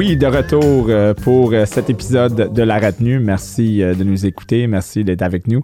Oui, 0.00 0.16
de 0.16 0.26
retour 0.26 0.86
euh, 0.88 1.12
pour 1.12 1.52
euh, 1.52 1.66
cet 1.66 1.90
épisode 1.90 2.54
de 2.54 2.62
La 2.62 2.78
Retenue. 2.78 3.18
Merci 3.18 3.82
euh, 3.82 3.94
de 3.94 4.02
nous 4.02 4.24
écouter. 4.24 4.66
Merci 4.66 5.04
d'être 5.04 5.20
avec 5.20 5.46
nous. 5.46 5.62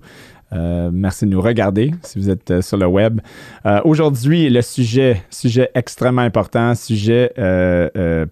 Merci 0.52 1.24
de 1.24 1.30
nous 1.30 1.40
regarder 1.40 1.92
si 2.02 2.18
vous 2.18 2.30
êtes 2.30 2.60
sur 2.60 2.76
le 2.76 2.86
web. 2.86 3.20
Aujourd'hui, 3.84 4.48
le 4.48 4.62
sujet, 4.62 5.22
sujet 5.28 5.70
extrêmement 5.74 6.22
important, 6.22 6.74
sujet 6.76 7.32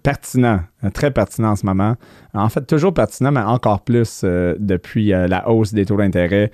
pertinent, 0.01 0.61
très 0.93 1.11
pertinent 1.11 1.51
en 1.51 1.55
ce 1.57 1.65
moment. 1.65 1.95
En 2.33 2.47
fait, 2.47 2.65
toujours 2.65 2.93
pertinent, 2.93 3.33
mais 3.33 3.41
encore 3.41 3.81
plus 3.81 4.23
depuis 4.23 5.07
la 5.09 5.49
hausse 5.49 5.73
des 5.73 5.85
taux 5.85 5.97
d'intérêt 5.97 6.51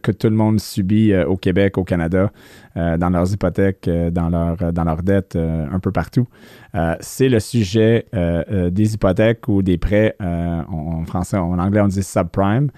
que 0.00 0.12
tout 0.12 0.28
le 0.28 0.36
monde 0.36 0.60
subit 0.60 1.12
euh, 1.12 1.26
au 1.26 1.36
Québec, 1.36 1.78
au 1.78 1.84
Canada, 1.84 2.30
euh, 2.76 2.96
dans 2.96 3.10
leurs 3.10 3.32
hypothèques, 3.32 3.88
euh, 3.88 4.10
dans, 4.10 4.30
dans 4.30 4.84
leurs 4.84 5.02
dettes, 5.02 5.36
euh, 5.36 5.66
un 5.70 5.80
peu 5.80 5.92
partout. 5.92 6.26
Euh, 6.74 6.96
C'est 7.00 7.28
le 7.28 7.40
sujet 7.40 8.06
euh, 8.14 8.42
euh, 8.50 8.70
des 8.70 8.94
hypothèques 8.94 9.48
ou 9.48 9.62
des 9.62 9.78
prêts, 9.78 10.14
euh, 10.20 10.62
en 10.68 11.04
français, 11.04 11.36
en 11.36 11.58
anglais, 11.58 11.80
on 11.80 11.88
dit 11.88 12.02
subprime. 12.02 12.70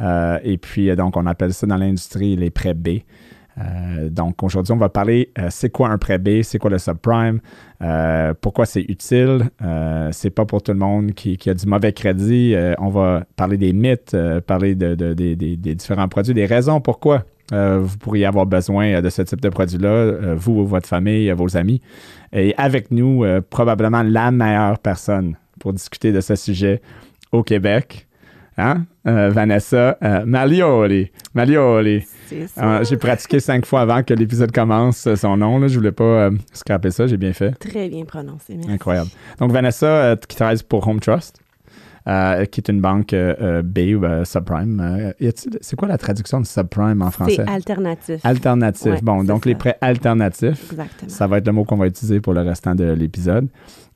Euh, 0.00 0.38
et 0.42 0.56
puis, 0.58 0.90
euh, 0.90 0.96
donc, 0.96 1.16
on 1.16 1.26
appelle 1.26 1.52
ça 1.52 1.66
dans 1.66 1.76
l'industrie 1.76 2.36
les 2.36 2.50
prêts 2.50 2.74
B. 2.74 3.00
Euh, 3.58 4.08
donc, 4.08 4.42
aujourd'hui, 4.42 4.72
on 4.72 4.76
va 4.78 4.88
parler 4.88 5.32
euh, 5.38 5.48
c'est 5.50 5.70
quoi 5.70 5.88
un 5.90 5.98
prêt 5.98 6.18
B, 6.18 6.42
c'est 6.42 6.58
quoi 6.58 6.70
le 6.70 6.78
subprime, 6.78 7.40
euh, 7.82 8.32
pourquoi 8.40 8.64
c'est 8.66 8.82
utile? 8.82 9.50
C'est 10.12 10.30
pas 10.30 10.44
pour 10.44 10.62
tout 10.62 10.72
le 10.72 10.78
monde 10.78 11.12
qui, 11.12 11.38
a 11.48 11.54
du 11.54 11.66
mauvais 11.66 11.92
crédit. 11.92 12.54
On 12.78 12.88
va 12.88 13.24
parler 13.36 13.56
des 13.56 13.72
mythes, 13.72 14.16
parler 14.46 14.74
de, 14.74 14.94
de- 14.94 15.14
des- 15.14 15.56
différents 15.56 16.08
produits, 16.08 16.34
des 16.34 16.46
raisons 16.46 16.80
pourquoi 16.80 17.24
vous 17.52 17.98
pourriez 17.98 18.26
avoir 18.26 18.46
besoin 18.46 19.00
de 19.00 19.08
ce 19.08 19.22
type 19.22 19.40
de 19.40 19.48
produit-là, 19.48 19.88
euh, 19.88 20.34
vous, 20.36 20.64
votre 20.66 20.88
famille, 20.88 21.30
vos 21.32 21.56
amis. 21.56 21.80
Et 22.32 22.54
avec 22.56 22.90
nous, 22.90 23.24
probablement 23.50 24.02
la 24.02 24.30
meilleure 24.30 24.78
personne 24.78 25.36
pour 25.58 25.72
discuter 25.72 26.12
de 26.12 26.20
ce 26.20 26.36
sujet 26.36 26.80
au 27.32 27.42
Québec. 27.42 28.06
Hein? 28.56 28.84
Vanessa 29.04 29.96
Malioli. 30.26 31.10
Malioli. 31.34 32.04
Euh, 32.58 32.84
j'ai 32.84 32.96
pratiqué 32.96 33.40
cinq 33.40 33.66
fois 33.66 33.82
avant 33.82 34.02
que 34.02 34.14
l'épisode 34.14 34.52
commence 34.52 35.06
euh, 35.06 35.16
son 35.16 35.36
nom. 35.36 35.58
Là. 35.58 35.68
Je 35.68 35.76
voulais 35.76 35.92
pas 35.92 36.04
euh, 36.04 36.30
scraper 36.52 36.90
ça, 36.90 37.06
j'ai 37.06 37.16
bien 37.16 37.32
fait. 37.32 37.52
Très 37.52 37.88
bien 37.88 38.04
prononcé, 38.04 38.54
merci. 38.54 38.70
Incroyable. 38.70 39.10
Donc, 39.38 39.52
Vanessa, 39.52 39.86
euh, 39.86 40.16
qui 40.16 40.36
travaille 40.36 40.58
pour 40.68 40.86
Home 40.86 41.00
Trust, 41.00 41.40
euh, 42.08 42.44
qui 42.46 42.60
est 42.60 42.68
une 42.68 42.80
banque 42.80 43.12
euh, 43.12 43.62
B 43.62 43.78
ou 43.94 44.04
euh, 44.04 44.24
subprime. 44.24 45.12
C'est 45.60 45.76
quoi 45.76 45.88
la 45.88 45.98
traduction 45.98 46.40
de 46.40 46.46
subprime 46.46 47.02
en 47.02 47.10
français? 47.10 47.36
C'est 47.36 47.50
alternatif. 47.50 48.24
Alternatif. 48.24 48.86
Ouais, 48.86 49.00
bon, 49.02 49.22
donc 49.24 49.44
ça. 49.44 49.50
les 49.50 49.54
prêts 49.54 49.76
alternatifs, 49.80 50.72
Exactement. 50.72 51.08
ça 51.10 51.26
va 51.26 51.38
être 51.38 51.46
le 51.46 51.52
mot 51.52 51.64
qu'on 51.64 51.76
va 51.76 51.86
utiliser 51.86 52.20
pour 52.20 52.32
le 52.32 52.40
restant 52.40 52.74
de 52.74 52.84
l'épisode. 52.84 53.48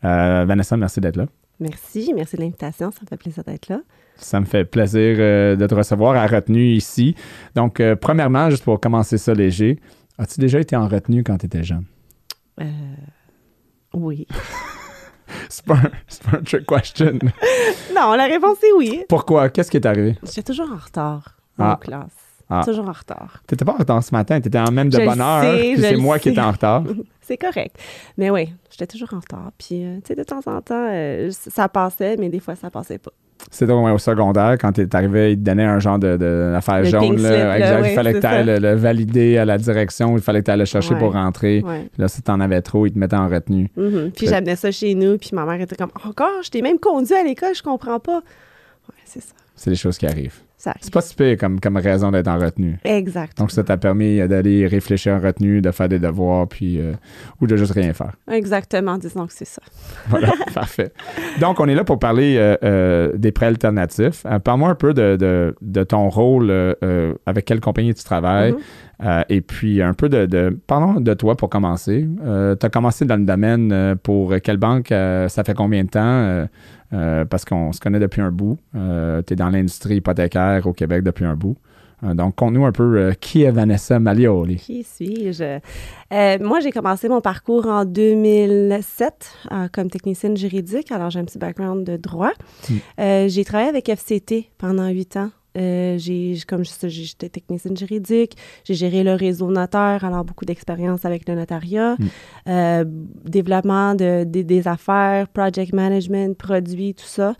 Vanessa, 0.03 0.77
merci 0.77 1.01
d'être 1.01 1.17
là. 1.17 1.27
Merci, 1.61 2.13
merci 2.15 2.37
de 2.37 2.43
l'invitation. 2.43 2.91
Ça 2.91 2.99
me 3.03 3.07
fait 3.07 3.17
plaisir 3.17 3.43
d'être 3.45 3.69
là. 3.69 3.81
Ça 4.17 4.41
me 4.41 4.45
fait 4.47 4.65
plaisir 4.65 5.17
euh, 5.19 5.57
de 5.57 5.67
te 5.67 5.75
recevoir 5.75 6.17
à 6.17 6.27
retenue 6.27 6.73
ici. 6.73 7.15
Donc, 7.55 7.81
euh, 7.81 7.97
premièrement, 7.97 8.49
juste 8.51 8.65
pour 8.65 8.81
commencer 8.81 9.19
ça 9.19 9.35
léger, 9.35 9.81
as-tu 10.19 10.41
déjà 10.41 10.61
été 10.61 10.77
en 10.77 10.89
retenue 10.89 11.25
quand 11.25 11.37
tu 11.39 11.47
étais 11.47 11.63
jeune? 11.63 11.85
Euh, 12.61 12.65
oui. 13.93 14.27
C'est 15.49 15.65
pas, 15.65 15.77
un 16.33 16.43
trick 16.43 16.67
question. 16.67 17.13
non, 17.95 18.15
la 18.15 18.25
réponse 18.27 18.59
est 18.63 18.73
oui. 18.77 19.03
Pourquoi? 19.09 19.49
Qu'est-ce 19.49 19.71
qui 19.71 19.77
est 19.77 19.87
arrivé? 19.87 20.17
J'étais 20.23 20.43
toujours 20.43 20.71
en 20.73 20.77
retard 20.77 21.37
en 21.59 21.65
Ah. 21.65 21.79
classe. 21.81 22.13
Ah. 22.49 22.63
Toujours 22.65 22.89
en 22.89 22.93
retard. 22.93 23.43
T'étais 23.47 23.65
pas 23.65 23.73
en 23.73 23.79
retard 23.79 24.03
ce 24.03 24.15
matin, 24.15 24.41
t'étais 24.41 24.59
en 24.59 24.71
même 24.71 24.91
de 24.91 25.01
Je 25.01 25.05
bonne 25.05 25.21
heure, 25.21 25.43
c'est 25.79 25.97
moi 25.97 26.19
qui 26.19 26.29
étais 26.29 26.41
en 26.41 26.53
retard. 26.53 26.85
C'est 27.23 27.39
correct. 27.39 27.77
Mais 28.19 28.29
oui, 28.29 28.53
j'étais 28.71 28.87
toujours 28.87 29.15
en 29.15 29.19
retard. 29.19 29.51
Puis, 29.57 29.83
euh, 29.83 29.97
tu 29.97 30.09
sais, 30.09 30.15
de 30.15 30.23
temps 30.25 30.43
en 30.45 30.61
temps, 30.61 30.89
euh, 30.91 31.31
ça 31.31 31.71
passait, 31.71 32.17
mais 32.19 32.29
des 32.29 32.39
fois, 32.39 32.55
ça 32.55 32.69
passait 32.69 32.99
pas. 32.99 33.13
C'était 33.51 33.73
au, 33.73 33.87
au 33.89 33.99
secondaire, 33.99 34.57
quand 34.61 34.73
t'es 34.73 34.95
arrivé, 34.97 35.33
ils 35.33 35.39
te 35.39 35.43
donnaient 35.43 35.65
un 35.65 35.79
genre 35.79 35.99
de, 35.99 36.17
de 36.17 36.53
affaire 36.57 36.79
Le 36.81 36.85
jaune. 36.85 37.17
là. 37.17 37.19
slip, 37.19 37.23
là, 37.23 37.59
exact. 37.59 37.87
il 37.89 37.95
fallait 37.95 38.13
que 38.15 38.19
tu 38.19 38.27
ailles 38.27 38.45
le, 38.47 38.59
le 38.59 38.75
valider 38.75 39.39
à 39.39 39.45
la 39.45 39.59
direction, 39.59 40.17
il 40.17 40.23
fallait 40.23 40.41
que 40.41 40.47
tu 40.47 40.51
ailles 40.51 40.59
le 40.59 40.65
chercher 40.65 40.95
Ouais. 40.95 40.99
pour 41.01 41.13
rentrer. 41.13 41.63
Ouais. 41.65 41.89
Là, 41.99 42.09
si 42.09 42.21
t'en 42.23 42.41
avais 42.41 42.63
trop, 42.63 42.87
ils 42.87 42.93
te 42.93 42.99
mettaient 42.99 43.17
en 43.17 43.29
retenue. 43.29 43.69
Mhm. 43.77 44.11
Puis 44.17 44.27
j'amenais 44.27 44.57
ça 44.57 44.71
chez 44.71 44.95
nous, 44.95 45.19
puis 45.19 45.31
ma 45.33 45.45
mère 45.45 45.61
était 45.61 45.77
comme 45.77 45.91
Encore, 46.05 46.43
je 46.43 46.51
t'ai 46.51 46.63
même 46.63 46.79
conduit 46.79 47.15
à 47.15 47.23
l'école, 47.23 47.55
je 47.55 47.63
comprends 47.63 48.01
pas. 48.01 48.17
Ouais, 48.19 48.95
c'est 49.05 49.21
ça. 49.23 49.35
C'est 49.57 49.71
les 49.71 49.77
choses 49.77 49.99
qui 49.99 50.07
arrivent. 50.07 50.41
C'est 50.81 50.93
pas 50.93 51.01
si 51.01 51.15
pire 51.15 51.37
comme, 51.39 51.61
comme 51.61 51.77
raison 51.77 52.11
d'être 52.11 52.29
en 52.29 52.39
retenue. 52.39 52.79
Exact. 52.85 53.37
Donc, 53.39 53.51
ça 53.51 53.63
t'a 53.65 53.77
permis 53.77 54.21
euh, 54.21 54.29
d'aller 54.29 54.67
réfléchir 54.67 55.15
en 55.15 55.21
retenue, 55.21 55.61
de 55.61 55.71
faire 55.71 55.89
des 55.89 55.99
devoirs, 55.99 56.49
puis 56.49 56.79
euh, 56.81 56.93
ou 57.41 57.47
de 57.47 57.57
juste 57.57 57.73
rien 57.73 57.93
faire. 57.93 58.13
Exactement, 58.31 58.97
disons 58.99 59.27
que 59.27 59.33
c'est 59.33 59.45
ça. 59.47 59.63
Voilà, 60.09 60.33
parfait. 60.55 60.93
Donc, 61.41 61.61
on 61.61 61.67
est 61.69 61.75
là 61.75 61.85
pour 61.85 61.99
parler 61.99 62.37
euh, 62.39 62.57
euh, 62.65 63.13
des 63.17 63.33
prêts 63.33 63.47
alternatifs. 63.47 64.25
Parle-moi 64.45 64.71
un 64.71 64.75
peu 64.75 64.95
de, 64.95 65.17
de- 65.17 65.55
de 65.61 65.83
ton 65.85 66.09
rôle, 66.09 66.51
avec 67.27 67.45
quelle 67.45 67.61
compagnie 67.61 67.95
tu 67.95 68.05
travailles, 68.05 68.53
Mhm. 68.53 68.59
Euh, 69.03 69.23
et 69.29 69.41
puis 69.41 69.83
un 69.83 69.95
peu 69.95 70.09
de, 70.09 70.27
de... 70.27 70.59
Parlons 70.67 71.01
de 71.01 71.15
toi 71.15 71.37
pour 71.37 71.49
commencer. 71.49 72.07
tu 72.61 72.67
as 72.67 72.71
commencé 72.71 73.05
dans 73.05 73.17
le 73.17 73.25
domaine 73.25 73.73
euh, 73.73 73.95
pour 74.01 74.35
quelle 74.43 74.57
banque? 74.57 74.93
euh, 74.93 75.29
ça 75.29 75.45
fait 75.45 75.55
combien 75.55 75.85
de 75.85 75.89
temps? 75.89 76.01
Euh, 76.03 76.47
euh, 76.93 77.25
parce 77.25 77.45
qu'on 77.45 77.73
se 77.73 77.81
connaît 77.81 77.99
depuis 77.99 78.21
un 78.21 78.31
bout. 78.31 78.59
tu 78.73 78.79
es 79.33 79.37
dans 79.37 79.51
l'industrie 79.51 79.97
hypothécaire 79.97 80.67
au 80.67 80.73
Québec 80.73 81.03
depuis 81.03 81.25
un 81.25 81.35
bout. 81.35 81.57
Euh, 82.05 82.15
donc, 82.15 82.37
conte-nous 82.37 82.65
un 82.65 82.73
peu 82.73 82.99
euh, 82.99 83.13
qui 83.13 83.43
est 83.43 83.51
Vanessa 83.51 83.99
Malioli? 83.99 84.57
Qui 84.57 84.83
suis-je? 84.83 85.59
Euh, 86.13 86.39
moi, 86.41 86.61
j'ai 86.61 86.71
commencé 86.71 87.09
mon 87.09 87.21
parcours 87.21 87.67
en 87.67 87.85
2007 87.85 89.33
euh, 89.53 89.69
comme 89.73 89.91
technicienne 89.91 90.37
juridique. 90.37 90.93
Alors, 90.93 91.11
j'ai 91.11 91.21
un 91.21 91.25
petit 91.25 91.39
background 91.39 91.85
de 91.85 91.97
droit. 91.97 92.33
Mm. 92.69 92.75
Euh, 93.01 93.29
j'ai 93.29 93.45
travaillé 93.45 93.69
avec 93.69 93.89
FCT 93.89 94.51
pendant 94.59 94.89
huit 94.89 95.17
ans. 95.17 95.31
Euh, 95.57 95.97
j'ai, 95.99 96.37
comme 96.49 96.65
j'étais 96.65 97.29
technicienne 97.29 97.77
juridique, 97.77 98.37
j'ai 98.65 98.75
géré 98.75 99.05
le 99.05 99.15
réseau 99.15 99.51
notaire, 99.51 100.05
alors 100.05 100.25
beaucoup 100.25 100.45
d'expérience 100.45 101.05
avec 101.05 101.29
le 101.29 101.35
notariat, 101.37 101.95
Mm. 101.99 102.05
euh, 102.49 102.85
développement 103.25 103.95
de, 103.95 104.25
des- 104.25 104.43
des 104.45 104.67
affaires, 104.67 105.29
project 105.29 105.73
management, 105.73 106.37
produits, 106.37 106.95
tout 106.95 107.07
ça. 107.07 107.35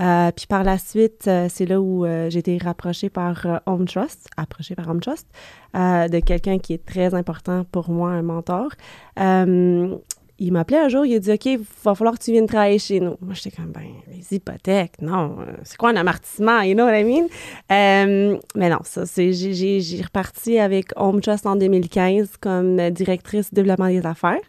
Euh, 0.00 0.30
puis 0.34 0.46
par 0.46 0.64
la 0.64 0.78
suite, 0.78 1.26
euh, 1.28 1.46
c'est 1.48 1.66
là 1.66 1.80
où 1.80 2.04
j'ai 2.28 2.38
été 2.40 2.58
rapprochée 2.58 3.10
par 3.10 3.60
Home 3.66 3.86
Trust, 3.86 4.28
approchée 4.36 4.74
par 4.74 4.88
Home 4.88 5.00
Trust, 5.00 5.26
de 5.74 6.18
quelqu'un 6.20 6.58
qui 6.58 6.72
est 6.72 6.84
très 6.84 7.14
important 7.14 7.64
pour 7.70 7.90
moi, 7.90 8.10
un 8.10 8.22
mentor. 8.22 8.70
Il 10.40 10.52
m'appelait 10.52 10.78
un 10.78 10.88
jour, 10.88 11.06
il 11.06 11.14
a 11.14 11.18
dit 11.18 11.30
OK, 11.32 11.44
il 11.46 11.60
va 11.84 11.94
falloir 11.94 12.18
que 12.18 12.24
tu 12.24 12.32
viennes 12.32 12.46
travailler 12.46 12.78
chez 12.78 12.98
nous. 12.98 13.14
Moi, 13.20 13.34
j'étais 13.34 13.50
comme 13.50 13.72
ben, 13.72 13.82
les 14.10 14.36
hypothèques, 14.36 15.00
non, 15.00 15.36
euh, 15.40 15.52
c'est 15.62 15.76
quoi 15.76 15.90
un 15.90 15.96
amortissement, 15.96 16.62
you 16.62 16.74
know 16.74 16.84
what 16.84 16.98
I 16.98 17.04
mean? 17.04 17.26
Euh, 17.70 18.38
mais 18.56 18.70
non, 18.70 18.78
ça, 18.82 19.06
c'est, 19.06 19.32
j'ai, 19.32 19.80
j'ai, 19.80 20.02
reparti 20.02 20.58
avec 20.58 20.92
Home 20.96 21.20
Trust 21.20 21.46
en 21.46 21.56
2015 21.56 22.38
comme 22.40 22.90
directrice 22.90 23.52
développement 23.52 23.88
des 23.88 24.04
affaires. 24.06 24.40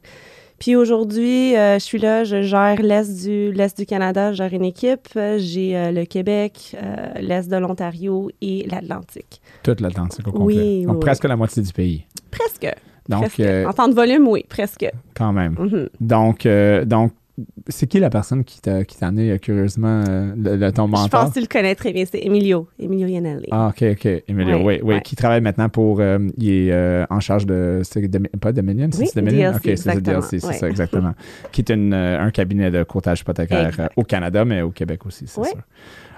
Puis 0.61 0.75
aujourd'hui, 0.75 1.55
euh, 1.55 1.79
je 1.79 1.83
suis 1.83 1.97
là, 1.97 2.23
je 2.23 2.43
gère 2.43 2.83
l'Est 2.83 3.23
du, 3.23 3.51
l'Est 3.51 3.75
du 3.75 3.87
Canada, 3.87 4.31
je 4.31 4.37
gère 4.37 4.53
une 4.53 4.63
équipe. 4.63 5.07
Euh, 5.15 5.39
J'ai 5.39 5.75
euh, 5.75 5.91
le 5.91 6.05
Québec, 6.05 6.75
euh, 6.75 7.13
l'Est 7.19 7.49
de 7.49 7.57
l'Ontario 7.57 8.29
et 8.41 8.67
l'Atlantique. 8.69 9.41
Toute 9.63 9.81
l'Atlantique 9.81 10.27
au 10.27 10.31
complet. 10.31 10.55
oui, 10.55 10.83
Donc, 10.85 10.97
oui. 10.97 10.99
presque 10.99 11.23
la 11.23 11.35
moitié 11.35 11.63
du 11.63 11.73
pays. 11.73 12.05
Presque. 12.29 12.71
Donc, 13.11 13.39
euh, 13.39 13.65
En 13.67 13.73
temps 13.73 13.87
de 13.87 13.93
volume, 13.93 14.27
oui, 14.27 14.45
presque. 14.49 14.85
quand 15.15 15.33
même. 15.33 15.55
Mhm. 15.59 15.89
Donc, 15.99 16.45
euh, 16.45 16.85
donc 16.85 17.11
c'est 17.69 17.87
qui 17.87 17.99
la 17.99 18.09
personne 18.11 18.43
qui 18.43 18.61
t'a, 18.61 18.83
qui 18.83 18.97
t'a 18.97 19.07
amené 19.07 19.31
euh, 19.31 19.37
curieusement 19.37 20.03
euh, 20.07 20.33
le, 20.37 20.57
le- 20.57 20.71
ton 20.71 20.85
Je 20.85 20.91
mentor? 20.91 21.09
pense 21.21 21.29
que 21.29 21.33
tu 21.35 21.39
le 21.41 21.47
connais 21.47 21.73
très 21.73 21.91
bien, 21.91 22.03
c'est 22.05 22.19
Emilio, 22.23 22.67
Emilio 22.77 23.07
Yanelli. 23.07 23.47
Ah, 23.51 23.69
OK, 23.69 23.83
OK. 23.93 24.05
Emilio, 24.27 24.57
oui, 24.57 24.79
oui, 24.83 24.95
ouais. 24.95 25.01
qui 25.01 25.15
travaille 25.15 25.41
maintenant 25.41 25.69
pour. 25.69 26.01
euh, 26.01 26.19
il 26.37 26.49
est 26.51 26.71
euh, 26.71 27.05
en 27.09 27.19
charge 27.19 27.45
de. 27.47 27.81
C'est 27.83 28.07
pas 28.39 28.51
Dominion, 28.51 28.89
Oui, 28.97 29.07
c'est 29.07 29.15
Dominion? 29.21 29.51
DLC, 29.53 29.71
OK, 29.71 29.77
c'est 29.77 30.01
DLC, 30.01 30.39
c'est 30.39 30.47
ouais. 30.47 30.53
ça, 30.53 30.69
exactement. 30.69 31.13
qui 31.51 31.61
est 31.61 31.69
une, 31.71 31.93
un 31.93 32.29
cabinet 32.31 32.69
de 32.69 32.83
courtage 32.83 33.21
hypothécaire 33.21 33.89
au 33.95 34.03
Canada, 34.03 34.45
mais 34.45 34.61
au 34.61 34.69
Québec 34.71 35.05
aussi, 35.05 35.25
c'est 35.25 35.39
Ouais. 35.41 35.47
sûr. 35.49 35.61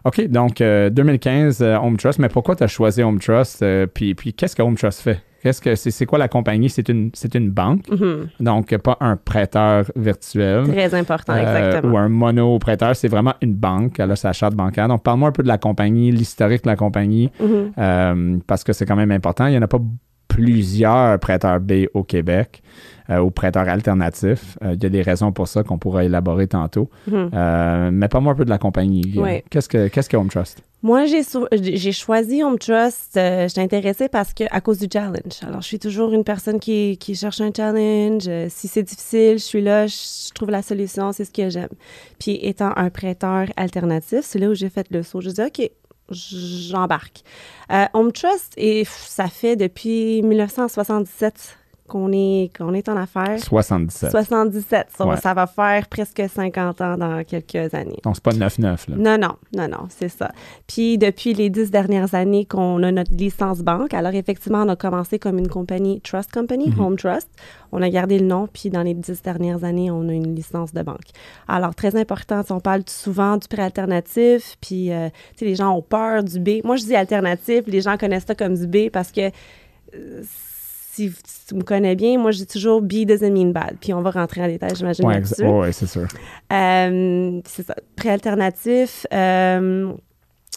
OK, 0.06 0.28
donc 0.28 0.60
euh, 0.62 0.90
2015, 0.90 1.62
euh, 1.62 1.78
Home 1.78 1.98
Trust. 1.98 2.20
Mais 2.20 2.30
pourquoi 2.30 2.56
tu 2.56 2.64
as 2.64 2.68
choisi 2.68 3.02
Home 3.04 3.20
Trust? 3.20 3.62
euh, 3.64 3.88
puis, 3.88 4.16
puis 4.16 4.34
qu'est-ce 4.34 4.56
que 4.56 4.62
Home 4.62 4.76
Trust 4.76 5.02
fait? 5.02 5.22
Qu'est-ce 5.42 5.62
que 5.62 5.76
c'est, 5.76 5.92
c'est 5.92 6.06
quoi 6.06 6.18
la 6.20 6.30
compagnie? 6.30 6.70
C'est 6.70 6.88
une, 6.88 7.10
c'est 7.14 7.36
une 7.36 7.50
banque, 7.50 7.90
Mhm. 7.92 8.30
donc 8.40 8.78
pas 8.78 8.96
un 9.02 9.18
prêteur 9.18 9.86
virtuel. 9.96 10.68
Très 10.70 10.94
important, 10.96 11.34
Euh, 11.34 11.38
exactement. 11.40 11.94
ou 11.94 11.98
un 11.98 12.08
mono-prêteur, 12.08 12.96
c'est 12.96 13.10
vraiment 13.10 13.34
une 13.42 13.54
banque. 13.54 14.00
Elle 14.00 14.12
a 14.12 14.16
sa 14.16 14.32
charte 14.32 14.56
bancaire. 14.56 14.88
Donc, 14.88 15.04
parle-moi 15.04 15.30
un 15.30 15.34
peu 15.34 15.44
de 15.44 15.50
la 15.50 15.58
compagnie, 15.58 16.12
l'historique 16.12 16.64
de 16.64 16.70
la 16.70 16.78
compagnie, 16.78 17.30
Mhm. 17.42 17.72
euh, 17.78 18.38
parce 18.48 18.64
que 18.64 18.72
c'est 18.72 18.86
quand 18.86 18.96
même 18.96 19.12
important. 19.12 19.48
Il 19.48 19.52
n'y 19.52 19.58
en 19.58 19.62
a 19.64 19.68
pas 19.68 19.80
plusieurs 20.34 21.20
prêteurs 21.20 21.60
B 21.60 21.86
au 21.94 22.04
Québec 22.04 22.62
euh, 23.10 23.20
ou 23.20 23.32
prêteurs 23.32 23.70
alternatifs. 23.70 24.58
Euh, 24.64 24.74
il 24.74 24.84
y 24.84 24.86
a 24.86 24.90
des 24.90 25.02
raisons 25.02 25.32
pour 25.32 25.48
ça 25.48 25.64
qu'on 25.64 25.78
pourra 25.78 26.04
élaborer 26.04 26.48
tantôt. 26.48 26.90
Mhm. 27.08 27.30
Euh, 27.34 27.90
mais 27.92 28.08
parle-moi 28.08 28.34
un 28.34 28.36
peu 28.36 28.46
de 28.46 28.50
la 28.50 28.58
compagnie. 28.58 29.14
Ouais. 29.18 29.44
Qu'est-ce 29.50 29.70
que, 29.70 29.88
qu'est-ce 29.88 30.10
que 30.10 30.18
Home 30.18 30.30
Trust? 30.30 30.64
Moi, 30.82 31.06
j'ai, 31.06 31.92
choisi 31.94 32.44
Home 32.44 32.60
Trust. 32.60 33.16
euh, 33.16 33.48
j'étais 33.48 33.62
intéressée 33.62 34.10
parce 34.10 34.34
que 34.34 34.44
à 34.52 34.60
cause 34.60 34.80
du 34.80 34.88
challenge. 34.92 35.40
Alors, 35.42 35.62
je 35.62 35.68
suis 35.68 35.80
toujours 35.80 36.12
une 36.12 36.26
personne 36.26 36.60
qui, 36.60 36.98
qui 36.98 37.16
cherche 37.16 37.40
un 37.40 37.52
challenge. 37.56 38.24
Euh, 38.28 38.48
si 38.50 38.68
c'est 38.68 38.84
difficile, 38.84 39.38
je 39.38 39.44
suis 39.44 39.62
là, 39.62 39.88
je, 39.88 39.96
je 40.28 40.34
trouve 40.34 40.50
la 40.50 40.62
solution, 40.62 41.14
c'est 41.14 41.24
ce 41.24 41.32
que 41.32 41.50
j'aime. 41.50 41.70
Puis, 42.20 42.38
étant 42.42 42.74
un 42.76 42.90
prêteur 42.90 43.48
alternatif, 43.56 44.22
c'est 44.24 44.40
là 44.40 44.50
où 44.50 44.56
j'ai 44.56 44.68
fait 44.68 44.88
le 44.92 45.04
saut. 45.04 45.22
Je 45.22 45.30
dis, 45.30 45.42
OK, 45.42 45.72
j'embarque. 46.10 47.24
Euh, 47.72 47.86
Home 47.94 48.12
Trust, 48.12 48.54
et 48.58 48.86
ça 48.86 49.28
fait 49.28 49.56
depuis 49.56 50.22
1977 50.22 51.58
qu'on 51.88 52.12
est, 52.14 52.50
qu'on 52.58 52.74
est 52.74 52.88
en 52.90 52.96
affaires. 52.98 53.38
77. 53.40 54.12
77. 54.12 54.88
Ça, 54.98 55.06
Ouais. 55.06 55.18
ça 55.18 55.34
va 55.34 55.48
faire 55.48 55.88
presque 55.88 56.24
50 56.34 56.82
ans 56.82 56.98
dans 56.98 57.24
quelques 57.24 57.74
années. 57.74 58.00
Donc, 58.04 58.16
c'est 58.16 58.24
pas 58.24 58.32
9-9, 58.32 58.90
là. 58.90 58.96
Non, 58.98 59.18
non, 59.18 59.36
non, 59.56 59.68
non, 59.68 59.88
c'est 59.90 60.08
ça. 60.10 60.32
Puis 60.66 60.98
depuis 60.98 61.34
les 61.34 61.50
dix 61.50 61.70
dernières 61.72 62.16
années 62.16 62.46
qu'on 62.46 62.82
a 62.84 62.92
notre 62.92 63.14
licence 63.14 63.60
banque, 63.60 63.94
alors 63.94 64.14
effectivement, 64.14 64.64
on 64.64 64.70
a 64.70 64.76
commencé 64.76 65.20
comme 65.20 65.38
une 65.40 65.50
compagnie 65.50 66.00
Trust 66.02 66.32
Company, 66.32 66.70
Mhm. 66.70 66.80
Home 66.80 66.96
Trust. 66.98 67.28
On 67.72 67.82
a 67.82 67.90
gardé 67.90 68.18
le 68.20 68.26
nom, 68.26 68.48
puis 68.52 68.70
dans 68.70 68.84
les 68.84 68.94
dix 68.94 69.22
dernières 69.22 69.64
années, 69.64 69.92
on 69.92 70.08
a 70.08 70.14
une 70.14 70.36
licence 70.36 70.74
de 70.74 70.82
banque. 70.84 71.10
Alors, 71.48 71.76
très 71.76 71.96
important, 72.00 72.42
on 72.50 72.60
parle 72.60 72.84
souvent 72.88 73.38
du 73.38 73.48
prêt 73.48 73.64
alternatif, 73.64 74.58
puis 74.62 74.92
euh, 74.92 75.10
tu 75.34 75.40
sais, 75.40 75.46
les 75.46 75.56
gens 75.56 75.76
ont 75.76 75.82
peur 75.82 76.24
du 76.24 76.40
B. 76.40 76.64
Moi, 76.64 76.76
je 76.78 76.84
dis 76.84 76.96
alternatif, 76.96 77.64
les 77.68 77.82
gens 77.82 77.98
connaissent 77.98 78.26
ça 78.26 78.36
comme 78.36 78.56
du 78.56 78.68
B 78.68 78.90
parce 78.92 79.12
que 79.12 79.30
euh, 79.96 80.22
si, 80.94 81.10
si 81.26 81.48
tu 81.48 81.56
me 81.56 81.64
connais 81.64 81.96
bien, 81.96 82.18
moi, 82.20 82.32
dis 82.32 82.46
toujours 82.48 82.82
B 82.82 83.06
doesn't 83.06 83.32
mean 83.32 83.52
bad. 83.52 83.78
Puis 83.82 83.94
on 83.94 84.02
va 84.02 84.12
rentrer 84.12 84.42
en 84.44 84.48
détail, 84.48 84.76
j'imagine, 84.76 85.06
ouais, 85.06 85.22
ouais, 85.42 85.72
c'est 85.72 85.88
sûr. 85.88 86.08
Euh, 86.52 87.42
c'est 87.46 87.66
ça. 87.66 87.76
Prêt 87.96 88.10
alternatif. 88.10 89.06
euh, 89.14 89.92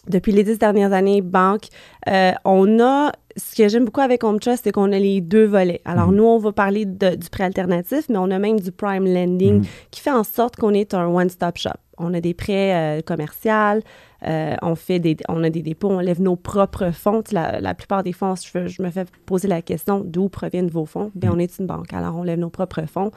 depuis 0.08 0.30
les 0.30 0.44
dix 0.44 0.56
dernières 0.58 0.92
années, 0.92 1.20
banque, 1.20 1.64
euh, 2.08 2.30
on 2.44 2.78
a, 2.78 3.10
ce 3.36 3.56
que 3.56 3.66
j'aime 3.68 3.84
beaucoup 3.86 4.02
avec 4.02 4.22
Home 4.22 4.38
Trust, 4.38 4.62
c'est 4.62 4.70
qu'on 4.70 4.92
a 4.92 4.98
les 5.00 5.20
deux 5.20 5.46
volets. 5.46 5.80
Alors, 5.84 6.08
Mhm. 6.08 6.14
nous, 6.16 6.24
on 6.24 6.38
va 6.38 6.52
parler 6.52 6.84
de- 6.84 7.16
du 7.16 7.28
prêt 7.28 7.42
alternatif, 7.42 8.04
mais 8.08 8.16
on 8.18 8.30
a 8.30 8.38
même 8.38 8.60
du 8.60 8.70
prime 8.70 9.04
lending 9.04 9.60
Mhm. 9.60 9.64
qui 9.90 10.00
fait 10.00 10.12
en 10.12 10.22
sorte 10.22 10.54
qu'on 10.56 10.74
est 10.74 10.94
un 10.94 11.06
one-stop 11.08 11.56
shop. 11.58 11.70
On 11.98 12.12
a 12.14 12.20
des 12.20 12.34
prêts 12.34 12.74
euh, 12.74 13.00
commerciaux, 13.02 13.80
euh, 14.26 14.54
on, 14.62 14.74
fait 14.74 14.98
des, 14.98 15.16
on 15.28 15.42
a 15.44 15.50
des 15.50 15.62
dépôts, 15.62 15.88
on 15.90 15.98
lève 15.98 16.20
nos 16.20 16.36
propres 16.36 16.90
fonds. 16.90 17.22
La, 17.32 17.60
la 17.60 17.74
plupart 17.74 18.02
des 18.02 18.12
fonds, 18.12 18.34
je, 18.36 18.82
me 18.82 18.90
fais 18.90 19.04
poser 19.24 19.48
la 19.48 19.62
question 19.62 20.02
d'où 20.04 20.28
proviennent 20.28 20.68
vos 20.68 20.84
fonds? 20.86 21.10
Bien, 21.14 21.32
on 21.34 21.38
est 21.38 21.58
une 21.58 21.66
banque, 21.66 21.92
alors 21.92 22.16
on 22.16 22.22
lève 22.22 22.38
nos 22.38 22.50
propres 22.50 22.86
fonds. 22.86 23.10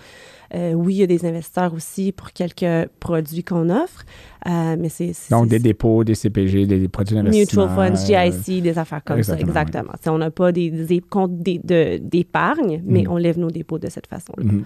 Euh, 0.55 0.73
oui, 0.73 0.95
il 0.95 0.97
y 0.99 1.03
a 1.03 1.07
des 1.07 1.25
investisseurs 1.25 1.73
aussi 1.73 2.11
pour 2.11 2.31
quelques 2.31 2.89
produits 2.99 3.43
qu'on 3.43 3.69
offre, 3.69 4.03
mais 4.45 4.89
c'est... 4.89 5.11
Donc, 5.29 5.47
des 5.47 5.59
dépôts, 5.59 6.03
des 6.03 6.15
CPG, 6.15 6.65
des, 6.65 6.79
des 6.79 6.87
produits 6.87 7.15
d'investissement. 7.15 7.67
Mutual 7.67 7.93
funds, 7.95 8.31
GIC, 8.41 8.61
des 8.63 8.77
affaires 8.77 9.03
comme 9.03 9.17
exactement, 9.17 9.53
ça, 9.53 9.61
exactement. 9.61 9.93
Sais, 10.01 10.09
On 10.09 10.17
n'a 10.17 10.31
pas 10.31 10.51
des, 10.51 10.69
des 10.71 11.01
comptes 11.01 11.37
de- 11.41 11.97
d'épargne, 11.97 12.81
mais 12.85 13.01
Mhm. 13.03 13.11
on 13.11 13.17
lève 13.17 13.37
nos 13.39 13.51
dépôts 13.51 13.79
de 13.79 13.89
cette 13.89 14.07
façon-là. 14.07 14.43
Mhm. 14.43 14.63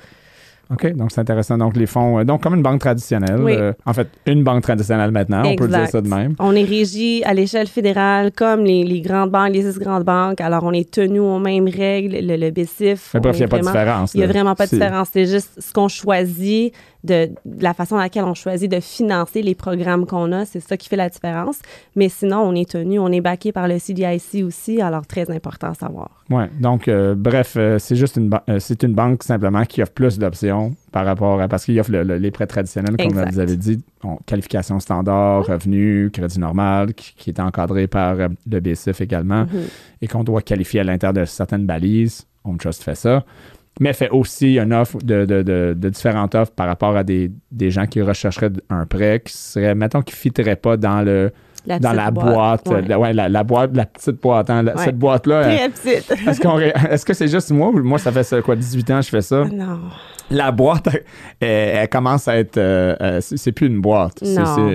OK, 0.74 0.94
donc 0.94 1.12
c'est 1.12 1.22
intéressant. 1.22 1.58
Donc, 1.58 1.76
les 1.76 1.86
fonds, 1.86 2.20
euh, 2.20 2.24
donc 2.24 2.42
comme 2.44 2.56
une 2.56 2.62
banque 2.62 2.80
traditionnelle. 2.82 3.40
Oui. 3.42 3.54
euh, 3.56 3.74
en 3.86 3.94
fait, 3.94 4.08
une 4.26 4.44
banque 4.44 4.64
traditionnelle 4.64 5.12
maintenant, 5.12 5.44
on 5.46 5.56
peut 5.56 5.68
dire 5.68 5.88
ça 5.88 6.02
de 6.02 6.08
même. 6.08 6.36
On 6.40 6.56
est 6.56 6.64
régi 6.64 7.24
à 7.24 7.34
l'échelle 7.34 7.68
fédérale 7.68 8.32
comme 8.32 8.64
les, 8.64 8.84
les 8.84 9.02
grandes 9.02 9.32
banques, 9.32 9.52
les 9.54 9.72
six 9.72 9.80
grandes 9.80 10.04
banques. 10.04 10.42
Alors, 10.42 10.64
on 10.64 10.72
est 10.74 10.90
tenu 10.90 11.20
aux 11.20 11.40
mêmes 11.40 11.68
règles, 11.70 12.18
le, 12.22 12.36
le 12.38 12.52
BCIF. 12.52 13.12
Mais 13.14 13.20
bref, 13.20 13.36
il 13.38 13.40
n'y 13.40 13.46
a 13.46 13.48
pas 13.48 13.58
de 13.60 13.64
vraiment- 13.64 13.80
différence. 13.80 14.14
Il 14.14 14.18
n'y 14.18 14.24
a 14.24 14.28
vraiment 14.28 14.56
pas 14.56 14.66
de 14.66 14.72
différence. 14.72 15.10
C'est 15.14 15.26
juste 15.26 15.52
ce 15.60 15.72
qu'on 15.74 15.88
choisit, 15.88 16.74
de, 17.04 17.30
de 17.46 17.64
la 17.64 17.74
façon 17.74 17.96
dans 17.96 18.02
laquelle 18.02 18.24
on 18.24 18.34
choisit 18.34 18.72
de 18.72 18.80
financer 18.80 19.42
les 19.42 19.56
programmes 19.56 20.06
qu'on 20.06 20.32
a. 20.32 20.46
C'est 20.46 20.60
ça 20.62 20.78
qui 20.78 20.88
fait 20.88 20.96
la 20.96 21.10
différence. 21.10 21.60
Mais 21.96 22.08
sinon, 22.10 22.38
on 22.40 22.56
est 22.56 22.70
tenu, 22.70 23.00
on 23.00 23.10
est 23.12 23.20
backé 23.22 23.52
par 23.52 23.68
le 23.68 23.78
CDIC 23.80 24.44
aussi. 24.46 24.82
Alors, 24.82 25.06
très 25.06 25.30
important 25.30 25.72
à 25.72 25.74
savoir. 25.74 26.24
Ouais, 26.30 26.50
donc, 26.62 26.88
euh, 26.88 27.14
bref, 27.16 27.56
euh, 27.58 27.78
c'est 27.80 27.96
juste 27.98 28.16
une, 28.16 28.30
euh, 28.50 28.60
c'est 28.60 28.84
une 28.84 28.94
banque 28.94 29.24
simplement 29.24 29.66
qui 29.66 29.82
offre 29.82 29.92
plus 29.92 30.18
d'options 30.18 30.74
par 30.92 31.06
rapport 31.06 31.42
à. 31.42 31.48
Parce 31.48 31.66
qu'il 31.66 31.80
offre 31.80 31.92
le- 31.92 32.04
le- 32.04 32.18
les 32.18 32.32
prêts 32.32 32.48
traditionnels, 32.48 32.96
comme 32.96 33.08
Exact. 33.08 33.32
vous 33.34 33.40
avez 33.40 33.58
dit, 33.58 33.84
on- 34.04 34.16
qualification 34.26 34.80
standard, 34.80 35.46
revenu, 35.46 36.10
crédit 36.12 36.40
normal, 36.40 36.94
qui, 36.94 37.14
qui 37.16 37.30
est 37.32 37.40
encadré 37.40 37.88
par 37.88 38.20
euh, 38.20 38.28
le 38.50 38.60
BCIF 38.60 39.02
également, 39.02 39.42
Mhm. 39.44 39.64
et 40.02 40.08
qu'on 40.08 40.24
doit 40.24 40.42
qualifier 40.42 40.80
à 40.80 40.84
l'intérieur 40.84 41.14
de 41.14 41.26
certaines 41.26 41.66
balises. 41.66 42.26
Home 42.46 42.58
Trust 42.58 42.84
fait 42.84 42.96
ça. 42.96 43.24
Mais 43.80 43.94
fait 43.94 44.10
aussi 44.10 44.60
une 44.60 44.72
offre 44.74 44.98
de, 45.04 45.26
de- 45.26 45.74
de- 45.76 45.90
différentes 45.90 46.36
offres 46.36 46.52
par 46.52 46.68
rapport 46.68 46.96
à 46.96 47.04
des, 47.04 47.32
des 47.52 47.72
gens 47.72 47.88
qui 47.88 48.02
rechercheraient 48.02 48.52
un 48.70 48.86
prêt 48.86 49.22
qui 49.26 49.34
serait, 49.34 49.74
mettons, 49.74 50.02
qui 50.02 50.14
ne 50.14 50.18
fitteraient 50.18 50.56
pas 50.56 50.78
dans 50.78 51.02
le 51.02 51.32
La 51.66 51.80
dans 51.80 51.94
la 51.94 52.12
boîte, 52.12 52.68
ouais. 52.68 52.82
la, 52.82 53.00
ouais, 53.00 53.14
la, 53.14 53.30
la 53.30 53.44
boîte, 53.44 53.72
la 53.76 53.86
petite 53.86 54.22
boîte. 54.22 54.50
hein, 54.50 54.64
la- 54.64 54.76
Ouais. 54.76 54.84
Cette 54.86 54.98
boîte-là, 54.98 55.36
euh, 55.36 55.56
Très 55.56 55.70
petite. 55.70 56.12
est-ce, 56.28 56.42
qu'on 56.42 56.56
ré- 56.56 56.74
est-ce 56.90 57.06
que 57.06 57.14
c'est 57.14 57.28
juste 57.30 57.52
moi 57.52 57.70
ou 57.70 57.82
moi, 57.84 57.98
ça 58.00 58.12
fait 58.12 58.42
quoi, 58.42 58.56
18 58.56 58.92
ans, 58.92 59.02
je 59.02 59.10
fais 59.10 59.22
ça? 59.22 59.46
non. 59.46 59.80
La 60.32 60.52
boîte, 60.52 60.88
elle, 61.42 61.48
elle 61.50 61.90
commence 61.90 62.28
à 62.30 62.38
être. 62.38 62.58
euh, 62.58 62.96
euh, 63.02 63.20
c'est, 63.22 63.52
plus 63.52 63.68
une 63.68 63.82
boîte. 63.82 64.24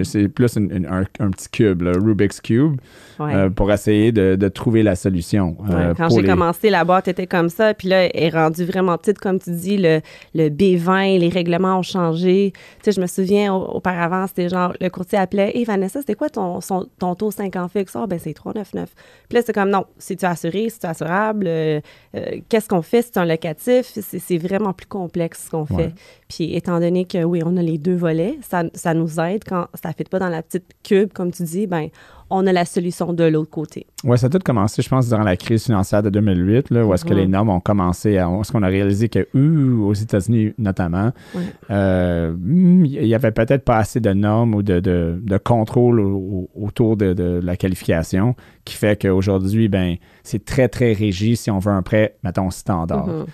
C'est, 0.04 0.28
plus 0.28 0.56
une- 0.56 0.70
une- 0.70 0.86
un, 0.86 1.04
un 1.20 1.30
petit 1.30 1.48
cube, 1.50 1.82
le 1.82 1.92
Rubik's 1.92 2.40
Cube, 2.42 2.76
euh, 3.20 3.48
pour 3.50 3.72
essayer 3.72 4.12
de, 4.12 4.36
de 4.36 4.48
trouver 4.48 4.82
la 4.82 4.94
solution. 4.94 5.56
Euh, 5.70 5.94
quand 5.96 6.10
j'ai 6.10 6.20
les- 6.22 6.28
commencé, 6.28 6.68
la 6.70 6.84
boîte 6.84 7.08
était 7.08 7.26
comme 7.26 7.48
ça. 7.48 7.72
Puis 7.74 7.88
là, 7.88 8.04
elle 8.04 8.10
est 8.14 8.28
rendue 8.28 8.64
vraiment 8.66 8.96
petite, 8.98 9.18
comme 9.18 9.38
tu 9.40 9.50
dis. 9.50 9.78
Le, 9.78 10.00
le 10.34 10.50
B20, 10.50 11.18
les 11.18 11.30
règlements 11.30 11.78
ont 11.78 11.82
changé. 11.82 12.52
Tu 12.54 12.60
sais, 12.84 12.92
je 12.92 13.00
me 13.00 13.06
souviens, 13.06 13.52
au- 13.54 13.76
auparavant, 13.76 14.26
c'était 14.26 14.50
genre, 14.50 14.74
le 14.80 14.90
courtier 14.90 15.18
appelait 15.18 15.52
Hé, 15.54 15.64
Vanessa, 15.64 16.00
c'était 16.00 16.14
quoi 16.14 16.28
ton, 16.28 16.60
son- 16.60 16.77
ton 16.98 17.14
taux 17.14 17.30
5 17.30 17.56
ans 17.56 17.68
fixe? 17.68 17.94
Ah, 17.96 18.06
ben, 18.06 18.18
c'est 18.18 18.32
399. 18.34 18.94
Puis 19.28 19.36
là, 19.36 19.42
c'est 19.44 19.52
comme, 19.52 19.70
non, 19.70 19.84
c'est-tu 19.98 20.24
assuré? 20.24 20.68
C'est-tu 20.70 20.86
assurable? 20.86 21.46
Euh, 21.46 21.80
euh, 22.16 22.40
Qu'est-ce 22.48 22.68
qu'on 22.68 22.82
fait? 22.82 23.02
C'est 23.02 23.16
un 23.18 23.24
locatif? 23.24 23.86
C'est 24.00 24.38
vraiment 24.38 24.72
plus 24.72 24.86
complexe 24.86 25.44
ce 25.46 25.50
qu'on 25.50 25.66
Ouais. 25.74 25.84
fait. 25.88 25.94
Puis 26.28 26.54
étant 26.54 26.80
donné 26.80 27.04
que, 27.04 27.22
oui, 27.24 27.42
on 27.44 27.56
a 27.56 27.62
les 27.62 27.78
deux 27.78 27.96
volets, 27.96 28.38
ça, 28.48 28.62
ça 28.74 28.94
nous 28.94 29.18
aide 29.20 29.44
quand 29.44 29.66
ça 29.80 29.88
ne 29.90 29.94
fit 29.94 30.04
pas 30.04 30.18
dans 30.18 30.28
la 30.28 30.42
petite 30.42 30.66
cube, 30.82 31.12
comme 31.12 31.30
tu 31.32 31.42
dis, 31.42 31.66
ben 31.66 31.88
on 32.30 32.46
a 32.46 32.52
la 32.52 32.64
solution 32.64 33.12
de 33.12 33.24
l'autre 33.24 33.50
côté. 33.50 33.86
Ouais, 34.04 34.16
ça 34.16 34.26
a 34.26 34.30
tout 34.30 34.38
commencé, 34.44 34.82
je 34.82 34.88
pense, 34.88 35.08
durant 35.08 35.22
la 35.22 35.36
crise 35.36 35.64
financière 35.64 36.02
de 36.02 36.10
2008, 36.10 36.70
là, 36.70 36.84
où 36.86 36.92
est-ce 36.92 37.04
que 37.04 37.14
Mhm. 37.14 37.18
les 37.20 37.26
normes 37.26 37.48
ont 37.50 37.60
commencé 37.60 38.18
à. 38.18 38.28
Est-ce 38.28 38.52
qu'on 38.52 38.62
a 38.62 38.66
réalisé 38.68 39.08
que, 39.08 39.26
ouh, 39.34 39.86
aux 39.88 39.94
États-Unis 39.94 40.52
notamment, 40.58 41.12
Ouais. 41.34 41.42
euh, 41.70 42.34
il 42.46 43.06
y 43.06 43.14
avait 43.14 43.30
peut-être 43.32 43.64
pas 43.64 43.78
assez 43.78 44.00
de 44.00 44.12
normes 44.12 44.54
ou 44.54 44.62
de, 44.62 44.80
de, 44.80 45.20
de 45.22 45.38
contrôle 45.38 46.00
au- 46.00 46.48
au- 46.56 46.64
autour 46.66 46.96
de, 46.96 47.12
de 47.14 47.40
la 47.42 47.56
qualification 47.56 48.34
qui 48.64 48.74
fait 48.74 49.00
qu'aujourd'hui, 49.00 49.68
ben, 49.68 49.96
c'est 50.22 50.44
très, 50.44 50.68
très 50.68 50.92
régi 50.92 51.36
si 51.36 51.50
on 51.50 51.58
veut 51.58 51.72
un 51.72 51.82
prêt, 51.82 52.16
mettons, 52.24 52.50
standard. 52.50 53.06
Mhm. 53.06 53.24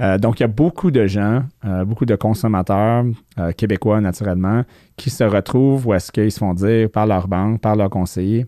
Euh, 0.00 0.18
donc, 0.18 0.40
il 0.40 0.42
y 0.42 0.44
a 0.44 0.48
beaucoup 0.48 0.90
de 0.90 1.06
gens, 1.06 1.42
euh, 1.64 1.84
beaucoup 1.84 2.06
de 2.06 2.16
consommateurs 2.16 3.04
euh, 3.38 3.52
québécois, 3.52 4.00
naturellement, 4.00 4.64
qui 4.96 5.10
se 5.10 5.24
retrouvent 5.24 5.86
où 5.86 5.94
est-ce 5.94 6.10
qu'ils 6.10 6.32
se 6.32 6.38
font 6.38 6.54
dire 6.54 6.90
par 6.90 7.06
leur 7.06 7.28
banque, 7.28 7.60
par 7.60 7.76
leur 7.76 7.90
conseiller, 7.90 8.46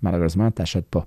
malheureusement, 0.00 0.50
tu 0.50 0.62
n'achètes 0.62 0.88
pas. 0.88 1.06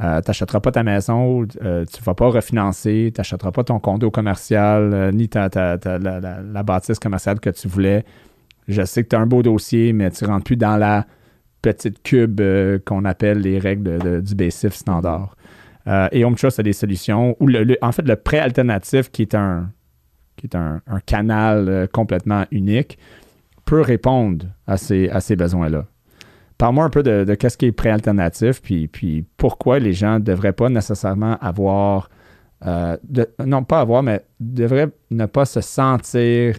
Tu 0.00 0.08
n'achèteras 0.26 0.58
pas 0.58 0.72
ta 0.72 0.82
maison, 0.82 1.46
tu 1.46 1.58
ne 1.62 2.04
vas 2.04 2.14
pas 2.14 2.28
refinancer, 2.28 3.12
tu 3.14 3.20
n'achèteras 3.20 3.52
pas 3.52 3.62
ton 3.62 3.78
condo 3.78 4.10
commercial, 4.10 5.12
ni 5.14 5.28
ta, 5.28 5.48
la, 5.54 6.62
bâtisse 6.64 6.98
commerciale 6.98 7.38
que 7.38 7.50
tu 7.50 7.68
voulais. 7.68 8.04
Je 8.66 8.82
sais 8.84 9.04
que 9.04 9.10
tu 9.10 9.14
as 9.14 9.20
un 9.20 9.26
beau 9.26 9.44
dossier, 9.44 9.92
mais 9.92 10.10
tu 10.10 10.24
ne 10.24 10.30
rentres 10.30 10.42
plus 10.42 10.56
dans 10.56 10.76
la 10.76 11.06
petite 11.60 12.02
cube 12.02 12.40
qu'on 12.84 13.04
appelle 13.04 13.42
les 13.42 13.60
règles 13.60 14.22
du 14.22 14.34
BCIF 14.34 14.74
standard. 14.74 15.36
Euh, 15.86 16.08
et 16.12 16.24
Home 16.24 16.36
a 16.42 16.62
des 16.62 16.72
solutions, 16.72 17.36
ou 17.40 17.46
le, 17.46 17.76
en 17.82 17.92
fait, 17.92 18.06
le 18.06 18.16
prêt 18.16 18.38
alternatif, 18.38 19.10
qui 19.10 19.22
est 19.22 19.34
un, 19.34 19.70
qui 20.36 20.46
est 20.46 20.56
un, 20.56 20.80
canal 21.06 21.68
euh, 21.68 21.86
complètement 21.86 22.44
unique, 22.50 22.98
peut 23.64 23.80
répondre 23.80 24.46
à 24.66 24.76
ces, 24.76 25.08
à 25.08 25.20
ces 25.20 25.36
besoins-là. 25.36 25.86
Parle-moi 26.58 26.84
un 26.84 26.90
peu 26.90 27.02
de, 27.02 27.24
de 27.24 27.34
qu'est-ce 27.34 27.58
qui 27.58 27.66
est 27.66 27.72
prêt 27.72 27.90
alternatif, 27.90 28.62
puis, 28.62 28.86
puis 28.86 29.24
pourquoi 29.36 29.78
les 29.78 29.92
gens 29.92 30.14
ne 30.14 30.24
devraient 30.24 30.52
pas 30.52 30.68
nécessairement 30.68 31.36
avoir, 31.38 32.08
euh, 32.66 32.96
non 33.44 33.64
pas 33.64 33.80
avoir, 33.80 34.02
mais 34.02 34.24
devraient 34.38 34.90
ne 35.10 35.26
pas 35.26 35.44
se 35.44 35.60
sentir 35.60 36.56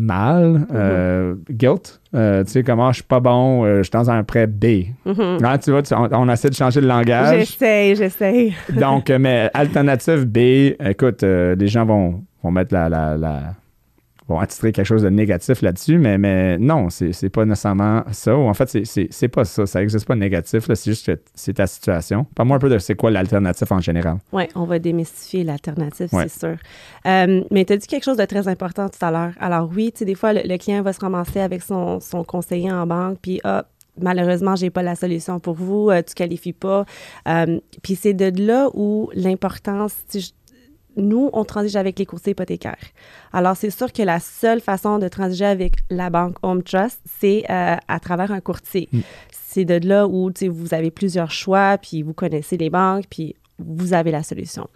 euh, 0.00 0.04
mal, 0.06 0.66
euh, 0.74 1.34
guilt. 1.50 2.00
Euh, 2.14 2.42
tu 2.44 2.50
sais, 2.52 2.62
comment 2.62 2.90
je 2.90 2.96
suis 2.96 3.04
pas 3.04 3.20
bon, 3.20 3.64
euh, 3.64 3.78
je 3.78 3.82
suis 3.84 3.90
dans 3.92 4.10
un 4.10 4.22
prêt 4.24 4.46
B. 4.46 4.86
Mhm. 5.06 5.38
Ah, 5.44 5.58
tu 5.58 5.70
vois, 5.70 5.82
tu- 5.82 5.94
on, 5.94 6.08
on 6.12 6.28
essaie 6.28 6.50
de 6.50 6.54
changer 6.54 6.80
le 6.80 6.86
langage. 6.88 7.38
J'essaie, 7.40 7.94
j'essaie. 7.94 8.52
Donc, 8.78 9.10
mais 9.10 9.50
alternative 9.54 10.24
B, 10.26 10.74
écoute, 10.84 11.22
les 11.22 11.68
gens 11.68 11.84
vont, 11.84 12.22
vont 12.42 12.50
mettre 12.50 12.74
la, 12.74 12.88
la, 12.88 13.16
la- 13.16 13.54
vont 14.30 14.38
attitrer 14.38 14.72
quelque 14.72 14.86
chose 14.86 15.02
de 15.02 15.10
négatif 15.10 15.60
là-dessus, 15.60 15.98
mais, 15.98 16.16
mais 16.16 16.56
non, 16.56 16.88
c'est, 16.88 17.28
pas 17.30 17.44
nécessairement 17.44 18.04
ça. 18.12 18.36
Ou 18.36 18.42
en 18.42 18.54
fait, 18.54 18.84
c'est, 18.84 19.28
pas 19.28 19.44
ça. 19.44 19.66
Ça 19.66 19.80
n'existe 19.80 20.06
pas 20.06 20.14
de 20.14 20.20
négatif. 20.20 20.64
c'est 20.66 20.90
juste 20.90 21.06
que 21.06 21.20
c'est 21.34 21.54
ta 21.54 21.66
situation. 21.66 22.26
Parle-moi 22.34 22.56
un 22.56 22.60
peu 22.60 22.68
de 22.68 22.78
c'est 22.78 22.94
quoi 22.94 23.10
l'alternative 23.10 23.72
en 23.72 23.80
général. 23.80 24.18
Oui, 24.32 24.44
on 24.54 24.64
va 24.64 24.78
démystifier 24.78 25.44
l'alternative, 25.44 26.08
Ouais. 26.12 26.28
c'est 26.28 26.40
sûr. 26.40 26.56
Euh, 27.06 27.42
mais 27.50 27.64
tu 27.64 27.72
as 27.72 27.76
dit 27.76 27.86
quelque 27.86 28.04
chose 28.04 28.16
de 28.16 28.24
très 28.24 28.46
important 28.48 28.88
tout 28.88 29.04
à 29.04 29.10
l'heure. 29.10 29.32
Alors 29.40 29.68
oui, 29.74 29.90
tu 29.92 30.00
sais, 30.00 30.04
des 30.04 30.14
fois, 30.14 30.32
le, 30.32 30.42
le 30.44 30.56
client 30.58 30.82
va 30.82 30.92
se 30.92 31.00
ramasser 31.00 31.40
avec 31.40 31.62
son, 31.62 32.00
son 32.00 32.24
conseiller 32.24 32.70
en 32.70 32.86
banque, 32.86 33.18
puis 33.20 33.40
ah, 33.44 33.64
malheureusement, 34.00 34.56
j'ai 34.56 34.70
pas 34.70 34.82
la 34.82 34.94
solution 34.94 35.40
pour 35.40 35.54
vous, 35.54 35.90
euh, 35.90 36.02
tu 36.06 36.14
qualifies 36.14 36.52
pas. 36.52 36.84
Euh, 37.28 37.60
puis 37.82 37.96
c'est 37.96 38.14
de 38.14 38.30
là 38.42 38.68
où 38.74 39.10
l'importance, 39.14 39.94
nous, 41.00 41.30
on 41.32 41.44
transige 41.44 41.76
avec 41.76 41.98
les 41.98 42.06
courtiers 42.06 42.32
hypothécaires. 42.32 42.76
Alors, 43.32 43.56
c'est 43.56 43.70
sûr 43.70 43.92
que 43.92 44.02
la 44.02 44.20
seule 44.20 44.60
façon 44.60 44.98
de 44.98 45.08
transiger 45.08 45.46
avec 45.46 45.74
la 45.90 46.10
banque 46.10 46.36
Home 46.42 46.62
Trust, 46.62 47.00
c'est 47.20 47.44
euh, 47.50 47.76
à 47.88 48.00
travers 48.00 48.32
un 48.32 48.40
courtier. 48.40 48.88
Mm. 48.92 49.00
C'est 49.30 49.64
de 49.64 49.86
là 49.86 50.06
où 50.06 50.30
vous 50.48 50.74
avez 50.74 50.90
plusieurs 50.90 51.30
choix, 51.30 51.76
puis 51.78 52.02
vous 52.02 52.14
connaissez 52.14 52.56
les 52.56 52.70
banques, 52.70 53.04
puis 53.10 53.34
vous 53.58 53.92
avez 53.92 54.10
la 54.10 54.22
solution. 54.22 54.68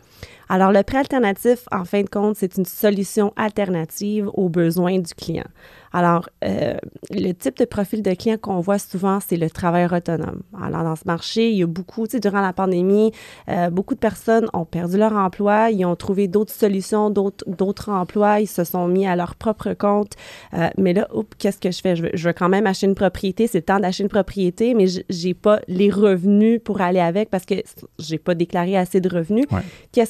Alors, 0.49 0.73
le 0.73 0.83
prêt 0.83 0.99
alternatif, 0.99 1.67
en 1.73 1.85
fin 1.85 2.03
de 2.03 2.09
compte, 2.09 2.37
c'est 2.37 2.57
une 2.57 2.65
solution 2.65 3.33
alternative 3.37 4.29
aux 4.35 4.49
besoins 4.49 4.99
du 4.99 5.15
client. 5.15 5.47
Alors, 5.93 6.29
euh, 6.45 6.75
le 7.11 7.33
type 7.33 7.57
de 7.57 7.65
profil 7.65 8.03
de 8.03 8.13
client 8.15 8.37
qu'on 8.37 8.59
voit 8.59 8.81
souvent, 8.81 9.21
c'est 9.21 9.37
le 9.37 9.49
travailleur 9.49 9.93
autonome. 9.93 10.43
Alors, 10.61 10.83
dans 10.83 10.97
ce 10.97 11.05
marché, 11.07 11.51
il 11.51 11.59
y 11.59 11.63
a 11.63 11.67
beaucoup, 11.67 12.09
tu 12.09 12.13
sais, 12.13 12.21
durant 12.21 12.41
la 12.41 12.53
pandémie, 12.53 13.13
euh, 13.49 13.71
beaucoup 13.71 13.95
de 13.95 14.01
personnes 14.01 14.49
ont 14.55 14.65
perdu 14.65 14.99
leur 14.99 15.13
emploi, 15.13 15.71
ils 15.71 15.85
ont 15.85 15.95
trouvé 15.95 16.27
d'autres 16.27 16.53
solutions, 16.53 17.11
d'autres 17.11 17.89
emplois, 17.91 18.41
ils 18.41 18.49
se 18.49 18.65
sont 18.65 18.89
mis 18.89 19.07
à 19.07 19.15
leur 19.15 19.37
propre 19.37 19.73
compte. 19.75 20.15
Euh, 20.55 20.69
mais 20.79 20.95
là, 20.95 21.09
qu'est-ce 21.39 21.59
que 21.59 21.71
je 21.71 21.81
fais? 21.81 21.95
Je 21.95 22.03
veux, 22.03 22.11
je 22.13 22.27
veux, 22.27 22.33
quand 22.33 22.49
même 22.49 22.67
acheter 22.67 22.87
une 22.87 22.97
propriété, 22.97 23.47
c'est 23.47 23.59
le 23.59 23.65
temps 23.65 23.79
d'acheter 23.79 24.03
une 24.03 24.09
propriété, 24.09 24.75
mais 24.75 24.87
j'ai 25.09 25.35
pas 25.35 25.61
les 25.69 25.91
revenus 25.91 26.61
pour 26.65 26.81
aller 26.81 26.99
avec 26.99 27.31
parce 27.31 27.45
que 27.45 27.55
j'ai 28.01 28.19
pas 28.19 28.35
déclaré 28.35 28.77
assez 28.77 29.01
de 29.01 29.09
revenus. 29.09 29.47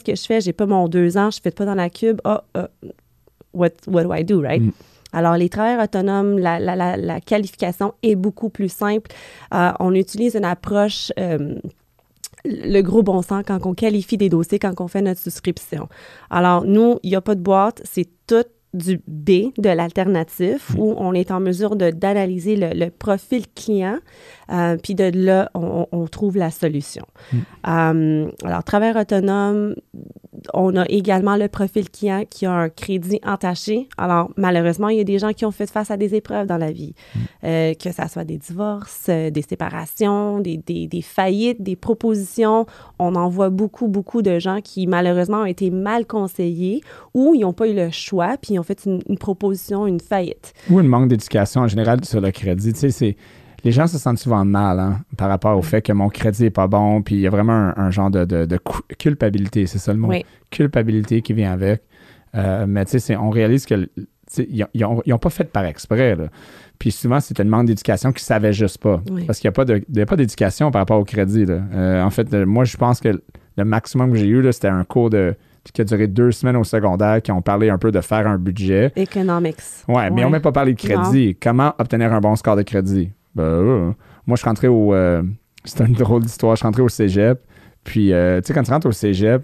Qu'est-ce 0.03 0.05
que 0.05 0.15
je 0.15 0.27
fais? 0.27 0.41
J'ai 0.41 0.53
pas 0.53 0.67
mon 0.67 0.89
deux 0.89 1.17
ans, 1.17 1.31
je 1.31 1.41
fais 1.41 1.51
pas 1.51 1.65
dans 1.65 1.75
la 1.75 1.91
cube. 1.91 2.21
Ah, 2.25 2.45
what, 3.53 3.71
what 3.87 4.05
do 4.05 4.13
I 4.13 4.25
do, 4.25 4.41
right? 4.41 4.63
Mm. 4.63 4.73
Alors, 5.13 5.37
les 5.37 5.49
travailleurs 5.49 5.85
autonomes, 5.85 6.39
la, 6.39 7.21
qualification 7.21 7.95
est 8.03 8.17
beaucoup 8.17 8.51
plus 8.51 8.69
simple. 8.69 9.11
Euh, 9.55 9.73
on 9.81 9.95
utilise 9.95 10.35
une 10.35 10.45
approche... 10.45 11.13
Euh, 11.19 11.55
le 12.47 12.83
gros 12.83 13.03
bon 13.03 13.23
sens 13.23 13.43
quand 13.47 13.65
on 13.65 13.73
qualifie 13.73 14.19
des 14.19 14.29
dossiers, 14.29 14.59
quand 14.59 14.79
on 14.79 14.87
fait 14.87 15.01
notre 15.01 15.21
souscription. 15.21 15.89
Alors, 16.29 16.67
nous, 16.67 16.99
il 17.03 17.09
n'y 17.09 17.17
a 17.17 17.23
pas 17.23 17.35
de 17.35 17.41
boîte, 17.41 17.81
c'est 17.85 18.07
tout 18.27 18.45
du 18.75 19.01
B 19.07 19.53
de 19.57 19.71
l'alternatif 19.71 20.75
mm. 20.75 20.79
où 20.79 20.95
on 20.99 21.15
est 21.15 21.31
en 21.31 21.41
mesure 21.41 21.77
d'analyser 21.77 22.57
le, 22.57 22.91
profil 22.91 23.45
client, 23.55 23.99
euh, 24.51 24.77
puis 24.83 24.95
de 24.95 25.11
là, 25.15 25.51
on, 25.55 26.07
trouve 26.07 26.37
la 26.37 26.51
solution. 26.51 27.07
Mm. 27.33 27.37
Euh, 27.67 28.31
alors, 28.45 28.65
travail 28.65 28.95
autonome, 28.97 29.75
on 30.53 30.77
a 30.77 30.85
également 30.89 31.37
le 31.37 31.49
profil 31.49 31.91
client 31.91 32.25
qui 32.29 32.45
a 32.45 32.53
un 32.53 32.69
crédit 32.69 33.21
entaché. 33.25 33.89
Alors, 33.97 34.31
malheureusement, 34.37 34.89
il 34.89 34.99
y 34.99 35.01
a 35.01 35.05
des 35.05 35.19
gens 35.19 35.33
qui 35.33 35.47
ont 35.47 35.51
fait 35.51 35.71
face 35.71 35.91
à 35.91 35.97
des 35.97 36.15
épreuves 36.15 36.47
dans 36.47 36.59
la 36.59 36.73
vie, 36.73 36.95
mm. 36.95 37.19
euh, 37.45 37.75
que 37.75 37.91
ce 37.91 38.03
soit 38.09 38.25
des 38.25 38.39
divorces, 38.39 39.09
des 39.09 39.43
séparations, 39.43 40.41
des, 40.41 40.59
des, 40.59 40.87
des, 40.87 41.03
faillites, 41.03 41.63
des 41.63 41.77
propositions. 41.77 42.67
On 42.99 43.15
en 43.15 43.29
voit 43.29 43.51
beaucoup, 43.51 43.89
beaucoup 43.89 44.23
de 44.23 44.39
gens 44.39 44.61
qui, 44.61 44.87
malheureusement, 44.87 45.43
ont 45.43 45.47
été 45.47 45.71
mal 45.71 46.07
conseillés 46.07 46.83
ou 47.15 47.35
ils 47.35 47.41
n'ont 47.41 47.53
pas 47.53 47.69
eu 47.69 47.75
le 47.75 47.91
choix, 47.91 48.37
puis 48.41 48.55
ils 48.55 48.59
ont 48.59 48.65
fait 48.65 48.85
une, 48.85 49.19
proposition, 49.19 49.87
une 49.87 50.01
faillite. 50.01 50.53
Ou 50.71 50.81
une 50.81 50.89
manque 50.89 51.09
d'éducation 51.09 51.63
en 51.63 51.69
général 51.69 52.05
sur 52.05 52.21
le 52.21 52.31
crédit. 52.31 52.73
Tu 52.73 52.81
sais, 52.81 52.91
c'est 52.91 53.17
les 53.65 53.73
gens 53.73 53.87
se 53.87 53.99
sentent 53.99 54.19
souvent 54.19 54.45
mal 54.45 54.79
hein, 54.79 55.01
par 55.17 55.29
rapport 55.29 55.57
au 55.57 55.63
fait 55.63 55.83
que 55.83 55.93
mon 55.93 56.09
crédit 56.09 56.45
n'est 56.45 56.51
pas 56.51 56.67
bon, 56.67 57.03
puis 57.03 57.17
il 57.17 57.21
y 57.23 57.27
a 57.27 57.31
vraiment 57.31 57.73
un, 57.77 57.91
genre 57.91 58.11
de, 58.11 58.59
culpabilité, 58.99 59.67
c'est 59.67 59.79
ça 59.79 59.93
le 59.93 59.99
mot? 59.99 60.13
Culpabilité 60.51 61.23
qui 61.23 61.33
vient 61.33 61.53
avec. 61.53 61.83
Euh, 62.35 62.67
mais 62.69 62.85
tu 62.85 62.99
sais, 62.99 63.17
on 63.17 63.31
réalise 63.31 63.65
que 63.65 63.89
ils 64.39 64.67
n'ont 65.07 65.19
pas 65.19 65.31
fait 65.31 65.45
par 65.45 65.65
exprès. 65.65 66.17
Puis 66.79 66.91
souvent, 66.91 67.21
c'est 67.21 67.39
une 67.39 67.49
manque 67.49 67.67
d'éducation 67.67 68.11
qu'ils 68.11 68.23
ne 68.23 68.27
savaient 68.27 68.53
juste 68.53 68.79
pas. 68.79 69.01
Parce 69.27 69.39
qu'il 69.39 69.49
n'y 69.49 70.01
a 70.01 70.07
pas 70.07 70.17
d'éducation 70.17 70.71
par 70.71 70.83
rapport 70.83 70.99
au 70.99 71.05
crédit. 71.05 71.47
Euh, 71.49 72.03
en 72.03 72.11
fait, 72.11 72.33
moi, 72.33 72.65
je 72.65 72.77
pense 72.77 73.01
que 73.01 73.21
le 73.57 73.65
maximum 73.65 74.13
que 74.13 74.19
j'ai 74.19 74.27
eu, 74.27 74.53
c'était 74.53 74.69
un 74.69 74.85
cours 74.85 75.11
de 75.11 75.35
qui 75.73 75.81
a 75.81 75.85
duré 75.85 76.07
deux 76.07 76.31
semaines 76.31 76.57
au 76.57 76.65
secondaire, 76.65 77.23
qui 77.23 77.33
ont 77.33 77.41
parlé 77.41 77.71
un 77.71 77.79
peu 77.79 77.91
de 77.91 78.01
faire 78.03 78.27
un 78.27 78.37
budget. 78.37 78.93
Economics. 78.97 79.57
Ouais, 79.89 80.11
mais 80.11 80.23
on 80.23 80.27
n'a 80.27 80.33
même 80.33 80.43
pas 80.43 80.53
parlé 80.53 80.75
de 80.75 80.79
crédit. 80.79 81.37
Comment 81.41 81.75
obtenir 81.79 82.13
un 82.13 82.21
bon 82.21 82.37
score 82.37 82.57
de 82.57 82.63
crédit? 82.63 83.11
Ben, 83.35 83.43
euh, 83.43 83.93
moi, 84.27 84.37
je 84.37 84.45
rentré 84.45 84.69
au. 84.69 84.95
Euh, 84.95 85.23
c'est 85.65 85.81
une 85.85 85.95
drôle 85.95 86.23
d'histoire. 86.23 86.57
Je 86.57 86.65
rentré 86.65 86.83
au 86.83 86.89
cégep. 86.89 87.41
Puis, 87.85 88.13
euh, 88.13 88.41
tu 88.41 88.49
sais, 88.49 88.55
quand 88.55 88.63
tu 88.63 88.71
rentres 88.71 88.87
au 88.87 88.93
cégep, 88.93 89.43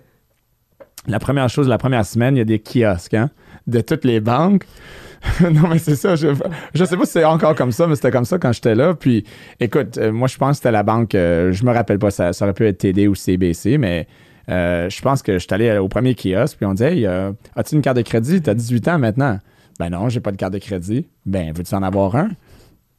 la 1.06 1.18
première 1.18 1.48
chose, 1.48 1.68
la 1.68 1.78
première 1.78 2.06
semaine, 2.06 2.36
il 2.36 2.38
y 2.38 2.42
a 2.42 2.44
des 2.44 2.58
kiosques 2.58 3.14
hein, 3.14 3.30
de 3.66 3.80
toutes 3.80 4.04
les 4.04 4.20
banques. 4.20 4.64
non, 5.42 5.68
mais 5.68 5.78
c'est 5.78 5.96
ça. 5.96 6.16
Je, 6.16 6.28
je 6.74 6.84
sais 6.84 6.96
pas 6.96 7.04
si 7.04 7.12
c'est 7.12 7.24
encore 7.24 7.54
comme 7.54 7.72
ça, 7.72 7.86
mais 7.86 7.96
c'était 7.96 8.10
comme 8.10 8.24
ça 8.24 8.38
quand 8.38 8.52
j'étais 8.52 8.74
là. 8.74 8.94
Puis, 8.94 9.24
écoute, 9.60 9.98
moi, 9.98 10.28
je 10.28 10.38
pense 10.38 10.52
que 10.52 10.56
c'était 10.56 10.72
la 10.72 10.82
banque, 10.82 11.10
je 11.12 11.64
me 11.64 11.72
rappelle 11.72 11.98
pas, 11.98 12.10
ça, 12.10 12.32
ça 12.32 12.46
aurait 12.46 12.54
pu 12.54 12.66
être 12.66 12.78
TD 12.78 13.06
ou 13.06 13.14
CBC, 13.14 13.76
mais 13.76 14.06
euh, 14.50 14.90
je 14.90 15.00
pense 15.00 15.22
que 15.22 15.34
je 15.34 15.38
suis 15.38 15.48
allé 15.52 15.78
au 15.78 15.88
premier 15.88 16.14
kiosque, 16.14 16.56
puis 16.56 16.66
on 16.66 16.74
dit 16.74 16.82
Hey, 16.82 17.06
euh, 17.06 17.32
as-tu 17.54 17.76
une 17.76 17.82
carte 17.82 17.96
de 17.96 18.02
crédit? 18.02 18.42
Tu 18.42 18.50
as 18.50 18.54
18 18.54 18.88
ans 18.88 18.98
maintenant. 18.98 19.38
Ben 19.78 19.90
non, 19.90 20.08
j'ai 20.08 20.20
pas 20.20 20.32
de 20.32 20.36
carte 20.36 20.52
de 20.52 20.58
crédit. 20.58 21.06
Ben, 21.24 21.52
veux-tu 21.52 21.74
en 21.74 21.82
avoir 21.82 22.16
un? 22.16 22.30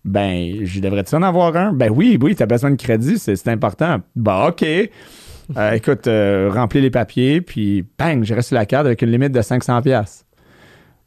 Ben, 0.03 0.65
je 0.65 0.79
devrais-tu 0.79 1.15
en 1.15 1.21
avoir 1.21 1.55
un? 1.55 1.73
Ben 1.73 1.89
oui, 1.89 2.17
oui, 2.21 2.35
tu 2.35 2.43
as 2.43 2.47
besoin 2.47 2.71
de 2.71 2.75
crédit, 2.75 3.19
c'est 3.19 3.47
important. 3.47 3.97
Ben, 4.15 4.47
OK. 4.47 4.63
Euh, 5.57 5.71
écoute, 5.73 6.07
remplis 6.53 6.81
les 6.81 6.89
papiers, 6.89 7.41
puis 7.41 7.85
bang, 7.99 8.23
j'ai 8.23 8.35
reçu 8.35 8.53
la 8.53 8.65
carte 8.65 8.85
avec 8.85 9.01
une 9.01 9.11
limite 9.11 9.31
de 9.31 9.41
500$. 9.41 10.23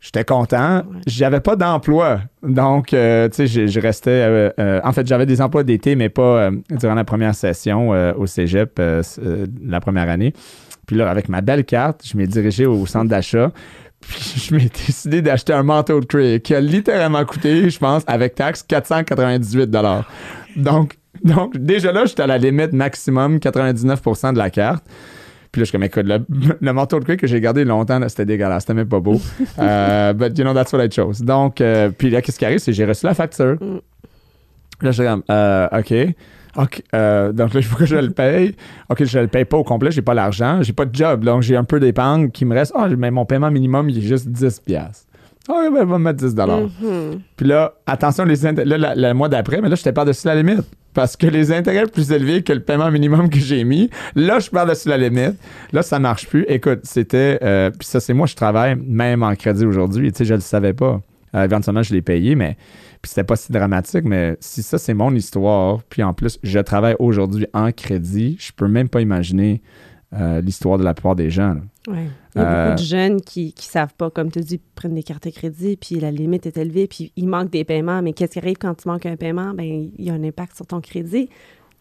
J'étais 0.01 0.25
content. 0.25 0.83
J'avais 1.07 1.41
pas 1.41 1.57
d'emploi. 1.57 2.21
Donc, 2.43 2.89
tu 2.89 2.97
sais, 2.97 3.47
je, 3.47 3.81
restais. 3.81 4.53
en 4.85 4.93
fait, 4.93 5.07
j'avais 5.07 5.25
des 5.25 5.41
emplois 5.41 5.65
d'été, 5.65 5.97
mais 5.97 6.11
pas 6.11 6.51
durant 6.71 6.95
la 6.95 7.05
première 7.05 7.35
session 7.35 7.89
au 7.89 8.27
cégep, 8.27 8.79
la 8.79 9.81
première 9.81 10.11
année. 10.11 10.35
Puis 10.87 10.97
là, 10.97 11.11
avec 11.11 11.29
ma 11.29 11.41
belle 11.41 11.65
carte, 11.65 12.03
je 12.05 12.17
m'ai 12.17 12.27
dirigé 12.27 12.67
au 12.67 12.85
centre 12.87 13.09
d'achat. 13.09 13.51
Puis 14.09 14.49
je 14.49 14.55
m'ai 14.55 14.69
décidé 14.69 15.23
d'acheter 15.23 15.53
un 15.53 15.63
manteau 15.63 16.01
de 16.01 16.07
cuir 16.07 16.43
qui 16.43 16.55
a 16.55 16.61
littéralement 16.61 17.25
coûté, 17.25 17.71
je 17.71 17.79
pense, 17.79 18.03
avec 18.07 18.35
taxe, 18.35 18.63
498 18.63 19.71
Donc, 20.57 20.97
donc, 21.23 21.57
déjà 21.57 21.93
là, 21.93 22.05
j'étais 22.05 22.23
à 22.23 22.27
la 22.27 22.39
limite 22.39 22.73
maximum, 22.73 23.39
99% 23.39 24.33
de 24.35 24.39
la 24.39 24.51
carte. 24.51 24.85
Puis 25.51 25.61
là, 25.61 25.65
je 25.65 25.69
suis 25.69 25.73
comme, 25.73 25.85
écoute, 25.85 26.07
le, 26.61 26.73
manteau 26.73 26.99
de 26.99 27.05
cuir 27.05 27.17
que 27.17 27.27
j'ai 27.27 27.41
gardé 27.41 27.65
longtemps, 27.65 28.01
c'était 28.09 28.27
dégueulasse. 28.27 28.65
C'était 28.65 28.75
même 28.75 28.89
pas 28.89 28.99
beau. 28.99 29.21
euh, 29.59 30.13
but, 30.13 30.37
you 30.37 30.45
know, 30.45 30.53
that's 30.53 30.73
what 30.73 30.85
I 30.85 30.91
chose. 30.91 31.23
Donc, 31.23 31.61
euh, 31.61 31.91
puis 31.91 32.11
là, 32.11 32.21
qu'est-ce 32.21 32.39
qui 32.39 32.45
arrive? 32.45 32.59
C'est 32.59 32.73
que 32.73 32.77
j'ai 32.77 32.85
reçu 32.85 33.07
la 33.07 33.15
facture. 33.15 33.57
Mm. 33.61 33.81
Là, 34.83 34.91
je 34.91 34.91
suis 34.91 35.05
comme, 35.05 35.23
euh, 35.31 35.69
OK. 35.79 35.95
OK, 36.57 36.83
euh, 36.95 37.33
donc 37.33 37.55
là, 37.55 37.61
il 37.61 37.67
faut 37.67 37.77
que 37.77 37.87
je 37.87 37.97
le 37.97 38.11
paye. 38.11 38.55
OK, 38.89 39.05
je 39.05 39.19
le 39.19 39.27
paye 39.27 39.45
pas 39.45 39.57
au 39.57 39.65
complet, 39.65 39.91
j'ai 39.91 40.03
pas 40.03 40.15
l'argent, 40.15 40.63
j'ai 40.63 40.73
pas 40.73 40.85
de 40.85 40.95
job, 40.95 41.25
donc 41.25 41.43
j'ai 41.43 41.57
un 41.57 41.65
peu 41.65 41.81
d'épargne 41.81 42.31
qui 42.31 42.45
me 42.45 42.55
reste. 42.55 42.73
Ah, 42.75 42.89
mais 42.89 43.11
mon 43.11 43.25
paiement 43.25 43.51
minimum, 43.51 43.89
il 43.91 43.99
est 43.99 44.03
juste 44.03 44.29
10 44.29 44.61
pièces. 44.61 45.07
Ah, 45.49 45.69
ben, 45.71 45.85
va 45.85 45.99
me 45.99 46.05
mettre 46.05 46.21
10 46.21 46.35
dollars. 46.35 46.61
Mm-hmm. 46.61 47.19
Puis 47.37 47.47
là, 47.47 47.75
attention, 47.87 48.25
les 48.25 48.37
là, 48.37 48.95
le 48.97 49.13
mois 49.13 49.29
d'après, 49.29 49.61
mais 49.61 49.69
là, 49.69 49.75
j'étais 49.75 49.93
par-dessus 49.93 50.27
la 50.27 50.37
limite 50.37 50.65
parce 50.95 51.17
que 51.17 51.27
les 51.27 51.53
intérêts 51.53 51.87
plus 51.87 52.13
élevés 52.13 52.43
que 52.43 52.53
le 52.53 52.61
paiement 52.61 52.91
minimum 52.91 53.29
que 53.29 53.39
j'ai 53.39 53.65
mis, 53.65 53.91
là, 54.15 54.39
je 54.39 54.49
pars 54.49 54.65
dessus 54.65 54.89
la 54.89 54.97
limite. 54.97 55.35
Là, 55.73 55.83
ça 55.83 55.99
marche 55.99 56.29
plus. 56.29 56.47
Écoute, 56.49 56.81
c'était. 56.85 57.39
Euh, 57.43 57.71
puis 57.71 57.87
ça, 57.87 58.01
c'est 58.01 58.15
moi, 58.15 58.27
je 58.27 58.37
travaille 58.37 58.77
même 58.77 59.23
en 59.23 59.35
crédit 59.35 59.67
aujourd'hui. 59.67 60.13
Tu 60.13 60.19
sais, 60.19 60.25
je 60.25 60.35
le 60.35 60.41
savais 60.41 60.73
pas. 60.73 61.01
Euh, 61.35 61.45
éventuellement, 61.45 61.83
je 61.83 61.93
l'ai 61.93 62.03
payé, 62.03 62.35
mais. 62.35 62.57
Puis 63.03 63.11
c'était 63.11 63.25
pas 63.25 63.37
si 63.37 63.53
dramatique, 63.53 64.05
mais 64.05 64.37
si 64.41 64.63
ça, 64.63 64.79
c'est 64.79 64.95
mon 64.95 65.15
histoire, 65.15 65.83
puis 65.85 66.03
en 66.03 66.15
plus, 66.15 66.39
je 66.43 66.59
travaille 66.59 66.97
aujourd'hui 66.99 67.47
en 67.53 67.71
crédit, 67.71 68.37
je 68.41 68.51
peux 68.53 68.67
même 68.67 68.89
pas 68.89 69.03
imaginer 69.03 69.61
euh, 70.15 70.41
l'histoire 70.41 70.79
de 70.79 70.85
la 70.85 70.95
plupart 70.95 71.17
des 71.17 71.29
gens. 71.29 71.57
Oui. 71.89 71.99
Il 72.35 72.41
y 72.41 72.45
a 72.45 72.67
beaucoup 72.67 72.77
de 72.77 72.83
euh, 72.83 72.87
jeunes 72.87 73.21
qui 73.21 73.53
ne 73.57 73.63
savent 73.63 73.95
pas, 73.99 74.11
comme 74.11 74.31
tu 74.31 74.41
dis, 74.41 74.61
prennent 74.75 74.95
des 74.95 75.03
cartes 75.03 75.25
de 75.25 75.31
crédit, 75.31 75.77
puis 75.77 76.01
la 76.01 76.11
limite 76.11 76.47
est 76.47 76.57
élevée, 76.57 76.87
puis 76.87 77.13
il 77.17 77.29
manque 77.29 77.51
des 77.51 77.65
paiements. 77.65 78.01
Mais 78.01 78.13
qu'est-ce 78.13 78.33
qui 78.33 78.39
arrive 78.39 78.57
quand 78.59 78.75
tu 78.75 78.89
manques 78.89 79.07
un 79.07 79.17
paiement? 79.17 79.53
Ben 79.55 79.65
il 79.65 80.05
y 80.05 80.11
a 80.11 80.15
un 80.15 80.23
impact 80.23 80.57
sur 80.57 80.67
ton 80.67 80.81
crédit. 80.81 81.29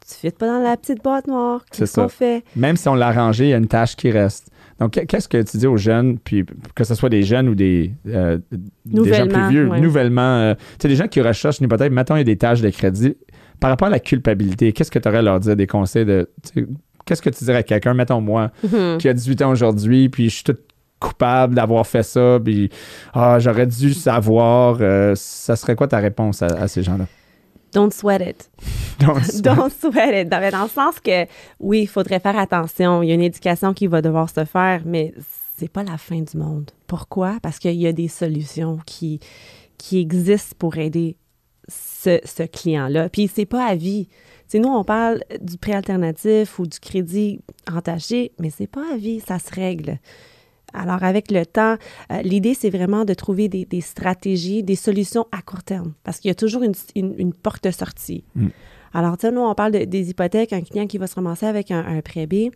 Tu 0.05 0.25
ne 0.25 0.31
pas 0.31 0.48
dans 0.48 0.62
la 0.62 0.75
petite 0.75 1.01
boîte 1.01 1.27
noire. 1.27 1.63
Qu'est-ce 1.72 1.95
qu'on 1.95 2.10
fait? 2.10 2.43
Même 2.55 2.75
si 2.75 2.89
on 2.89 2.95
l'a 2.95 3.07
arrangé, 3.07 3.45
il 3.45 3.50
y 3.51 3.53
a 3.53 3.57
une 3.57 3.67
tâche 3.67 3.95
qui 3.95 4.12
reste. 4.12 4.51
Donc, 4.80 4.92
qu'est-ce 5.08 5.27
que 5.27 5.42
tu 5.42 5.58
dis 5.58 5.68
aux 5.68 5.77
jeunes, 5.77 6.18
puis 6.20 6.46
que 6.75 6.84
ce 6.84 6.96
soit 6.96 7.10
des 7.10 7.24
jeunes 7.24 7.48
ou 7.48 7.56
des, 7.56 7.92
euh, 8.08 8.39
gens 8.92 9.27
plus 9.27 9.50
vieux, 9.50 9.68
nouvellement, 9.68 10.56
tu 10.56 10.63
sais, 10.80 10.88
des 10.88 10.96
gens 10.96 11.08
qui 11.08 11.22
recherchent 11.22 11.60
une 11.60 11.65
hypothèque, 11.65 11.92
mettons, 11.92 12.15
il 12.15 12.20
y 12.20 12.22
a 12.22 12.25
des 12.25 12.38
tâches 12.38 12.62
de 12.62 12.70
crédit. 12.70 13.15
Par 13.60 13.70
rapport 13.70 13.88
à 13.88 13.92
la 13.92 14.00
culpabilité, 14.00 14.74
qu'est-ce 14.74 14.92
que 14.92 15.00
tu 15.00 15.08
aurais 15.08 15.20
à 15.20 15.22
leur 15.22 15.39
dire 15.39 15.56
des 15.56 15.68
conseils 15.68 16.06
de 16.06 16.30
qu'est-ce 17.06 17.22
que 17.22 17.30
tu 17.30 17.44
dirais 17.44 17.60
à 17.60 17.63
quelqu'un, 17.63 17.94
mettons 17.94 18.22
moi, 18.22 18.51
mhm. 18.63 18.98
qui 18.98 19.08
a 19.08 19.13
18 19.13 19.42
ans 19.44 19.51
aujourd'hui, 19.51 20.10
puis 20.10 20.30
je 20.30 20.36
suis 20.36 20.44
tout 20.44 20.58
coupable 21.00 21.56
d'avoir 21.56 21.86
fait 21.86 22.03
ça, 22.03 22.39
puis 22.44 22.70
ah, 23.13 23.38
j'aurais 23.39 23.68
dû 23.68 23.94
savoir. 23.94 24.77
Euh, 24.80 25.13
ça 25.15 25.56
serait 25.56 25.75
quoi 25.75 25.88
ta 25.88 25.98
réponse 25.98 26.42
à, 26.42 26.68
ces 26.68 26.82
gens-là? 26.82 27.06
Don't 27.74 27.92
sweat 27.92 28.22
it. 28.22 28.50
Don't 29.00 29.72
sweat, 29.72 30.13
it. 30.13 30.30
Dans, 30.30 30.39
le 30.39 30.70
sens 30.70 31.00
que, 31.00 31.25
oui, 31.60 31.82
il 31.82 31.88
faudrait 31.88 32.20
faire 32.20 32.38
attention. 32.38 33.03
Il 33.03 33.10
y 33.10 33.12
a 33.12 33.15
une 33.15 33.22
éducation 33.22 33.74
qui 33.74 33.88
va 33.88 34.01
devoir 34.01 34.30
se 34.30 34.46
faire, 34.46 34.82
mais 34.86 35.13
c'est 35.58 35.72
pas 35.72 35.84
la 35.84 35.98
fin 35.98 36.22
du 36.22 36.38
monde. 36.38 36.72
Pourquoi? 36.88 37.38
Parce 37.42 37.60
qu'il 37.60 37.75
y 37.75 37.88
a 37.88 37.94
des 37.94 38.08
solutions 38.08 38.80
qui, 38.86 39.20
qui 39.77 40.00
existent 40.00 40.56
pour 40.58 40.77
aider 40.77 41.18
ce, 41.68 42.20
ce 42.24 42.44
client-là. 42.44 43.10
Puis 43.10 43.30
c'est 43.34 43.46
pas 43.46 43.65
à 43.65 43.75
vie. 43.75 44.08
C'est 44.48 44.60
nous, 44.60 44.70
on 44.70 44.84
parle 44.84 45.24
du 45.42 45.58
prêt 45.58 45.74
alternatif 45.74 46.60
ou 46.60 46.68
du 46.68 46.80
crédit 46.80 47.42
entaché, 47.72 48.34
mais 48.39 48.51
c'est 48.51 48.68
pas 48.68 48.94
à 48.94 48.98
vie, 48.98 49.20
ça 49.20 49.39
se 49.39 49.51
règle. 49.53 50.00
Alors, 50.74 51.03
avec 51.03 51.32
le 51.32 51.46
temps, 51.46 51.77
euh, 52.12 52.22
l'idée, 52.22 52.53
c'est 52.53 52.70
vraiment 52.70 53.06
de 53.06 53.13
trouver 53.13 53.48
des, 53.48 53.65
des, 53.65 53.82
stratégies, 53.82 54.63
des 54.63 54.75
solutions 54.75 55.27
à 55.32 55.42
court 55.42 55.63
terme, 55.63 55.94
parce 56.03 56.20
qu'il 56.20 56.30
y 56.30 56.32
a 56.32 56.36
toujours 56.36 56.63
une, 56.63 56.74
une, 56.96 57.15
une 57.18 57.34
porte 57.34 57.70
sortie. 57.72 58.24
Mm. 58.36 58.48
Alors, 58.94 59.18
tu 59.18 59.27
sais, 59.27 59.32
nous, 59.32 59.42
on 59.42 59.56
parle 59.56 59.72
de, 59.72 59.86
des 59.86 60.10
hypothèques, 60.10 60.53
un 60.53 60.62
client 60.62 60.88
qui 60.88 60.98
va 60.98 61.08
se 61.08 61.15
ramasser 61.15 61.46
avec 61.46 61.72
un, 61.72 61.86
un 61.86 62.01
prêt 62.01 62.27
B, 62.27 62.51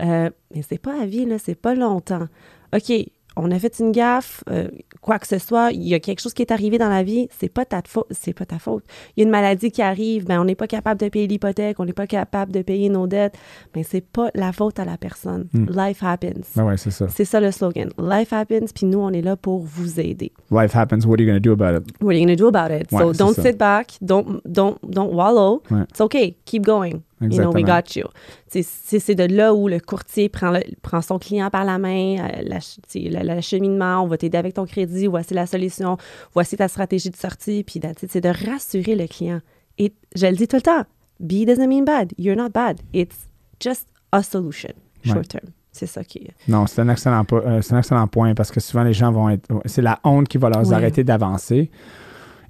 euh, 0.00 0.30
mais 0.54 0.62
c'est 0.62 0.78
pas 0.78 1.00
à 1.00 1.06
vie, 1.06 1.24
là, 1.24 1.38
c'est 1.38 1.54
pas 1.54 1.74
longtemps. 1.74 2.28
OK, 2.74 2.92
on 3.36 3.50
a 3.50 3.58
fait 3.58 3.78
une 3.78 3.92
gaffe, 3.92 4.42
euh, 4.50 4.68
quoi 5.00 5.18
que 5.18 5.26
ce 5.26 5.38
soit, 5.38 5.70
il 5.72 5.86
y 5.86 5.94
a 5.94 6.00
quelque 6.00 6.20
chose 6.20 6.32
qui 6.32 6.42
est 6.42 6.50
arrivé 6.50 6.78
dans 6.78 6.88
la 6.88 7.02
vie, 7.02 7.28
c'est 7.38 7.48
pas 7.48 7.64
ta 7.64 7.82
faute, 7.86 8.06
c'est 8.10 8.32
pas 8.32 8.46
ta 8.46 8.58
faute. 8.58 8.82
Il 9.16 9.20
y 9.20 9.22
a 9.22 9.24
une 9.24 9.30
maladie 9.30 9.70
qui 9.70 9.82
arrive, 9.82 10.24
ben 10.26 10.40
on 10.40 10.44
n'est 10.44 10.54
pas 10.54 10.66
capable 10.66 11.00
de 11.00 11.08
payer 11.08 11.26
l'hypothèque, 11.26 11.78
on 11.78 11.84
n'est 11.84 11.92
pas 11.92 12.06
capable 12.06 12.52
de 12.52 12.62
payer 12.62 12.88
nos 12.88 13.06
dettes, 13.06 13.36
mais 13.74 13.82
c'est 13.82 14.00
pas 14.00 14.30
la 14.34 14.52
faute 14.52 14.78
à 14.78 14.84
la 14.84 14.96
personne. 14.96 15.48
Mm. 15.52 15.66
Life 15.70 16.02
happens. 16.02 16.52
Ben 16.56 16.64
ouais, 16.64 16.76
c'est 16.76 16.90
ça. 16.90 17.08
C'est 17.08 17.24
ça 17.24 17.40
le 17.40 17.50
slogan. 17.50 17.90
Life 17.98 18.32
happens, 18.32 18.72
puis 18.74 18.86
nous 18.86 19.00
on 19.00 19.10
est 19.10 19.22
là 19.22 19.36
pour 19.36 19.60
vous 19.60 20.00
aider. 20.00 20.32
Life 20.50 20.74
happens, 20.74 21.04
what 21.04 21.14
are 21.14 21.20
you 21.20 21.26
going 21.26 21.40
to 21.40 21.40
do 21.40 21.52
about 21.52 21.78
it? 21.78 21.84
What 22.00 22.12
are 22.12 22.18
you 22.18 22.24
going 22.24 22.36
to 22.36 22.42
do 22.42 22.48
about 22.48 22.72
it? 22.72 22.90
Ouais, 22.90 23.02
so 23.02 23.12
don't 23.12 23.34
ça. 23.34 23.42
sit 23.42 23.58
back, 23.58 23.92
don't 24.00 24.40
don't 24.46 24.78
don't 24.82 25.12
wallow. 25.12 25.62
Ouais. 25.70 25.82
It's 25.90 26.00
okay, 26.00 26.36
keep 26.46 26.64
going. 26.64 27.02
You 27.20 27.28
know, 27.30 27.50
we 27.52 27.64
got 27.64 27.94
you. 27.96 28.04
C'est- 28.48 29.14
de 29.14 29.24
là 29.34 29.54
où 29.54 29.68
le 29.68 29.80
courtier 29.80 30.28
prend, 30.28 30.50
le- 30.50 30.60
prend 30.82 31.00
son 31.00 31.18
client 31.18 31.48
par 31.50 31.64
la 31.64 31.78
main, 31.78 32.16
euh, 32.18 32.42
la 32.42 32.60
ch- 32.60 32.78
tu 32.88 33.02
sais, 33.04 33.08
le- 33.08 33.34
le 33.34 33.40
cheminement, 33.40 34.02
on 34.02 34.06
va 34.06 34.18
t'aider 34.18 34.36
avec 34.36 34.54
ton 34.54 34.66
crédit, 34.66 35.06
voici 35.06 35.32
la 35.32 35.46
solution, 35.46 35.96
voici 36.34 36.56
ta 36.56 36.68
stratégie 36.68 37.08
de 37.10 37.16
sortie, 37.16 37.64
puis 37.64 37.80
c'est 38.08 38.20
de 38.20 38.28
rassurer 38.50 38.94
le 38.96 39.06
client. 39.06 39.40
Et 39.78 39.92
je 40.14 40.26
le 40.26 40.36
dis 40.36 40.46
tout 40.46 40.56
le 40.56 40.62
temps, 40.62 40.82
be 41.18 41.44
doesn't 41.46 41.66
mean 41.68 41.84
bad. 41.84 42.12
You're 42.18 42.36
not 42.36 42.50
bad. 42.50 42.80
It's 42.92 43.28
just 43.60 43.86
a 44.12 44.22
solution, 44.22 44.72
Ouais. 45.06 45.12
short 45.12 45.28
term. 45.28 45.46
C'est 45.72 45.86
ça 45.86 46.02
qui 46.04 46.18
est. 46.18 46.30
Non, 46.48 46.66
c'est 46.66 46.80
un 46.80 46.88
excellent 46.88 47.24
euh, 47.32 47.60
un 47.70 47.78
excellent 47.78 48.06
point 48.08 48.34
parce 48.34 48.50
que 48.50 48.60
souvent 48.60 48.82
les 48.82 48.94
gens 48.94 49.12
vont 49.12 49.28
être 49.28 49.46
c'est 49.66 49.82
la 49.82 50.00
honte 50.04 50.26
qui 50.28 50.38
va 50.38 50.48
leur 50.48 50.66
Ouais. 50.66 50.74
arrêter 50.74 51.04
d'avancer 51.04 51.70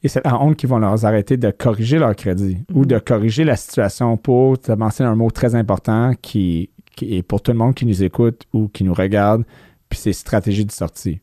et 0.06 0.08
c'est 0.08 0.24
la 0.24 0.40
honte 0.40 0.56
qui 0.56 0.66
va 0.66 0.78
leur 0.78 1.04
arrêter 1.04 1.36
de 1.36 1.50
corriger 1.50 1.98
leur 1.98 2.14
crédit 2.16 2.58
ou 2.72 2.80
Mhm. 2.80 2.86
de 2.86 2.98
corriger 2.98 3.44
la 3.44 3.56
situation 3.56 4.16
pour 4.16 4.58
te 4.58 4.72
mentionner 4.72 5.10
un 5.10 5.16
mot 5.16 5.30
très 5.30 5.54
important 5.54 6.12
qui, 6.22 6.70
qui 6.96 7.16
est 7.16 7.22
pour 7.22 7.42
tout 7.42 7.50
le 7.52 7.58
monde 7.58 7.74
qui 7.74 7.84
nous 7.86 8.02
écoute 8.02 8.42
ou 8.52 8.68
qui 8.68 8.84
nous 8.84 8.94
regarde 8.94 9.44
puis 9.88 9.98
c'est 9.98 10.12
stratégie 10.12 10.64
de 10.64 10.72
sortie. 10.72 11.20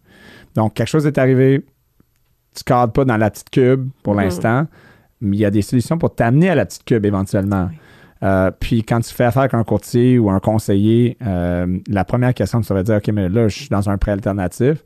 Donc 0.56 0.74
quelque 0.76 0.88
chose 0.88 1.06
est 1.06 1.18
arrivé, 1.18 1.64
tu 2.56 2.64
cadres 2.64 2.94
pas 2.94 3.06
dans 3.06 3.18
la 3.18 3.30
petite 3.32 3.50
cube 3.50 3.90
pour 4.04 4.14
Mhm. 4.16 4.22
l'instant, 4.22 4.68
mais 5.22 5.38
il 5.38 5.40
y 5.40 5.46
a 5.46 5.52
des 5.52 5.62
solutions 5.62 5.98
pour 5.98 6.14
t'amener 6.14 6.50
à 6.50 6.56
la 6.56 6.66
petite 6.66 6.84
cube 6.86 7.06
éventuellement. 7.06 7.68
Oui. 7.72 7.78
Euh, 8.24 8.52
puis 8.58 8.84
quand 8.84 9.02
tu 9.02 9.14
fais 9.14 9.26
affaire 9.26 9.42
avec 9.44 9.54
un 9.54 9.64
courtier 9.66 10.18
ou 10.20 10.30
un 10.30 10.40
conseiller, 10.40 11.18
euh, 11.26 11.80
la 11.90 12.06
première 12.06 12.34
question 12.34 12.62
que 12.62 12.66
tu 12.68 12.74
vas 12.74 12.84
dire, 12.84 12.96
OK, 12.98 13.08
mais 13.10 13.28
là, 13.28 13.50
je 13.50 13.56
suis 13.60 13.70
dans 13.70 13.90
un 13.90 13.98
prêt 13.98 14.12
alternatif, 14.14 14.84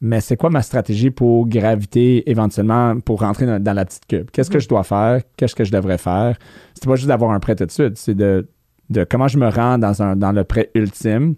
mais 0.00 0.20
c'est 0.20 0.36
quoi 0.36 0.50
ma 0.50 0.62
stratégie 0.62 1.10
pour 1.10 1.46
graviter 1.48 2.28
éventuellement, 2.30 2.98
pour 3.00 3.20
rentrer 3.20 3.46
dans, 3.46 3.62
dans 3.62 3.72
la 3.72 3.84
petite 3.84 4.06
cube? 4.06 4.30
Qu'est-ce 4.32 4.50
que 4.50 4.56
Mhm. 4.56 4.62
je 4.62 4.68
dois 4.68 4.82
faire? 4.84 5.20
Qu'est-ce 5.36 5.54
que 5.54 5.64
je 5.64 5.72
devrais 5.72 5.98
faire? 5.98 6.36
C'est 6.74 6.86
pas 6.86 6.96
juste 6.96 7.08
d'avoir 7.08 7.30
un 7.32 7.40
prêt 7.40 7.54
tout 7.56 7.66
de 7.66 7.70
suite, 7.70 7.96
c'est 7.96 8.14
de, 8.14 8.48
de 8.90 9.04
comment 9.04 9.28
je 9.28 9.38
me 9.38 9.48
rends 9.48 9.78
dans, 9.78 10.02
un, 10.02 10.16
dans 10.16 10.32
le 10.32 10.44
prêt 10.44 10.70
ultime. 10.74 11.34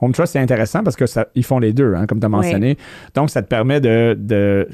Home 0.00 0.12
Trust, 0.12 0.34
c'est 0.34 0.38
intéressant 0.38 0.84
parce 0.84 0.94
que 0.94 1.06
ça, 1.06 1.26
ils 1.34 1.42
font 1.44 1.58
les 1.58 1.72
deux, 1.72 1.94
hein, 1.96 2.06
comme 2.06 2.20
tu 2.20 2.26
as 2.26 2.28
mentionné. 2.28 2.76
Donc, 3.14 3.30
ça 3.30 3.42
te 3.42 3.48
permet 3.48 3.80
de, 3.80 4.16
de, 4.18 4.68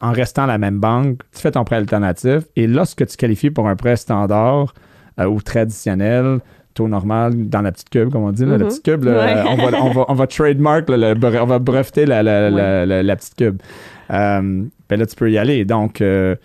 en 0.00 0.10
restant 0.10 0.42
à 0.42 0.46
la 0.48 0.58
même 0.58 0.80
banque, 0.80 1.20
tu 1.32 1.40
fais 1.40 1.52
ton 1.52 1.62
prêt 1.62 1.76
alternatif 1.76 2.42
et 2.56 2.66
lorsque 2.66 3.06
tu 3.06 3.16
qualifies 3.16 3.50
pour 3.50 3.68
un 3.68 3.76
prêt 3.76 3.94
standard 3.96 4.74
euh, 5.20 5.26
ou 5.26 5.40
traditionnel, 5.40 6.40
taux 6.74 6.88
normal, 6.88 7.48
dans 7.48 7.62
la 7.62 7.72
petite 7.72 7.88
cube, 7.90 8.10
comme 8.10 8.24
on 8.24 8.32
dit, 8.32 8.44
là, 8.44 8.52
la 8.52 8.58
Mhm. 8.58 8.68
petite 8.68 8.84
cube, 8.84 9.04
là, 9.04 9.12
Ouais. 9.12 9.42
on, 9.48 9.56
va, 9.56 9.78
on, 9.82 9.90
va, 9.90 10.04
on 10.08 10.14
va 10.14 10.26
trademark, 10.26 10.88
là, 10.90 10.96
le 11.14 11.38
on 11.40 11.46
va 11.46 11.58
breveter 11.58 12.04
la, 12.06 12.22
la, 12.22 12.50
la, 12.50 12.56
Ouais. 12.56 12.86
la- 12.86 13.02
la 13.02 13.16
petite 13.16 13.36
cube. 13.36 13.56
Euh, 14.10 14.64
ben 14.88 14.98
là, 14.98 15.06
tu 15.06 15.16
peux 15.16 15.30
y 15.30 15.38
aller. 15.38 15.64
Donc, 15.64 16.00
euh, 16.00 16.36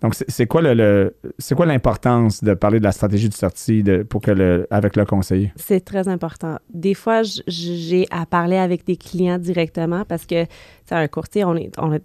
donc 0.00 0.14
c'est 0.14 0.26
c'est 0.36 0.46
quoi 0.46 0.60
le, 0.60 1.16
c'est 1.38 1.54
quoi 1.54 1.66
l'importance 1.66 2.44
de 2.44 2.54
parler 2.54 2.78
de 2.78 2.84
la 2.84 2.92
stratégie 2.92 3.28
de 3.28 3.34
sortie 3.34 3.82
de, 3.82 4.02
pour 4.02 4.20
que 4.20 4.30
le, 4.30 4.66
avec 4.70 4.94
le 4.96 5.04
conseiller? 5.04 5.52
C'est 5.56 5.84
très 5.84 6.08
important. 6.08 6.58
Des 6.72 6.94
fois, 6.94 7.22
j'ai 7.46 8.06
à 8.10 8.26
parler 8.26 8.56
avec 8.56 8.84
des 8.84 8.96
clients 8.96 9.38
directement 9.38 10.04
parce 10.04 10.26
que, 10.26 10.44
tu 10.44 10.50
sais, 10.86 10.94
un 10.94 11.08
courtier, 11.08 11.44
on, 11.44 11.56
est, 11.56 11.72
on 11.78 11.92
a 11.92 11.98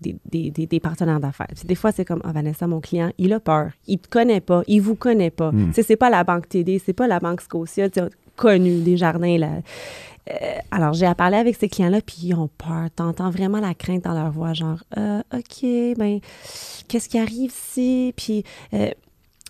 des, 0.00 0.16
des, 0.24 0.50
des, 0.50 0.66
des 0.66 0.80
partenaires 0.80 1.20
d'affaires. 1.20 1.48
Puis 1.54 1.66
des 1.66 1.74
fois, 1.74 1.90
c'est 1.92 2.04
comme, 2.04 2.20
ah, 2.24 2.32
Vanessa, 2.32 2.66
mon 2.66 2.80
client, 2.80 3.10
il 3.18 3.32
a 3.32 3.40
peur. 3.40 3.70
Il 3.86 3.98
te 3.98 4.08
connaît 4.08 4.40
pas. 4.40 4.62
Il 4.66 4.80
vous 4.80 4.94
connaît 4.94 5.30
pas. 5.30 5.50
Mm. 5.50 5.68
Tu 5.68 5.72
sais, 5.74 5.82
c'est 5.82 5.96
pas 5.96 6.10
la 6.10 6.22
banque 6.22 6.48
TD, 6.48 6.80
c'est 6.84 6.92
pas 6.92 7.08
la 7.08 7.18
banque 7.18 7.40
Scotia, 7.40 7.90
tu 7.90 8.00
sais, 8.00 8.08
connue 8.36 8.82
des 8.82 8.96
jardins, 8.96 9.38
là. 9.38 9.50
Euh, 10.30 10.58
alors, 10.70 10.94
j'ai 10.94 11.06
à 11.06 11.14
parler 11.14 11.36
avec 11.36 11.56
ces 11.56 11.68
clients-là, 11.68 12.00
puis 12.00 12.16
ils 12.22 12.34
ont 12.34 12.48
peur. 12.48 12.88
T'entends 12.96 13.30
vraiment 13.30 13.60
la 13.60 13.74
crainte 13.74 14.04
dans 14.04 14.14
leur 14.14 14.30
voix, 14.30 14.54
genre, 14.54 14.82
Euh, 14.96 15.22
OK, 15.34 15.62
ben, 15.98 16.20
qu'est-ce 16.88 17.08
qui 17.08 17.18
arrive 17.18 17.52
si? 17.54 18.14
Puis, 18.16 18.44
euh, 18.72 18.90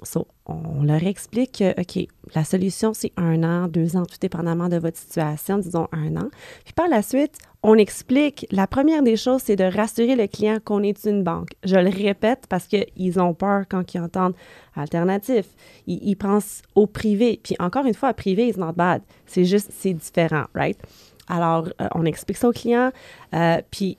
So, 0.03 0.27
on 0.47 0.83
leur 0.83 1.03
explique 1.07 1.59
que, 1.59 1.81
OK, 1.81 2.07
la 2.35 2.45
solution, 2.45 2.93
c'est 2.93 3.13
un 3.17 3.43
an, 3.43 3.67
deux 3.67 3.97
ans, 3.97 4.05
tout 4.05 4.19
dépendamment 4.21 4.69
de 4.69 4.77
votre 4.77 4.99
situation, 4.99 5.59
disons 5.59 5.89
un 5.93 6.17
an. 6.17 6.29
Puis 6.65 6.75
par 6.75 6.89
la 6.89 7.03
suite, 7.03 7.39
on 7.63 7.77
explique, 7.77 8.47
la 8.51 8.67
première 8.67 9.03
des 9.03 9.17
choses, 9.17 9.41
c'est 9.43 9.57
de 9.57 9.65
rassurer 9.65 10.17
le 10.17 10.27
client 10.27 10.59
qu'on 10.63 10.83
est 10.83 11.07
une 11.07 11.23
banque. 11.23 11.51
Je 11.65 11.77
le 11.77 11.89
répète 11.89 12.45
parce 12.49 12.67
qu'ils 12.67 13.21
ont 13.21 13.33
peur 13.33 13.65
quand 13.71 13.95
ils 13.95 14.01
entendent 14.01 14.35
alternatif. 14.77 15.47
Ils, 15.87 16.17
pensent 16.17 16.61
au 16.75 16.87
privé. 16.87 17.41
Puis 17.43 17.57
encore 17.59 17.87
une 17.87 17.95
fois, 17.95 18.13
privé 18.13 18.49
is 18.49 18.59
not 18.59 18.73
bad. 18.73 19.01
C'est 19.25 19.47
juste, 19.47 19.71
c'est 19.73 19.95
différent, 19.95 20.45
right? 20.55 20.79
Alors, 21.27 21.69
euh, 21.81 21.89
on 21.95 22.05
explique 22.05 22.37
ça 22.37 22.49
au 22.49 22.53
client. 22.53 22.91
euh, 23.35 23.63
puis 23.71 23.97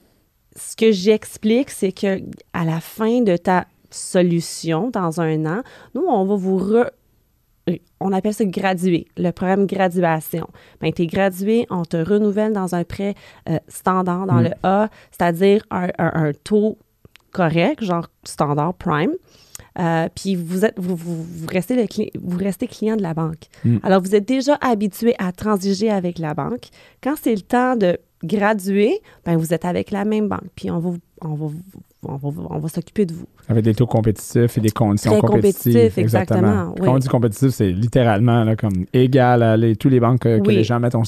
ce 0.54 0.76
que 0.76 0.92
j'explique, 0.92 1.70
c'est 1.70 1.92
que 1.92 2.20
à 2.52 2.64
la 2.64 2.80
fin 2.80 3.20
de 3.20 3.36
ta 3.36 3.66
solution 3.96 4.90
dans 4.90 5.20
un 5.20 5.44
an, 5.46 5.62
nous, 5.94 6.04
on 6.06 6.24
va 6.24 6.36
vous 6.36 6.58
re- 6.58 6.90
on 7.98 8.12
appelle 8.12 8.32
ça 8.34 8.44
graduer, 8.44 9.06
le 9.16 9.32
programme 9.32 9.66
graduation. 9.66 10.46
Bien, 10.80 10.92
tu 10.92 11.02
es 11.02 11.06
gradué, 11.08 11.66
on 11.70 11.82
te 11.84 11.96
renouvelle 11.96 12.52
dans 12.52 12.76
un 12.76 12.84
prêt 12.84 13.14
euh, 13.48 13.58
standard 13.66 14.26
dans 14.26 14.34
Mm. 14.40 14.44
le 14.44 14.50
A, 14.62 14.88
c'est-à-dire 15.10 15.64
un, 15.72 15.88
un- 15.98 16.26
un 16.28 16.32
taux 16.32 16.78
correct, 17.32 17.82
genre 17.82 18.06
standard 18.22 18.74
prime. 18.74 19.10
Euh, 19.80 20.08
puis 20.14 20.36
vous, 20.36 20.64
êtes, 20.64 20.78
vous, 20.78 20.94
vous, 20.94 21.22
vous 21.24 21.46
restez 21.48 21.74
le 21.74 21.82
cli- 21.82 22.10
vous 22.22 22.38
restez 22.38 22.66
client 22.68 22.96
de 22.96 23.02
la 23.02 23.14
banque. 23.14 23.48
Mm. 23.64 23.78
Alors, 23.82 24.00
vous 24.00 24.14
êtes 24.14 24.28
déjà 24.28 24.56
habitué 24.60 25.14
à 25.18 25.32
transiger 25.32 25.90
avec 25.90 26.18
la 26.20 26.34
banque. 26.34 26.68
Quand 27.02 27.14
c'est 27.20 27.34
le 27.34 27.40
temps 27.42 27.74
de 27.76 27.98
graduer, 28.22 29.00
ben 29.24 29.36
vous 29.36 29.52
êtes 29.52 29.64
avec 29.64 29.90
la 29.90 30.04
même 30.04 30.28
banque. 30.28 30.48
Puis 30.54 30.70
on 30.70 30.78
va, 30.78 30.90
on 31.20 31.34
va, 31.34 31.46
on 32.04 32.16
va, 32.16 32.30
on 32.50 32.58
va 32.58 32.68
s'occuper 32.68 33.04
de 33.06 33.12
vous. 33.12 33.26
Avec 33.48 33.62
des 33.64 33.74
taux 33.74 33.86
compétitifs 33.86 34.58
et 34.58 34.60
des 34.60 34.70
conditions 34.70 35.12
Très 35.12 35.20
compétitives. 35.20 35.72
compétitifs, 35.72 35.98
exactement, 35.98 36.74
oui. 36.78 36.84
Quand 36.84 36.94
on 36.94 36.98
dit 36.98 37.06
compétitif, 37.06 37.50
c'est 37.50 37.70
littéralement 37.70 38.42
là, 38.42 38.56
comme 38.56 38.86
égal 38.92 39.42
à 39.44 39.56
les, 39.56 39.76
tous 39.76 39.88
les 39.88 40.00
banques 40.00 40.20
que, 40.20 40.48
les 40.50 40.64
gens 40.64 40.80
mettent. 40.80 40.96
on 40.96 41.02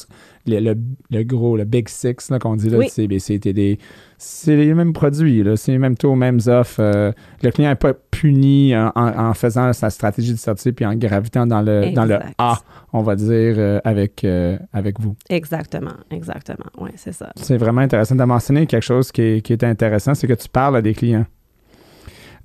le, 0.47 1.23
gros, 1.25 1.57
le 1.57 1.65
Big 1.65 1.89
Six 1.89 2.31
qu'on 2.41 2.55
dit, 2.57 2.71
là, 2.71 2.79
Oui. 2.79 2.85
le 2.87 2.91
CBC, 2.91 3.41
TD, 3.41 3.79
c'est 4.17 4.57
les 4.57 4.73
mêmes 4.73 4.93
produits, 4.93 5.45
c'est 5.57 5.73
les 5.73 5.79
mêmes 5.79 5.97
taux, 5.97 6.15
mêmes 6.15 6.39
offres. 6.47 6.81
euh, 6.81 7.13
le 7.43 7.51
client 7.51 7.71
n'est 7.71 7.75
pas 7.77 7.93
puni 7.93 8.75
en, 8.77 8.93
en- 8.95 9.35
faisant 9.35 9.73
sa 9.73 9.91
stratégie 9.91 10.33
de 10.33 10.39
sortie 10.39 10.73
puis 10.73 10.87
en 10.87 10.95
gravitant 10.95 11.47
dans 11.47 11.61
le, 11.61 11.93
dans 11.93 12.05
le. 12.05 12.19
A, 12.39 12.59
on 12.93 13.03
va 13.03 13.17
dire, 13.17 13.55
euh, 13.59 13.81
avec, 13.85 14.25
euh, 14.25 14.57
avec 14.73 15.01
vous. 15.01 15.17
Exactement, 15.29 15.95
exactement. 16.11 16.67
Oui, 16.81 16.91
c'est 16.97 17.13
ça. 17.13 17.31
C'est 17.37 17.57
vraiment 17.57 17.81
intéressant 17.81 18.15
de 18.15 18.25
mentionner 18.25 18.67
quelque 18.67 18.83
chose 18.85 19.11
qui 19.13 19.23
est, 19.23 19.41
qui 19.43 19.53
est 19.53 19.65
intéressant, 19.65 20.15
c'est 20.15 20.27
que 20.29 20.35
tu 20.35 20.49
parles 20.49 20.77
à 20.77 20.83
des 20.83 20.95
clients. 20.95 21.27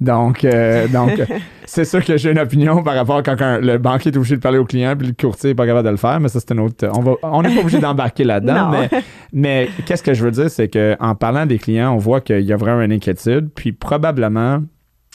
Donc, 0.01 0.43
euh, 0.43 0.87
donc 0.87 1.11
c'est 1.65 1.85
sûr 1.85 2.03
que 2.03 2.17
j'ai 2.17 2.31
une 2.31 2.39
opinion 2.39 2.83
par 2.83 2.95
rapport 2.95 3.17
à 3.17 3.23
quand 3.23 3.39
un- 3.41 3.59
le 3.59 3.77
banquier 3.77 4.11
est 4.11 4.17
obligé 4.17 4.35
de 4.35 4.41
parler 4.41 4.57
au 4.57 4.65
client 4.65 4.95
puis 4.97 5.07
le 5.07 5.13
courtier 5.13 5.51
n'est 5.51 5.55
pas 5.55 5.65
capable 5.65 5.85
de 5.85 5.91
le 5.91 5.97
faire, 5.97 6.19
mais 6.19 6.27
ça, 6.29 6.39
c'est 6.39 6.51
une 6.53 6.59
autre. 6.59 6.87
On 6.93 7.01
va, 7.01 7.13
on 7.23 7.41
n'est 7.41 7.53
pas 7.53 7.61
obligé 7.61 7.79
d'embarquer 7.79 8.23
là-dedans, 8.23 8.71
mais, 8.71 8.89
mais 9.31 9.69
qu'est-ce 9.85 10.03
que 10.03 10.13
je 10.13 10.23
veux 10.23 10.31
dire, 10.31 10.49
c'est 10.49 10.67
qu'en 10.67 11.15
parlant 11.15 11.45
des 11.45 11.59
clients, 11.59 11.93
on 11.93 11.97
voit 11.97 12.21
qu'il 12.21 12.41
y 12.41 12.51
a 12.53 12.57
vraiment 12.57 12.81
une 12.81 12.91
inquiétude, 12.91 13.49
puis 13.53 13.71
probablement. 13.71 14.59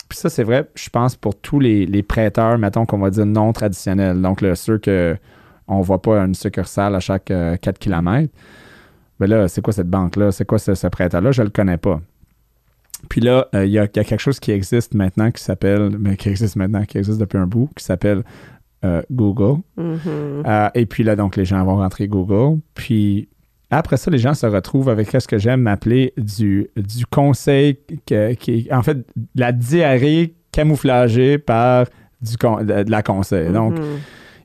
Puis 0.09 0.19
ça, 0.19 0.31
c'est 0.31 0.45
vrai, 0.45 0.67
je 0.75 0.89
pense, 0.89 1.17
pour 1.17 1.35
tous 1.39 1.61
les, 1.61 1.85
les 1.85 2.03
prêteurs, 2.03 2.57
mettons 2.57 2.87
qu'on 2.87 2.99
va 2.99 3.11
dire 3.11 3.27
non 3.27 3.53
traditionnels. 3.53 4.23
Donc, 4.23 4.41
là, 4.41 4.55
ceux 4.55 4.79
que 4.79 5.17
on 5.67 5.83
voit 5.83 6.01
pas 6.01 6.21
une 6.25 6.35
succursale 6.35 6.95
à 6.95 7.01
chaque 7.01 7.31
euh, 7.31 7.57
4 7.57 7.79
km. 7.79 8.33
Ben 9.21 9.29
là, 9.29 9.49
c'est 9.49 9.61
quoi 9.61 9.75
cette 9.75 9.91
banque-là? 9.91 10.33
C'est 10.33 10.47
quoi 10.47 10.59
ce, 10.59 10.75
ce 10.75 10.87
prêteur-là? 10.87 11.31
Je 11.31 11.43
le 11.43 11.51
connais 11.51 11.77
pas. 11.77 12.01
Puis 13.09 13.21
là, 13.21 13.47
euh, 13.55 13.65
il 13.65 13.71
y, 13.73 13.79
a, 13.79 13.85
il 13.85 13.97
y 13.97 14.01
a 14.01 14.05
quelque 14.05 14.19
chose 14.21 14.41
qui 14.41 14.51
existe 14.51 14.95
maintenant 14.95 15.31
qui 15.31 15.43
s'appelle, 15.43 15.91
mais 15.99 16.17
qui 16.17 16.29
existe 16.29 16.57
maintenant, 16.57 16.85
qui 16.85 16.99
existe 16.99 17.19
depuis 17.19 17.39
un 17.39 17.47
bout, 17.47 17.69
qui 17.77 17.85
s'appelle 17.85 18.23
euh, 18.85 19.03
Google. 19.11 19.61
Mhm. 19.77 19.99
Euh, 20.47 20.69
et 20.75 20.87
puis 20.87 21.03
là, 21.05 21.17
donc, 21.17 21.37
les 21.37 21.45
gens 21.45 21.65
vont 21.65 21.77
rentrer 21.77 22.09
Google. 22.09 22.61
Puis 22.75 23.29
après 23.71 23.97
ça, 23.97 24.11
les 24.11 24.19
gens 24.19 24.35
se 24.35 24.47
retrouvent 24.47 24.89
avec 24.89 25.11
ce 25.11 25.27
que 25.29 25.39
j'aime 25.39 25.61
m'appeler 25.63 26.13
du, 26.17 26.69
du 26.77 27.07
conseil, 27.07 27.79
que- 28.07 28.35
qui, 28.35 28.69
en 28.73 28.83
fait, 28.83 28.99
la 29.35 29.53
diarrhée 29.53 30.35
camouflagé 30.53 31.39
par 31.39 31.87
du 32.21 32.35
de, 32.37 32.91
la 32.91 33.03
conseil. 33.03 33.53
Donc, 33.53 33.79
Mhm. 33.79 33.85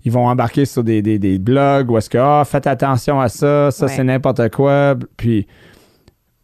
ils 0.05 0.11
vont 0.11 0.27
embarquer 0.27 0.65
sur 0.65 0.83
des, 0.83 1.01
des, 1.01 1.17
des 1.19 1.39
blogs 1.39 1.89
où 1.89 1.97
est-ce 1.97 2.09
que, 2.09 2.17
ah, 2.19 2.43
faites 2.45 2.67
attention 2.67 3.19
à 3.19 3.29
ça, 3.29 3.71
ça, 3.71 3.85
Ouais. 3.87 3.91
c'est 3.91 4.03
n'importe 4.03 4.49
quoi. 4.49 4.95
Puis, 5.17 5.47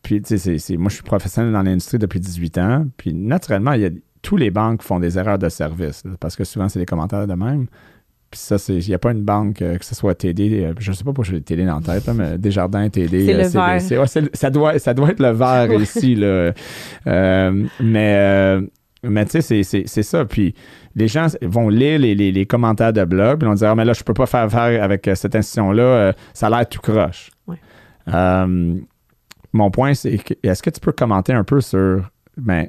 puis 0.03 0.21
tu 0.21 0.37
sais, 0.37 0.57
moi, 0.77 0.89
je 0.89 0.95
suis 0.95 1.03
professionnel 1.03 1.51
dans 1.53 1.61
l'industrie 1.63 1.97
depuis 1.99 2.19
18 2.19 2.57
ans. 2.57 2.85
Puis, 2.97 3.13
naturellement, 3.13 3.73
il 3.73 3.81
y 3.81 3.85
a, 3.85 3.89
tous 4.21 4.37
les 4.37 4.51
banques 4.51 4.81
font 4.81 4.99
des 4.99 5.17
erreurs 5.17 5.39
de 5.39 5.49
service 5.49 6.03
là, 6.05 6.11
parce 6.19 6.35
que 6.35 6.43
souvent, 6.43 6.67
c'est 6.69 6.79
des 6.79 6.85
commentaires 6.85 7.27
de 7.27 7.33
même. 7.33 7.67
Puis 8.31 8.39
ça, 8.39 8.57
c'est- 8.59 8.75
il 8.77 8.87
n'y 8.87 8.93
a 8.93 8.99
pas 8.99 9.11
une 9.11 9.23
banque, 9.23 9.61
euh, 9.63 9.77
que 9.77 9.83
ce 9.85 9.95
soit 9.95 10.13
TD, 10.13 10.63
euh, 10.63 10.73
je 10.77 10.91
ne 10.91 10.95
sais 10.95 11.03
pas 11.03 11.13
pourquoi 11.13 11.33
j'ai 11.33 11.41
TD 11.41 11.65
dans 11.65 11.79
la 11.79 11.81
tête, 11.81 12.05
là, 12.05 12.13
mais 12.13 12.37
Desjardins, 12.37 12.87
TD. 12.89 13.25
C'est 13.79 13.95
euh, 13.97 14.01
le 14.01 14.07
c'est- 14.07 14.21
le- 14.21 14.29
ça, 14.33 14.49
doit, 14.51 14.77
ça 14.77 14.93
doit 14.93 15.09
être 15.09 15.19
le 15.19 15.31
vert 15.31 15.67
ici. 15.81 16.13
Là. 16.15 16.51
Mais 17.79 18.59
mais 19.01 19.25
tu 19.25 19.41
sais, 19.41 19.63
c'est- 19.63 20.03
ça. 20.03 20.25
Puis 20.25 20.53
les 20.95 21.07
gens 21.07 21.27
vont 21.41 21.69
lire 21.69 21.99
les, 21.99 22.13
les- 22.15 22.31
les 22.31 22.45
commentaires 22.45 22.91
de 22.93 23.03
blog, 23.05 23.39
puis 23.39 23.45
ils 23.47 23.49
vont 23.49 23.55
dire 23.55 23.69
Ah, 23.69 23.75
mais 23.75 23.85
là, 23.85 23.93
je 23.93 24.03
peux 24.03 24.13
pas 24.13 24.25
faire 24.25 24.41
affaire 24.43 24.83
avec 24.83 25.09
cette 25.15 25.35
institution-là, 25.35 26.13
ça 26.33 26.47
a 26.47 26.49
l'air 26.49 26.67
tout 26.69 26.81
croche. 26.81 27.31
Ouais. 27.47 27.57
Mon 29.53 29.71
point, 29.71 29.93
c'est 29.93 30.17
que 30.17 30.33
est-ce 30.43 30.61
que 30.61 30.69
tu 30.69 30.79
peux 30.79 30.91
commenter 30.91 31.33
un 31.33 31.43
peu 31.43 31.61
sur 31.61 32.09
ben, 32.37 32.67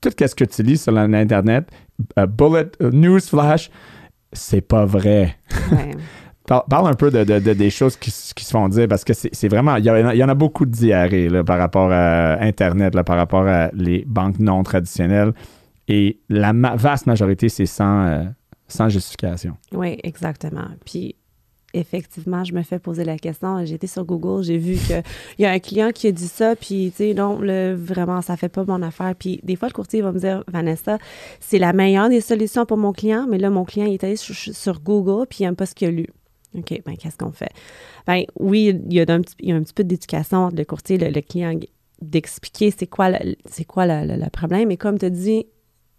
tout 0.00 0.10
ce 0.18 0.34
que 0.34 0.44
tu 0.44 0.62
lis 0.62 0.78
sur 0.80 0.92
l'Internet, 0.92 1.68
euh, 2.18 2.26
bullet, 2.26 2.70
euh, 2.82 2.90
news 2.92 3.20
flash, 3.20 3.70
c'est 4.32 4.60
pas 4.60 4.84
vrai. 4.84 5.36
Ouais. 5.72 5.90
Parle 6.70 6.88
un 6.88 6.94
peu 6.94 7.10
de, 7.10 7.24
de- 7.24 7.40
de- 7.40 7.52
des 7.52 7.68
choses 7.68 7.96
qui, 7.98 8.10
qui 8.34 8.42
se 8.44 8.50
font 8.50 8.68
dire 8.70 8.88
parce 8.88 9.04
que 9.04 9.12
c'est 9.12 9.28
c'est 9.34 9.48
vraiment. 9.48 9.76
Il 9.76 9.84
y, 9.84 9.90
en 9.90 9.94
a- 10.06 10.14
il 10.14 10.18
y 10.18 10.24
en 10.24 10.30
a 10.30 10.34
beaucoup 10.34 10.64
de 10.64 10.70
diarrhée 10.70 11.28
là, 11.28 11.44
par 11.44 11.58
rapport 11.58 11.90
à 11.92 12.40
Internet, 12.40 12.94
là, 12.94 13.04
par 13.04 13.16
rapport 13.18 13.46
à 13.46 13.68
les 13.74 14.04
banques 14.06 14.38
non 14.38 14.62
traditionnelles. 14.62 15.32
Et 15.88 16.20
la 16.30 16.54
ma- 16.54 16.74
vaste 16.76 17.06
majorité, 17.06 17.50
c'est 17.50 17.66
sans, 17.66 18.06
euh, 18.06 18.24
sans 18.66 18.88
justification. 18.88 19.56
Oui, 19.72 19.98
exactement. 20.02 20.68
Puis, 20.86 21.16
effectivement, 21.74 22.44
je 22.44 22.52
me 22.52 22.62
fais 22.62 22.78
poser 22.78 23.04
la 23.04 23.18
question. 23.18 23.58
Été 23.58 23.86
sur 23.86 24.04
Google, 24.04 24.42
j'ai 24.42 24.58
vu 24.58 24.76
qu'il 24.76 25.02
y 25.38 25.44
a 25.44 25.50
un 25.50 25.58
client 25.58 25.90
qui 25.92 26.06
a 26.06 26.12
dit 26.12 26.28
ça, 26.28 26.56
puis, 26.56 26.90
tu 26.90 27.04
sais, 27.04 27.14
non, 27.14 27.36
vraiment, 27.76 28.22
ça 28.22 28.36
fait 28.36 28.48
pas 28.48 28.64
mon 28.64 28.82
affaire. 28.82 29.14
Puis, 29.18 29.40
des 29.42 29.56
fois, 29.56 29.68
le 29.68 29.74
courtier 29.74 30.00
va 30.00 30.12
me 30.12 30.18
dire, 30.18 30.44
Vanessa, 30.48 30.98
c'est 31.40 31.58
la 31.58 31.72
meilleure 31.72 32.08
des 32.08 32.20
solutions 32.20 32.64
pour 32.66 32.76
mon 32.76 32.92
client, 32.92 33.26
mais 33.28 33.38
là, 33.38 33.50
mon 33.50 33.64
client, 33.64 33.86
il 33.86 33.94
est 33.94 34.04
allé 34.04 34.16
sur, 34.16 34.80
Google, 34.80 35.26
puis 35.28 35.40
il 35.40 35.42
n'aime 35.44 35.56
pas 35.56 35.66
ce 35.66 35.74
qu'il 35.74 35.88
a 35.88 35.90
lu. 35.90 36.06
OK, 36.56 36.80
ben 36.84 36.96
qu'est-ce 36.96 37.18
qu'on 37.18 37.32
fait? 37.32 37.50
Ben 38.06 38.22
oui, 38.40 38.74
il 38.88 38.92
y 38.94 39.00
a 39.00 39.02
un 39.02 39.20
petit, 39.20 39.34
il 39.40 39.50
y 39.50 39.52
a 39.52 39.56
un 39.56 39.62
petit 39.62 39.74
peu 39.74 39.84
d'éducation 39.84 40.38
entre 40.38 40.56
le 40.56 40.64
courtier 40.64 40.96
et 40.96 41.10
le, 41.10 41.20
client 41.20 41.58
d'expliquer 42.00 42.70
c'est 42.70 42.86
quoi, 42.86 43.10
le, 43.10 43.36
c'est 43.44 43.64
quoi 43.64 43.86
le, 43.86 44.16
le- 44.16 44.30
problème. 44.30 44.70
Et 44.70 44.78
comme 44.78 44.98
tu 44.98 45.10
dis, 45.10 45.46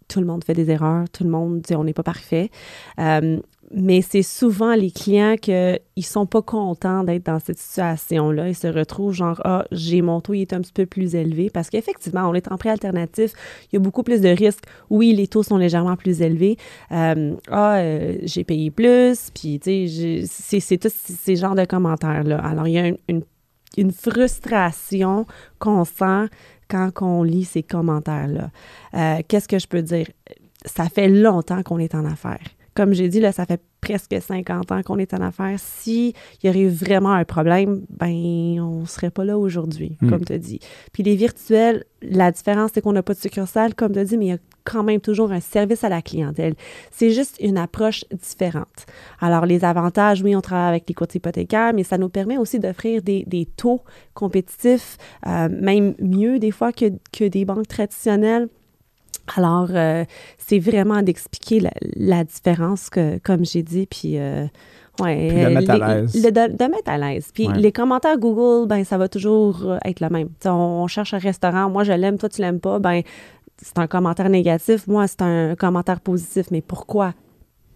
tout 0.08 0.18
le 0.18 0.26
monde 0.26 0.42
fait 0.42 0.54
des 0.54 0.70
erreurs, 0.70 1.08
tout 1.10 1.22
le 1.22 1.30
monde, 1.30 1.64
on 1.70 1.84
n'est 1.84 1.92
pas 1.92 2.02
parfait. 2.02 2.50
Euh, 2.98 3.38
mais 3.72 4.02
c'est 4.02 4.22
souvent 4.22 4.74
les 4.74 4.90
clients 4.90 5.36
qu'ils 5.40 5.78
ne 5.96 6.02
sont 6.02 6.26
pas 6.26 6.42
contents 6.42 7.04
d'être 7.04 7.26
dans 7.26 7.38
cette 7.38 7.58
situation-là. 7.58 8.48
Ils 8.48 8.56
se 8.56 8.66
retrouvent 8.66 9.12
genre, 9.12 9.40
ah, 9.44 9.64
j'ai 9.70 10.02
mon 10.02 10.20
taux, 10.20 10.34
il 10.34 10.40
est 10.40 10.52
un 10.52 10.60
petit 10.60 10.72
peu 10.72 10.86
plus 10.86 11.14
élevé. 11.14 11.50
Parce 11.50 11.70
qu'effectivement, 11.70 12.28
on 12.28 12.34
est 12.34 12.50
en 12.50 12.56
prêt 12.56 12.70
alternatif, 12.70 13.32
il 13.70 13.74
y 13.74 13.76
a 13.76 13.80
beaucoup 13.80 14.02
plus 14.02 14.20
de 14.20 14.28
risques. 14.28 14.64
Oui, 14.90 15.12
les 15.14 15.28
taux 15.28 15.44
sont 15.44 15.56
légèrement 15.56 15.96
plus 15.96 16.20
élevés. 16.20 16.56
Euh, 16.90 17.36
ah, 17.48 17.76
euh, 17.76 18.18
j'ai 18.24 18.42
payé 18.42 18.72
plus, 18.72 19.30
puis 19.32 19.60
tu 19.60 19.88
sais, 19.88 20.24
c'est 20.26 20.60
c'est 20.60 20.78
tous 20.78 20.92
ces 20.92 21.36
genres 21.36 21.54
de 21.54 21.64
commentaires-là. 21.64 22.38
Alors, 22.38 22.66
il 22.66 22.72
y 22.72 22.78
a 22.78 22.88
une, 22.88 22.98
une, 23.08 23.22
une 23.76 23.92
frustration 23.92 25.26
qu'on 25.60 25.84
sent 25.84 26.26
quand 26.68 26.90
on 27.02 27.22
lit 27.22 27.44
ces 27.44 27.62
commentaires-là. 27.62 28.50
Euh, 28.94 29.22
Qu'est-ce 29.28 29.46
que 29.46 29.58
je 29.60 29.68
peux 29.68 29.82
dire? 29.82 30.06
Ça 30.64 30.88
fait 30.88 31.08
longtemps 31.08 31.62
qu'on 31.62 31.78
est 31.78 31.94
en 31.94 32.04
affaires. 32.04 32.40
Comme 32.80 32.94
j'ai 32.94 33.10
dit, 33.10 33.20
là, 33.20 33.30
ça 33.30 33.44
fait 33.44 33.60
presque 33.82 34.16
50 34.18 34.72
ans 34.72 34.82
qu'on 34.82 34.96
est 34.96 35.12
en 35.12 35.20
affaires. 35.20 35.58
S'il 35.58 36.14
y 36.42 36.48
aurait 36.48 36.60
eu 36.60 36.68
vraiment 36.70 37.12
un 37.12 37.26
problème, 37.26 37.82
ben, 37.90 38.58
on 38.58 38.86
serait 38.86 39.10
pas 39.10 39.22
là 39.22 39.36
aujourd'hui, 39.36 39.98
Mm. 40.00 40.08
comme 40.08 40.24
tu 40.24 40.38
dit. 40.38 40.60
Puis 40.90 41.02
les 41.02 41.14
virtuels, 41.14 41.84
la 42.00 42.32
différence, 42.32 42.70
c'est 42.72 42.80
qu'on 42.80 42.94
n'a 42.94 43.02
pas 43.02 43.12
de 43.12 43.18
succursale, 43.18 43.74
comme 43.74 43.92
tu 43.92 44.02
dit, 44.02 44.16
mais 44.16 44.24
il 44.24 44.28
y 44.30 44.32
a 44.32 44.38
quand 44.64 44.82
même 44.82 45.02
toujours 45.02 45.30
un 45.30 45.40
service 45.40 45.84
à 45.84 45.90
la 45.90 46.00
clientèle. 46.00 46.54
C'est 46.90 47.10
juste 47.10 47.36
une 47.38 47.58
approche 47.58 48.06
différente. 48.12 48.86
Alors, 49.20 49.44
les 49.44 49.62
avantages, 49.62 50.22
oui, 50.22 50.34
on 50.34 50.40
travaille 50.40 50.70
avec 50.70 50.84
les 50.88 50.94
courtiers 50.94 51.18
hypothécaires, 51.18 51.74
mais 51.74 51.82
ça 51.82 51.98
nous 51.98 52.08
permet 52.08 52.38
aussi 52.38 52.60
d'offrir 52.60 53.02
des, 53.02 53.24
des 53.26 53.44
taux 53.44 53.82
compétitifs, 54.14 54.96
euh, 55.26 55.50
même 55.50 55.94
mieux 56.00 56.38
des 56.38 56.50
fois 56.50 56.72
que, 56.72 56.86
que 57.12 57.28
des 57.28 57.44
banques 57.44 57.68
traditionnelles. 57.68 58.48
Alors, 59.36 59.68
euh, 59.70 60.04
c'est 60.38 60.58
vraiment 60.58 61.02
d'expliquer 61.02 61.60
la, 61.60 61.70
la 61.96 62.24
différence, 62.24 62.90
que, 62.90 63.18
comme 63.18 63.44
j'ai 63.44 63.62
dit, 63.62 63.86
puis... 63.86 64.18
euh, 64.18 64.46
ouais, 65.00 65.28
Puis 65.28 65.40
de 65.40 65.48
mettre 65.48 65.70
à 65.70 65.74
les- 65.94 66.00
l'aise. 66.02 66.14
le- 66.24 66.30
de, 66.32 66.56
de 66.56 66.64
mettre 66.70 66.88
à 66.90 66.98
l'aise. 66.98 67.30
Puis 67.32 67.48
Ouais. 67.48 67.56
les 67.58 67.72
commentaires 67.72 68.18
Google, 68.18 68.66
ben 68.68 68.84
ça 68.84 68.98
va 68.98 69.08
toujours 69.08 69.62
euh, 69.70 69.78
être 69.84 70.00
le 70.00 70.08
même. 70.10 70.28
On, 70.44 70.86
cherche 70.88 71.14
un 71.14 71.18
restaurant, 71.18 71.70
moi 71.70 71.84
je 71.84 71.92
l'aime, 71.92 72.18
toi 72.18 72.28
tu 72.28 72.40
l'aimes 72.42 72.60
pas, 72.60 72.78
ben 72.78 73.02
c'est 73.62 73.78
un 73.78 73.86
commentaire 73.86 74.28
négatif, 74.28 74.86
moi 74.86 75.06
c'est 75.06 75.22
un 75.22 75.54
commentaire 75.54 76.00
positif. 76.00 76.46
Mais 76.50 76.60
pourquoi? 76.60 77.14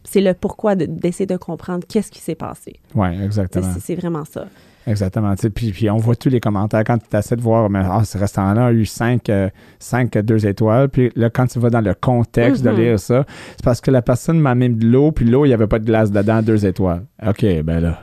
C'est 0.04 0.20
le 0.20 0.34
pourquoi 0.34 0.74
de- 0.74 0.86
d'essayer 0.86 1.26
de 1.26 1.36
comprendre 1.36 1.86
qu'est-ce 1.88 2.10
qui 2.10 2.20
s'est 2.20 2.34
passé. 2.34 2.74
Oui, 2.94 3.08
exactement. 3.22 3.72
C'est 3.80 3.94
vraiment 3.94 4.24
ça. 4.24 4.46
Exactement. 4.86 5.34
Puis, 5.54 5.70
puis 5.72 5.88
on 5.90 5.96
voit 5.96 6.14
tous 6.16 6.28
les 6.28 6.40
commentaires 6.40 6.84
quand 6.84 6.98
tu 6.98 7.16
essaies 7.16 7.36
de 7.36 7.40
voir, 7.40 7.70
mais 7.70 7.80
ah, 7.82 8.02
ce 8.04 8.18
restaurant-là 8.18 8.66
a 8.66 8.72
eu 8.72 8.84
5, 8.84 9.30
5 9.78 10.18
2 10.18 10.46
étoiles. 10.46 10.88
Puis 10.90 11.10
là, 11.16 11.30
quand 11.30 11.46
tu 11.46 11.58
vas 11.58 11.70
dans 11.70 11.80
le 11.80 11.94
contexte 11.94 12.62
de 12.62 12.70
lire 12.76 13.00
ça, 13.00 13.24
c'est 13.56 13.64
parce 13.64 13.80
que 13.80 13.90
la 13.90 14.02
personne 14.02 14.38
m'a 14.38 14.54
mis 14.54 14.68
de 14.68 14.86
l'eau, 14.86 15.10
puis 15.12 15.24
l'eau, 15.24 15.44
il 15.44 15.48
n'y 15.48 15.54
avait 15.54 15.66
pas 15.66 15.78
de 15.78 15.84
glace 15.86 16.10
dedans, 16.10 16.42
2 16.42 16.66
étoiles. 16.66 17.02
OK, 17.26 17.44
ben 17.64 17.80
là. 17.80 18.00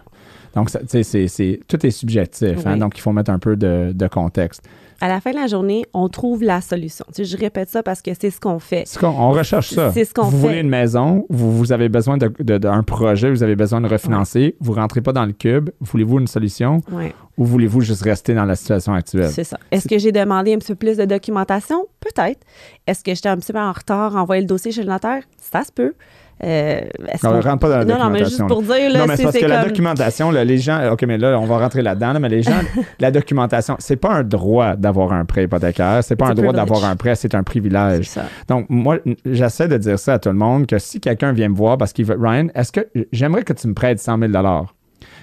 Donc, 0.56 0.70
ça- 0.70 0.80
tu 0.80 0.88
sais, 0.89 1.04
c'est, 1.04 1.28
c'est- 1.28 1.60
tout 1.67 1.86
est 1.86 1.91
subjectif. 1.91 2.58
hein, 2.65 2.78
donc, 2.78 2.98
il 2.98 3.02
faut 3.02 3.13
mettre 3.13 3.32
un 3.32 3.39
peu 3.39 3.56
de, 3.56 3.91
de 3.96 4.08
contexte. 4.08 4.67
À 5.02 5.08
la 5.08 5.20
fin 5.20 5.32
de 5.32 5.36
la 5.36 5.48
journée, 5.48 5.84
on 5.94 6.08
trouve 6.10 6.44
la 6.44 6.62
solution. 6.62 7.04
Tu 7.08 7.16
sais, 7.16 7.26
je 7.26 7.36
répète 7.38 7.70
ça 7.70 7.82
parce 7.82 8.02
que 8.04 8.12
c'est 8.20 8.30
ce 8.30 8.40
qu'on 8.40 8.60
fait. 8.60 8.84
On 9.02 9.32
recherche 9.32 9.72
ça. 9.74 9.92
C'est 9.92 10.06
ce 10.06 10.14
qu'on 10.14 10.24
vous 10.28 10.38
voulez 10.38 10.60
une 10.60 10.70
maison, 10.70 11.26
vous, 11.30 11.52
vous 11.58 11.72
avez 11.72 11.90
besoin 11.90 12.18
de- 12.18 12.32
de- 12.40 12.58
d'un 12.60 12.84
projet, 12.84 13.32
vous 13.32 13.42
avez 13.42 13.56
besoin 13.56 13.82
de 13.82 13.88
refinancer, 13.88 14.56
vous 14.60 14.74
rentrez 14.74 15.02
pas 15.02 15.12
dans 15.12 15.26
le 15.26 15.34
cube, 15.34 15.72
voulez-vous 15.80 16.20
une 16.20 16.28
solution 16.28 16.82
Ouais. 16.92 17.14
ou 17.38 17.46
voulez-vous 17.46 17.82
juste 17.82 18.04
rester 18.04 18.36
dans 18.36 18.46
la 18.46 18.56
situation 18.56 18.94
actuelle? 18.94 19.30
C'est 19.32 19.44
ça. 19.44 19.58
Est-ce 19.72 19.88
que 19.88 19.98
j'ai 19.98 20.12
demandé 20.12 20.54
un 20.54 20.58
petit 20.60 20.74
peu 20.74 20.76
plus 20.76 20.98
de 20.98 21.06
documentation? 21.06 21.88
Peut-être. 22.00 22.40
Est-ce 22.86 23.04
que 23.04 23.14
j'étais 23.16 23.30
un 23.30 23.38
petit 23.38 23.52
peu 23.54 23.60
en 23.60 23.72
retard 23.72 24.16
à 24.16 24.22
envoyer 24.22 24.42
le 24.42 24.48
dossier 24.48 24.72
chez 24.72 24.84
le 24.84 24.90
notaire? 24.92 25.24
Ça 25.38 25.64
se 25.64 25.72
peut. 25.72 25.94
Euh, 26.43 26.82
on 27.23 27.39
rentre 27.39 27.60
pas 27.60 27.69
dans 27.69 27.77
la 27.77 27.86
non, 27.86 27.99
non, 27.99 28.10
mais 28.10 28.19
juste 28.19 28.39
documentation, 28.39 28.47
pour 28.47 28.62
dire, 28.63 28.89
là, 28.89 28.99
non, 28.99 29.06
mais 29.08 29.15
c'est 29.15 29.23
parce 29.23 29.38
que 29.38 29.45
la 29.45 29.63
documentation, 29.63 30.32
là, 30.32 30.43
les 30.43 30.58
gens, 30.58 30.91
OK, 30.91 31.04
mais 31.04 31.17
là, 31.17 31.39
on 31.39 31.45
va 31.45 31.60
rentrer 31.60 31.82
là-dedans, 31.82 32.13
là, 32.13 32.19
mais 32.19 32.30
les 32.30 32.41
gens, 32.41 32.60
la 32.99 33.12
documentation, 33.12 33.75
c'est 33.80 33.95
pas 33.95 34.13
un 34.13 34.23
droit 34.23 34.75
d'avoir 34.75 35.13
un 35.13 35.25
prêt 35.25 35.43
hypothécaire, 35.43 36.04
c'est 36.04 36.15
pas 36.15 36.27
un 36.27 36.34
droit 36.34 36.54
d'avoir 36.54 36.86
un 36.86 36.95
prêt, 36.95 37.15
c'est 37.15 37.36
un 37.36 37.43
privilège. 37.43 38.10
ça. 38.10 38.23
Donc, 38.47 38.65
moi, 38.69 38.97
j'essaie 39.25 39.67
de 39.67 39.77
dire 39.77 39.99
ça 39.99 40.13
à 40.13 40.19
tout 40.19 40.30
le 40.30 40.36
monde, 40.36 40.65
que 40.65 40.80
si 40.80 40.99
quelqu'un 40.99 41.32
vient 41.32 41.49
me 41.49 41.56
voir 41.56 41.77
parce 41.77 41.93
qu'il 41.93 42.06
veut, 42.06 42.17
Ryan, 42.19 42.47
est-ce 42.56 42.71
que 42.71 42.88
j'aimerais 43.12 43.43
que 43.43 43.54
tu 43.54 43.67
me 43.67 43.73
prêtes 43.73 43.99
100 43.99 44.17
000 44.17 44.32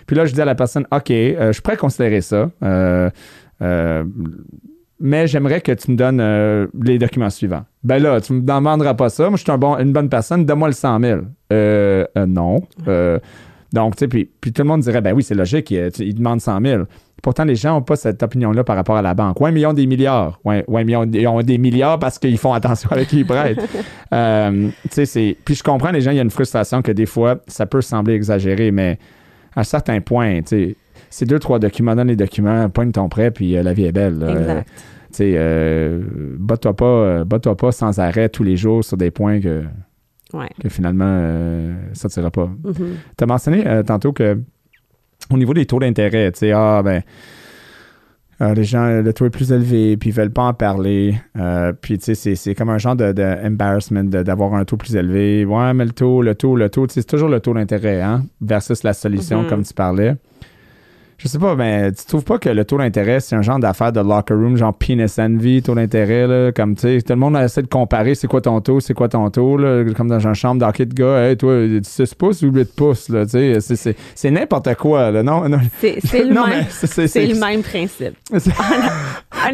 Puis 0.06 0.16
là, 0.16 0.24
je 0.24 0.32
dis 0.32 0.40
à 0.40 0.44
la 0.44 0.54
personne, 0.54 0.86
OK, 0.92 1.10
euh, 1.10 1.52
je 1.52 1.60
à 1.68 1.76
considérer 1.76 2.20
ça, 2.20 2.50
euh, 2.62 3.10
euh, 3.60 4.04
mais 5.00 5.26
j'aimerais 5.26 5.60
que 5.60 5.72
tu 5.72 5.90
me 5.92 5.96
donnes 5.96 6.20
euh, 6.20 6.66
les 6.82 6.98
documents 6.98 7.30
suivants. 7.30 7.64
Ben 7.84 8.02
là, 8.02 8.20
tu 8.20 8.32
me 8.32 8.40
demanderas 8.40 8.94
pas 8.94 9.08
ça. 9.08 9.28
Moi, 9.28 9.36
je 9.36 9.42
suis 9.42 9.52
un 9.52 9.58
bon, 9.58 9.76
une 9.78 9.92
bonne 9.92 10.08
personne. 10.08 10.44
Donne-moi 10.44 10.68
le 10.68 10.74
100 10.74 11.00
000. 11.00 11.20
Euh, 11.52 12.04
euh, 12.16 12.26
non. 12.26 12.62
Euh, 12.88 13.18
donc, 13.72 13.96
tu 13.96 14.00
sais, 14.00 14.08
puis, 14.08 14.28
puis 14.40 14.52
tout 14.52 14.62
le 14.62 14.68
monde 14.68 14.80
dirait, 14.80 15.00
ben 15.00 15.14
oui, 15.14 15.22
c'est 15.22 15.34
logique, 15.34 15.70
il, 15.70 15.90
il 15.98 16.14
demande 16.14 16.40
100 16.40 16.60
000. 16.64 16.82
Pourtant, 17.22 17.44
les 17.44 17.54
gens 17.54 17.74
n'ont 17.74 17.82
pas 17.82 17.96
cette 17.96 18.22
opinion-là 18.22 18.64
par 18.64 18.76
rapport 18.76 18.96
à 18.96 19.02
la 19.02 19.14
banque. 19.14 19.40
Ouais, 19.40 19.52
mais 19.52 19.60
ils 19.60 19.66
ont 19.66 19.72
des 19.72 19.86
milliards. 19.86 20.40
Ouais, 20.44 20.64
ouais 20.68 20.84
mais 20.84 20.92
ils 20.92 20.96
ont, 20.96 21.04
ils 21.04 21.26
ont 21.26 21.42
des 21.42 21.58
milliards 21.58 21.98
parce 21.98 22.18
qu'ils 22.18 22.38
font 22.38 22.52
attention 22.52 22.90
avec 22.90 23.08
qui 23.08 23.20
ils 23.20 23.26
prêtent. 23.26 23.60
Tu 24.10 24.72
sais, 24.90 25.06
c'est... 25.06 25.36
Puis 25.44 25.54
je 25.54 25.62
comprends, 25.62 25.90
les 25.90 26.00
gens, 26.00 26.12
il 26.12 26.16
y 26.16 26.20
a 26.20 26.22
une 26.22 26.30
frustration 26.30 26.82
que 26.82 26.92
des 26.92 27.06
fois, 27.06 27.38
ça 27.46 27.66
peut 27.66 27.80
sembler 27.80 28.14
exagéré, 28.14 28.70
mais 28.70 28.98
à 29.54 29.60
un 29.60 29.64
certain 29.64 30.00
point, 30.00 30.40
tu 30.42 30.46
sais, 30.46 30.76
c'est 31.10 31.26
deux, 31.26 31.38
trois 31.38 31.58
documents, 31.58 31.94
donne 31.96 32.08
les 32.08 32.16
documents, 32.16 32.68
pogne 32.70 32.92
ton 32.92 33.08
prêt, 33.08 33.30
puis 33.30 33.56
euh, 33.56 33.62
la 33.62 33.72
vie 33.72 33.84
est 33.84 33.92
belle. 33.92 34.18
là. 34.18 34.26
Euh, 34.26 34.40
Exact. 34.40 34.68
tu 34.68 34.82
sais, 35.12 35.32
euh, 35.36 36.00
bats-toi 36.38 36.74
pas, 36.76 37.24
pas 37.54 37.72
sans 37.72 37.98
arrêt 37.98 38.28
tous 38.28 38.42
les 38.44 38.56
jours 38.56 38.84
sur 38.84 38.96
des 38.96 39.10
points 39.10 39.40
que, 39.40 39.62
Ouais. 40.34 40.48
que 40.60 40.68
finalement, 40.68 41.74
ça 41.94 42.08
ne 42.08 42.12
tirera 42.12 42.30
pas. 42.30 42.46
Mhm. 42.64 42.74
Tu 43.16 43.24
as 43.24 43.26
mentionné 43.26 43.64
tantôt 43.86 44.12
que 44.12 44.38
au 45.32 45.36
niveau 45.38 45.54
des 45.54 45.64
taux 45.66 45.78
d'intérêt, 45.78 46.30
tu 46.32 46.40
sais, 46.40 46.52
ah 46.52 46.82
ben. 46.84 47.02
euh, 48.40 48.54
les 48.54 48.62
gens, 48.64 49.00
le 49.02 49.12
taux 49.12 49.26
est 49.26 49.30
plus 49.30 49.50
élevé, 49.50 49.96
puis 49.96 50.10
ils 50.10 50.12
veulent 50.12 50.30
pas 50.32 50.44
en 50.44 50.54
parler. 50.54 51.16
Euh, 51.36 51.72
puis, 51.72 51.98
tu 51.98 52.14
sais, 52.14 52.34
c'est- 52.36 52.54
comme 52.54 52.68
un 52.70 52.78
genre 52.78 52.94
de, 52.94 53.10
de 53.12 53.22
embarrassment 53.44 54.04
de- 54.04 54.22
d'avoir 54.22 54.54
un 54.54 54.64
taux 54.64 54.76
plus 54.76 54.94
élevé. 54.94 55.44
Ouais, 55.44 55.74
mais 55.74 55.84
le 55.84 55.90
taux, 55.90 56.22
le 56.22 56.34
taux, 56.36 56.54
le 56.54 56.68
taux, 56.68 56.86
tu 56.86 56.94
sais, 56.94 57.00
c'est 57.00 57.06
toujours 57.08 57.28
le 57.28 57.40
taux 57.40 57.52
d'intérêt, 57.54 58.00
hein, 58.00 58.24
versus 58.40 58.84
la 58.84 58.92
solution, 58.92 59.42
Mhm. 59.42 59.48
comme 59.48 59.62
tu 59.64 59.74
parlais. 59.74 60.14
Je 61.18 61.26
sais 61.26 61.38
pas, 61.38 61.56
mais 61.56 61.90
tu 61.92 62.04
trouves 62.06 62.22
pas 62.22 62.38
que 62.38 62.48
le 62.48 62.64
taux 62.64 62.78
d'intérêt, 62.78 63.18
c'est 63.18 63.34
un 63.34 63.42
genre 63.42 63.58
d'affaire 63.58 63.90
de 63.92 63.98
locker 64.00 64.34
room, 64.34 64.56
genre 64.56 64.72
penis 64.72 65.18
envy, 65.18 65.60
taux 65.62 65.74
d'intérêt, 65.74 66.26
là, 66.28 66.52
comme 66.52 66.76
tu 66.76 66.82
sais, 66.82 67.02
tout 67.02 67.12
le 67.12 67.18
monde 67.18 67.36
essaie 67.36 67.62
de 67.62 67.66
comparer 67.66 68.14
c'est 68.14 68.28
quoi 68.28 68.40
ton 68.40 68.60
taux, 68.60 68.78
c'est 68.78 68.94
quoi 68.94 69.08
ton 69.08 69.28
taux, 69.30 69.56
là, 69.56 69.82
comme 69.96 70.06
dans 70.08 70.20
une 70.20 70.34
chambre 70.34 70.60
d'hockey 70.64 70.86
de 70.86 70.94
gars, 70.94 71.24
hey, 71.30 71.36
toi, 71.36 71.54
6 71.82 72.14
pouces 72.14 72.42
ou 72.42 72.52
8 72.52 72.72
pouces, 72.74 73.08
là, 73.08 73.24
tu 73.24 73.32
sais, 73.32 73.60
c'est- 73.60 73.74
c'est- 73.76 73.96
c'est 74.14 74.30
n'importe 74.30 74.72
quoi, 74.76 75.10
là, 75.10 75.22
non? 75.24 75.48
non. 75.48 75.58
C'est 75.80 75.96
le, 76.24 76.32
Non, 76.34 76.46
même- 76.46 76.64
c'est- 76.70 77.26
le 77.26 77.34
même 77.40 77.62
principe. 77.62 78.14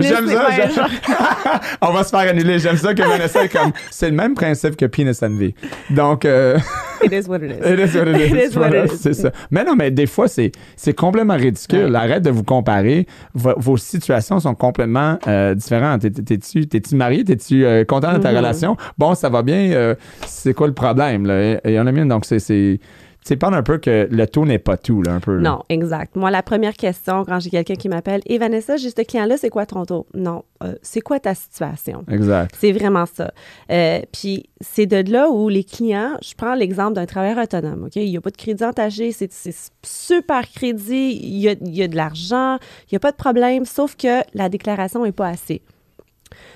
J'aime 0.00 0.26
ça, 0.28 0.48
j'aime- 0.56 0.70
On 1.82 1.92
va 1.92 2.04
se 2.04 2.08
faire 2.10 2.30
annuler. 2.30 2.58
J'aime 2.58 2.76
ça 2.76 2.94
que 2.94 3.02
Vanessa 3.02 3.44
est 3.44 3.48
comme. 3.48 3.70
C'est 3.90 4.10
le 4.10 4.16
même 4.16 4.34
principe 4.34 4.76
que 4.76 4.86
penis 4.86 5.18
envy. 5.22 5.54
Donc, 5.90 6.24
euh, 6.24 6.58
It 7.04 7.12
is 7.12 7.28
what 7.28 7.38
it 7.38 7.52
is. 7.52 7.54
It 7.72 7.78
is 7.78 7.96
what 7.96 8.06
it 8.08 8.16
is. 8.16 8.34
It 8.34 8.52
is 8.54 8.56
it 8.56 8.92
is. 8.92 8.96
C'est 8.98 9.12
ça. 9.14 9.30
Mais 9.50 9.62
non, 9.62 9.76
mais 9.76 9.90
des 9.90 10.06
fois, 10.06 10.26
c'est, 10.26 10.52
c'est 10.76 10.94
complètement 10.94 11.34
ridicule. 11.34 11.53
Ouais. 11.72 11.94
Arrête 11.94 12.22
de 12.22 12.30
vous 12.30 12.44
comparer. 12.44 13.06
Vos, 13.34 13.54
vos 13.56 13.76
situations 13.76 14.40
sont 14.40 14.54
complètement 14.54 15.18
euh, 15.26 15.54
différentes. 15.54 16.02
T'es- 16.02 16.10
T'es-tu, 16.10 16.66
t'es-tu 16.66 16.94
marié? 16.96 17.24
T'es-tu 17.24 17.64
euh, 17.64 17.84
content 17.84 18.12
de 18.12 18.18
ta 18.18 18.30
Mhm. 18.30 18.36
relation? 18.38 18.76
Bon, 18.98 19.14
ça 19.14 19.28
va 19.28 19.42
bien. 19.42 19.72
euh, 19.72 19.94
c'est 20.26 20.54
quoi 20.54 20.66
le 20.66 20.74
problème? 20.74 21.26
Là? 21.26 21.60
Il 21.64 21.72
y 21.72 21.78
en 21.80 21.86
a 21.86 21.92
mille. 21.92 22.08
Donc, 22.08 22.24
c'est. 22.24 22.80
C'est 23.26 23.34
tu 23.34 23.38
parle 23.38 23.54
un 23.54 23.62
peu 23.62 23.78
que 23.78 24.06
le 24.10 24.26
taux 24.26 24.44
n'est 24.44 24.58
pas 24.58 24.76
tout, 24.76 25.02
là, 25.02 25.14
un 25.14 25.20
peu. 25.20 25.36
là. 25.36 25.50
Non, 25.50 25.62
exact. 25.70 26.14
Moi, 26.14 26.30
la 26.30 26.42
première 26.42 26.74
question, 26.74 27.24
quand 27.24 27.40
j'ai 27.40 27.48
quelqu'un 27.48 27.74
qui 27.74 27.88
m'appelle, 27.88 28.20
et 28.26 28.36
Vanessa, 28.36 28.76
j'ai 28.76 28.90
ce 28.90 29.02
client-là, 29.02 29.38
c'est 29.38 29.48
quoi 29.48 29.64
ton 29.64 29.86
taux? 29.86 30.06
Non, 30.12 30.44
euh, 30.62 30.74
c'est 30.82 31.00
quoi 31.00 31.18
ta 31.18 31.34
situation? 31.34 32.04
Exact. 32.10 32.54
C'est 32.58 32.72
vraiment 32.72 33.06
ça. 33.06 33.32
Euh, 33.72 34.00
Puis 34.12 34.50
c'est 34.60 34.84
de 34.84 35.10
là 35.10 35.30
où 35.30 35.48
les 35.48 35.64
clients, 35.64 36.18
je 36.22 36.34
prends 36.34 36.54
l'exemple 36.54 36.92
d'un 36.92 37.06
travailleur 37.06 37.38
autonome, 37.42 37.84
OK? 37.84 37.96
Il 37.96 38.10
n'y 38.10 38.16
a 38.18 38.20
pas 38.20 38.30
de 38.30 38.36
crédit 38.36 38.64
entaché, 38.64 39.10
c'est 39.12 39.32
c'est 39.32 39.54
super 39.82 40.46
crédit, 40.50 41.18
il 41.22 41.38
y 41.38 41.48
a, 41.48 41.52
il 41.52 41.74
y 41.74 41.82
a 41.82 41.88
de 41.88 41.96
l'argent, 41.96 42.58
il 42.82 42.94
n'y 42.94 42.96
a 42.96 43.00
pas 43.00 43.10
de 43.10 43.16
problème, 43.16 43.64
sauf 43.64 43.96
que 43.96 44.20
la 44.34 44.50
déclaration 44.50 45.02
n'est 45.02 45.12
pas 45.12 45.28
assez. 45.28 45.62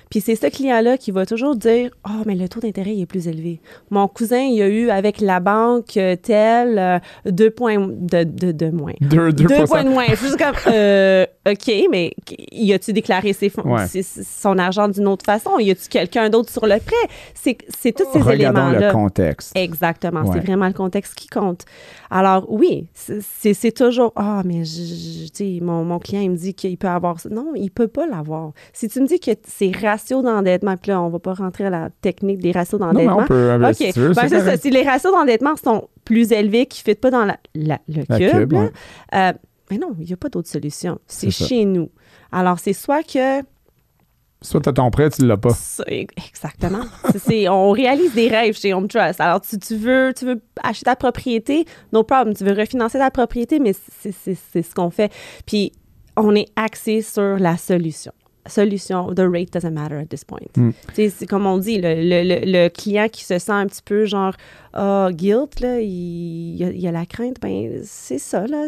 Puis 0.09 0.21
c'est 0.21 0.35
ce 0.35 0.47
client-là 0.47 0.97
qui 0.97 1.11
va 1.11 1.25
toujours 1.25 1.55
dire 1.55 1.91
Oh, 2.07 2.23
mais 2.25 2.35
le 2.35 2.49
taux 2.49 2.59
d'intérêt 2.59 2.95
il 2.95 3.01
est 3.01 3.05
plus 3.05 3.27
élevé. 3.27 3.61
Mon 3.91 4.07
cousin, 4.07 4.39
il 4.41 4.61
a 4.61 4.67
eu 4.67 4.89
avec 4.89 5.21
la 5.21 5.39
banque 5.39 5.97
euh, 5.97 6.15
telle 6.15 6.79
euh, 6.79 6.99
deux 7.25 7.51
points 7.51 7.77
de, 7.79 8.23
de, 8.23 8.51
de 8.51 8.69
moins. 8.69 8.93
Deux, 9.01 9.31
deux, 9.31 9.45
Deux 9.45 9.65
points 9.65 9.83
de 9.83 9.89
moins. 9.89 10.05
C'est 10.09 10.17
juste 10.17 10.37
comme, 10.37 10.55
euh, 10.73 11.25
OK, 11.47 11.71
mais 11.91 12.13
y 12.51 12.73
a-tu 12.73 12.91
déclaré 12.93 13.33
ses 13.33 13.49
fonds- 13.49 13.61
Ouais. 13.75 13.85
ses- 13.87 14.01
son 14.03 14.57
argent 14.57 14.87
d'une 14.87 15.07
autre 15.07 15.25
façon? 15.25 15.59
Y 15.59 15.71
a-tu 15.71 15.87
quelqu'un 15.89 16.29
d'autre 16.29 16.51
sur 16.51 16.65
le 16.65 16.79
prêt? 16.79 16.95
C'est 17.35 17.91
tous 17.91 18.05
ces 18.11 18.19
Regardons 18.19 18.61
le 18.69 18.75
éléments-là. 18.75 18.91
contexte. 18.91 19.51
Exactement. 19.55 20.21
Ouais. 20.21 20.31
C'est 20.39 20.45
vraiment 20.45 20.67
le 20.67 20.73
contexte 20.73 21.13
qui 21.15 21.27
compte. 21.27 21.65
Alors, 22.09 22.45
oui, 22.51 22.87
c'est- 22.93 23.71
toujours 23.71 24.11
Ah, 24.15 24.41
mais 24.43 24.65
je, 24.65 24.81
je- 24.81 25.23
tu 25.29 25.31
sais, 25.33 25.59
mon, 25.61 25.83
mon 25.85 25.99
client, 25.99 26.21
il 26.21 26.31
me 26.31 26.35
dit 26.35 26.53
qu'il 26.55 26.75
peut 26.77 26.87
avoir 26.87 27.19
ça. 27.19 27.29
Non, 27.29 27.51
il 27.55 27.69
peut 27.69 27.87
pas 27.87 28.07
l'avoir. 28.07 28.51
Si 28.73 28.87
tu 28.89 28.99
me 28.99 29.05
dis 29.07 29.19
que 29.19 29.31
c'est 29.47 29.69
ratios 29.99 30.23
d'endettement, 30.23 30.77
puis 30.77 30.91
là, 30.91 31.01
on 31.01 31.09
va 31.09 31.19
pas 31.19 31.33
rentrer 31.33 31.65
à 31.65 31.69
la 31.69 31.89
technique 32.01 32.39
des 32.39 32.51
ratios 32.51 32.79
Non, 32.79 32.87
mais 32.93 33.05
d'endettement. 33.05 33.23
on 33.23 33.27
peut. 33.27 33.33
euh, 33.33 33.69
OK. 33.69 33.75
si 33.75 33.93
tu 33.93 33.99
veux, 33.99 34.13
Ben, 34.13 34.27
ça. 34.29 34.57
Si 34.57 34.69
les 34.69 34.83
ratios 34.83 35.11
d'endettement 35.13 35.55
sont 35.55 35.87
plus 36.05 36.31
élevés, 36.31 36.65
qui 36.65 36.81
ne 36.87 36.93
fit 36.93 36.99
pas 36.99 37.11
dans 37.11 37.25
la, 37.25 37.37
la- 37.55 37.79
le 37.87 38.03
La 38.09 38.17
cube, 38.17 38.31
cube, 38.31 38.51
là, 38.53 38.59
ouais. 38.61 38.71
euh, 39.15 39.33
mais 39.71 39.77
non, 39.77 39.95
il 39.99 40.05
n'y 40.07 40.13
a 40.13 40.17
pas 40.17 40.29
d'autre 40.29 40.47
solution. 40.49 40.99
C'est 41.07 41.31
ça. 41.31 41.45
chez 41.45 41.65
nous. 41.65 41.89
Alors, 42.31 42.59
c'est 42.59 42.73
soit 42.73 43.03
que 43.03 43.41
Soit 44.41 44.61
t'as 44.61 44.71
ton 44.71 44.89
prêt, 44.89 45.09
tu 45.09 45.25
l'as 45.25 45.35
pas. 45.35 45.49
exactement. 46.15 46.83
C'est- 47.17 47.49
on 47.49 47.71
réalise 47.71 48.13
des 48.13 48.29
rêves 48.29 48.55
chez 48.57 48.73
Home 48.73 48.87
Trust. 48.87 49.19
Alors, 49.19 49.41
tu, 49.41 49.59
tu 49.59 49.75
veux, 49.75 50.13
tu 50.17 50.25
veux 50.25 50.41
acheter 50.63 50.85
ta 50.85 50.95
propriété, 50.95 51.65
no 51.91 52.03
problem. 52.03 52.33
Tu 52.33 52.45
veux 52.45 52.53
refinancer 52.53 52.97
ta 52.99 53.11
propriété, 53.11 53.59
mais 53.59 53.73
c'est 53.99 54.13
ce 54.63 54.73
qu'on 54.73 54.89
fait. 54.91 55.11
Puis, 55.45 55.73
on 56.15 56.33
est 56.35 56.47
axé 56.55 57.01
sur 57.01 57.37
la 57.37 57.57
solution. 57.57 58.13
Solution, 58.49 59.13
the 59.13 59.19
rate 59.21 59.53
doesn't 59.53 59.71
matter 59.73 59.97
at 59.97 60.05
this 60.05 60.23
point. 60.25 60.39
Mm. 60.57 60.71
C'est 60.95 61.25
comme 61.27 61.45
on 61.45 61.57
dit, 61.57 61.79
le, 61.79 61.95
le- 61.95 62.23
le- 62.23 62.51
le 62.51 62.69
client 62.69 63.07
qui 63.11 63.23
se 63.23 63.37
sent 63.39 63.51
un 63.51 63.67
petit 63.67 63.81
peu 63.83 64.05
genre, 64.05 64.33
ah, 64.73 65.09
guilt, 65.11 65.59
là, 65.61 65.79
il, 65.79 65.87
il 65.87 66.57
y 66.57 66.63
a, 66.65 66.69
il 66.71 66.79
y 66.81 66.87
a 66.87 66.91
la 66.91 67.05
crainte, 67.05 67.37
ben 67.41 67.79
c'est 67.83 68.19
ça, 68.19 68.45
là, 68.47 68.67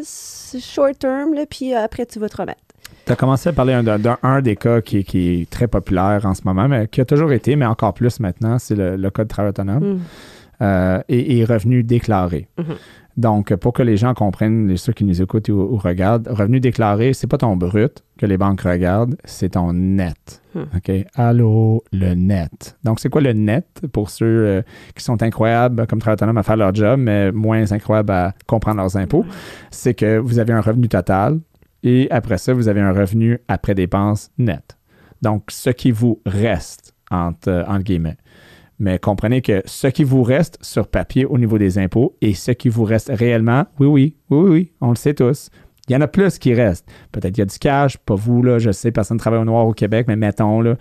short 0.60 1.00
term, 1.00 1.34
là, 1.34 1.46
puis 1.50 1.74
après, 1.74 2.06
tu 2.06 2.20
vas 2.20 2.30
te 2.30 2.38
remettre. 2.38 2.62
Tu 3.06 3.12
as 3.12 3.16
commencé 3.16 3.50
à 3.50 3.54
parler 3.54 3.82
d'un 3.84 3.98
d'un- 4.00 4.18
un 4.24 4.42
des 4.42 4.56
cas 4.56 4.82
qui, 4.82 5.04
qui 5.04 5.42
est 5.42 5.50
très 5.50 5.68
populaire 5.68 6.22
en 6.26 6.34
ce 6.36 6.42
moment, 6.46 6.68
mais 6.68 6.88
qui 6.88 7.02
a 7.02 7.06
toujours 7.06 7.32
été, 7.32 7.56
mais 7.56 7.66
encore 7.66 7.94
plus 7.94 8.20
maintenant, 8.20 8.60
c'est 8.60 8.76
le, 8.76 8.96
le 8.96 9.10
cas 9.10 9.24
de 9.24 9.30
travail 9.30 9.50
autonome 9.50 9.94
Mm. 9.96 10.00
Euh, 10.62 11.02
et, 11.10 11.40
et 11.40 11.46
revenu 11.46 11.84
déclaré. 11.84 12.48
Mhm. 12.58 12.76
Donc, 13.18 13.54
pour 13.56 13.74
que 13.74 13.84
les 13.84 13.98
gens 13.98 14.14
comprennent, 14.14 14.68
les 14.68 14.78
ceux 14.78 14.94
qui 14.94 15.04
nous 15.04 15.22
écoutent 15.22 15.50
ou, 15.50 15.60
ou 15.60 15.78
regardent, 15.78 16.28
revenu 16.30 16.60
déclaré, 16.60 17.14
c'est 17.14 17.28
pas 17.28 17.38
ton 17.38 17.58
brut 17.58 18.04
que 18.18 18.26
les 18.26 18.38
banques 18.38 18.62
regardent, 18.62 19.18
c'est 19.26 19.50
ton 19.50 19.74
net. 19.74 20.42
Hmm. 20.56 20.64
OK? 20.76 20.92
Allô, 21.16 21.84
le 21.92 22.14
net. 22.14 22.78
Donc, 22.84 23.00
c'est 23.00 23.10
quoi 23.10 23.22
le 23.22 23.34
net 23.34 23.82
pour 23.92 24.10
ceux 24.10 24.26
euh, 24.26 24.62
qui 24.96 25.04
sont 25.04 25.22
incroyables 25.22 25.88
comme 25.88 26.00
travailleurs 26.00 26.20
autonomes 26.20 26.38
à 26.38 26.44
faire 26.44 26.58
leur 26.58 26.74
job, 26.74 27.00
mais 27.00 27.32
moins 27.32 27.72
incroyables 27.72 28.12
à 28.12 28.34
comprendre 28.48 28.78
leurs 28.78 28.96
impôts? 28.96 29.26
C'est 29.72 29.94
que 29.94 30.18
vous 30.18 30.40
avez 30.40 30.54
un 30.54 30.62
revenu 30.62 30.88
total 30.88 31.40
et 31.84 32.08
après 32.12 32.38
ça, 32.38 32.54
vous 32.54 32.68
avez 32.70 32.82
un 32.82 32.94
revenu 32.94 33.40
après 33.48 33.76
dépenses 33.76 34.32
net. 34.38 34.78
Donc, 35.22 35.46
ce 35.50 35.70
qui 35.70 35.92
vous 35.92 36.22
reste, 36.26 36.94
entre, 37.12 37.50
euh, 37.50 37.64
entre 37.68 37.84
guillemets. 37.84 38.18
Mais 38.82 38.98
comprenez 38.98 39.44
que 39.44 39.62
ce 39.66 39.86
qui 39.86 40.04
vous 40.04 40.24
reste 40.24 40.58
sur 40.64 40.88
papier 40.88 41.24
au 41.24 41.38
niveau 41.38 41.60
des 41.60 41.78
impôts 41.78 42.18
et 42.20 42.34
ce 42.34 42.50
qui 42.50 42.68
vous 42.68 42.84
reste 42.84 43.12
réellement, 43.14 43.66
oui, 43.80 43.86
oui, 43.86 44.16
oui, 44.32 44.50
oui, 44.50 44.72
on 44.82 44.90
le 44.90 44.96
sait 44.96 45.14
tous. 45.14 45.52
Il 45.88 45.94
y 45.94 45.96
en 45.96 46.02
a 46.02 46.08
plus 46.08 46.40
qui 46.40 46.56
restent. 46.56 46.90
Peut-être 47.12 47.34
qu'il 47.34 47.42
y 47.42 47.44
a 47.44 47.46
du 47.46 47.60
cash, 47.60 47.98
pas 47.98 48.16
vous, 48.16 48.42
là, 48.42 48.58
je 48.58 48.72
sais, 48.72 48.92
personne 48.92 49.18
ne 49.18 49.20
travaille 49.20 49.40
au 49.40 49.46
noir 49.46 49.68
au 49.68 49.74
Québec, 49.74 50.06
mais 50.08 50.16
mettons, 50.16 50.62
là. 50.62 50.78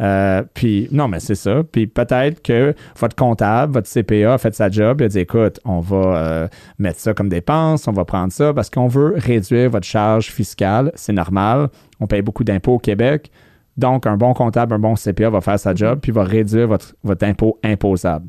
Euh, 0.00 0.42
puis, 0.52 0.88
non, 0.90 1.06
mais 1.06 1.20
c'est 1.20 1.36
ça. 1.36 1.62
Puis 1.70 1.86
peut-être 1.86 2.42
que 2.42 2.74
votre 2.98 3.14
comptable, 3.14 3.74
votre 3.74 3.88
CPA 3.88 4.34
a 4.34 4.38
fait 4.38 4.52
sa 4.52 4.68
job, 4.68 5.00
il 5.00 5.04
a 5.04 5.08
dit, 5.08 5.20
écoute, 5.20 5.60
on 5.64 5.78
va 5.78 5.96
euh, 5.96 6.48
mettre 6.80 6.98
ça 6.98 7.14
comme 7.14 7.28
dépense, 7.28 7.86
on 7.86 7.92
va 7.92 8.04
prendre 8.04 8.32
ça 8.32 8.52
parce 8.52 8.68
qu'on 8.68 8.88
veut 8.88 9.14
réduire 9.16 9.70
votre 9.70 9.86
charge 9.86 10.32
fiscale. 10.32 10.90
C'est 10.96 11.12
normal. 11.12 11.68
On 12.00 12.08
paye 12.08 12.22
beaucoup 12.22 12.42
d'impôts 12.42 12.74
au 12.74 12.78
Québec. 12.80 13.30
Donc, 13.76 14.06
un 14.06 14.16
bon 14.16 14.34
comptable, 14.34 14.74
un 14.74 14.78
bon 14.78 14.94
CPA 14.94 15.30
va 15.30 15.40
faire 15.40 15.58
sa 15.58 15.74
job, 15.74 15.98
puis 16.00 16.12
va 16.12 16.22
réduire 16.22 16.68
votre, 16.68 16.94
votre 17.02 17.26
impôt 17.26 17.58
imposable. 17.64 18.28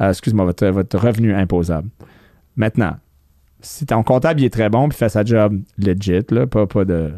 Euh, 0.00 0.10
excuse-moi, 0.10 0.44
votre, 0.44 0.66
votre 0.66 0.98
revenu 0.98 1.34
imposable. 1.34 1.88
Maintenant, 2.56 2.96
si 3.64 3.86
ton 3.86 4.02
comptable 4.02 4.40
il 4.40 4.44
est 4.44 4.52
très 4.52 4.68
bon, 4.68 4.88
puis 4.88 4.96
fait 4.96 5.08
sa 5.08 5.24
job 5.24 5.60
legit, 5.78 6.24
là, 6.30 6.46
pas, 6.46 6.66
pas 6.66 6.84
de. 6.84 7.12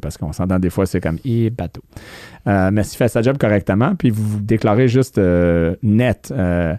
Parce 0.00 0.16
qu'on 0.18 0.32
s'entend 0.32 0.58
des 0.58 0.68
fois, 0.70 0.84
c'est 0.84 1.00
comme 1.00 1.18
i 1.24 1.48
bateau. 1.48 1.82
Euh, 2.48 2.70
mais 2.72 2.82
s'il 2.82 2.98
fait 2.98 3.06
sa 3.06 3.22
job 3.22 3.38
correctement, 3.38 3.94
puis 3.94 4.10
vous 4.10 4.24
vous 4.24 4.40
déclarez 4.40 4.88
juste 4.88 5.18
euh, 5.18 5.76
net 5.82 6.32
euh, 6.36 6.74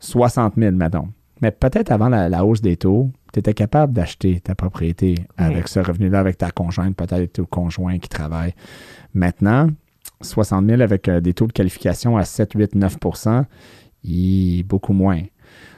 60 0.00 0.54
000, 0.56 0.72
mettons. 0.72 1.08
Mais 1.42 1.52
peut-être 1.52 1.92
avant 1.92 2.08
la, 2.08 2.28
la 2.28 2.44
hausse 2.44 2.60
des 2.60 2.76
taux, 2.76 3.12
tu 3.32 3.40
étais 3.40 3.54
capable 3.54 3.92
d'acheter 3.92 4.40
ta 4.40 4.54
propriété 4.54 5.14
avec 5.36 5.68
ce 5.68 5.80
revenu-là, 5.80 6.20
avec 6.20 6.38
ta 6.38 6.50
conjointe, 6.50 6.96
peut-être 6.96 7.32
ton 7.34 7.44
conjoint 7.44 7.98
qui 7.98 8.08
travaille. 8.08 8.54
Maintenant, 9.14 9.68
60 10.22 10.66
000 10.66 10.80
avec 10.80 11.08
euh, 11.08 11.20
des 11.20 11.34
taux 11.34 11.46
de 11.46 11.52
qualification 11.52 12.16
à 12.16 12.24
7, 12.24 12.52
8, 12.54 12.74
9 12.74 12.96
il 14.02 14.62
beaucoup 14.64 14.92
moins. 14.92 15.20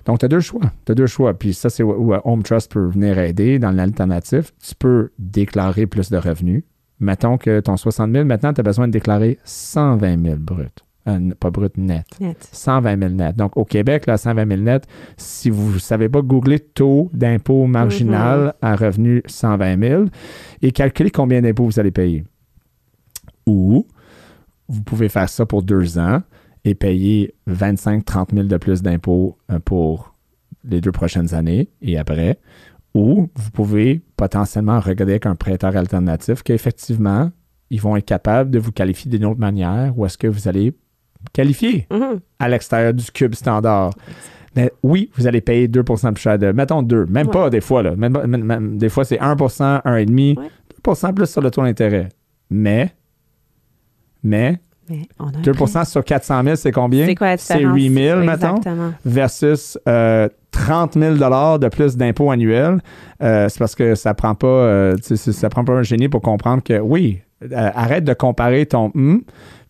Donc, 0.05 0.19
tu 0.19 0.25
as 0.25 0.29
deux 0.29 0.41
choix. 0.41 0.73
Tu 0.85 0.93
as 0.93 0.95
deux 0.95 1.07
choix. 1.07 1.35
Puis 1.35 1.55
ça, 1.55 1.71
c'est 1.71 1.83
où, 1.83 1.93
où, 1.93 2.15
euh, 2.15 2.21
Home 2.25 2.43
Trust 2.43 2.73
peut 2.73 2.87
venir 2.87 3.19
aider 3.19 3.59
dans 3.59 3.71
l'alternative. 3.71 4.51
Tu 4.61 4.75
peux 4.75 5.11
déclarer 5.19 5.87
plus 5.87 6.11
de 6.11 6.17
revenus. 6.17 6.65
Mettons 7.01 7.37
que 7.37 7.61
ton 7.61 7.77
60 7.77 8.12
000, 8.12 8.25
maintenant, 8.25 8.53
tu 8.53 8.61
as 8.61 8.65
besoin 8.65 8.87
de 8.87 8.93
déclarer 8.93 9.38
120 9.45 10.25
000 10.25 10.37
brut. 10.37 10.85
Euh, 11.09 11.31
pas 11.38 11.51
brut, 11.51 11.77
net. 11.77 12.07
Net. 12.21 12.49
120 12.53 12.99
000 12.99 13.11
net. 13.15 13.37
Donc, 13.37 13.57
au 13.57 13.65
Québec, 13.65 14.07
là, 14.07 14.17
120 14.17 14.47
000 14.49 14.61
net, 14.61 14.87
si 15.17 15.51
vous 15.51 15.73
ne 15.73 15.79
savez 15.79 16.09
pas, 16.09 16.23
googlez 16.23 16.61
taux 16.61 17.11
d'impôt 17.12 17.67
marginal 17.67 18.55
à 18.62 18.77
revenu 18.77 19.23
120 19.27 19.81
000 19.81 20.05
et 20.62 20.71
calculez 20.71 21.11
combien 21.11 21.43
d'impôts 21.43 21.65
vous 21.65 21.81
allez 21.81 21.91
payer. 21.91 22.25
Ou 23.47 23.87
vous 24.69 24.83
pouvez 24.83 25.09
faire 25.09 25.29
ça 25.29 25.45
pour 25.45 25.62
deux 25.62 25.99
ans 25.99 26.23
et 26.65 26.77
payer 26.77 27.35
25-30 27.49 28.35
000 28.35 28.47
de 28.47 28.57
plus 28.57 28.83
d'impôts 28.83 29.37
euh, 29.51 29.59
pour 29.59 30.15
les 30.65 30.81
deux 30.81 30.93
prochaines 30.93 31.35
années 31.35 31.69
et 31.81 31.99
après. 31.99 32.38
Ou 32.95 33.29
vous 33.35 33.51
pouvez 33.51 34.03
potentiellement 34.17 34.79
regarder 34.79 35.15
avec 35.15 35.27
un 35.27 35.35
prêteur 35.35 35.77
alternatif 35.77 36.43
qu'effectivement, 36.43 37.31
ils 37.71 37.81
vont 37.81 37.97
être 37.97 38.05
capables 38.05 38.51
de 38.51 38.59
vous 38.59 38.71
qualifier 38.71 39.11
d'une 39.11 39.25
autre 39.25 39.41
manière 39.41 39.99
ou 39.99 40.07
est-ce 40.07 40.19
que 40.19 40.27
vous 40.27 40.47
allez 40.47 40.77
qualifier 41.33 41.87
Mhm. 41.91 42.21
à 42.39 42.49
l'extérieur 42.49 42.95
du 42.95 43.05
cube 43.11 43.35
standard. 43.35 43.91
Mais 44.55 44.71
oui, 44.83 45.11
vous 45.17 45.27
allez 45.27 45.41
payer 45.41 45.67
2% 45.69 46.13
plus 46.13 46.21
cher 46.23 46.39
de. 46.39 46.53
Mettons 46.53 46.83
2, 46.83 47.07
même 47.07 47.27
Ouais. 47.29 47.33
pas 47.33 47.49
des 47.51 47.61
fois. 47.63 47.83
Là. 47.83 47.97
Même, 47.97 48.13
même- 48.27 48.45
même- 48.45 48.77
des 48.79 48.89
fois, 48.91 49.05
c'est 49.05 49.19
1% 49.21 49.81
1,5 49.85 50.37
Ouais. 50.39 50.51
2% 50.83 51.13
plus 51.15 51.27
sur 51.31 51.41
le 51.41 51.51
taux 51.51 51.63
d'intérêt. 51.63 52.09
Mais, 52.51 52.93
mais, 54.23 54.59
Mais 54.91 55.03
on 55.19 55.27
a 55.27 55.29
un 55.29 55.41
2 55.41 55.53
prix. 55.53 55.87
sur 55.87 56.05
400 56.05 56.43
000, 56.45 56.57
c'est 56.57 56.73
combien? 56.73 57.07
C'est 57.07 57.15
quoi 57.15 57.29
la 57.29 57.37
C'est 57.39 57.55
différence? 57.55 57.77
8 57.77 57.89
000, 57.95 58.21
mettons, 58.25 58.61
versus 59.05 59.79
euh, 59.89 60.29
30 60.51 60.95
000 60.99 61.15
de 61.15 61.69
plus 61.69 61.97
d'impôts 61.97 62.31
annuels, 62.31 62.81
euh, 63.23 63.49
c'est 63.49 63.59
parce 63.59 63.75
que 63.75 63.95
ça 63.95 64.13
prend 64.15 64.35
pas, 64.35 64.47
euh, 64.47 64.97
ça 65.01 65.49
prend 65.49 65.65
pas 65.65 65.73
un 65.73 65.83
génie 65.83 66.09
pour 66.09 66.21
comprendre 66.21 66.63
que 66.63 66.79
oui, 66.79 67.21
euh, 67.43 67.71
arrête 67.75 68.05
de 68.05 68.13
comparer 68.13 68.67
ton 68.67 68.91
hum, 68.95 69.23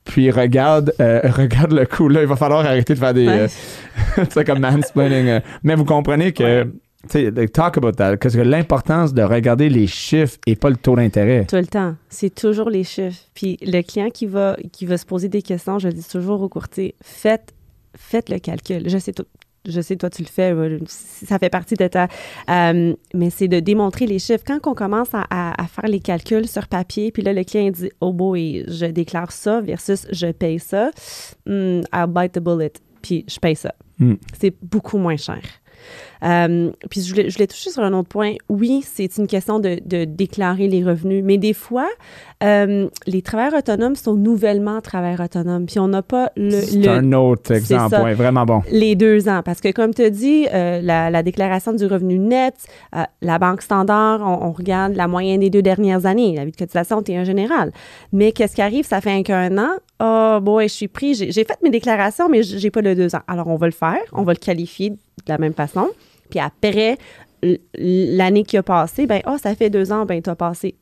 puis 0.05 0.31
regarde, 0.31 0.93
euh, 1.01 1.21
regarde 1.37 1.73
le 1.73 1.87
coup 1.87 2.09
là. 2.09 2.23
Il 2.23 2.29
va 2.29 2.37
falloir 2.37 2.65
arrêter 2.65 2.95
de 2.95 2.99
faire 2.99 3.15
des, 3.15 3.27
Ouais. 3.27 3.41
euh, 3.41 3.49
tu 4.25 4.31
sais, 4.31 4.45
comme 4.45 4.61
mansplaining. 4.61 5.27
euh. 5.29 5.41
Mais 5.63 5.75
vous 5.75 5.85
comprenez 5.85 6.33
que, 6.33 6.43
Ouais. 6.65 6.67
tu 7.11 7.25
sais, 7.35 7.49
talk 7.49 7.77
about 7.79 7.93
that, 7.93 8.17
parce 8.17 8.35
que 8.35 8.41
l'importance 8.41 9.13
de 9.15 9.23
regarder 9.23 9.69
les 9.69 9.87
chiffres 9.87 10.37
et 10.47 10.57
pas 10.57 10.71
le 10.71 10.77
taux 10.77 10.97
d'intérêt. 10.97 11.45
Tout 11.49 11.57
le 11.57 11.67
temps. 11.67 11.95
C'est 12.09 12.35
toujours 12.35 12.71
les 12.71 12.85
chiffres. 12.85 13.19
Puis 13.35 13.59
le 13.63 13.83
client 13.83 14.11
qui 14.11 14.27
va, 14.27 14.57
qui 14.73 14.87
va 14.87 14.97
se 14.97 15.07
poser 15.07 15.29
des 15.29 15.43
questions, 15.43 15.79
je 15.79 15.89
dis 15.89 16.07
toujours 16.09 16.41
au 16.43 16.49
courtier, 16.49 16.95
faites, 17.03 17.53
faites 17.97 18.29
le 18.29 18.39
calcul. 18.39 18.89
Je 18.89 18.99
sais 18.99 19.13
tout. 19.13 19.25
Je 19.69 19.81
sais, 19.81 19.95
toi, 19.97 20.11
tu 20.11 20.23
le 20.23 20.29
fais, 20.29 20.53
euh, 20.53 20.79
ça 20.87 21.39
fait 21.39 21.49
partie 21.51 21.75
de 21.75 21.87
ta... 21.87 22.09
euh, 22.51 22.95
mais 23.15 23.31
c'est 23.31 23.47
de 23.47 23.61
démontrer 23.61 24.07
les 24.07 24.19
chiffres. 24.19 24.43
Quand 24.45 24.59
on 24.67 24.75
commence 24.75 25.09
à, 25.15 25.25
à- 25.31 25.63
à 25.63 25.67
faire 25.69 25.89
les 25.89 26.01
calculs 26.01 26.49
sur 26.49 26.67
papier, 26.67 27.13
puis 27.13 27.23
là, 27.23 27.33
le 27.33 27.45
client 27.45 27.71
dit 27.71 27.91
«Oh 28.01 28.13
boy, 28.13 28.65
je 28.67 28.87
déclare 28.87 29.31
ça 29.31 29.61
versus 29.61 30.07
je 30.11 30.27
paye 30.33 30.59
ça. 30.59 30.91
Hmm, 31.47 31.83
I'll 31.95 32.07
bite 32.09 32.33
the 32.33 32.41
bullet.» 32.41 32.73
Puis 33.03 33.25
je 33.29 33.39
paye 33.39 33.55
ça. 33.57 33.73
Hmm. 33.99 34.15
C'est 34.41 34.55
beaucoup 34.63 34.99
moins 34.99 35.17
cher. 35.17 35.41
Euh, 36.25 36.71
puis 36.91 37.01
je 37.03 37.11
voulais, 37.11 37.29
je 37.31 37.35
voulais 37.37 37.47
toucher 37.47 37.71
sur 37.71 37.83
un 37.83 37.93
autre 37.93 38.09
point. 38.09 38.35
Oui, 38.49 38.85
c'est 38.87 39.17
une 39.19 39.27
question 39.27 39.59
de, 39.59 39.79
de 39.85 40.05
déclarer 40.05 40.69
les 40.69 40.85
revenus, 40.85 41.25
mais 41.25 41.39
des 41.39 41.53
fois, 41.53 41.89
euh, 42.43 42.89
les 43.07 43.23
travailleurs 43.23 43.59
autonomes 43.59 43.97
sont 43.97 44.15
nouvellement 44.15 44.81
travailleurs 44.81 45.21
autonomes, 45.21 45.67
puis 45.67 45.79
on 45.79 45.89
n'a 45.89 46.03
pas 46.03 46.31
le, 46.37 46.51
C'est 46.51 46.89
un 46.89 47.13
autre 47.13 47.53
exemple, 47.53 47.91
ça. 47.97 48.03
ouais, 48.03 48.15
vraiment 48.15 48.45
bon. 48.45 48.63
les 48.71 48.95
deux 48.95 49.29
ans. 49.29 49.43
Parce 49.45 49.61
que, 49.61 49.73
comme 49.73 49.95
tu 49.95 50.03
as 50.03 50.11
dit, 50.11 50.47
euh, 50.53 50.81
la, 50.81 51.11
la 51.11 51.23
déclaration 51.23 51.73
du 51.73 51.87
revenu 51.87 52.19
net, 52.19 52.55
euh, 52.95 53.03
la 53.21 53.39
Banque 53.39 53.63
Standard, 53.63 54.21
on, 54.23 54.49
on 54.49 54.53
regarde 54.53 54.95
la 54.95 55.09
moyenne 55.09 55.41
des 55.41 55.51
deux 55.51 55.63
dernières 55.63 56.07
années. 56.07 56.35
La 56.37 56.45
vie 56.45 56.53
de 56.53 56.57
cotisation, 56.57 57.03
tu 57.03 57.13
es 57.13 57.17
un 57.17 57.25
général. 57.25 57.73
Mais 58.13 58.33
qu'est-ce 58.33 58.55
qui 58.55 58.63
arrive? 58.63 58.87
Ça 58.87 59.01
fait 59.01 59.23
qu'un 59.23 59.59
an. 59.59 59.71
Oh, 60.01 60.39
boy, 60.41 60.69
je 60.69 60.73
suis 60.75 60.89
pris. 60.89 61.15
J'ai 61.15 61.31
j'ai 61.33 61.45
fait 61.45 61.59
mes 61.63 61.71
déclarations, 61.71 62.29
mais 62.29 62.43
j'ai 62.43 62.71
pas 62.71 62.81
le 62.81 62.95
deux 62.95 63.15
ans. 63.15 63.23
Alors, 63.27 63.49
on 63.49 63.57
va 63.57 63.67
le 63.67 63.73
faire. 63.73 63.99
On 64.13 64.23
va 64.23 64.33
le 64.33 64.39
qualifier 64.39 64.91
de 64.91 64.97
la 65.29 65.39
même 65.39 65.55
façon. 65.55 65.89
Puis 66.33 66.41
après, 66.41 66.97
l'année 67.77 68.43
qui 68.45 68.57
a 68.57 68.63
passé, 68.63 69.07
ben, 69.07 69.21
oh, 69.27 69.37
ça 69.43 69.55
fait 69.55 69.69
deux 69.69 69.93
ans, 69.93 70.07
ben, 70.07 70.23
tu 70.23 70.31
as 70.31 70.35
passé. 70.35 70.77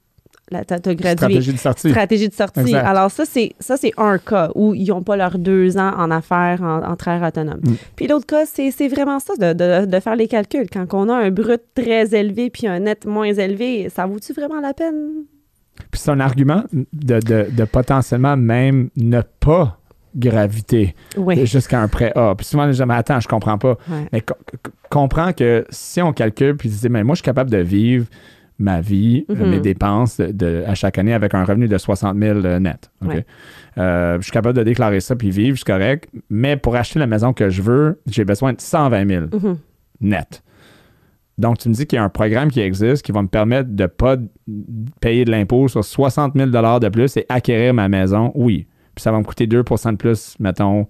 Tu 0.49 0.57
as, 0.57 0.95
gradué 0.95 1.13
Stratégie 1.17 1.53
de 1.53 1.59
sortie. 1.59 1.91
stratégie 1.91 2.29
de 2.29 2.35
sortie. 2.35 2.61
Exact. 2.61 2.85
Alors 2.85 3.11
ça, 3.11 3.25
c'est 3.25 3.53
ça 3.61 3.77
c'est 3.77 3.93
un 3.97 4.19
cas 4.19 4.51
où 4.57 4.75
ils 4.75 4.89
n'ont 4.89 5.03
pas 5.03 5.17
leurs 5.17 5.39
deux 5.39 5.77
ans 5.79 5.93
en 5.97 6.11
affaires 6.11 6.61
en, 6.63 6.83
en 6.83 6.97
travail 6.97 7.29
autonome. 7.29 7.61
Mm. 7.63 7.75
Puis 7.95 8.09
l'autre 8.09 8.27
cas, 8.27 8.47
c'est 8.47 8.73
c'est 8.73 8.89
vraiment 8.89 9.21
ça, 9.21 9.35
de, 9.37 9.53
de- 9.53 9.87
de 9.87 10.01
faire 10.01 10.17
les 10.17 10.27
calculs. 10.27 10.67
Quand 10.73 10.87
on 10.93 11.09
a 11.09 11.15
un 11.15 11.31
brut 11.31 11.61
très 11.75 12.15
élevé 12.17 12.51
puis 12.51 12.67
un 12.67 12.81
net 12.81 13.07
moins 13.07 13.33
élevé, 13.33 13.89
ça 13.91 14.07
vaut-tu 14.07 14.33
vraiment 14.33 14.61
la 14.61 14.75
peine? 14.75 15.25
Puis 15.93 16.01
c'est 16.01 16.11
un 16.11 16.21
argument 16.21 16.65
de, 16.73 17.21
de, 17.21 17.47
de 17.51 17.65
potentiellement 17.65 18.37
même 18.37 18.91
ne 18.97 19.21
pas 19.39 19.79
graviter 20.16 20.94
Oui. 21.16 21.46
jusqu'à 21.46 21.81
un 21.81 21.88
prêt 21.88 22.12
A. 22.16 22.35
Puis 22.37 22.46
souvent, 22.46 22.66
les 22.66 22.73
gens 22.73 22.87
mais 22.87 22.94
attends, 22.94 23.20
je 23.20 23.29
comprends 23.29 23.59
pas. 23.59 23.77
Ouais. 23.88 24.07
Mais 24.12 24.20
co- 24.20 24.35
co- 24.62 24.70
comprends 24.90 25.33
que 25.33 25.64
si 25.70 26.01
on 26.03 26.12
calcule, 26.12 26.57
puis 26.57 26.68
tu 26.68 26.77
dis, 26.77 26.88
mais 26.88 27.05
moi, 27.05 27.14
je 27.14 27.18
suis 27.18 27.25
capable 27.25 27.51
de 27.51 27.59
vivre 27.59 28.07
ma 28.59 28.81
vie, 28.81 29.25
euh, 29.31 29.35
Mhm. 29.37 29.51
mes 29.51 29.61
dépenses 29.61 30.18
de, 30.18 30.33
de- 30.33 30.64
à 30.66 30.75
chaque 30.75 30.99
année 30.99 31.14
avec 31.14 31.33
un 31.35 31.44
revenu 31.44 31.66
de 31.68 31.79
60 31.79 32.18
000 32.18 32.40
euh, 32.44 32.59
net. 32.59 32.90
Ouais. 33.01 33.25
Euh, 33.79 34.16
je 34.18 34.23
suis 34.25 34.33
capable 34.33 34.59
de 34.59 34.62
déclarer 34.64 35.01
ça 35.01 35.16
puis 35.16 35.31
vivre, 35.31 35.57
c'est 35.57 35.64
correct. 35.66 36.09
Mais 36.29 36.57
pour 36.59 36.77
acheter 36.77 36.99
la 36.99 37.07
maison 37.07 37.33
que 37.33 37.49
je 37.49 37.62
veux, 37.62 38.01
j'ai 38.07 38.25
besoin 38.25 38.53
de 38.53 38.61
120 38.61 39.09
000 39.09 39.27
Mhm. 39.33 39.57
net. 40.03 40.42
Donc, 41.38 41.57
tu 41.57 41.70
me 41.70 41.75
dis 41.75 41.87
qu'il 41.87 41.96
y 41.96 42.01
a 42.01 42.05
un 42.05 42.11
programme 42.11 42.51
qui 42.51 42.61
existe 42.61 43.03
qui 43.03 43.12
va 43.12 43.23
me 43.23 43.29
permettre 43.29 43.70
de 43.70 43.85
ne 43.85 43.87
pas 43.87 44.16
payer 45.01 45.25
de 45.25 45.31
l'impôt 45.31 45.68
sur 45.68 45.83
60 45.83 46.35
000 46.37 46.51
de 46.51 46.88
plus 46.90 47.16
et 47.16 47.25
acquérir 47.31 47.73
ma 47.73 47.88
maison. 47.88 48.31
Oui. 48.35 48.66
Puis 49.01 49.05
ça 49.05 49.13
va 49.13 49.19
me 49.19 49.25
coûter 49.25 49.47
2% 49.47 49.93
de 49.93 49.97
plus, 49.97 50.37
mettons, 50.41 50.87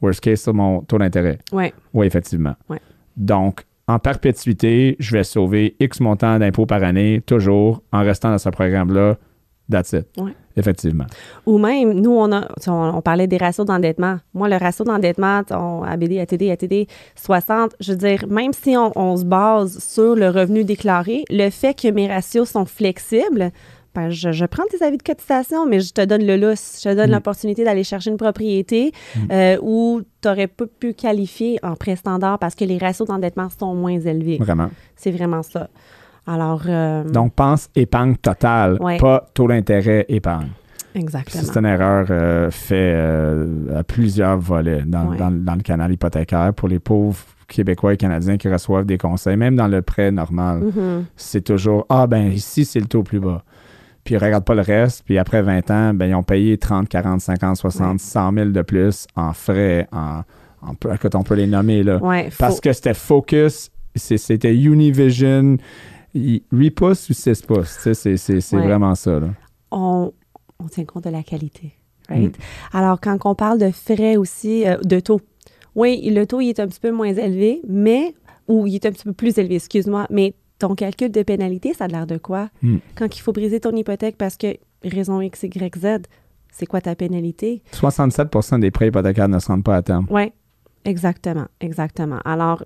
worst 0.00 0.20
case, 0.20 0.40
sur 0.40 0.54
mon 0.54 0.80
taux 0.80 0.96
d'intérêt. 0.96 1.36
Ouais. 1.52 1.74
Oui, 1.92 2.06
effectivement. 2.06 2.54
Ouais. 2.70 2.78
Donc, 3.14 3.66
en 3.86 3.98
perpétuité, 3.98 4.96
je 4.98 5.14
vais 5.14 5.22
sauver 5.22 5.76
X 5.78 6.00
montant 6.00 6.38
d'impôts 6.38 6.64
par 6.64 6.82
année, 6.82 7.22
toujours, 7.26 7.82
en 7.92 8.00
restant 8.00 8.30
dans 8.30 8.38
ce 8.38 8.48
programme-là. 8.48 9.18
That's 9.70 9.92
it. 9.92 10.06
Ouais. 10.16 10.32
Effectivement. 10.56 11.04
Ou 11.44 11.58
même, 11.58 11.92
nous, 11.92 12.12
on, 12.12 12.32
a, 12.32 12.48
on, 12.68 12.96
on 12.96 13.02
parlait 13.02 13.26
des 13.26 13.36
ratios 13.36 13.66
d'endettement. 13.66 14.16
Moi, 14.32 14.48
le 14.48 14.56
ratio 14.56 14.86
d'endettement, 14.86 15.42
on, 15.50 15.82
ABD, 15.82 16.20
ATD, 16.20 16.52
ATD, 16.52 16.86
60, 17.16 17.76
je 17.80 17.92
veux 17.92 17.98
dire, 17.98 18.24
même 18.28 18.54
si 18.54 18.78
on, 18.78 18.98
on 18.98 19.14
se 19.18 19.26
base 19.26 19.78
sur 19.78 20.14
le 20.14 20.30
revenu 20.30 20.64
déclaré, 20.64 21.26
le 21.28 21.50
fait 21.50 21.74
que 21.74 21.88
mes 21.88 22.08
ratios 22.08 22.48
sont 22.48 22.64
flexibles, 22.64 23.52
ben, 23.94 24.08
je, 24.10 24.32
je 24.32 24.44
prends 24.46 24.64
tes 24.70 24.82
avis 24.84 24.96
de 24.96 25.02
cotisation, 25.02 25.66
mais 25.66 25.80
je 25.80 25.92
te 25.92 26.04
donne 26.04 26.24
le 26.24 26.36
lousse. 26.36 26.80
Je 26.82 26.90
te 26.90 26.94
donne 26.96 27.10
Mm. 27.10 27.14
l'opportunité 27.14 27.64
d'aller 27.64 27.84
chercher 27.84 28.10
une 28.10 28.16
propriété 28.16 28.92
euh, 29.30 29.58
où 29.62 30.00
tu 30.22 30.28
aurais 30.28 30.46
pas 30.46 30.64
pu 30.66 30.94
qualifier 30.94 31.58
en 31.62 31.74
prêt 31.76 31.96
standard 31.96 32.38
parce 32.38 32.54
que 32.54 32.64
les 32.64 32.78
ratios 32.78 33.06
d'endettement 33.08 33.48
sont 33.50 33.74
moins 33.74 33.98
élevés. 34.00 34.38
Vraiment. 34.38 34.70
C'est 34.96 35.10
vraiment 35.10 35.42
ça. 35.42 35.68
Alors, 36.26 36.62
euh, 36.68 37.04
Donc, 37.04 37.34
pense 37.34 37.68
épargne 37.74 38.16
totale, 38.16 38.76
Ouais. 38.80 38.96
pas 38.98 39.26
taux 39.34 39.48
d'intérêt 39.48 40.06
épargne. 40.08 40.48
Exactement. 40.94 41.42
C'est 41.44 41.58
une 41.58 41.64
erreur 41.66 42.06
euh, 42.10 42.50
faite 42.50 42.94
euh, 42.96 43.78
à 43.78 43.82
plusieurs 43.82 44.38
volets 44.38 44.82
dans, 44.86 45.08
Ouais. 45.08 45.16
dans- 45.16 45.30
dans 45.30 45.54
le 45.54 45.62
canal 45.62 45.90
hypothécaire 45.92 46.52
pour 46.54 46.68
les 46.68 46.78
pauvres 46.78 47.18
Québécois 47.48 47.94
et 47.94 47.96
Canadiens 47.96 48.36
qui 48.36 48.48
reçoivent 48.48 48.84
des 48.86 48.98
conseils, 48.98 49.36
même 49.36 49.56
dans 49.56 49.68
le 49.68 49.82
prêt 49.82 50.10
normal. 50.10 50.60
Mhm. 50.60 51.04
C'est 51.16 51.42
toujours 51.42 51.84
Ah, 51.88 52.06
ben 52.06 52.30
ici, 52.32 52.64
c'est 52.64 52.80
le 52.80 52.86
taux 52.86 53.02
plus 53.02 53.20
bas. 53.20 53.42
Puis 54.04 54.14
ils 54.14 54.18
ne 54.18 54.24
regardent 54.24 54.44
pas 54.44 54.54
le 54.54 54.62
reste. 54.62 55.02
Puis 55.04 55.16
après 55.18 55.42
20 55.42 55.70
ans, 55.70 55.94
ben, 55.94 56.06
ils 56.06 56.14
ont 56.14 56.22
payé 56.22 56.58
30, 56.58 56.88
40, 56.88 57.20
50, 57.20 57.56
60, 57.56 57.92
Ouais. 57.92 57.98
100 57.98 58.32
000 58.32 58.48
de 58.50 58.62
plus 58.62 59.06
en 59.14 59.32
frais, 59.32 59.86
en, 59.92 60.22
en, 60.62 60.72
écoute, 60.94 61.14
on 61.14 61.22
peut 61.22 61.34
les 61.34 61.46
nommer 61.46 61.82
là. 61.82 61.98
Ouais, 62.02 62.28
Parce 62.38 62.60
que 62.60 62.72
c'était 62.72 62.94
Focus, 62.94 63.70
c'était 63.94 64.54
Univision, 64.54 65.56
il- 66.14 66.42
8 66.52 66.70
pouces 66.72 67.08
ou 67.10 67.12
6 67.14 67.42
pouces. 67.42 67.78
C'est 67.92 68.52
Ouais. 68.54 68.62
vraiment 68.66 68.94
ça. 68.94 69.20
Là. 69.20 69.28
on, 69.70 70.12
on 70.58 70.68
tient 70.68 70.84
compte 70.84 71.04
de 71.04 71.10
la 71.10 71.22
qualité. 71.22 71.72
Right? 72.08 72.36
Alors, 72.72 73.00
quand 73.00 73.16
on 73.24 73.34
parle 73.34 73.58
de 73.58 73.70
frais 73.70 74.16
aussi, 74.16 74.66
euh, 74.66 74.76
de 74.84 74.98
taux, 75.00 75.20
oui, 75.74 76.10
le 76.12 76.26
taux 76.26 76.40
il 76.40 76.48
est 76.50 76.60
un 76.60 76.66
petit 76.66 76.80
peu 76.80 76.90
moins 76.90 77.06
élevé, 77.14 77.62
mais, 77.68 78.14
ou 78.48 78.66
il 78.66 78.74
est 78.74 78.84
un 78.84 78.90
petit 78.90 79.04
peu 79.04 79.12
plus 79.12 79.38
élevé, 79.38 79.54
excuse-moi, 79.54 80.06
mais 80.10 80.34
ton 80.66 80.74
calcul 80.74 81.10
de 81.10 81.22
pénalité, 81.22 81.74
ça 81.74 81.84
a 81.84 81.88
l'air 81.88 82.06
de 82.06 82.18
quoi? 82.18 82.48
Hmm. 82.62 82.78
Quand 82.94 83.14
il 83.16 83.20
faut 83.20 83.32
briser 83.32 83.58
ton 83.60 83.72
hypothèque 83.76 84.16
parce 84.16 84.36
que 84.36 84.56
raison 84.84 85.20
X, 85.20 85.42
Y, 85.42 85.76
Z, 85.76 85.86
c'est 86.52 86.66
quoi 86.66 86.80
ta 86.80 86.94
pénalité? 86.94 87.62
67% 87.72 88.60
des 88.60 88.70
prêts 88.70 88.88
hypothécaires 88.88 89.28
ne 89.28 89.38
se 89.38 89.46
rendent 89.48 89.64
pas 89.64 89.76
à 89.76 89.82
terme. 89.82 90.06
Oui, 90.10 90.32
exactement, 90.84 91.46
exactement. 91.60 92.18
Alors, 92.24 92.62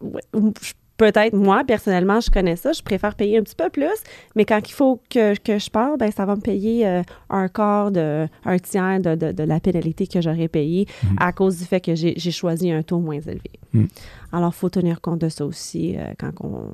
peut-être, 0.99 1.35
moi, 1.35 1.63
personnellement, 1.67 2.21
je 2.21 2.31
connais 2.31 2.57
ça, 2.57 2.73
je 2.73 2.83
préfère 2.83 3.15
payer 3.15 3.39
un 3.39 3.43
petit 3.43 3.55
peu 3.55 3.71
plus, 3.71 3.97
mais 4.35 4.45
quand 4.45 4.61
il 4.69 4.73
faut 4.73 5.01
que, 5.11 5.35
que 5.39 5.59
je 5.59 5.71
pars, 5.71 5.97
ben, 5.99 6.11
ça 6.11 6.25
va 6.27 6.37
me 6.37 6.41
payer 6.41 6.87
euh, 6.87 7.03
un 7.31 7.49
quart, 7.49 7.91
de, 7.91 8.27
un 8.45 8.59
tiers 8.59 9.01
de, 9.01 9.15
de- 9.15 9.33
de 9.33 9.43
la 9.43 9.61
pénalité 9.61 10.07
que 10.07 10.21
j'aurais 10.21 10.49
payée 10.49 10.87
Mhm. 11.05 11.17
à 11.21 11.33
cause 11.33 11.59
du 11.59 11.65
fait 11.65 11.81
que 11.81 11.95
j'ai 11.95 12.31
choisi 12.31 12.71
un 12.71 12.83
taux 12.83 12.99
moins 12.99 13.21
élevé. 13.21 13.53
Mhm. 13.73 13.89
Alors, 14.33 14.53
il 14.55 14.59
faut 14.59 14.69
tenir 14.71 15.01
compte 15.01 15.21
de 15.21 15.29
ça 15.29 15.45
aussi 15.47 15.97
euh, 15.97 16.13
quand 16.19 16.33
on, 16.43 16.73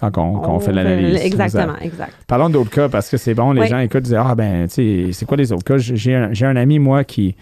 Quand 0.00 0.12
on, 0.16 0.60
fait 0.60 0.72
l'analyse. 0.72 1.18
Exactement, 1.22 1.74
Exact. 1.80 2.12
Parlons 2.26 2.48
d'autres 2.50 2.70
cas 2.70 2.88
parce 2.88 3.08
que 3.08 3.16
c'est 3.16 3.34
bon, 3.34 3.52
les 3.52 3.62
Oui. 3.62 3.68
gens 3.68 3.78
écoutent, 3.78 4.02
disent 4.02 4.18
Ah, 4.18 4.34
ben, 4.34 4.66
tu 4.68 5.06
sais, 5.06 5.12
c'est 5.12 5.24
quoi 5.24 5.36
les 5.36 5.52
autres 5.52 5.64
cas? 5.64 5.76
J'ai 5.78 6.14
un, 6.14 6.56
ami, 6.56 6.78
moi, 6.78 7.04
qui, 7.04 7.36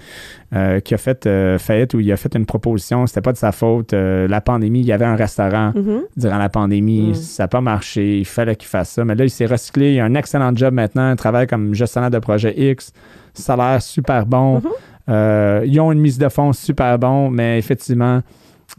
euh, 0.54 0.80
qui 0.80 0.94
a 0.94 0.98
fait 0.98 1.26
euh, 1.26 1.58
faillite 1.58 1.94
ou 1.94 2.00
il 2.00 2.12
a 2.12 2.16
fait 2.16 2.34
une 2.36 2.46
proposition, 2.46 3.06
c'était 3.06 3.20
pas 3.22 3.32
de 3.32 3.38
sa 3.38 3.52
faute. 3.52 3.92
euh, 3.94 4.28
la 4.28 4.40
pandémie, 4.40 4.80
il 4.80 4.86
y 4.86 4.92
avait 4.92 5.04
un 5.04 5.16
restaurant 5.16 5.72
Mhm. 5.74 6.02
durant 6.16 6.38
la 6.38 6.48
pandémie, 6.48 7.10
Mm. 7.10 7.14
ça 7.14 7.42
n'a 7.44 7.48
pas 7.48 7.60
marché, 7.60 8.18
il 8.18 8.24
fallait 8.26 8.54
qu'il 8.56 8.68
fasse 8.68 8.90
ça. 8.90 9.04
Mais 9.04 9.14
là, 9.14 9.24
il 9.24 9.30
s'est 9.30 9.46
recyclé, 9.46 9.94
il 9.94 10.00
a 10.00 10.04
un 10.04 10.14
excellent 10.14 10.54
job 10.54 10.74
maintenant, 10.74 11.10
il 11.10 11.16
travaille 11.16 11.46
comme 11.46 11.74
gestionnaire 11.74 12.10
de 12.10 12.18
projet 12.18 12.54
X, 12.56 12.92
salaire 13.34 13.80
super 13.82 14.26
bon. 14.26 14.56
Mhm. 14.56 14.62
Euh, 15.08 15.62
ils 15.66 15.80
ont 15.80 15.90
une 15.90 16.00
mise 16.00 16.18
de 16.18 16.28
fonds 16.28 16.52
super 16.52 16.98
bon, 16.98 17.28
mais 17.30 17.58
effectivement, 17.58 18.20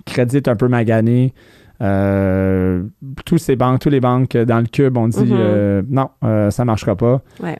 crédit 0.05 0.37
est 0.37 0.47
un 0.47 0.55
peu 0.55 0.67
magané. 0.67 1.33
Euh, 1.83 2.83
tous 3.25 3.37
ces 3.37 3.55
banques, 3.55 3.79
tous 3.81 3.89
les 3.89 3.99
banques 3.99 4.37
dans 4.37 4.59
le 4.59 4.65
cube 4.67 4.97
ont 4.97 5.07
dit 5.09 5.23
Mhm. 5.25 5.37
euh, 5.39 5.81
non, 5.89 6.09
euh, 6.23 6.49
ça 6.49 6.63
ne 6.63 6.67
marchera 6.67 6.95
pas. 6.95 7.21
Ouais. 7.41 7.57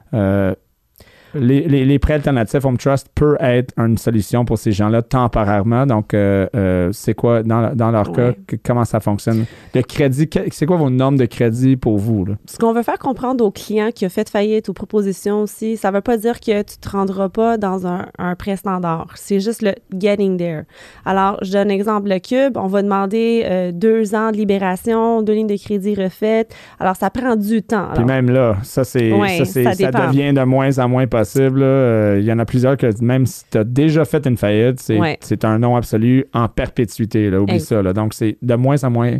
Les, 1.34 1.62
les, 1.62 1.84
les 1.84 1.98
prêts 1.98 2.14
alternatifs 2.14 2.64
Home 2.64 2.78
Trust 2.78 3.08
peut 3.14 3.36
être 3.40 3.72
une 3.76 3.98
solution 3.98 4.44
pour 4.44 4.58
ces 4.58 4.72
gens-là 4.72 5.02
temporairement. 5.02 5.86
Donc, 5.86 6.14
euh, 6.14 6.46
euh, 6.54 6.90
c'est 6.92 7.14
quoi, 7.14 7.42
dans, 7.42 7.74
dans 7.74 7.90
leur 7.90 8.12
cas, 8.12 8.32
que- 8.46 8.56
comment 8.64 8.84
ça 8.84 9.00
fonctionne? 9.00 9.44
Le 9.74 9.82
crédit, 9.82 10.28
c'est 10.50 10.66
quoi 10.66 10.76
vos 10.76 10.90
normes 10.90 11.16
de 11.16 11.26
crédit 11.26 11.76
pour 11.76 11.98
vous? 11.98 12.24
Là? 12.24 12.34
Ce 12.46 12.58
qu'on 12.58 12.72
veut 12.72 12.82
faire 12.82 12.98
comprendre 12.98 13.44
aux 13.44 13.50
clients 13.50 13.90
qui 13.94 14.06
ont 14.06 14.10
fait 14.10 14.28
faillite, 14.28 14.68
aux 14.68 14.72
propositions 14.72 15.42
aussi, 15.42 15.76
ça 15.76 15.90
veut 15.90 16.00
pas 16.00 16.16
dire 16.16 16.40
que 16.40 16.62
tu 16.62 16.78
te 16.78 16.88
rendras 16.88 17.28
pas 17.28 17.56
dans 17.58 17.86
un, 17.86 18.06
un 18.18 18.34
prêt 18.34 18.56
standard. 18.56 19.08
C'est 19.16 19.40
juste 19.40 19.62
le 19.62 19.72
getting 19.98 20.36
there. 20.36 20.62
Alors, 21.04 21.38
je 21.42 21.52
donne 21.52 21.68
un 21.70 21.74
exemple. 21.74 22.08
Le 22.08 22.18
cube, 22.18 22.56
on 22.56 22.66
va 22.66 22.82
demander 22.82 23.42
euh, 23.44 23.72
deux 23.72 24.14
ans 24.14 24.30
de 24.30 24.36
libération, 24.36 25.22
deux 25.22 25.32
lignes 25.34 25.46
de 25.46 25.56
crédit 25.56 25.94
refaites. 25.94 26.54
Alors, 26.78 26.96
ça 26.96 27.10
prend 27.10 27.36
du 27.36 27.62
temps. 27.62 27.88
Puis 27.94 27.96
Alors, 28.02 28.06
même 28.06 28.30
là, 28.30 28.56
ça, 28.62 28.84
c'est, 28.84 29.12
Ouais, 29.12 29.38
ça, 29.38 29.44
c'est- 29.44 29.64
ça 29.64 29.74
ça 29.74 29.90
devient 30.06 30.32
de 30.32 30.42
moins 30.44 30.78
en 30.78 30.88
moins 30.88 31.06
possible. 31.06 31.23
Là. 31.56 31.64
Euh, 31.66 32.16
Il 32.20 32.24
y 32.26 32.32
en 32.32 32.38
a 32.38 32.44
plusieurs 32.44 32.76
que 32.76 32.86
même 33.02 33.26
si 33.26 33.44
tu 33.50 33.58
as 33.58 33.64
déjà 33.64 34.04
fait 34.04 34.26
une 34.26 34.36
faillite, 34.36 34.80
c'est, 34.80 34.98
Ouais. 34.98 35.18
c'est 35.20 35.44
un 35.44 35.58
non 35.58 35.76
absolu 35.76 36.24
en 36.32 36.48
perpétuité. 36.48 37.30
Là, 37.30 37.40
oublie 37.40 37.56
Ex- 37.56 37.64
ça. 37.66 37.82
Là. 37.82 37.92
Donc, 37.92 38.14
c'est 38.14 38.36
de 38.42 38.54
moins 38.54 38.82
en 38.84 38.90
moins 38.90 39.16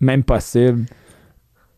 même 0.00 0.22
possible 0.22 0.84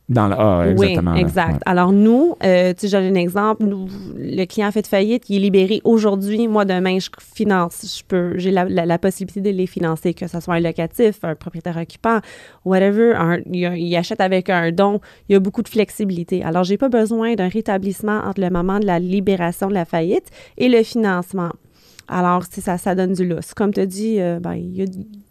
dans 0.08 0.28
le 0.28 0.34
Ah, 0.38 0.64
exactement. 0.68 1.14
Oui, 1.14 1.20
exact. 1.20 1.52
Ouais. 1.54 1.58
Alors, 1.64 1.92
nous, 1.92 2.34
euh, 2.44 2.74
tu 2.74 2.80
sais, 2.80 2.88
j'ai 2.88 2.96
un 2.98 3.14
exemple. 3.14 3.64
Nous, 3.64 3.86
le 4.16 4.44
client 4.44 4.66
a 4.68 4.72
fait 4.72 4.86
faillite, 4.86 5.30
il 5.30 5.36
est 5.36 5.38
libéré 5.38 5.80
aujourd'hui. 5.84 6.48
Moi, 6.48 6.64
demain, 6.64 6.98
je 6.98 7.08
finance. 7.34 7.96
Je 7.98 8.02
peux, 8.06 8.36
j'ai 8.36 8.50
la, 8.50 8.64
la- 8.64 8.84
la 8.84 8.98
possibilité 8.98 9.40
de 9.40 9.56
les 9.56 9.66
financer, 9.66 10.12
que 10.12 10.26
ce 10.26 10.40
soit 10.40 10.54
un 10.54 10.60
locatif, 10.60 11.20
un 11.22 11.34
propriétaire 11.34 11.76
occupant, 11.78 12.18
whatever. 12.64 13.14
un- 13.16 13.38
il, 13.50 13.62
il 13.78 13.96
achète 13.96 14.20
avec 14.20 14.50
un 14.50 14.70
don. 14.72 15.00
Il 15.28 15.32
y 15.32 15.36
a 15.36 15.40
beaucoup 15.40 15.62
de 15.62 15.68
flexibilité. 15.68 16.42
Alors, 16.42 16.64
j'ai 16.64 16.76
pas 16.76 16.88
besoin 16.88 17.34
d'un 17.34 17.48
rétablissement 17.48 18.20
entre 18.24 18.40
le 18.40 18.50
moment 18.50 18.80
de 18.80 18.86
la 18.86 18.98
libération 18.98 19.68
de 19.68 19.74
la 19.74 19.84
faillite 19.84 20.26
et 20.58 20.68
le 20.68 20.82
financement. 20.82 21.50
Alors, 22.08 22.42
ça, 22.50 22.76
ça 22.76 22.94
donne 22.94 23.12
du 23.14 23.26
lousse. 23.26 23.54
Comme 23.54 23.72
tu 23.72 23.80
as 23.80 23.86
dit, 23.86 24.20
euh, 24.20 24.40
ben, 24.40 24.54
il 24.54 24.76
y 24.76 24.82
a 24.82 24.86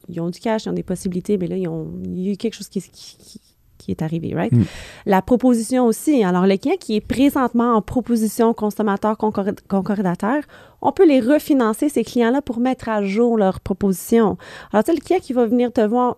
ils 0.10 0.20
ont 0.20 0.30
du 0.30 0.40
cash, 0.40 0.66
ils 0.66 0.70
ont 0.70 0.74
des 0.74 0.84
possibilités, 0.84 1.38
mais 1.38 1.48
là, 1.48 1.56
ils 1.56 1.68
ont, 1.70 1.88
il 2.04 2.28
y 2.30 2.32
a 2.34 2.36
quelque 2.36 2.56
chose 2.56 2.68
qui, 2.68 2.82
qui- 2.82 3.18
qui- 3.18 3.40
qui 3.82 3.92
est 3.92 4.02
arrivé, 4.02 4.34
right? 4.36 4.52
Mm. 4.54 4.64
La 5.06 5.22
proposition 5.22 5.86
aussi. 5.86 6.24
Alors, 6.24 6.46
le 6.46 6.58
client 6.58 6.78
qui 6.80 6.96
est 6.98 7.02
présentement 7.02 7.76
en 7.76 7.82
proposition 7.82 8.54
consommateur 8.54 9.14
concor- 9.18 9.58
concordataire, 9.68 10.44
on 10.82 10.92
peut 10.92 11.08
les 11.08 11.20
refinancer, 11.20 11.90
ces 11.90 12.04
clients-là, 12.04 12.42
pour 12.42 12.60
mettre 12.60 12.90
à 12.90 13.04
jour 13.04 13.38
leur 13.38 13.60
proposition. 13.60 14.38
Alors, 14.72 14.84
tu 14.84 14.92
sais, 14.92 14.98
le 14.98 15.04
client 15.04 15.20
qui 15.22 15.34
va 15.34 15.46
venir 15.46 15.72
te 15.72 15.82
voir, 15.82 16.18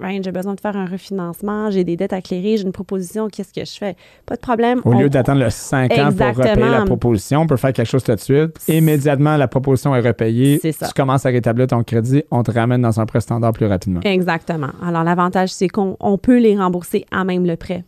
Ryan, 0.00 0.20
j'ai 0.22 0.32
besoin 0.32 0.54
de 0.54 0.60
faire 0.60 0.76
un 0.76 0.86
refinancement, 0.86 1.70
j'ai 1.70 1.84
des 1.84 1.96
dettes 1.96 2.12
à 2.12 2.20
clairer, 2.20 2.56
j'ai 2.56 2.64
une 2.64 2.72
proposition, 2.72 3.28
qu'est-ce 3.28 3.52
que 3.52 3.64
je 3.64 3.78
fais? 3.78 3.96
Pas 4.26 4.36
de 4.36 4.40
problème. 4.40 4.80
Au 4.84 4.92
on- 4.92 4.98
lieu 5.00 5.08
d'attendre 5.08 5.40
le 5.44 5.50
5 5.50 5.92
ans 5.92 6.10
pour 6.12 6.26
repayer 6.26 6.68
la 6.70 6.84
proposition, 6.84 7.40
on 7.42 7.46
peut 7.46 7.56
faire 7.56 7.72
quelque 7.72 7.88
chose 7.88 8.02
tout 8.02 8.14
de 8.14 8.20
suite. 8.20 8.50
Immédiatement, 8.68 9.36
la 9.36 9.48
proposition 9.48 9.94
est 9.94 10.00
repayée. 10.00 10.58
C'est 10.60 10.72
ça. 10.72 10.86
Tu 10.88 10.94
commences 10.94 11.26
à 11.26 11.30
rétablir 11.30 11.66
ton 11.68 11.82
crédit, 11.82 12.22
on 12.30 12.42
te 12.42 12.50
ramène 12.50 12.82
dans 12.82 13.00
un 13.00 13.06
prêt 13.06 13.20
standard 13.20 13.52
plus 13.52 13.66
rapidement. 13.66 14.00
Exactement. 14.04 14.70
Alors, 14.84 15.04
l'avantage, 15.04 15.50
c'est 15.50 15.68
qu'on 15.68 15.96
on 16.00 16.18
peut 16.18 16.38
les 16.38 16.56
rembourser 16.56 17.04
à 17.10 17.24
même 17.24 17.46
le 17.46 17.56
prêt. 17.56 17.84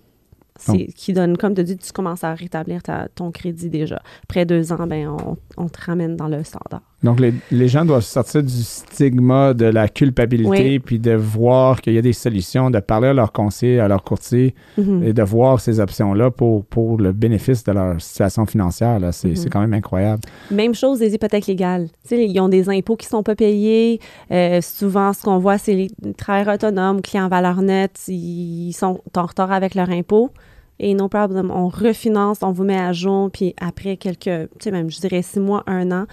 C'est 0.65 0.87
qui 0.95 1.13
donne, 1.13 1.37
comme 1.37 1.55
tu 1.55 1.65
dis, 1.65 1.77
tu 1.77 1.93
commences 1.93 2.25
à 2.25 2.35
rétablir 2.35 2.83
ta- 2.83 3.09
ton 3.15 3.31
crédit 3.31 3.69
déjà. 3.69 4.01
Après 4.25 4.45
deux 4.47 4.73
ans, 4.73 4.87
ben, 4.87 5.09
on, 5.09 5.37
on 5.57 5.69
te 5.69 5.79
ramène 5.85 6.17
dans 6.17 6.29
le 6.29 6.43
standard. 6.45 6.83
Donc, 7.03 7.19
les, 7.19 7.35
les 7.51 7.67
gens 7.67 7.85
doivent 7.85 8.05
sortir 8.05 8.45
du 8.45 8.63
stigma 8.63 9.55
de 9.55 9.65
la 9.65 9.89
culpabilité, 9.89 10.49
Oui. 10.51 10.79
puis 10.79 10.99
de 11.01 11.13
voir 11.13 11.81
qu'il 11.81 11.95
y 11.95 11.99
a 11.99 12.03
des 12.03 12.13
solutions, 12.13 12.71
de 12.71 12.79
parler 12.79 13.09
à 13.09 13.13
leur 13.13 13.33
conseiller, 13.33 13.81
à 13.81 13.89
leur 13.89 14.05
courtier, 14.05 14.55
Mhm. 14.79 15.03
et 15.05 15.13
de 15.13 15.23
voir 15.23 15.59
ces 15.61 15.81
options-là 15.81 16.31
pour, 16.31 16.65
pour 16.65 16.99
le 16.99 17.13
bénéfice 17.13 17.65
de 17.65 17.73
leur 17.73 18.01
situation 18.01 18.47
financière. 18.47 19.01
C'est 19.13 19.29
Mhm. 19.31 19.37
c'est 19.37 19.51
quand 19.51 19.61
même 19.61 19.75
incroyable. 19.75 20.23
Même 20.53 20.75
chose 20.75 21.01
des 21.01 21.13
hypothèques 21.15 21.47
légales. 21.49 21.89
Ils 22.11 22.39
ont 22.41 22.49
des 22.49 22.69
impôts 22.69 22.97
qui 22.97 23.07
sont 23.07 23.23
pas 23.25 23.35
payés. 23.35 23.99
Euh, 24.31 24.61
souvent, 24.61 25.13
ce 25.13 25.23
qu'on 25.25 25.39
voit, 25.39 25.59
c'est 25.59 25.75
les 25.75 25.91
travailleurs 26.17 26.55
autonomes, 26.55 27.03
clients 27.03 27.25
en 27.25 27.29
valeur 27.29 27.63
nette, 27.63 27.99
ils 28.07 28.73
sont 28.73 29.01
en 29.17 29.27
retard 29.27 29.51
avec 29.51 29.75
leurs 29.75 29.91
impôts. 29.91 30.31
Et 30.79 30.95
no 30.95 31.09
problem, 31.09 31.51
on 31.51 31.69
refinance, 31.69 32.39
on 32.43 32.53
vous 32.53 32.65
met 32.65 32.79
à 32.79 32.93
jour, 32.93 33.31
puis 33.31 33.55
après 33.61 33.97
quelques, 33.97 34.25
tu 34.25 34.49
sais, 34.61 34.71
même, 34.71 34.91
je 34.91 35.01
dirais 35.01 35.23
six 35.23 35.41
mois, 35.41 35.63
un 35.67 35.93
an, 35.93 36.07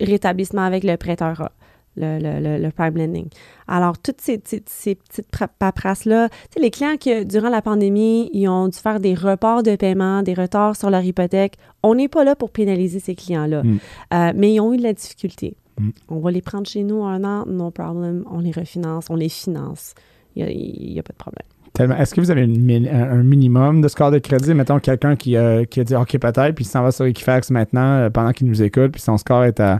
rétablissement 0.00 0.62
avec 0.62 0.84
le 0.84 0.96
prêteur 0.96 1.40
A, 1.40 1.52
le, 1.96 2.18
le, 2.18 2.40
le, 2.40 2.62
le 2.62 2.70
prime 2.70 2.96
lending. 2.96 3.28
Alors, 3.66 3.98
toutes 3.98 4.20
ces, 4.20 4.40
ces, 4.44 4.62
ces 4.66 4.94
petites 4.94 5.28
paperasses-là, 5.58 6.28
tu 6.28 6.36
sais, 6.54 6.60
les 6.60 6.70
clients 6.70 6.96
qui, 6.96 7.24
durant 7.26 7.48
la 7.48 7.62
pandémie, 7.62 8.30
ils 8.32 8.48
ont 8.48 8.68
dû 8.68 8.78
faire 8.78 9.00
des 9.00 9.14
reports 9.14 9.62
de 9.62 9.76
paiement, 9.76 10.22
des 10.22 10.34
retards 10.34 10.76
sur 10.76 10.90
leur 10.90 11.02
hypothèque, 11.02 11.56
on 11.82 11.94
n'est 11.94 12.08
pas 12.08 12.24
là 12.24 12.34
pour 12.34 12.50
pénaliser 12.50 13.00
ces 13.00 13.14
clients-là. 13.14 13.62
Mm. 13.62 13.78
Euh, 14.14 14.32
mais 14.34 14.54
ils 14.54 14.60
ont 14.60 14.72
eu 14.72 14.78
de 14.78 14.82
la 14.82 14.92
difficulté. 14.92 15.56
Mm. 15.78 15.90
On 16.08 16.18
va 16.18 16.30
les 16.30 16.42
prendre 16.42 16.66
chez 16.66 16.82
nous 16.82 17.04
un 17.04 17.24
an, 17.24 17.44
no 17.46 17.70
problem, 17.70 18.24
on 18.30 18.40
les 18.40 18.52
refinance, 18.52 19.06
on 19.10 19.16
les 19.16 19.28
finance. 19.28 19.94
Il 20.36 20.92
n'y 20.92 20.98
a, 20.98 21.02
pas 21.02 21.12
de 21.12 21.18
problème. 21.18 21.46
Tellement. 21.78 21.96
Est-ce 21.96 22.12
que 22.12 22.20
vous 22.20 22.32
avez 22.32 22.42
une 22.42 22.88
un 22.88 23.22
minimum 23.22 23.80
de 23.80 23.86
score 23.86 24.10
de 24.10 24.18
crédit? 24.18 24.52
Mettons 24.52 24.80
quelqu'un 24.80 25.14
qui, 25.14 25.36
euh, 25.36 25.64
qui 25.64 25.78
a 25.78 25.84
dit 25.84 25.94
OK, 25.94 26.18
peut-être, 26.18 26.52
puis 26.56 26.64
il 26.64 26.68
s'en 26.68 26.82
va 26.82 26.90
sur 26.90 27.04
Equifax 27.04 27.52
maintenant 27.52 27.98
euh, 27.98 28.10
pendant 28.10 28.32
qu'il 28.32 28.48
nous 28.48 28.64
écoute, 28.64 28.90
puis 28.90 29.00
son 29.00 29.16
score 29.16 29.44
est 29.44 29.60
à 29.60 29.78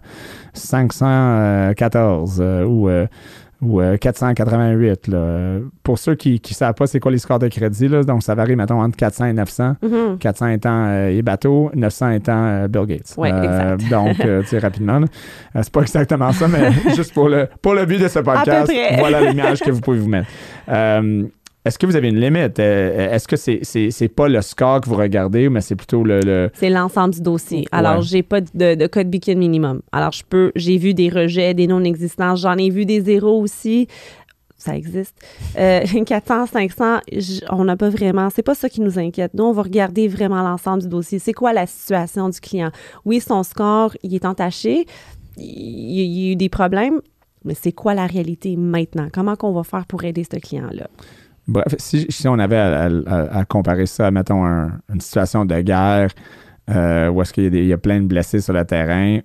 514 0.52 2.38
euh, 2.40 2.64
ou, 2.64 2.88
ou 3.60 3.80
euh, 3.80 3.96
488. 3.96 5.08
là. 5.08 5.58
Pour 5.82 5.98
ceux 5.98 6.14
qui 6.14 6.40
ne 6.40 6.54
savent 6.54 6.74
pas 6.74 6.86
c'est 6.86 7.00
quoi 7.00 7.10
les 7.10 7.18
scores 7.18 7.40
de 7.40 7.48
crédit, 7.48 7.88
là, 7.88 8.04
donc 8.04 8.22
ça 8.22 8.36
varie, 8.36 8.54
mettons, 8.54 8.80
entre 8.80 8.96
400 8.96 9.24
et 9.26 9.32
900. 9.32 9.74
Mhm. 9.82 10.18
400 10.18 10.48
étant 10.50 11.08
Ebato, 11.08 11.72
900 11.74 12.10
étant 12.10 12.68
Bill 12.68 12.86
Gates. 12.86 13.14
Ouais, 13.16 13.30
exact. 13.30 13.82
Donc, 13.90 14.18
tu 14.18 14.46
sais, 14.46 14.58
rapidement, 14.60 15.00
là. 15.00 15.06
C'est 15.62 15.72
pas 15.72 15.82
exactement 15.82 16.30
ça, 16.30 16.46
mais 16.46 16.70
juste 16.94 17.12
pour 17.12 17.28
le, 17.28 17.48
pour 17.60 17.74
le 17.74 17.86
but 17.86 18.00
de 18.00 18.06
ce 18.06 18.20
podcast, 18.20 18.72
voilà 19.00 19.32
l'image 19.32 19.58
que 19.58 19.72
vous 19.72 19.80
pouvez 19.80 19.98
vous 19.98 20.08
mettre. 20.08 20.28
Euh, 21.68 21.70
est-ce 21.70 21.78
que 21.78 21.86
vous 21.86 21.96
avez 21.96 22.08
une 22.08 22.20
limite? 22.20 22.58
Euh, 22.58 23.10
Est-ce 23.14 23.28
que 23.28 23.36
c'est 23.36 23.60
c'est 23.62 23.90
c'est 23.90 24.08
pas 24.08 24.28
le 24.28 24.40
score 24.42 24.80
que 24.80 24.88
vous 24.88 24.96
regardez, 24.96 25.48
mais 25.48 25.60
c'est 25.60 25.76
plutôt 25.76 26.02
le... 26.02 26.20
le- 26.20 26.50
C'est 26.54 26.70
l'ensemble 26.70 27.14
du 27.14 27.20
dossier. 27.22 27.66
Alors, 27.72 27.98
Ouais. 27.98 28.02
j'ai 28.02 28.22
pas 28.22 28.40
de, 28.40 28.74
de 28.74 28.86
code 28.86 29.08
beacon 29.10 29.38
minimum. 29.38 29.80
Alors, 29.92 30.12
je 30.12 30.22
peux, 30.28 30.52
j'ai 30.56 30.78
vu 30.78 30.94
des 30.94 31.08
rejets, 31.08 31.54
des 31.54 31.66
non-existants. 31.66 32.36
J'en 32.36 32.56
ai 32.56 32.70
vu 32.70 32.84
des 32.86 33.00
zéros 33.02 33.40
aussi. 33.40 33.86
Ça 34.56 34.76
existe. 34.76 35.14
Euh, 35.56 35.80
400, 36.06 36.46
500, 36.46 36.98
j- 37.12 37.42
on 37.50 37.64
n'a 37.64 37.76
pas 37.76 37.90
vraiment. 37.90 38.28
C'est 38.34 38.42
pas 38.42 38.54
ça 38.56 38.68
qui 38.68 38.80
nous 38.80 38.98
inquiète. 38.98 39.32
Nous, 39.34 39.44
on 39.44 39.52
va 39.52 39.62
regarder 39.62 40.08
vraiment 40.08 40.42
l'ensemble 40.42 40.82
du 40.82 40.88
dossier. 40.88 41.18
C'est 41.20 41.32
quoi 41.32 41.52
la 41.52 41.66
situation 41.66 42.28
du 42.28 42.40
client? 42.40 42.70
Oui, 43.04 43.20
son 43.20 43.42
score, 43.44 43.94
il 44.02 44.14
est 44.14 44.24
entaché. 44.24 44.86
Il, 45.36 45.44
il 45.44 46.18
y 46.24 46.28
a 46.28 46.32
eu 46.32 46.36
des 46.36 46.48
problèmes. 46.48 47.00
Mais 47.44 47.54
c'est 47.54 47.70
quoi 47.72 47.94
la 47.94 48.06
réalité 48.06 48.56
maintenant? 48.56 49.08
Comment 49.12 49.36
qu'on 49.36 49.52
va 49.52 49.62
faire 49.62 49.86
pour 49.86 50.02
aider 50.02 50.24
ce 50.24 50.38
client-là? 50.40 50.88
Bref, 51.48 51.74
si, 51.78 52.06
si 52.10 52.28
on 52.28 52.38
avait 52.38 52.56
à, 52.58 52.84
à- 53.06 53.38
à 53.38 53.44
comparer 53.44 53.86
ça 53.86 54.06
à, 54.06 54.10
mettons, 54.10 54.44
un- 54.44 54.78
une 54.92 55.00
situation 55.00 55.44
de 55.46 55.60
guerre 55.60 56.10
euh, 56.70 57.08
où 57.08 57.22
est-ce 57.22 57.32
qu'il 57.32 57.44
y, 57.44 57.46
a 57.46 57.50
des- 57.50 57.60
il 57.60 57.66
y 57.68 57.72
a 57.72 57.78
plein 57.78 58.00
de 58.00 58.06
blessés 58.06 58.40
sur 58.42 58.52
le 58.52 58.62
terrain, 58.64 59.20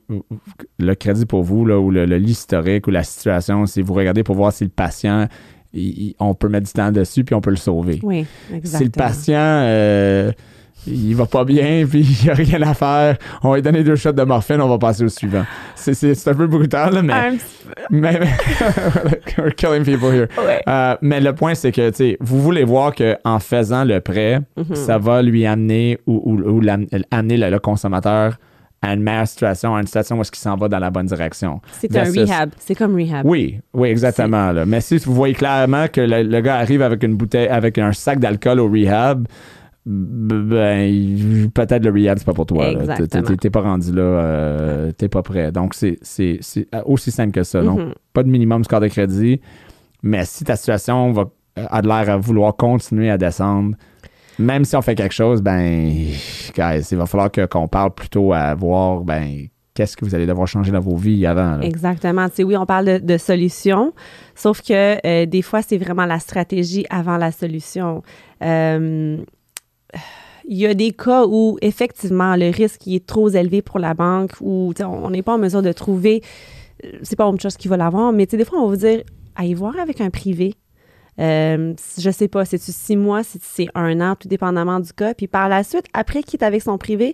le 0.79 0.93
crédit 0.95 1.25
pour 1.25 1.43
vous, 1.43 1.65
là, 1.65 1.77
ou 1.77 1.91
le, 1.91 2.05
le- 2.05 2.17
l'historique 2.17 2.87
ou 2.87 2.91
la 2.91 3.03
situation, 3.03 3.65
c'est 3.65 3.81
vous 3.81 3.93
regardez 3.93 4.23
pour 4.23 4.35
voir 4.35 4.53
si 4.53 4.63
le 4.63 4.69
patient, 4.69 5.27
il- 5.73 5.81
il- 6.09 6.15
on 6.19 6.33
peut 6.35 6.47
mettre 6.47 6.67
du 6.67 6.71
temps 6.73 6.91
dessus 6.93 7.25
puis 7.25 7.35
on 7.35 7.41
peut 7.41 7.49
le 7.49 7.57
sauver. 7.57 7.99
Oui, 8.03 8.25
Si 8.47 8.55
exactement. 8.55 8.85
le 8.85 8.89
patient, 8.91 9.35
euh, 9.39 10.31
il 10.87 11.13
va 11.15 11.25
pas 11.25 11.45
bien 11.45 11.85
puis 11.89 12.01
il 12.01 12.23
n'y 12.25 12.29
a 12.29 12.33
rien 12.33 12.61
à 12.61 12.73
faire, 12.73 13.17
on 13.43 13.49
va 13.49 13.55
lui 13.55 13.61
donner 13.61 13.83
deux 13.83 13.95
shots 13.95 14.11
de 14.11 14.23
morphine, 14.23 14.61
on 14.61 14.67
va 14.69 14.77
passer 14.77 15.03
au 15.03 15.09
suivant. 15.09 15.43
C'est, 15.75 15.93
c'est- 15.93 16.13
c'est 16.15 16.29
un 16.29 16.33
peu 16.35 16.47
brutal, 16.47 16.93
là, 16.93 17.01
mais... 17.01 17.13
Petit 17.37 17.43
mais, 17.89 18.19
mais- 18.19 18.27
We're 19.37 19.55
killing 19.55 19.83
people 19.83 20.13
here. 20.13 20.27
ouais. 20.37 20.61
Euh, 20.67 20.95
mais 21.01 21.19
le 21.21 21.33
point, 21.33 21.55
c'est 21.55 21.71
que 21.71 21.89
tu 21.89 21.95
sais, 21.95 22.17
vous 22.19 22.41
voulez 22.41 22.63
voir 22.63 22.93
qu'en 22.93 23.39
faisant 23.39 23.83
le 23.83 23.99
prêt, 23.99 24.39
Mhm. 24.57 24.75
ça 24.75 24.97
va 24.97 25.21
lui 25.21 25.45
amener 25.45 25.97
ou, 26.07 26.21
ou- 26.25 26.59
ou 26.59 26.61
amener 27.11 27.37
le, 27.37 27.49
le 27.49 27.59
consommateur 27.59 28.37
à 28.81 28.93
une 28.93 29.01
meilleure 29.01 29.27
situation, 29.27 29.75
à 29.75 29.79
une 29.79 29.87
situation 29.87 30.17
où 30.17 30.21
est-ce 30.21 30.31
qu'il 30.31 30.41
s'en 30.41 30.57
va 30.57 30.67
dans 30.67 30.79
la 30.79 30.89
bonne 30.89 31.05
direction. 31.05 31.61
C'est 31.71 31.95
un 31.95 32.03
rehab. 32.03 32.49
C'est 32.59 32.75
comme 32.75 32.95
rehab. 32.95 33.25
Oui, 33.25 33.61
oui, 33.73 33.87
exactement. 33.87 34.51
là. 34.51 34.65
Mais 34.65 34.81
si 34.81 34.97
vous 34.97 35.13
voyez 35.13 35.33
clairement 35.33 35.87
que 35.87 36.01
le, 36.01 36.23
le 36.23 36.41
gars 36.41 36.57
arrive 36.57 36.81
avec 36.81 37.01
une 37.03 37.15
bouteille, 37.15 37.47
avec 37.47 37.77
un 37.77 37.93
sac 37.93 38.19
d'alcool 38.19 38.59
au 38.59 38.69
rehab, 38.69 39.25
ben 39.85 41.49
peut-être 41.53 41.83
le 41.83 41.91
rehab 41.91 42.17
c'est 42.17 42.25
pas 42.25 42.33
pour 42.33 42.45
toi. 42.45 42.67
T'es- 43.39 43.49
pas 43.49 43.61
rendu 43.61 43.91
là, 43.91 44.01
euh, 44.01 44.91
t'es 44.91 45.09
pas 45.09 45.21
prêt. 45.23 45.51
Donc 45.51 45.73
c'est 45.73 45.97
c'est 46.01 46.39
aussi 46.85 47.11
simple 47.11 47.31
que 47.31 47.43
ça. 47.43 47.61
Donc 47.61 47.79
Mhm. 47.79 47.93
pas 48.13 48.23
de 48.23 48.29
minimum 48.29 48.63
score 48.63 48.79
de 48.79 48.87
crédit. 48.87 49.41
Mais 50.01 50.25
si 50.25 50.43
ta 50.43 50.55
situation 50.55 51.11
va, 51.11 51.25
a 51.55 51.81
de 51.81 51.87
l'air 51.87 52.09
à 52.09 52.17
vouloir 52.17 52.55
continuer 52.55 53.09
à 53.09 53.17
descendre, 53.17 53.75
même 54.39 54.65
si 54.65 54.75
on 54.75 54.81
fait 54.81 54.95
quelque 54.95 55.13
chose, 55.13 55.41
ben, 55.41 55.89
guys, 56.55 56.87
il 56.91 56.97
va 56.97 57.05
falloir 57.05 57.29
qu'on 57.31 57.67
parle 57.67 57.91
plutôt 57.93 58.33
à 58.33 58.53
voir, 58.55 59.01
ben, 59.01 59.45
qu'est-ce 59.75 59.95
que 59.95 60.03
vous 60.05 60.13
allez 60.15 60.25
devoir 60.25 60.47
changer 60.47 60.71
dans 60.71 60.79
vos 60.81 60.95
vies 60.97 61.25
avant. 61.25 61.57
là. 61.57 61.63
Exactement. 61.65 62.27
Tu 62.29 62.35
sais, 62.37 62.43
oui, 62.43 62.57
on 62.57 62.65
parle 62.65 62.85
de, 62.85 62.97
de 62.97 63.17
solutions, 63.17 63.93
sauf 64.35 64.61
que 64.61 64.97
euh, 65.07 65.25
des 65.25 65.41
fois, 65.41 65.61
c'est 65.61 65.77
vraiment 65.77 66.05
la 66.05 66.19
stratégie 66.19 66.85
avant 66.89 67.17
la 67.17 67.31
solution. 67.31 68.01
Euh, 68.43 69.17
il 70.45 70.57
y 70.57 70.65
a 70.65 70.73
des 70.73 70.91
cas 70.91 71.25
où, 71.25 71.57
effectivement, 71.61 72.35
le 72.35 72.49
risque 72.49 72.87
est 72.87 73.05
trop 73.05 73.29
élevé 73.29 73.61
pour 73.61 73.79
la 73.79 73.93
banque 73.93 74.31
ou 74.41 74.73
on 74.79 75.09
n'est 75.09 75.21
pas 75.21 75.33
en 75.33 75.37
mesure 75.37 75.61
de 75.61 75.71
trouver, 75.71 76.21
euh, 76.83 76.99
c'est 77.03 77.15
pas 77.15 77.27
Home 77.27 77.37
Trust 77.37 77.57
qui 77.57 77.67
va 77.67 77.77
l'avoir, 77.77 78.11
mais 78.11 78.25
des 78.25 78.45
fois, 78.45 78.59
on 78.59 78.63
va 78.63 78.69
vous 78.69 78.75
dire, 78.75 79.03
allez 79.35 79.53
voir 79.53 79.77
avec 79.79 80.01
un 80.01 80.09
privé. 80.09 80.55
Euh, 81.19 81.73
je 81.97 82.09
sais 82.09 82.27
pas, 82.27 82.43
c'est 82.45 82.59
six 82.59 82.97
mois, 82.97 83.21
c'est 83.23 83.67
un 83.75 84.01
an, 84.01 84.15
tout 84.15 84.27
dépendamment 84.27 84.79
du 84.79 84.91
cas. 84.93 85.13
Puis 85.13 85.27
par 85.27 85.47
la 85.47 85.63
suite, 85.63 85.85
après 85.93 86.23
qu'il 86.23 86.41
est 86.41 86.43
avec 86.43 86.61
son 86.61 86.77
privé, 86.77 87.13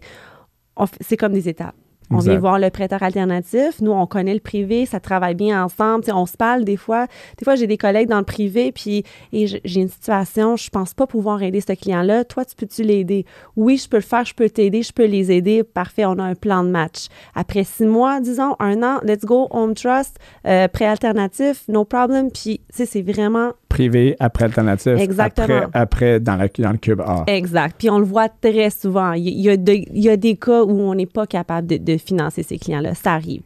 c'est 1.02 1.18
comme 1.18 1.34
des 1.34 1.50
étapes. 1.50 1.76
On 2.12 2.18
vient 2.18 2.40
voir 2.40 2.60
le 2.60 2.70
prêteur 2.70 3.04
alternatif. 3.04 3.82
Nous, 3.82 3.92
on 3.92 4.08
connaît 4.08 4.34
le 4.34 4.40
privé, 4.40 4.86
ça 4.86 5.00
travaille 5.00 5.36
bien 5.36 5.64
ensemble. 5.64 6.06
on 6.14 6.26
se 6.26 6.38
parle 6.38 6.64
des 6.64 6.78
fois. 6.78 7.08
Des 7.38 7.46
fois, 7.46 7.56
j'ai 7.56 7.68
des 7.68 7.78
collègues 7.78 8.10
dans 8.10 8.18
le 8.18 8.26
privé, 8.26 8.72
puis 8.72 9.04
et 9.32 9.48
j'ai 9.48 9.82
une 9.82 9.90
situation, 9.90 10.56
je 10.56 10.70
pense 10.70 10.94
pas 10.94 11.08
pouvoir 11.08 11.42
aider 11.44 11.62
ce 11.62 11.74
client-là. 11.74 12.26
Toi, 12.26 12.46
tu 12.46 12.56
peux-tu 12.56 12.84
l'aider? 12.84 13.26
Oui, 13.56 13.78
je 13.78 13.88
peux 13.88 13.98
le 13.98 14.04
faire, 14.04 14.26
je 14.26 14.34
peux 14.34 14.50
t'aider, 14.50 14.82
je 14.82 14.92
peux 14.92 15.06
les 15.06 15.32
aider. 15.32 15.64
Parfait, 15.64 16.06
on 16.06 16.18
a 16.20 16.24
un 16.24 16.36
plan 16.36 16.64
de 16.64 16.70
match. 16.70 17.08
Après 17.36 17.64
six 17.64 17.86
mois, 17.86 18.20
disons, 18.20 18.56
un 18.60 18.82
an, 18.84 19.00
let's 19.04 19.26
go, 19.26 19.48
Home 19.52 19.76
Trust, 19.76 20.18
euh, 20.46 20.68
prêt 20.68 20.86
alternatif, 20.86 21.64
no 21.68 21.86
problem. 21.86 22.32
Puis, 22.32 22.62
tu 22.70 22.76
sais, 22.76 22.86
c'est 22.86 23.02
vraiment 23.02 23.52
privé, 23.70 24.16
après 24.20 24.46
alternatif, 24.46 24.94
Exactement. 24.98 25.62
Après, 25.74 26.20
dans, 26.20 26.36
le, 26.36 26.50
dans, 26.58 26.72
le, 26.72 26.78
cube 26.78 27.02
A. 27.02 27.24
Exact. 27.28 27.76
Puis 27.78 27.90
on 27.90 28.00
le 28.00 28.06
voit 28.06 28.28
très 28.28 28.70
souvent. 28.70 29.14
Il 29.14 29.30
y 29.30 29.50
a, 29.50 29.54
il 29.54 30.04
y 30.04 30.10
a 30.10 30.18
des 30.18 30.36
cas 30.36 30.64
où 30.64 30.82
on 30.82 30.96
n'est 30.96 31.06
pas 31.06 31.26
capable 31.26 31.68
de, 31.68 31.98
financer 31.98 32.44
ces 32.44 32.58
clients-là. 32.58 32.96
Ça 32.96 33.14
arrive. 33.14 33.42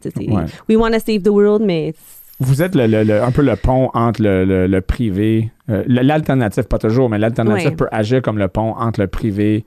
We 0.68 0.76
want 0.76 0.92
to 0.92 0.98
save 0.98 1.22
the 1.22 1.28
world, 1.28 1.62
mais... 1.64 1.94
Vous 2.40 2.62
êtes 2.62 2.74
le, 2.74 3.22
un 3.22 3.30
peu 3.30 3.42
le 3.42 3.54
pont 3.54 3.90
entre 3.94 4.20
le, 4.22 4.80
privé, 4.80 5.52
euh, 5.70 5.84
l'alternative, 5.86 6.64
pas 6.64 6.78
toujours, 6.78 7.08
mais 7.08 7.18
l'alternative 7.18 7.76
peut 7.76 7.88
agir 7.92 8.22
comme 8.22 8.38
le 8.38 8.48
pont 8.48 8.74
entre 8.76 9.00
le 9.00 9.06
privé 9.06 9.64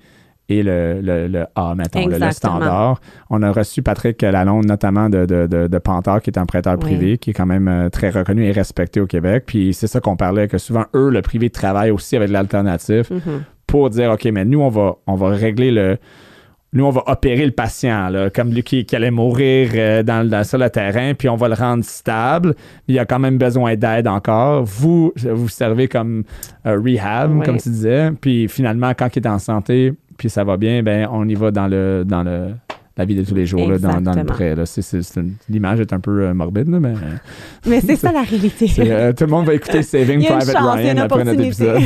et 0.49 0.63
le, 0.63 0.99
le, 1.01 1.45
A, 1.55 1.75
mettons, 1.75 2.07
le, 2.07 2.31
standard. 2.31 3.01
On 3.29 3.41
a 3.43 3.51
reçu 3.51 3.81
Patrick 3.81 4.21
Lalonde, 4.21 4.65
notamment 4.65 5.09
de, 5.09 5.25
de, 5.25 6.19
qui 6.19 6.29
est 6.29 6.37
un 6.37 6.45
prêteur 6.45 6.77
privé, 6.79 7.17
qui 7.17 7.31
est 7.31 7.33
quand 7.33 7.45
même 7.45 7.67
euh, 7.67 7.89
très 7.89 8.09
reconnu 8.09 8.45
et 8.45 8.51
respecté 8.51 8.99
au 8.99 9.07
Québec. 9.07 9.43
Puis 9.45 9.73
c'est 9.73 9.87
ça 9.87 9.99
qu'on 9.99 10.15
parlait, 10.15 10.47
que 10.47 10.57
souvent, 10.57 10.85
eux, 10.93 11.09
le 11.09 11.21
privé 11.21 11.49
travaille 11.49 11.91
aussi 11.91 12.15
avec 12.15 12.29
l'alternative 12.29 13.09
mm-hmm. 13.11 13.41
pour 13.67 13.89
dire, 13.89 14.11
OK, 14.11 14.25
mais 14.25 14.45
nous, 14.45 14.61
on 14.61 14.69
va, 14.69 14.95
on 15.05 15.15
va 15.15 15.29
régler 15.29 15.71
le 15.71 15.97
nous, 16.73 16.83
on 16.83 16.89
va 16.89 17.03
opérer 17.07 17.45
le 17.45 17.53
patient, 17.53 18.09
là, 18.09 18.29
comme 18.29 18.51
lui 18.51 18.61
qui, 18.61 18.85
allait 18.93 19.09
mourir 19.09 19.71
euh, 19.73 20.03
dans, 20.03 20.43
sur 20.43 20.57
le 20.57 20.69
terrain, 20.69 21.13
puis 21.13 21.29
on 21.29 21.37
va 21.37 21.47
le 21.47 21.53
rendre 21.53 21.83
stable. 21.83 22.55
Il 22.87 22.99
a 22.99 23.05
quand 23.05 23.19
même 23.19 23.37
besoin 23.37 23.75
d'aide 23.75 24.07
encore. 24.07 24.63
Vous, 24.65 25.13
vous 25.15 25.47
servez 25.47 25.87
comme 25.87 26.23
euh, 26.65 26.77
rehab, 26.77 27.43
comme 27.45 27.57
tu 27.57 27.69
disais. 27.69 28.11
Puis 28.19 28.49
finalement, 28.49 28.91
quand 28.93 29.15
il 29.15 29.23
est 29.23 29.27
en 29.27 29.39
santé, 29.39 29.93
puis 30.17 30.29
ça 30.29 30.43
va 30.43 30.57
bien, 30.57 30.83
ben 30.83 31.07
on 31.11 31.27
y 31.27 31.35
va 31.35 31.51
dans 31.51 31.67
le 31.67 32.03
dans 32.05 32.23
le 32.23 32.49
la 32.97 33.05
vie 33.05 33.15
de 33.15 33.23
tous 33.23 33.35
les 33.35 33.45
jours, 33.45 33.69
là, 33.69 33.77
dans, 33.77 34.01
dans, 34.01 34.13
le 34.13 34.23
prêt. 34.23 34.55
L'image 35.49 35.79
est 35.79 35.93
un 35.93 35.99
peu 35.99 36.23
euh, 36.23 36.33
morbide, 36.33 36.67
mais... 36.67 36.93
Mais 37.67 37.81
c'est 37.81 37.95
ça 37.95 38.11
la 38.11 38.23
réalité. 38.23 38.67
Euh, 38.87 39.13
tout 39.13 39.25
le 39.25 39.29
monde 39.29 39.45
va 39.45 39.53
écouter 39.53 39.81
Saving 39.83 40.23
Private 40.23 40.55
Ryan 40.55 40.97
après 40.97 41.23
notre 41.23 41.41
épisode. 41.41 41.81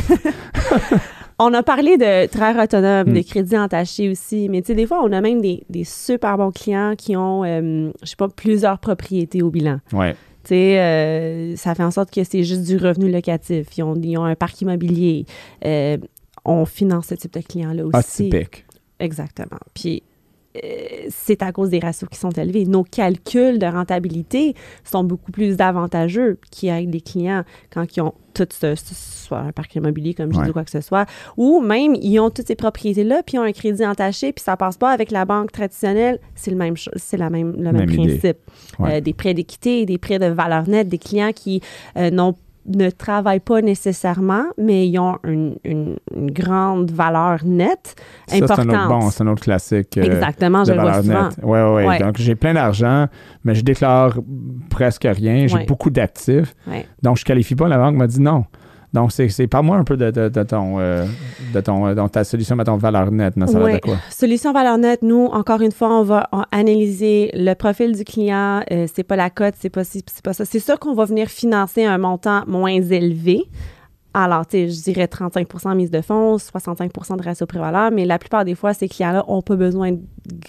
on 1.40 1.54
a 1.54 1.64
parlé 1.64 1.98
de 1.98 2.28
travail 2.28 2.64
autonome, 2.64 3.12
de 3.14 3.20
hmm. 3.20 3.24
crédit 3.24 3.58
entaché 3.58 4.10
aussi, 4.10 4.48
mais 4.50 4.62
tu 4.62 4.68
sais, 4.68 4.76
des 4.76 4.86
fois, 4.86 5.02
on 5.04 5.12
a 5.12 5.20
même 5.20 5.42
des, 5.42 5.64
des 5.70 5.84
super 5.84 6.38
bons 6.38 6.52
clients 6.52 6.94
qui 6.98 7.18
ont, 7.18 7.44
euh, 7.44 7.92
je 8.04 8.10
sais 8.10 8.16
pas, 8.16 8.30
plusieurs 8.30 8.78
propriétés 8.80 9.42
au 9.42 9.50
bilan. 9.50 9.80
Ouais. 9.94 10.16
Tu 10.44 10.50
sais, 10.50 11.54
ça 11.58 11.76
fait 11.76 11.84
en 11.84 11.92
sorte 11.92 12.12
que 12.12 12.24
c'est 12.24 12.44
juste 12.44 12.64
du 12.64 12.78
revenu 12.78 13.12
locatif. 13.12 13.68
Ils 13.78 13.84
ont, 13.84 13.96
ils 13.96 14.18
ont 14.18 14.26
un 14.26 14.36
parc 14.36 14.62
immobilier 14.62 15.26
on 16.46 16.66
finance 16.66 17.08
ce 17.08 17.16
type 17.16 17.34
de 17.34 17.42
clients-là 17.42 17.86
aussi. 17.86 18.28
Atypique. 18.28 18.66
Exactement. 19.00 19.60
Puis, 19.74 20.04
euh, 20.56 21.08
c'est 21.10 21.42
à 21.44 21.52
cause 21.52 21.70
des 21.70 21.80
ratios 21.80 22.10
qui 22.10 22.20
sont 22.20 22.32
élevés. 22.32 22.66
Nos 22.66 22.84
calculs 22.84 23.58
de 23.58 23.66
rentabilité 23.66 24.54
sont 24.84 25.04
beaucoup 25.04 25.32
plus 25.32 25.60
avantageux 25.62 26.40
qui 26.52 26.68
aident 26.68 26.94
les 26.94 27.02
clients 27.02 27.44
quand 27.70 27.86
ils 27.96 28.02
ont 28.02 28.14
tout 28.34 28.48
ce, 28.50 28.76
soit 28.76 29.40
un 29.40 29.52
parc 29.52 29.76
immobilier, 29.76 30.14
comme 30.14 30.34
je 30.34 30.42
dis, 30.42 30.50
ou 30.50 30.54
quoi 30.54 30.64
que 30.64 30.72
ce 30.72 30.82
soit, 30.82 31.06
ou 31.36 31.60
même 31.60 31.96
ils 31.96 32.20
ont 32.20 32.30
toutes 32.30 32.48
ces 32.48 32.56
propriétés-là, 32.56 33.24
puis 33.26 33.36
ils 33.36 33.40
ont 33.40 33.44
un 33.44 33.52
crédit 33.52 33.86
entaché, 33.86 34.32
puis 34.32 34.44
ça 34.44 34.56
passe 34.56 34.78
pas 34.78 34.92
avec 34.92 35.12
la 35.12 35.26
banque 35.26 35.52
traditionnelle. 35.52 36.20
C'est 36.36 36.52
le 36.52 36.58
même, 36.58 36.76
c'est 36.96 37.18
la 37.18 37.30
même, 37.30 37.56
le 37.58 37.72
même, 37.72 37.88
principe. 37.88 38.38
Euh, 38.80 39.02
des 39.02 39.14
prêts 39.14 39.34
d'équité, 39.34 39.86
des 39.86 39.98
prêts 39.98 40.20
de 40.20 40.28
valeur 40.28 40.68
nette, 40.68 40.88
des 40.88 40.98
clients 40.98 41.32
qui 41.34 41.62
euh, 41.98 42.10
n'ont 42.10 42.36
ne 42.66 42.90
travaillent 42.90 43.40
pas 43.40 43.62
nécessairement, 43.62 44.46
mais 44.58 44.88
ils 44.88 45.00
ont 45.00 45.18
une, 45.24 45.56
une, 45.64 45.98
grande 46.14 46.92
valeur 46.92 47.40
nette 47.44 47.96
importante. 48.32 48.68
C'est 48.68 48.76
un 48.76 48.80
autre, 48.84 48.88
bon, 48.88 49.10
c'est 49.10 49.24
un 49.24 49.28
autre 49.28 49.42
classique. 49.42 49.98
Euh, 49.98 50.04
Exactement, 50.04 50.64
je 50.64 50.74
le 50.74 50.82
vois 50.82 51.02
souvent. 51.02 51.30
Oui, 51.42 51.60
oui, 51.60 51.84
ouais. 51.88 52.00
Donc, 52.00 52.18
j'ai 52.18 52.36
plein 52.36 52.54
d'argent, 52.54 53.08
mais 53.44 53.56
je 53.56 53.62
déclare 53.62 54.18
presque 54.70 55.08
rien. 55.10 55.48
J'ai 55.48 55.66
beaucoup 55.66 55.90
d'actifs. 55.90 56.54
Donc, 57.02 57.18
je 57.18 57.24
ne 57.24 57.26
qualifie 57.26 57.56
pas. 57.56 57.68
La 57.68 57.78
banque 57.78 57.96
m'a 57.96 58.08
dit 58.08 58.22
non. 58.22 58.46
Donc, 58.94 59.12
c'est 59.12 59.48
parle-moi 59.48 59.78
un 59.78 59.84
peu 59.84 59.96
de, 59.96 60.12
de, 60.12 60.44
ton, 60.44 60.80
euh, 60.80 61.06
de 61.54 61.62
ton, 61.62 61.88
euh, 61.88 62.08
ta 62.08 62.24
solution, 62.24 62.58
ton 62.58 62.76
valeur 62.76 63.10
nette. 63.12 63.36
Ça 63.48 63.58
va 63.58 63.74
de 63.74 63.80
quoi? 63.80 63.96
Solution 64.10 64.52
valeur 64.52 64.78
nette, 64.78 65.02
nous, 65.02 65.26
encore 65.26 65.62
une 65.62 65.72
fois, 65.72 65.90
on 65.90 66.04
va 66.04 66.30
analyser 66.52 67.32
le 67.34 67.54
profil 67.54 67.96
du 67.96 68.04
client. 68.04 68.62
Euh, 68.72 68.88
c'est 68.94 69.04
pas 69.04 69.16
la 69.16 69.30
cote, 69.30 69.56
c'est 69.58 69.70
pas, 69.70 69.84
pas 70.24 70.34
ça. 70.34 70.46
C'est 70.46 70.60
sûr 70.60 70.78
qu'on 70.78 70.94
va 70.94 71.06
venir 71.06 71.30
financer 71.30 71.86
un 71.86 71.98
montant 71.98 72.44
moins 72.48 72.70
élevé 72.70 73.46
alors, 74.14 74.46
tu 74.46 74.58
sais, 74.58 74.70
je 74.70 74.84
dirais 74.84 75.06
35% 75.06 75.76
mise 75.76 75.90
de 75.90 76.02
fonds, 76.02 76.36
65% 76.36 77.18
de 77.18 77.24
ratio 77.24 77.46
prévaleur, 77.46 77.92
mais 77.92 78.06
la 78.06 78.20
plupart 78.20 78.44
des 78.44 78.56
fois, 78.56 78.74
ces 78.74 78.90
clients-là 78.90 79.24
n'ont 79.28 79.42
pas 79.42 79.56
besoin 79.56 79.92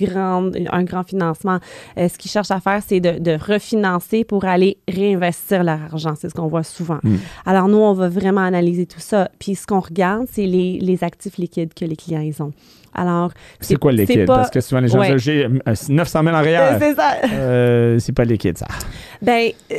d'un 0.00 0.84
grand 0.84 1.02
financement. 1.04 1.58
Euh, 1.96 2.08
ce 2.08 2.18
qu'ils 2.18 2.30
cherchent 2.30 2.50
à 2.50 2.58
faire, 2.58 2.80
c'est 2.84 3.00
de, 3.00 3.32
refinancer 3.32 4.24
pour 4.24 4.44
aller 4.44 4.78
réinvestir 4.88 5.62
leur 5.62 5.80
argent. 5.80 6.14
C'est 6.18 6.28
ce 6.28 6.34
qu'on 6.34 6.48
voit 6.48 6.64
souvent. 6.64 6.98
Hmm. 7.04 7.16
Alors, 7.46 7.68
nous, 7.68 7.78
on 7.78 7.92
va 7.92 8.08
vraiment 8.08 8.42
analyser 8.42 8.86
tout 8.86 9.00
ça. 9.00 9.30
Puis, 9.38 9.54
ce 9.54 9.66
qu'on 9.66 9.80
regarde, 9.80 10.26
c'est 10.30 10.46
les, 10.46 10.98
actifs 11.02 11.36
liquides 11.36 11.72
que 11.74 11.84
les 11.84 11.96
clients, 11.96 12.20
ils 12.20 12.42
ont. 12.42 12.52
Alors, 12.94 13.32
c'est 13.60 13.76
quoi 13.76 13.92
le 13.92 13.98
liquide? 13.98 14.26
Parce 14.26 14.50
que 14.50 14.60
souvent, 14.60 14.80
les 14.80 14.88
gens 14.88 15.00
disent, 15.02 15.16
j'ai 15.16 15.48
900 15.88 16.22
000 16.22 16.34
en 16.34 16.38
arrière. 16.38 16.76
C'est 16.80 16.94
ça. 16.94 17.14
Euh, 17.32 17.98
c'est 17.98 18.12
pas 18.12 18.24
liquide, 18.24 18.58
ça. 18.58 18.66
Ben, 19.22 19.50
euh, 19.72 19.76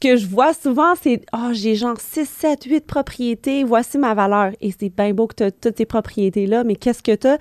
ce 0.00 0.08
que 0.08 0.16
je 0.16 0.26
vois 0.26 0.54
souvent, 0.54 0.94
c'est 1.00 1.22
Oh, 1.32 1.50
j'ai 1.52 1.74
genre 1.74 1.98
6, 1.98 2.28
7, 2.28 2.64
8 2.64 2.86
propriétés, 2.86 3.64
voici 3.64 3.98
ma 3.98 4.14
valeur. 4.14 4.52
Et 4.60 4.72
c'est 4.78 4.90
bien 4.90 5.12
beau 5.12 5.26
que 5.26 5.34
tu 5.34 5.42
as 5.42 5.50
toutes 5.50 5.76
ces 5.76 5.86
propriétés-là, 5.86 6.62
mais 6.62 6.76
qu'est-ce 6.76 7.02
que 7.02 7.14
tu 7.14 7.26
as 7.26 7.38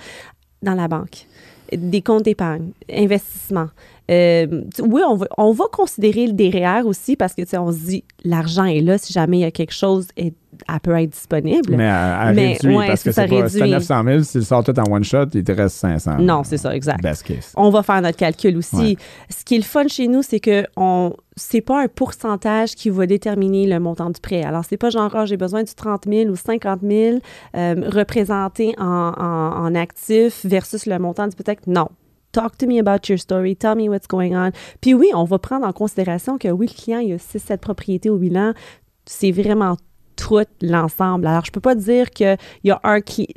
dans 0.63 0.73
la 0.73 0.87
banque? 0.87 1.27
Des 1.71 2.01
comptes 2.01 2.23
d'épargne, 2.23 2.71
investissement. 2.91 3.67
Euh, 4.09 4.63
oui, 4.79 5.01
on 5.07 5.15
va, 5.15 5.27
on 5.37 5.51
va 5.51 5.65
considérer 5.71 6.31
des 6.31 6.49
REER 6.49 6.83
aussi 6.85 7.15
parce 7.15 7.33
que, 7.33 7.41
tu 7.41 7.49
sais, 7.49 7.57
on 7.57 7.71
se 7.71 7.77
dit, 7.77 8.03
l'argent 8.23 8.65
est 8.65 8.81
là 8.81 8.97
si 8.97 9.13
jamais 9.13 9.39
il 9.39 9.41
y 9.41 9.45
a 9.45 9.51
quelque 9.51 9.73
chose, 9.73 10.07
et 10.15 10.33
elle 10.67 10.79
peut 10.79 10.97
être 10.97 11.09
disponible. 11.09 11.75
Mais 11.75 11.87
à, 11.87 12.25
réduit, 12.31 12.75
parce 12.75 13.03
que 13.03 13.11
c'est 13.11 13.27
pas, 13.27 13.67
900 13.67 14.03
000, 14.03 14.23
si 14.23 14.39
tu 14.39 14.45
sors 14.45 14.63
tout 14.63 14.77
en 14.79 14.91
one 14.91 15.03
shot, 15.03 15.25
il 15.33 15.43
te 15.43 15.51
reste 15.51 15.77
500. 15.77 16.19
Non, 16.19 16.43
c'est 16.43 16.57
ça, 16.57 16.75
exact. 16.75 17.01
Best 17.01 17.23
case. 17.23 17.53
On 17.55 17.69
va 17.69 17.83
faire 17.83 18.01
notre 18.01 18.17
calcul 18.17 18.57
aussi. 18.57 18.97
Ce 19.29 19.43
qui 19.43 19.55
est 19.55 19.59
le 19.59 19.63
fun 19.63 19.87
chez 19.87 20.07
nous, 20.07 20.21
c'est 20.21 20.39
que 20.39 20.65
on 20.75 21.13
c'est 21.39 21.61
pas 21.61 21.83
un 21.83 21.87
pourcentage 21.87 22.73
qui 22.73 22.89
va 22.89 23.05
déterminer 23.05 23.67
le 23.67 23.79
montant 23.79 24.09
du 24.09 24.19
prêt. 24.19 24.43
Alors, 24.43 24.65
c'est 24.67 24.77
pas 24.77 24.89
genre, 24.89 25.15
oh, 25.15 25.25
j'ai 25.25 25.37
besoin 25.37 25.61
du 25.61 25.73
30 25.73 26.05
000 26.09 26.31
ou 26.31 26.35
50 26.35 26.79
000 26.81 27.17
euh, 27.55 27.75
représenté 27.89 28.73
en, 28.79 29.13
en, 29.15 29.65
en 29.65 29.75
actifs 29.75 30.43
versus 30.45 30.87
le 30.87 30.97
montant 30.97 31.27
du 31.27 31.35
peut-être 31.35 31.67
Non, 31.67 31.89
talk 32.31 32.57
to 32.57 32.67
me 32.67 32.79
about 32.79 33.09
your 33.09 33.19
story, 33.19 33.55
tell 33.55 33.75
me 33.75 33.89
what's 33.89 34.07
going 34.07 34.35
on. 34.35 34.51
Puis 34.81 34.93
oui, 34.93 35.09
on 35.13 35.23
va 35.23 35.39
prendre 35.39 35.65
en 35.65 35.73
considération 35.73 36.37
que 36.37 36.47
oui, 36.49 36.67
le 36.67 36.73
client, 36.73 36.99
il 36.99 37.09
y 37.09 37.13
a 37.13 37.17
6-7 37.17 37.57
propriétés 37.57 38.09
au 38.09 38.17
bilan. 38.17 38.53
C'est 39.05 39.31
vraiment 39.31 39.77
tout 40.17 40.43
l'ensemble. 40.61 41.27
Alors, 41.27 41.45
je 41.45 41.51
peux 41.51 41.61
pas 41.61 41.75
dire 41.75 42.09
qu'il 42.09 42.37
y 42.65 42.71
a 42.71 42.79
un 42.83 42.99
qui. 42.99 43.29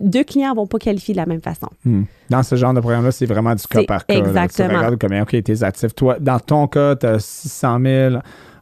Deux 0.00 0.24
clients 0.24 0.52
ne 0.52 0.56
vont 0.56 0.66
pas 0.66 0.78
qualifier 0.78 1.12
de 1.14 1.18
la 1.18 1.26
même 1.26 1.42
façon. 1.42 1.68
Hmm. 1.84 2.04
Dans 2.30 2.42
ce 2.42 2.56
genre 2.56 2.72
de 2.72 2.80
programme-là, 2.80 3.12
c'est 3.12 3.26
vraiment 3.26 3.54
du 3.54 3.66
cas 3.66 3.84
par 3.84 4.06
cas. 4.06 4.14
Exactement. 4.14 4.68
tu 4.68 4.74
regardes 4.76 4.98
combien, 5.00 5.22
OK, 5.22 5.42
tes 5.42 5.62
actifs. 5.62 5.94
Toi, 5.94 6.16
dans 6.18 6.40
ton 6.40 6.66
cas, 6.66 6.96
tu 6.96 7.06
as 7.06 7.18
600 7.18 7.78
000 7.82 8.16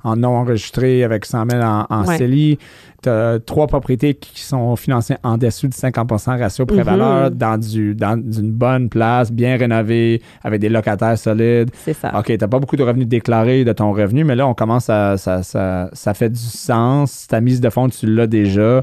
en 0.04 0.16
non 0.16 0.36
enregistré 0.36 1.04
avec 1.04 1.24
100 1.24 1.50
000 1.50 1.62
en, 1.62 1.86
en 1.88 2.04
CELI. 2.04 2.58
Tu 3.02 3.08
as 3.08 3.38
trois 3.44 3.66
propriétés 3.66 4.14
qui 4.14 4.42
sont 4.42 4.76
financées 4.76 5.16
en 5.22 5.36
dessous 5.36 5.68
de 5.68 5.74
50% 5.74 6.38
ratio 6.38 6.66
pré-valeur 6.66 7.30
mhm. 7.30 7.36
dans, 7.36 7.58
du, 7.58 7.94
dans 7.94 8.14
une 8.14 8.52
bonne 8.52 8.88
place, 8.88 9.32
bien 9.32 9.56
rénovée, 9.56 10.22
avec 10.42 10.60
des 10.60 10.68
locataires 10.68 11.18
solides. 11.18 11.70
C'est 11.74 11.94
ça. 11.94 12.18
OK, 12.18 12.26
tu 12.26 12.38
n'as 12.38 12.48
pas 12.48 12.58
beaucoup 12.58 12.76
de 12.76 12.82
revenus 12.82 13.08
déclarés 13.08 13.64
de 13.64 13.72
ton 13.72 13.92
revenu, 13.92 14.24
mais 14.24 14.36
là, 14.36 14.46
on 14.46 14.54
commence 14.54 14.88
à. 14.88 15.16
Ça, 15.16 15.42
ça, 15.42 15.90
ça 15.92 16.14
fait 16.14 16.30
du 16.30 16.38
sens. 16.38 17.26
Ta 17.28 17.40
mise 17.40 17.60
de 17.60 17.70
fonds, 17.70 17.88
tu 17.88 18.06
l'as 18.06 18.26
déjà. 18.26 18.82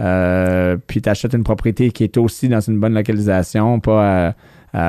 Euh, 0.00 0.76
puis 0.86 1.02
tu 1.02 1.08
achètes 1.08 1.34
une 1.34 1.44
propriété 1.44 1.90
qui 1.90 2.04
est 2.04 2.16
aussi 2.16 2.48
dans 2.48 2.60
une 2.60 2.80
bonne 2.80 2.94
localisation, 2.94 3.80
pas 3.80 4.34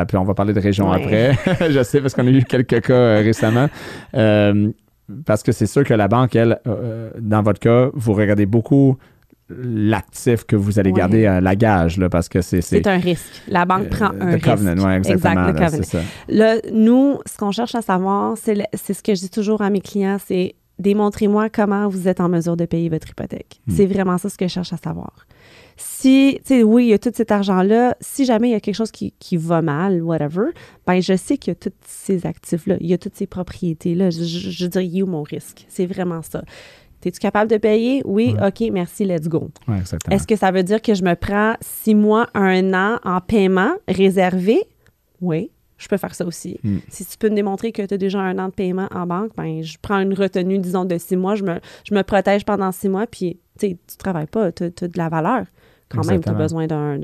puis 0.08 0.18
on 0.18 0.24
va 0.24 0.34
parler 0.34 0.54
de 0.54 0.60
région 0.60 0.92
après. 0.92 1.34
je 1.70 1.84
sais 1.84 2.02
parce 2.02 2.14
qu'on 2.14 2.28
a 2.28 2.30
eu 2.30 2.44
quelques 2.44 2.82
cas 2.82 2.94
euh, 2.94 3.22
récemment. 3.24 3.68
Euh, 4.16 4.70
parce 5.26 5.44
que 5.44 5.52
c'est 5.52 5.68
sûr 5.68 5.84
que 5.84 5.94
la 5.94 6.08
banque, 6.08 6.36
elle, 6.36 6.60
euh, 6.68 7.12
dans 7.20 7.42
votre 7.42 7.60
cas, 7.60 7.90
vous 7.94 8.14
regardez 8.14 8.46
beaucoup 8.46 8.98
l'actif 9.50 10.44
que 10.46 10.56
vous 10.56 10.78
allez 10.78 10.92
garder 10.92 11.26
à 11.26 11.42
la 11.42 11.56
gage, 11.56 11.98
là, 11.98 12.08
parce 12.08 12.30
que 12.30 12.42
c'est... 12.42 12.62
C'est 12.62 12.86
un 12.86 12.98
risque. 12.98 13.42
La 13.48 13.66
banque 13.66 13.90
prend 13.90 14.12
euh, 14.14 14.22
un 14.22 14.30
the 14.30 14.34
risque. 14.34 14.46
covenant, 14.46 14.86
ouais, 14.86 14.98
exactement. 14.98 15.50
Exact, 15.50 15.72
le 15.72 15.78
là, 15.78 15.84
ça. 15.84 16.00
Là, 16.28 16.56
nous, 16.72 17.18
ce 17.26 17.38
qu'on 17.38 17.52
cherche 17.52 17.74
à 17.74 17.82
savoir, 17.82 18.38
c'est 18.38 18.94
ce 18.94 19.02
que 19.02 19.16
je 19.16 19.22
dis 19.22 19.30
toujours 19.30 19.62
à 19.62 19.70
mes 19.70 19.82
clients, 19.82 20.18
c'est 20.24 20.56
démontrez-moi 20.78 21.50
comment 21.50 21.88
vous 21.90 22.08
êtes 22.08 22.22
en 22.22 22.30
mesure 22.30 22.58
de 22.58 22.66
payer 22.66 22.90
votre 22.90 23.10
hypothèque. 23.10 23.60
Hmm. 23.68 23.74
C'est 23.76 23.86
vraiment 23.86 24.18
ça 24.18 24.30
ce 24.30 24.38
que 24.38 24.48
je 24.48 24.54
cherche 24.54 24.74
à 24.74 24.78
savoir. 24.78 25.26
Si, 25.82 26.40
tu 26.46 26.56
sais, 26.56 26.64
oui, 26.64 26.88
il 26.88 26.90
y 26.90 26.94
a 26.94 27.00
tout 27.00 27.12
cet 27.14 27.32
argent-là, 27.32 27.96
si 28.02 28.26
jamais 28.26 28.50
il 28.50 28.52
y 28.52 28.56
a 28.56 28.60
quelque 28.60 28.76
chose 28.76 28.92
qui, 28.92 29.14
qui 29.18 29.38
va 29.38 29.62
mal, 29.62 30.04
whatever, 30.04 30.48
ben 30.86 31.00
je 31.00 31.16
sais 31.16 31.38
qu'il 31.38 31.52
y 31.52 31.54
a 31.54 31.56
tous 31.56 31.72
ces 31.86 32.26
actifs-là, 32.26 32.76
il 32.82 32.88
y 32.88 32.94
a 32.94 32.98
toutes 32.98 33.16
ces 33.16 33.28
propriétés-là. 33.28 34.10
Je, 34.10 34.24
je, 34.24 34.50
je 34.50 34.66
dirais, 34.68 34.86
il 34.86 35.00
est 35.00 35.02
où 35.04 35.08
mon 35.08 35.24
risque? 35.24 35.66
C'est 35.70 35.86
vraiment 35.86 36.22
ça. 36.22 36.44
Es-tu 37.06 37.20
capable 37.20 37.50
de 37.50 37.56
payer? 37.56 38.02
Oui, 38.04 38.36
OK, 38.46 38.70
merci, 38.74 39.06
let's 39.06 39.30
go. 39.30 39.52
Ouais. 39.70 39.80
Est-ce 40.12 40.28
que 40.28 40.36
ça 40.36 40.52
veut 40.52 40.64
dire 40.64 40.82
que 40.82 40.94
je 40.94 41.04
me 41.04 41.16
prends 41.16 41.56
six 41.62 41.96
mois, 41.96 42.28
un 42.34 42.74
an 42.74 43.00
en 43.06 43.22
paiement 43.22 43.72
réservé? 43.88 44.62
Oui, 45.22 45.50
je 45.78 45.88
peux 45.88 45.96
faire 45.96 46.14
ça 46.14 46.26
aussi. 46.26 46.60
Mm. 46.62 46.80
Si 46.90 47.06
tu 47.06 47.18
peux 47.18 47.30
me 47.30 47.36
démontrer 47.36 47.72
que 47.72 47.84
tu 47.84 47.94
as 47.94 47.98
déjà 47.98 48.20
un 48.20 48.38
an 48.38 48.50
de 48.50 48.54
paiement 48.54 48.90
en 48.94 49.08
banque, 49.08 49.32
ben, 49.38 49.64
je 49.64 49.78
prends 49.82 50.00
une 50.00 50.14
retenue, 50.14 50.60
disons, 50.60 50.84
de 50.84 50.98
six 50.98 51.16
mois, 51.16 51.36
je 51.36 51.44
me, 51.44 51.60
je 51.90 51.96
me 51.96 52.04
protège 52.04 52.44
pendant 52.44 52.74
six 52.74 52.90
mois, 52.90 53.08
puis 53.08 53.40
tu 53.58 53.68
sais, 53.68 53.78
tu 53.88 53.96
travailles 53.96 54.28
pas, 54.28 54.52
tu 54.52 54.64
as, 54.66 54.70
de 54.70 54.98
la 54.98 55.08
valeur. 55.08 55.46
Quand 55.90 56.06
même, 56.06 56.22
tu 56.22 56.30
as 56.30 56.34
besoin 56.34 56.68
d'un... 56.68 56.98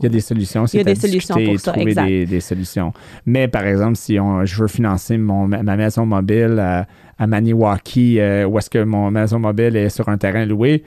Il 0.00 0.04
y 0.04 0.06
a 0.06 0.08
des 0.08 0.20
solutions. 0.20 0.64
Il 0.66 0.78
y 0.78 0.80
a 0.80 0.84
des 0.84 0.94
solutions 0.94 1.34
pour 1.34 1.60
ça, 1.60 1.72
trouver 1.72 1.90
exact. 1.90 2.06
des, 2.06 2.26
des 2.26 2.40
solutions. 2.40 2.92
Mais 3.26 3.46
par 3.46 3.64
exemple, 3.66 3.96
si 3.96 4.18
on, 4.18 4.44
je 4.44 4.60
veux 4.60 4.68
financer 4.68 5.18
mon, 5.18 5.46
ma 5.46 5.76
maison 5.76 6.06
mobile 6.06 6.58
à, 6.58 6.86
à 7.18 7.26
Maniwaki, 7.26 8.18
euh, 8.20 8.46
où 8.46 8.56
est-ce 8.58 8.70
que 8.70 8.82
mon 8.82 9.10
maison 9.10 9.38
mobile 9.38 9.76
est 9.76 9.90
sur 9.90 10.08
un 10.08 10.16
terrain 10.16 10.46
loué, 10.46 10.82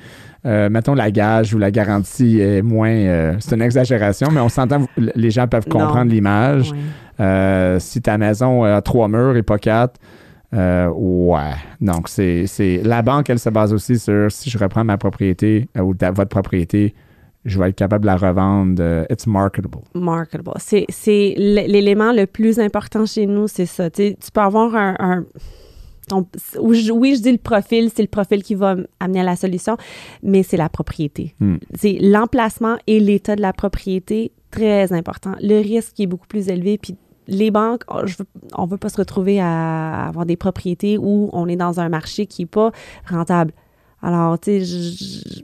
euh, 0.45 0.69
mettons 0.69 0.95
la 0.95 1.11
gage 1.11 1.53
ou 1.53 1.59
la 1.59 1.69
garantie 1.69 2.39
est 2.39 2.63
moins... 2.63 2.89
euh, 2.89 3.35
c'est 3.39 3.55
une 3.55 3.61
exagération, 3.61 4.29
mais 4.31 4.41
on 4.41 4.49
s'entend, 4.49 4.85
les 4.97 5.29
gens 5.31 5.47
peuvent 5.47 5.67
comprendre 5.67 6.11
l'image. 6.11 6.71
Si 7.79 8.01
ta 8.01 8.17
maison 8.17 8.63
a 8.63 8.81
trois 8.81 9.07
murs 9.07 9.37
et 9.37 9.43
pas 9.43 9.59
quatre, 9.59 9.99
euh, 10.53 10.89
ouais. 10.89 11.53
Donc, 11.81 12.09
c'est, 12.09 12.47
c'est 12.47 12.81
la 12.83 13.01
banque, 13.01 13.29
elle 13.29 13.39
se 13.39 13.49
base 13.49 13.73
aussi 13.73 13.99
sur 13.99 14.31
si 14.31 14.49
je 14.49 14.57
reprends 14.57 14.83
ma 14.83 14.97
propriété 14.97 15.67
euh, 15.77 15.81
ou 15.81 15.93
ta- 15.93 16.11
votre 16.11 16.29
propriété, 16.29 16.93
je 17.45 17.59
vais 17.59 17.69
être 17.69 17.75
capable 17.75 18.01
de 18.01 18.07
la 18.07 18.17
revendre. 18.17 18.81
euh, 18.81 19.05
it's 19.09 19.27
marketable. 19.27 19.79
marketable. 19.93 20.51
C'est, 20.57 20.85
l'élément 21.37 22.11
le 22.11 22.25
plus 22.25 22.59
important 22.59 23.05
chez 23.05 23.25
nous, 23.27 23.47
c'est 23.47 23.65
ça. 23.67 23.89
Tu 23.89 24.15
peux 24.33 24.41
avoir 24.41 24.75
un... 24.75 25.25
ton- 26.09 26.27
oui, 26.59 26.83
je 27.15 27.21
dis 27.21 27.31
le 27.31 27.37
profil, 27.37 27.89
c'est 27.95 28.01
le 28.01 28.07
profil 28.07 28.43
qui 28.43 28.55
va 28.55 28.75
amener 28.99 29.21
à 29.21 29.23
la 29.23 29.35
solution, 29.35 29.77
mais 30.23 30.43
c'est 30.43 30.57
la 30.57 30.69
propriété. 30.69 31.35
Hmm. 31.39 31.57
C'est 31.75 31.97
l'emplacement 32.01 32.77
et 32.87 32.99
l'état 32.99 33.35
de 33.35 33.41
la 33.41 33.53
propriété, 33.53 34.31
très 34.51 34.91
important. 34.93 35.33
Le 35.41 35.59
risque 35.61 35.99
est 35.99 36.07
beaucoup 36.07 36.27
plus 36.27 36.47
élevé, 36.49 36.77
puis 36.77 36.95
les 37.27 37.49
banques, 37.51 37.81
oh, 37.87 38.01
je 38.05 38.15
veux- 38.17 38.25
on 38.57 38.65
ne 38.65 38.69
veut 38.71 38.77
pas 38.77 38.89
se 38.89 38.97
retrouver 38.97 39.39
à 39.39 40.07
avoir 40.07 40.25
des 40.27 40.35
propriétés 40.37 40.97
où 40.99 41.29
on 41.33 41.47
est 41.47 41.55
dans 41.55 41.79
un 41.79 41.89
marché 41.89 42.25
qui 42.27 42.43
n'est 42.43 42.47
pas 42.47 42.71
rentable. 43.09 43.51
Alors, 44.03 44.39
tu 44.39 44.63
sais, 44.63 45.43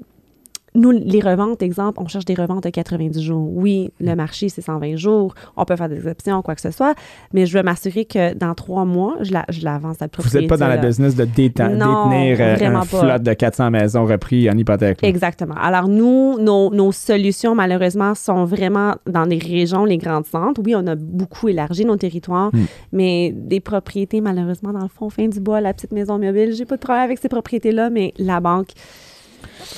nous, 0.74 0.92
les 0.92 1.20
reventes, 1.20 1.62
exemple, 1.62 2.00
on 2.02 2.08
cherche 2.08 2.26
des 2.26 2.34
reventes 2.34 2.64
de 2.64 2.70
90 2.70 3.22
jours. 3.22 3.50
Oui, 3.54 3.92
le 4.00 4.16
marché, 4.16 4.48
c'est 4.50 4.62
120 4.62 4.96
jours. 4.96 5.34
On 5.58 5.66
peut 5.66 5.76
faire 5.76 5.90
des 5.90 5.98
exceptions, 5.98 6.42
quoi 6.42 6.56
que 6.56 6.62
ce 6.62 6.72
soit, 6.72 6.96
mais 7.34 7.46
je 7.46 7.58
veux 7.58 7.64
m'assurer 7.64 8.06
que 8.06 8.34
dans 8.34 8.54
trois 8.56 8.86
mois, 8.86 9.16
je 9.22 9.34
la, 9.34 9.46
je 9.50 9.62
vends, 9.62 9.94
cette 9.94 10.16
Vous 10.16 10.22
propriété. 10.24 10.40
n'êtes 10.40 10.50
pas 10.50 10.58
dans 10.58 10.68
la 10.68 10.78
business 10.78 11.16
de 11.16 11.24
Non, 11.26 11.30
détenir 11.30 12.38
euh, 12.40 12.76
un 12.78 12.82
flotte 12.84 13.24
de 13.24 13.34
400 13.34 13.72
maisons 13.72 14.06
repris 14.06 14.50
en 14.50 14.58
hypothèque. 14.58 15.02
là. 15.02 15.08
Exactement. 15.10 15.56
Alors, 15.62 15.88
nous, 15.88 16.40
nos, 16.40 16.74
nos 16.74 16.92
solutions, 16.92 17.54
malheureusement, 17.54 18.16
sont 18.16 18.46
vraiment 18.46 18.96
dans 19.06 19.26
les 19.26 19.38
régions, 19.40 19.84
les 19.86 19.98
grandes 19.98 20.26
centres. 20.26 20.62
Oui, 20.66 20.74
on 20.76 20.88
a 20.88 20.96
beaucoup 20.96 21.50
élargi 21.50 21.86
nos 21.86 21.98
territoires, 21.98 22.50
Hmm. 22.54 22.66
mais 22.92 23.32
des 23.36 23.60
propriétés, 23.60 24.22
malheureusement, 24.22 24.72
dans 24.72 24.82
le 24.84 24.88
fond, 24.88 25.10
fin 25.10 25.28
du 25.28 25.40
bois, 25.40 25.60
la 25.62 25.74
petite 25.74 25.92
maison 25.92 26.18
mobile, 26.18 26.54
j'ai 26.54 26.66
pas 26.66 26.76
de 26.76 26.82
problème 26.82 27.04
avec 27.04 27.20
ces 27.20 27.30
propriétés-là, 27.30 27.90
mais 27.90 28.14
la 28.18 28.40
banque, 28.40 28.70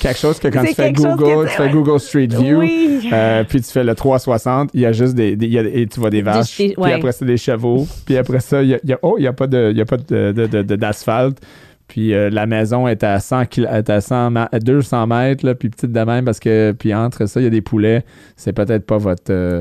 Quelque 0.00 0.18
chose 0.18 0.38
que 0.38 0.48
quand 0.48 0.62
tu 0.64 0.74
fais 0.74 0.92
Google, 0.92 1.48
tu 1.48 1.56
fais 1.56 1.70
Google 1.70 2.00
Street 2.00 2.26
View, 2.26 2.58
oui. 2.58 3.08
euh, 3.12 3.44
puis 3.48 3.60
tu 3.60 3.70
fais 3.70 3.84
le 3.84 3.94
360, 3.94 4.70
il 4.74 4.80
y 4.80 4.86
a 4.86 4.92
juste 4.92 5.14
des, 5.14 5.36
des- 5.36 5.46
il 5.46 5.52
y 5.52 5.58
a- 5.58 5.62
et 5.62 5.86
tu 5.86 6.00
vois 6.00 6.10
des 6.10 6.22
vaches, 6.22 6.56
des- 6.58 6.68
puis 6.70 6.76
ouais. 6.82 6.92
après 6.92 7.12
ça 7.12 7.24
des 7.24 7.36
chevaux, 7.36 7.86
puis 8.04 8.16
après 8.16 8.40
ça 8.40 8.62
il 8.62 8.70
y 8.70 8.74
a, 8.74 8.78
il 8.82 8.90
y 8.90 8.92
a- 8.92 8.98
oh 9.02 9.16
il 9.18 9.24
y 9.24 9.26
a 9.26 9.32
pas 9.32 9.46
de 9.46 9.70
il 9.70 9.76
y 9.76 9.80
a 9.80 9.84
pas 9.86 9.96
de- 9.96 10.32
de- 10.32 10.62
d'asphalte. 10.76 11.38
Puis 11.86 12.14
euh, 12.14 12.30
la 12.30 12.46
maison 12.46 12.88
est 12.88 13.04
à 13.04 13.20
100 13.20 13.44
kil- 13.46 13.68
est 13.70 13.90
à 13.90 14.00
100 14.00 14.30
ma- 14.30 14.48
à 14.50 14.58
200 14.58 15.06
mètres 15.06 15.52
puis 15.52 15.68
petite 15.68 15.92
de 15.92 16.00
même 16.00 16.24
parce 16.24 16.40
que 16.40 16.72
puis 16.78 16.94
entre 16.94 17.26
ça 17.26 17.40
il 17.40 17.44
y 17.44 17.46
a 17.46 17.50
des 17.50 17.60
poulets, 17.60 18.04
c'est 18.36 18.52
peut-être 18.54 18.86
pas 18.86 18.96
votre 18.96 19.30
euh, 19.30 19.60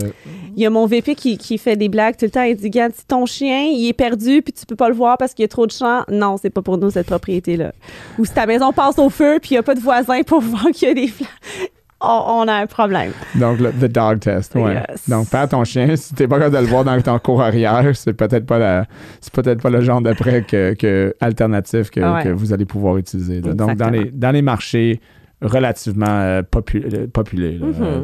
Il 0.55 0.61
y 0.63 0.65
a 0.65 0.69
mon 0.69 0.86
VP 0.86 1.15
qui, 1.15 1.38
qui 1.38 1.57
fait 1.57 1.76
des 1.76 1.89
blagues 1.89 2.15
tout 2.15 2.26
le 2.26 2.32
temps. 2.32 2.43
Il 2.43 2.55
dit, 2.55 2.63
Regarde, 2.65 2.93
si 2.95 3.05
ton 3.05 3.26
chien, 3.26 3.63
il 3.63 3.88
est 3.89 3.93
perdu 3.93 4.41
puis 4.41 4.53
tu 4.53 4.65
peux 4.65 4.76
pas 4.78 4.88
le 4.88 4.95
voir 4.95 5.17
parce 5.17 5.34
qu'il 5.34 5.43
y 5.43 5.45
a 5.45 5.49
trop 5.49 5.67
de 5.67 5.71
champs, 5.71 6.03
non, 6.09 6.38
c'est 6.41 6.49
pas 6.49 6.61
pour 6.61 6.78
nous 6.78 6.91
cette 6.91 7.07
propriété-là. 7.07 7.74
Ou 8.17 8.26
si 8.26 8.34
ta 8.34 8.45
maison 8.45 8.71
passe 8.71 8.97
au 8.99 9.09
feu 9.09 9.39
puis 9.41 9.51
il 9.51 9.55
y 9.55 9.57
a 9.57 9.63
pas 9.63 9.76
de 9.76 9.82
voisins 9.82 10.21
pour 10.26 10.39
voir 10.41 10.67
qu'il 10.71 10.88
y 10.88 10.91
a 10.91 10.93
des 10.93 11.11
on, 12.04 12.47
a 12.47 12.54
un 12.54 12.68
problème. 12.68 13.12
Donc, 13.36 13.60
le 13.60 13.72
the 13.72 13.91
dog 13.91 14.20
test, 14.20 14.54
ouais. 14.56 14.74
Yes. 14.74 15.10
Donc, 15.10 15.28
faire 15.28 15.47
ton 15.47 15.64
chien, 15.64 15.95
si 15.95 16.14
t'es 16.14 16.28
pas 16.28 16.38
capable 16.38 16.56
de 16.58 16.62
le 16.62 16.68
voir 16.68 16.84
dans 16.84 16.99
ton 17.01 17.18
cours 17.20 17.41
arrière, 17.41 17.95
c'est 17.95 18.14
peut-être 18.14 18.45
pas 18.45 18.60
la, 18.60 18.86
c'est 19.22 19.34
peut-être 19.34 19.62
pas 19.62 19.70
le 19.70 19.82
genre 19.82 20.01
de 20.01 20.14
prêt 20.14 20.43
que, 20.43 20.74
que 20.74 21.16
alternatif 21.22 21.89
que, 21.89 21.99
Ouais. 22.01 22.24
que 22.24 22.30
vous 22.30 22.51
allez 22.54 22.66
pouvoir 22.66 22.97
utiliser. 22.97 23.41
là. 23.41 23.54
Donc, 23.54 23.78
dans 23.78 23.89
les, 23.89 24.12
dans 24.12 24.32
les 24.32 24.41
marchés 24.41 24.99
relativement 25.41 26.06
euh, 26.08 26.41
euh, 26.41 27.08
populés, 27.08 27.60
là, 27.60 28.01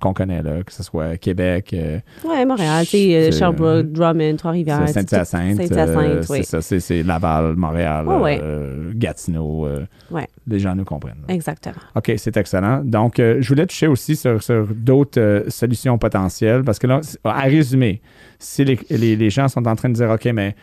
qu'on 0.00 0.12
connaît, 0.12 0.42
là, 0.42 0.62
que 0.62 0.72
ce 0.72 0.82
soit 0.82 1.16
Québec, 1.16 1.70
euh, 1.72 1.98
Ouais, 2.24 2.44
Montréal, 2.44 2.84
tu 2.86 2.96
euh, 2.96 3.30
C'est, 3.30 3.38
Sherbrooke, 3.38 3.90
Drummond, 3.92 4.36
Trois-Rivières. 4.36 4.88
Saint-Hyacinthe, 4.88 5.56
Saint-Hyacinthe, 5.56 5.96
euh, 5.98 6.22
oui. 6.28 6.44
c'est 6.44 6.60
ça, 6.60 6.80
c'est, 6.80 7.02
Laval, 7.02 7.56
Montréal, 7.56 8.06
Ouais, 8.06 8.16
ouais. 8.16 8.40
euh, 8.42 8.92
Gatineau, 8.94 9.66
euh, 9.66 9.86
Ouais. 10.10 10.26
les 10.46 10.58
gens 10.58 10.74
nous 10.74 10.84
comprennent. 10.84 11.22
là. 11.26 11.34
Exactement. 11.34 11.76
OK, 11.94 12.12
c'est 12.18 12.36
excellent. 12.36 12.82
Donc, 12.84 13.18
euh, 13.18 13.38
je 13.40 13.48
voulais 13.48 13.66
toucher 13.66 13.86
aussi 13.86 14.16
sur, 14.16 14.42
sur 14.42 14.66
d'autres 14.66 15.44
solutions 15.48 15.96
potentielles 15.98 16.62
parce 16.62 16.78
que 16.78 16.86
là, 16.86 17.00
à 17.24 17.40
résumer, 17.42 18.02
si 18.38 18.64
les, 18.64 18.78
les- 18.90 19.16
les 19.16 19.30
gens 19.30 19.48
sont 19.48 19.66
en 19.66 19.74
train 19.76 19.88
de 19.88 19.94
dire 19.94 20.10
OK, 20.10 20.26
mais 20.34 20.54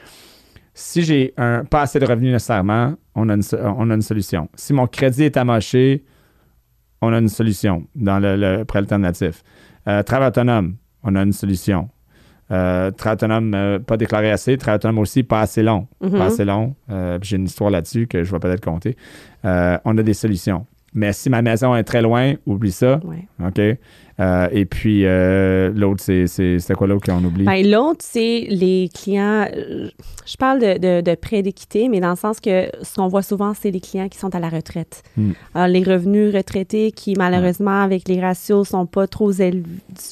si 0.73 1.01
j'ai 1.01 1.33
un, 1.37 1.63
pas 1.65 1.81
assez 1.81 1.99
de 1.99 2.05
revenus 2.05 2.31
nécessairement, 2.31 2.93
on 3.15 3.29
a, 3.29 3.33
une, 3.33 3.41
on 3.77 3.89
a 3.89 3.95
une 3.95 4.01
solution. 4.03 4.47
Si 4.55 4.73
mon 4.73 4.85
crédit 4.85 5.23
est 5.23 5.35
amoché, 5.37 6.03
on 7.01 7.13
a 7.13 7.19
une 7.19 7.29
solution 7.29 7.85
dans 7.95 8.19
le, 8.19 8.35
le 8.35 8.65
prêt 8.65 8.79
alternatif. 8.79 9.43
Euh, 9.87 10.03
travail 10.03 10.29
autonome, 10.29 10.75
on 11.03 11.15
a 11.15 11.21
une 11.21 11.33
solution. 11.33 11.89
Euh, 12.49 12.91
travail 12.91 13.15
autonome 13.15 13.53
euh, 13.53 13.79
pas 13.79 13.97
déclaré 13.97 14.31
assez, 14.31 14.57
travail 14.57 14.77
autonome 14.77 14.99
aussi 14.99 15.23
pas 15.23 15.41
assez 15.41 15.63
long. 15.63 15.87
Mhm. 16.01 16.11
Pas 16.11 16.25
assez 16.25 16.45
long. 16.45 16.75
J'ai 17.21 17.37
une 17.37 17.45
histoire 17.45 17.69
là-dessus 17.69 18.07
que 18.07 18.23
je 18.23 18.31
vais 18.31 18.39
peut-être 18.39 18.63
compter. 18.63 18.95
On 19.43 19.97
a 19.97 20.03
des 20.03 20.13
solutions. 20.13 20.65
Mais 20.93 21.13
si 21.13 21.29
ma 21.29 21.41
maison 21.41 21.75
est 21.75 21.83
très 21.83 22.01
loin, 22.01 22.33
oublie 22.45 22.71
ça. 22.71 22.99
Ouais. 23.03 23.27
OK? 23.45 23.77
Euh, 24.19 24.47
et 24.51 24.65
puis, 24.65 25.05
euh, 25.05 25.71
l'autre, 25.75 26.01
c'est, 26.03 26.25
c'est, 26.27 26.73
quoi 26.75 26.87
l'autre 26.87 27.05
qu'on 27.05 27.23
oublie? 27.23 27.43
Ben, 27.45 27.69
L'autre, 27.69 27.99
c'est 28.01 28.47
les 28.49 28.89
clients. 28.93 29.47
euh, 29.55 29.89
Je 30.25 30.37
parle 30.37 30.59
de, 30.59 30.77
de, 30.79 31.01
de 31.01 31.15
prêt 31.15 31.43
d'équité, 31.43 31.87
mais 31.87 31.99
dans 31.99 32.09
le 32.09 32.15
sens 32.15 32.39
que 32.39 32.67
ce 32.81 32.95
qu'on 32.95 33.07
voit 33.07 33.21
souvent, 33.21 33.53
c'est 33.53 33.69
les 33.69 33.79
clients 33.79 34.09
qui 34.09 34.17
sont 34.17 34.33
à 34.33 34.39
la 34.39 34.49
retraite. 34.49 35.03
Hmm. 35.17 35.31
Alors, 35.53 35.67
les 35.67 35.83
revenus 35.83 36.33
retraités 36.33 36.91
qui, 36.91 37.13
malheureusement, 37.15 37.81
avec 37.81 38.07
les 38.07 38.19
ratios, 38.19 38.67
sont 38.69 38.87
pas 38.87 39.05
trop 39.07 39.31
élevés, 39.31 39.63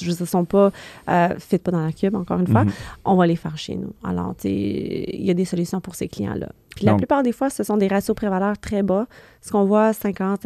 je 0.01 0.11
dire, 0.11 0.27
sont 0.27 0.45
pas, 0.45 0.71
euh, 1.09 1.29
fit 1.39 1.57
pas 1.57 1.71
dans 1.71 1.83
la 1.85 1.91
cube, 1.91 2.15
encore 2.15 2.39
une 2.39 2.47
fois, 2.47 2.63
Mhm. 2.65 2.71
on 3.05 3.15
va 3.15 3.25
les 3.25 3.35
faire 3.35 3.57
chez 3.57 3.75
nous. 3.75 3.93
Alors, 4.03 4.35
il 4.43 5.25
y 5.25 5.31
a 5.31 5.33
des 5.33 5.45
solutions 5.45 5.81
pour 5.81 5.95
ces 5.95 6.07
clients-là. 6.07 6.49
Puis 6.75 6.85
la 6.85 6.95
plupart 6.95 7.23
des 7.23 7.31
fois, 7.31 7.49
ce 7.49 7.63
sont 7.63 7.77
des 7.77 7.87
ratios 7.87 8.13
prévaleurs 8.15 8.57
très 8.57 8.83
bas. 8.83 9.07
Ce 9.41 9.49
qu'on 9.49 9.63
voit, 9.63 9.93
50, 9.93 10.45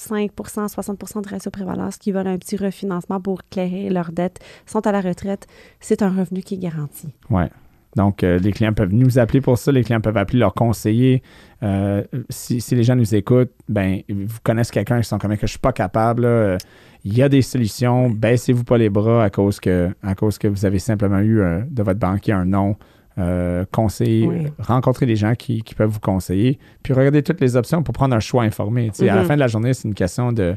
55% 0.00 0.68
60% 0.68 1.22
de 1.22 1.28
ratios 1.28 1.52
prévaleurs, 1.52 1.92
ce 1.92 1.98
qui 1.98 2.12
veulent 2.12 2.26
un 2.26 2.38
petit 2.38 2.56
refinancement 2.56 3.20
pour 3.20 3.40
éclairer 3.50 3.90
leurs 3.90 4.12
dettes, 4.12 4.38
sont 4.66 4.86
à 4.86 4.92
la 4.92 5.00
retraite. 5.00 5.46
C'est 5.80 6.02
un 6.02 6.08
revenu 6.10 6.42
qui 6.42 6.54
est 6.54 6.58
garanti. 6.58 7.08
Ouais. 7.28 7.48
Donc, 7.96 8.22
euh, 8.22 8.38
les 8.38 8.52
clients 8.52 8.72
peuvent 8.72 8.92
nous 8.92 9.18
appeler 9.18 9.40
pour 9.40 9.58
ça. 9.58 9.72
Les 9.72 9.82
clients 9.82 10.00
peuvent 10.00 10.16
appeler 10.16 10.38
leurs 10.38 10.54
conseillers. 10.54 11.22
Euh, 11.64 12.04
si, 12.28 12.60
si 12.60 12.76
les 12.76 12.84
gens 12.84 12.94
nous 12.94 13.14
écoutent, 13.14 13.50
ben, 13.68 14.00
vous 14.08 14.38
connaissez 14.44 14.70
quelqu'un 14.72 15.00
qui 15.00 15.08
sont 15.08 15.18
comme 15.18 15.36
que 15.36 15.46
je 15.46 15.50
suis 15.52 15.58
pas 15.58 15.72
capable. 15.72 16.24
euh, 16.24 16.56
Il 17.04 17.16
y 17.16 17.22
a 17.22 17.28
des 17.28 17.42
solutions. 17.42 18.08
Baissez-vous 18.08 18.62
pas 18.64 18.78
les 18.78 18.90
bras 18.90 19.24
à 19.24 19.30
cause 19.30 19.58
que, 19.58 19.90
à 20.02 20.14
cause 20.14 20.38
que 20.38 20.46
vous 20.46 20.64
avez 20.64 20.78
simplement 20.78 21.18
eu 21.18 21.42
de 21.68 21.82
votre 21.82 21.98
banquier 21.98 22.32
un 22.32 22.44
nom. 22.44 22.76
Euh, 23.18 23.64
conseiller, 23.72 24.26
Oui. 24.26 24.46
rencontrer 24.60 25.04
des 25.04 25.16
gens 25.16 25.34
qui, 25.34 25.62
qui 25.62 25.74
peuvent 25.74 25.90
vous 25.90 26.00
conseiller, 26.00 26.58
puis 26.82 26.94
regardez 26.94 27.22
toutes 27.22 27.40
les 27.40 27.56
options 27.56 27.82
pour 27.82 27.92
prendre 27.92 28.14
un 28.14 28.20
choix 28.20 28.44
informé. 28.44 28.90
À 29.00 29.04
la 29.04 29.16
Mhm. 29.22 29.24
fin 29.24 29.34
de 29.34 29.40
la 29.40 29.48
journée, 29.48 29.74
c'est 29.74 29.88
une 29.88 29.94
question 29.94 30.32
de, 30.32 30.56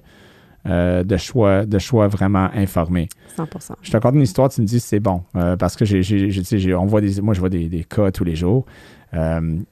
euh, 0.68 1.04
de, 1.04 1.18
choix, 1.18 1.66
de 1.66 1.80
choix 1.80 2.08
vraiment 2.08 2.48
informé. 2.54 3.10
100% 3.36 3.74
Je 3.82 3.90
te 3.90 3.98
raconte 3.98 4.16
une 4.16 4.22
histoire, 4.22 4.50
tu 4.50 4.62
me 4.62 4.66
dis 4.68 4.80
c'est 4.80 5.00
bon. 5.02 5.24
Euh, 5.36 5.58
parce 5.58 5.76
que 5.76 5.84
j'ai, 5.84 6.76
on 6.76 6.86
voit 6.86 7.02
des, 7.02 7.20
moi, 7.22 7.34
je 7.34 7.40
vois 7.40 7.50
des, 7.50 7.68
des 7.68 7.84
cas 7.84 8.12
tous 8.12 8.24
les 8.24 8.36
jours. 8.36 8.66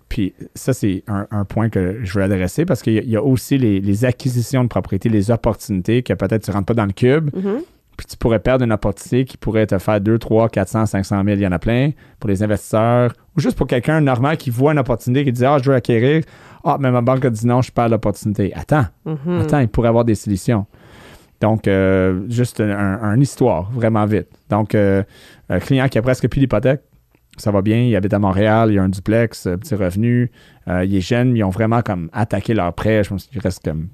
Puis 0.09 0.33
ça, 0.55 0.73
c'est 0.73 1.03
un, 1.07 1.27
un 1.31 1.45
point 1.45 1.69
que 1.69 1.99
je 2.03 2.13
veux 2.17 2.23
adresser 2.23 2.65
parce 2.65 2.81
qu'il 2.81 2.93
y 3.03 3.09
y 3.11 3.15
a 3.15 3.23
aussi 3.23 3.57
les, 3.57 3.79
les 3.79 4.05
acquisitions 4.05 4.63
de 4.63 4.69
propriété, 4.69 5.07
les 5.09 5.31
opportunités 5.31 6.03
que 6.03 6.13
peut-être 6.13 6.43
tu 6.43 6.51
rentres 6.51 6.65
pas 6.65 6.73
dans 6.73 6.85
le 6.85 6.93
cube, 6.93 7.29
Mhm. 7.35 7.61
Puis 8.01 8.07
tu 8.09 8.17
pourrais 8.17 8.39
perdre 8.39 8.65
une 8.65 8.71
opportunité 8.71 9.25
qui 9.25 9.37
pourrait 9.37 9.67
te 9.67 9.77
faire 9.77 10.01
2, 10.01 10.17
3, 10.17 10.49
400, 10.49 10.87
500 10.87 11.23
000, 11.23 11.35
il 11.37 11.41
y 11.41 11.45
en 11.47 11.51
a 11.51 11.59
plein 11.59 11.91
pour 12.19 12.29
les 12.31 12.41
investisseurs 12.41 13.13
ou 13.37 13.39
juste 13.39 13.55
pour 13.55 13.67
quelqu'un 13.67 14.01
normal 14.01 14.37
qui 14.37 14.49
voit 14.49 14.71
une 14.71 14.79
opportunité 14.79 15.23
qui 15.23 15.31
dit 15.31 15.45
Ah, 15.45 15.57
je 15.61 15.69
veux 15.69 15.75
acquérir. 15.75 16.23
Ah, 16.63 16.77
mais 16.79 16.89
ma 16.89 17.01
banque 17.01 17.25
a 17.25 17.29
dit 17.29 17.45
non, 17.45 17.61
je 17.61 17.71
perds 17.71 17.89
l'opportunité. 17.89 18.51
Attends, 18.55 18.85
Mhm. 19.05 19.41
attends, 19.41 19.59
il 19.59 19.67
pourrait 19.67 19.89
avoir 19.89 20.03
des 20.03 20.15
solutions. 20.15 20.65
Donc, 21.41 21.67
euh, 21.67 22.21
juste 22.27 22.59
un, 22.59 22.69
un- 23.01 23.15
une 23.15 23.21
histoire, 23.21 23.69
vraiment 23.71 24.05
vite. 24.05 24.27
Donc, 24.49 24.73
euh, 24.73 25.03
un 25.49 25.59
client 25.59 25.87
qui 25.87 25.97
a 25.99 26.01
presque 26.01 26.27
plus 26.27 26.39
d'hypothèque, 26.39 26.81
ça 27.37 27.51
va 27.51 27.61
bien, 27.61 27.77
il 27.83 27.95
habite 27.95 28.13
à 28.15 28.19
Montréal, 28.19 28.71
il 28.71 28.79
a 28.79 28.83
un 28.83 28.89
duplex, 28.89 29.45
euh, 29.47 29.57
petit 29.57 29.75
revenu, 29.75 30.31
euh, 30.67 30.83
il 30.85 30.95
est 30.95 31.01
jeune, 31.01 31.35
ils 31.37 31.43
ont 31.43 31.49
vraiment 31.49 31.81
comme 31.81 32.09
attaqué 32.13 32.53
leur 32.55 32.73
prêt. 32.73 33.03
Je 33.03 33.09
pense 33.09 33.25
qu'il 33.27 33.39
reste 33.39 33.63
comme 33.63 33.89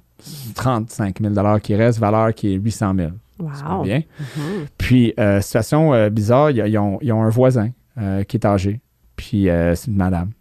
35 0.56 1.20
000 1.22 1.60
qui 1.60 1.76
reste, 1.76 2.00
valeur 2.00 2.34
qui 2.34 2.54
est 2.54 2.58
800 2.58 2.94
000. 2.98 3.10
Wow. 3.40 3.84
bien. 3.84 4.02
Mhm. 4.20 4.66
Puis, 4.78 5.14
euh, 5.20 5.42
situation 5.42 5.94
euh, 5.94 6.10
bizarre, 6.10 6.52
ils, 6.52 6.78
ont, 6.78 6.98
ils 7.02 7.12
ont 7.12 7.22
un 7.22 7.30
voisin 7.30 7.70
euh, 7.98 8.24
qui 8.24 8.38
est 8.38 8.46
âgé. 8.46 8.82
Puis, 9.16 9.50
euh, 9.50 9.76
c'est 9.76 9.88
une 9.92 9.98
madame. 9.98 10.32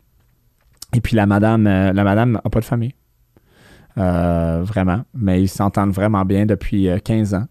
Et 0.95 1.01
puis, 1.01 1.17
la 1.17 1.27
madame 1.27 1.65
la 1.65 2.05
madame 2.05 2.33
n'a 2.33 2.41
pas 2.41 2.61
de 2.61 2.65
famille. 2.65 2.95
Euh, 3.99 4.61
vraiment. 4.63 5.05
Mais 5.15 5.43
ils 5.43 5.49
s'entendent 5.49 5.93
vraiment 5.93 6.25
bien 6.25 6.47
depuis 6.47 6.89
euh, 6.89 6.99
15 6.99 7.35
ans. 7.35 7.47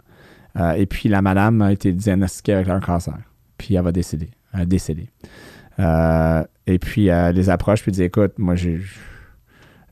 Et 0.78 0.86
puis, 0.86 1.10
la 1.10 1.22
madame 1.22 1.62
a 1.62 1.74
été 1.74 1.92
diagnostiquée 1.92 2.54
avec 2.54 2.70
un 2.70 2.80
cancer. 2.80 3.18
Puis, 3.58 3.76
elle 3.76 3.84
va 3.84 3.92
décéder. 3.92 4.30
Elle 4.54 4.70
et 6.68 6.80
puis, 6.80 7.08
elle 7.08 7.36
les 7.36 7.50
approche 7.50 7.82
puis 7.82 7.92
dit 7.92 8.04
Écoute, 8.04 8.34
moi, 8.38 8.56
j'ai. 8.56 8.80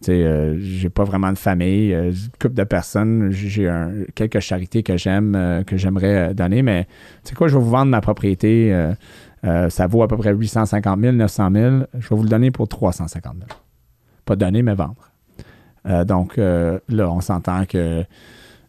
Euh, 0.10 0.56
j'ai 0.60 0.90
pas 0.90 1.04
vraiment 1.04 1.32
de 1.32 1.38
famille, 1.38 1.94
euh, 1.94 2.12
une 2.12 2.30
couple 2.40 2.54
de 2.54 2.64
personnes, 2.64 3.32
j'ai 3.32 3.72
quelques 4.16 4.40
charités 4.40 4.84
que 4.84 4.98
j'aime, 4.98 5.36
euh, 5.36 5.64
que 5.64 5.78
j'aimerais 5.78 6.30
euh, 6.30 6.34
donner, 6.34 6.62
mais 6.62 6.86
tu 7.24 7.30
sais 7.30 7.36
quoi, 7.36 7.48
je 7.48 7.58
vais 7.58 7.64
vous 7.64 7.70
vendre 7.70 7.92
ma 7.92 8.02
propriété, 8.02 8.74
euh, 9.44 9.70
ça 9.70 9.88
vaut 9.88 10.04
à 10.04 10.08
peu 10.08 10.18
près 10.18 10.34
850 10.34 11.00
000, 11.00 11.14
900 11.14 11.50
000, 11.54 11.76
je 12.00 12.10
vais 12.10 12.16
vous 12.16 12.24
le 12.24 12.30
donner 12.30 12.52
pour 12.52 12.68
350 12.68 13.34
000. 13.34 13.46
Pas 14.26 14.36
donner, 14.36 14.62
mais 14.62 14.76
vendre. 14.76 15.12
Donc 16.06 16.38
là, 16.38 16.80
on 17.12 17.20
s'entend 17.20 17.66
que 17.66 18.06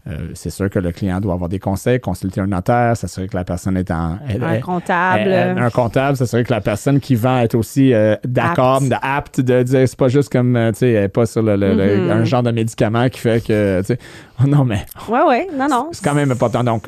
euh, 0.07 0.29
c'est 0.35 0.51
sûr 0.51 0.69
que 0.69 0.79
le 0.79 0.93
client 0.93 1.19
doit 1.21 1.33
avoir 1.33 1.49
des 1.49 1.59
conseils, 1.59 1.99
consulter 1.99 2.41
un 2.41 2.47
notaire, 2.47 2.95
s'assurer 2.95 3.27
que 3.27 3.37
la 3.37 3.45
personne 3.45 3.77
est 3.79 3.91
en... 3.91 4.19
elle- 4.29 4.45
Un 4.45 4.61
comptable. 4.61 5.21
elle- 5.31 5.57
un 5.59 5.71
comptable, 5.71 6.17
s'assurer 6.19 6.45
que 6.45 6.53
la 6.53 6.61
personne 6.61 7.01
qui 7.01 7.15
vend 7.15 7.39
est 7.39 7.55
aussi 7.55 7.95
euh, 7.95 8.15
d'accord, 8.25 8.77
Apte. 8.83 8.89
de- 8.91 8.97
apte 9.01 9.41
de 9.41 9.63
dire, 9.63 9.89
c'est 9.89 9.99
pas 9.99 10.09
juste 10.09 10.31
comme, 10.31 10.57
euh, 10.57 10.73
tu 10.73 10.81
sais, 10.81 10.91
elle 10.93 11.09
pas 11.09 11.25
sur 11.25 11.43
le, 11.43 11.57
le- 11.57 11.75
le- 11.75 11.97
Mhm. 12.03 12.11
un 12.11 12.25
genre 12.25 12.43
de 12.43 12.51
médicament 12.51 13.09
qui 13.09 13.19
fait 13.21 13.43
que, 13.47 13.81
tu 13.81 13.87
sais, 13.87 13.99
oh 14.45 14.47
non, 14.47 14.65
mais 14.67 14.85
Ouais, 15.09 15.23
ouais. 15.27 15.49
Non, 15.57 15.69
non. 15.71 15.89
c'est 15.93 16.05
quand 16.05 16.15
même 16.15 16.31
important. 16.31 16.63
Donc, 16.63 16.87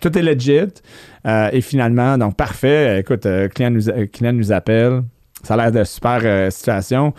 tout 0.00 0.16
est 0.16 0.22
legit. 0.22 0.60
euh, 1.26 1.50
et 1.52 1.60
finalement, 1.60 2.16
donc, 2.16 2.36
parfait. 2.36 3.00
Écoute, 3.00 3.26
client, 3.54 3.70
nous, 3.70 3.82
client 4.12 4.32
nous 4.32 4.50
appelle. 4.52 5.02
Ça 5.42 5.54
a 5.54 5.56
l'air 5.58 5.72
de 5.72 5.84
super 5.84 6.50
situation. 6.50 7.12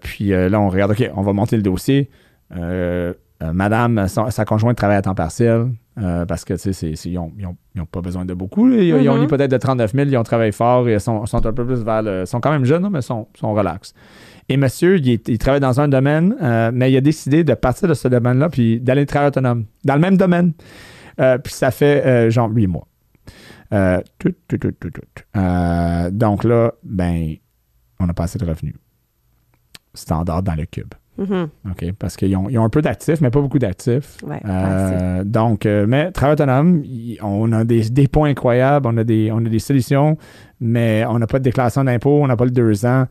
Puis 0.00 0.28
là, 0.30 0.60
on 0.60 0.68
regarde, 0.68 0.92
OK, 0.92 1.10
on 1.14 1.22
va 1.22 1.32
monter 1.32 1.56
le 1.56 1.62
dossier. 1.62 2.10
Euh, 2.56 3.12
euh, 3.42 3.52
madame, 3.52 4.06
sa 4.08 4.44
conjointe 4.44 4.76
travaille 4.76 4.98
à 4.98 5.02
temps 5.02 5.14
partiel 5.14 5.72
euh, 5.98 6.24
parce 6.26 6.44
que, 6.44 6.54
tu 6.54 6.72
sais, 6.72 6.90
ils 6.90 7.14
n'ont 7.14 7.86
pas 7.90 8.00
besoin 8.00 8.24
de 8.24 8.34
beaucoup. 8.34 8.68
Ils, 8.70 8.84
ils 8.84 9.08
ont 9.08 9.14
Mhm. 9.14 9.18
une 9.18 9.24
hypothèque 9.24 9.50
de 9.50 9.56
39 9.56 9.92
000, 9.92 10.08
ils 10.10 10.16
ont 10.16 10.22
travaillé 10.22 10.52
fort, 10.52 10.88
ils 10.88 11.00
sont, 11.00 11.26
sont 11.26 11.44
un 11.44 11.52
peu 11.52 11.66
plus 11.66 11.82
vers 11.82 12.02
le. 12.02 12.20
Ils 12.22 12.26
sont 12.26 12.40
quand 12.40 12.52
même 12.52 12.64
jeunes, 12.64 12.88
mais 12.90 13.02
sont, 13.02 13.26
sont 13.34 13.52
relax. 13.52 13.94
Et 14.48 14.56
monsieur, 14.56 14.98
il, 14.98 15.38
travaille 15.38 15.60
dans 15.60 15.80
un 15.80 15.88
domaine, 15.88 16.36
euh, 16.42 16.70
mais 16.72 16.92
il 16.92 16.96
a 16.96 17.00
décidé 17.00 17.42
de 17.42 17.54
partir 17.54 17.88
de 17.88 17.94
ce 17.94 18.08
domaine-là 18.08 18.48
puis 18.48 18.80
d'aller 18.80 19.06
travailler 19.06 19.28
autonome 19.28 19.64
dans 19.84 19.94
le 19.94 20.00
même 20.00 20.16
domaine. 20.16 20.52
Puis 21.16 21.52
ça 21.52 21.70
fait 21.70 22.30
genre 22.30 22.50
huit 22.50 22.66
mois. 22.66 22.86
Tout, 24.18 24.34
tout, 24.48 24.58
tout, 24.58 24.72
tout, 24.72 24.90
tout. 24.90 25.40
Donc 26.10 26.44
là, 26.44 26.72
ben, 26.82 27.34
on 28.00 28.08
a 28.08 28.14
pas 28.14 28.24
assez 28.24 28.38
de 28.38 28.44
revenus. 28.44 28.74
Standard 29.94 30.42
dans 30.42 30.54
le 30.54 30.66
cube. 30.66 30.94
Mhm. 31.18 31.48
OK? 31.70 31.92
Parce 31.98 32.16
qu'ils 32.16 32.34
ont, 32.36 32.48
ils 32.48 32.58
ont 32.58 32.64
un 32.64 32.68
peu 32.70 32.80
d'actifs, 32.82 33.20
mais 33.20 33.30
pas 33.30 33.40
beaucoup 33.40 33.58
d'actifs. 33.58 34.16
Ouais, 34.26 34.40
Euh, 34.46 35.22
donc, 35.24 35.66
euh, 35.66 35.86
mais 35.86 36.10
travail 36.10 36.34
autonome, 36.34 36.82
on 37.22 37.52
a 37.52 37.64
des, 37.64 37.90
des 37.90 38.08
points 38.08 38.30
incroyables, 38.30 38.86
on 38.88 38.96
a 38.96 39.04
des, 39.04 39.30
on 39.30 39.38
a 39.44 39.48
des 39.48 39.58
solutions, 39.58 40.16
mais 40.60 41.04
on 41.08 41.18
n'a 41.18 41.26
pas 41.26 41.38
de 41.38 41.44
déclaration 41.44 41.84
d'impôt, 41.84 42.20
on 42.22 42.26
n'a 42.26 42.36
pas 42.36 42.46
le 42.46 42.50
deux 42.50 42.86
ans. 42.86 43.06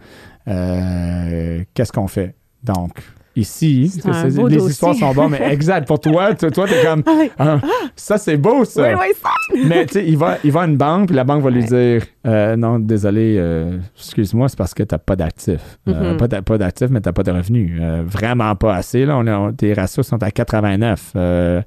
Euh, 0.47 1.63
Qu'est-ce 1.73 1.91
qu'on 1.91 2.07
fait? 2.07 2.35
Donc, 2.63 2.91
ici, 3.35 3.91
les 3.95 4.55
dossier. 4.55 4.69
histoires 4.71 4.95
sont 4.95 5.13
bonnes, 5.13 5.31
mais 5.31 5.51
exact. 5.53 5.87
Pour 5.87 5.99
toi, 5.99 6.33
toi, 6.35 6.51
toi, 6.51 6.65
t'es 6.67 6.83
comme, 6.85 7.03
Ah, 7.39 7.59
ça, 7.95 8.17
c'est 8.17 8.37
beau, 8.37 8.65
ça. 8.65 8.89
Oui, 8.89 8.95
oui, 8.99 9.15
ça. 9.21 9.29
Mais 9.67 9.85
tu 9.85 9.93
sais, 9.93 10.05
il 10.07 10.17
va, 10.17 10.37
il 10.43 10.51
va 10.51 10.61
à 10.61 10.67
une 10.67 10.77
banque, 10.77 11.07
puis 11.07 11.15
la 11.15 11.23
banque 11.23 11.43
va 11.43 11.49
lui 11.49 11.63
dire 11.63 12.03
euh, 12.27 12.55
Non, 12.55 12.79
désolé, 12.79 13.35
euh, 13.37 13.77
excuse-moi, 13.97 14.49
c'est 14.49 14.57
parce 14.57 14.73
que 14.73 14.83
tu 14.83 14.93
n'as 14.93 14.99
pas 14.99 15.15
d'actifs. 15.15 15.79
Euh, 15.87 16.11
Mhm. 16.11 16.17
pas 16.17 16.27
d'a- 16.27 16.41
pas 16.41 16.57
d'actifs, 16.57 16.89
mais 16.89 17.01
tu 17.01 17.07
n'as 17.09 17.13
pas 17.13 17.23
de 17.23 17.31
revenus. 17.31 17.81
Vraiment 18.05 18.55
pas 18.55 18.75
assez. 18.75 19.05
Là. 19.05 19.17
On 19.17 19.51
tes 19.53 19.73
ratios 19.73 20.05
sont 20.07 20.21
à 20.21 20.31
89. 20.31 21.11
Euh, 21.15 21.61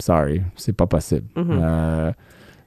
sorry, 0.00 0.40
c'est 0.56 0.76
pas 0.76 0.86
possible. 0.86 1.24
Mhm. 1.36 1.58
Euh, 1.62 2.10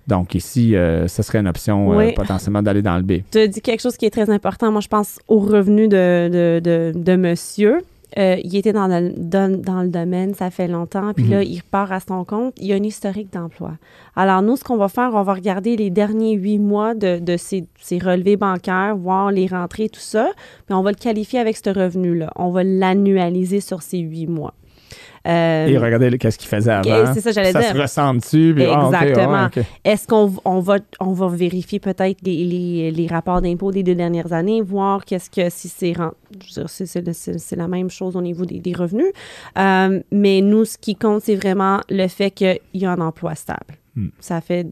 donc 0.07 0.35
ici, 0.35 0.75
euh, 0.75 1.07
ce 1.07 1.23
serait 1.23 1.39
une 1.39 1.47
option 1.47 1.99
euh, 1.99 2.11
potentiellement 2.15 2.61
d'aller 2.61 2.81
dans 2.81 2.95
le 2.97 3.03
B. 3.03 3.13
Tu 3.31 3.39
as 3.39 3.47
dit 3.47 3.61
quelque 3.61 3.81
chose 3.81 3.97
qui 3.97 4.05
est 4.05 4.11
très 4.11 4.29
important. 4.29 4.71
Moi, 4.71 4.81
je 4.81 4.87
pense 4.87 5.19
au 5.27 5.39
revenu 5.39 5.87
de, 5.87 6.29
de, 6.29 6.59
de, 6.63 6.91
de 6.95 7.15
monsieur. 7.15 7.77
Euh, 8.17 8.37
il 8.43 8.55
était 8.55 8.71
dans 8.73 8.87
le, 8.87 9.13
dans, 9.17 9.61
dans 9.61 9.81
le 9.81 9.89
domaine, 9.89 10.33
ça 10.35 10.49
fait 10.51 10.67
longtemps, 10.67 11.13
puis 11.13 11.25
Mhm. 11.25 11.31
là, 11.31 11.43
il 11.43 11.57
repart 11.59 11.91
à 11.91 11.99
son 11.99 12.23
compte. 12.23 12.53
Il 12.57 12.67
y 12.67 12.73
a 12.73 12.75
un 12.75 12.83
historique 12.83 13.33
d'emploi. 13.33 13.71
Alors, 14.15 14.41
nous, 14.41 14.55
ce 14.55 14.63
qu'on 14.63 14.77
va 14.77 14.87
faire, 14.89 15.11
on 15.13 15.23
va 15.23 15.33
regarder 15.33 15.75
les 15.75 15.89
derniers 15.89 16.33
huit 16.35 16.59
mois 16.59 16.93
de, 16.93 17.19
de 17.19 17.35
ses, 17.37 17.65
ses 17.81 17.97
relevés 17.97 18.37
bancaires, 18.37 18.95
voir 18.95 19.31
les 19.31 19.47
rentrées, 19.47 19.89
tout 19.89 19.99
ça, 19.99 20.31
puis 20.65 20.75
on 20.75 20.81
va 20.81 20.91
le 20.91 20.97
qualifier 20.97 21.39
avec 21.39 21.57
ce 21.57 21.69
revenu-là. 21.69 22.31
On 22.35 22.49
va 22.51 22.63
l'annualiser 22.63 23.59
sur 23.59 23.81
ces 23.81 23.97
huit 23.99 24.27
mois. 24.27 24.53
Euh, 25.27 25.67
Et 25.67 25.77
regardez 25.77 26.09
le- 26.09 26.17
qu'est-ce 26.17 26.37
qu'il 26.37 26.47
faisait 26.49 26.71
avant. 26.71 27.13
c'est 27.13 27.21
ça, 27.21 27.31
j'allais 27.31 27.51
ça 27.51 27.61
dire. 27.61 27.71
se 27.73 27.77
ressemble-tu? 27.81 28.55
Ah, 28.69 28.85
Exactement. 28.85 29.47
Est-ce 29.83 30.07
qu'on 30.07 30.31
on 30.45 30.59
va, 30.59 30.77
on 30.99 31.13
va 31.13 31.27
vérifier 31.29 31.79
peut-être 31.79 32.17
les, 32.23 32.43
les, 32.45 32.91
les 32.91 33.07
rapports 33.07 33.41
d'impôts 33.41 33.71
des 33.71 33.83
deux 33.83 33.95
dernières 33.95 34.33
années, 34.33 34.61
voir 34.61 35.03
qu'est-ce 35.03 35.29
que 35.29 35.49
si 35.49 35.67
c'est 35.69 35.93
c'est 36.73 37.55
la 37.55 37.67
même 37.67 37.89
chose 37.89 38.15
au 38.15 38.21
niveau 38.21 38.45
des, 38.45 38.59
des 38.59 38.73
revenus. 38.73 39.11
Euh, 39.57 39.99
mais 40.11 40.41
nous, 40.41 40.65
ce 40.65 40.77
qui 40.77 40.95
compte, 40.95 41.21
c'est 41.23 41.35
vraiment 41.35 41.81
le 41.89 42.07
fait 42.07 42.31
qu'il 42.31 42.59
y 42.73 42.85
a 42.85 42.91
un 42.91 42.99
emploi 43.01 43.35
stable. 43.35 43.75
Hmm. 43.95 44.07
Ça 44.19 44.41
fait 44.41 44.67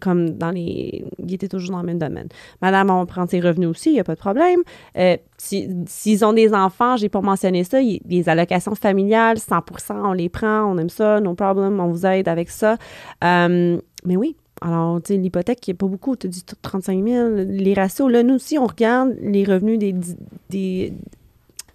comme 0.00 0.30
dans 0.30 0.50
les. 0.52 1.04
Il 1.18 1.34
était 1.34 1.48
toujours 1.48 1.72
dans 1.72 1.80
le 1.80 1.86
même 1.86 1.98
domaine. 1.98 2.28
Madame, 2.62 2.90
on 2.90 3.06
prend 3.06 3.26
ses 3.26 3.40
revenus 3.40 3.68
aussi, 3.68 3.90
il 3.90 3.94
n'y 3.94 4.00
a 4.00 4.04
pas 4.04 4.14
de 4.14 4.20
problème. 4.20 4.60
Euh, 4.96 5.16
si- 5.36 5.68
S'ils 5.86 6.24
ont 6.24 6.32
des 6.32 6.54
enfants, 6.54 6.96
j'ai 6.96 7.08
pas 7.08 7.20
mentionné 7.20 7.64
ça, 7.64 7.80
il- 7.80 8.00
les 8.08 8.28
allocations 8.28 8.74
familiales, 8.76 9.38
100% 9.38 10.10
on 10.10 10.12
les 10.12 10.28
prend, 10.28 10.62
on 10.72 10.78
aime 10.78 10.90
ça, 10.90 11.20
no 11.20 11.34
problem, 11.34 11.80
on 11.80 11.88
vous 11.88 12.06
aide 12.06 12.28
avec 12.28 12.50
ça. 12.50 12.76
Euh, 13.24 13.80
mais 14.04 14.16
oui. 14.16 14.36
Alors, 14.60 15.00
tu 15.02 15.14
sais, 15.14 15.18
l'hypothèque, 15.20 15.66
il 15.66 15.70
n'y 15.70 15.76
a 15.76 15.78
pas 15.78 15.86
beaucoup. 15.86 16.16
Tu 16.16 16.28
dit 16.28 16.44
35 16.62 17.04
000. 17.04 17.28
Les 17.48 17.74
ratios, 17.74 18.10
là, 18.10 18.22
nous 18.24 18.34
aussi, 18.34 18.58
on 18.58 18.66
regarde 18.66 19.14
les 19.20 19.44
revenus 19.44 19.78
des, 19.78 19.92
dix- 19.92 20.16
des 20.50 20.92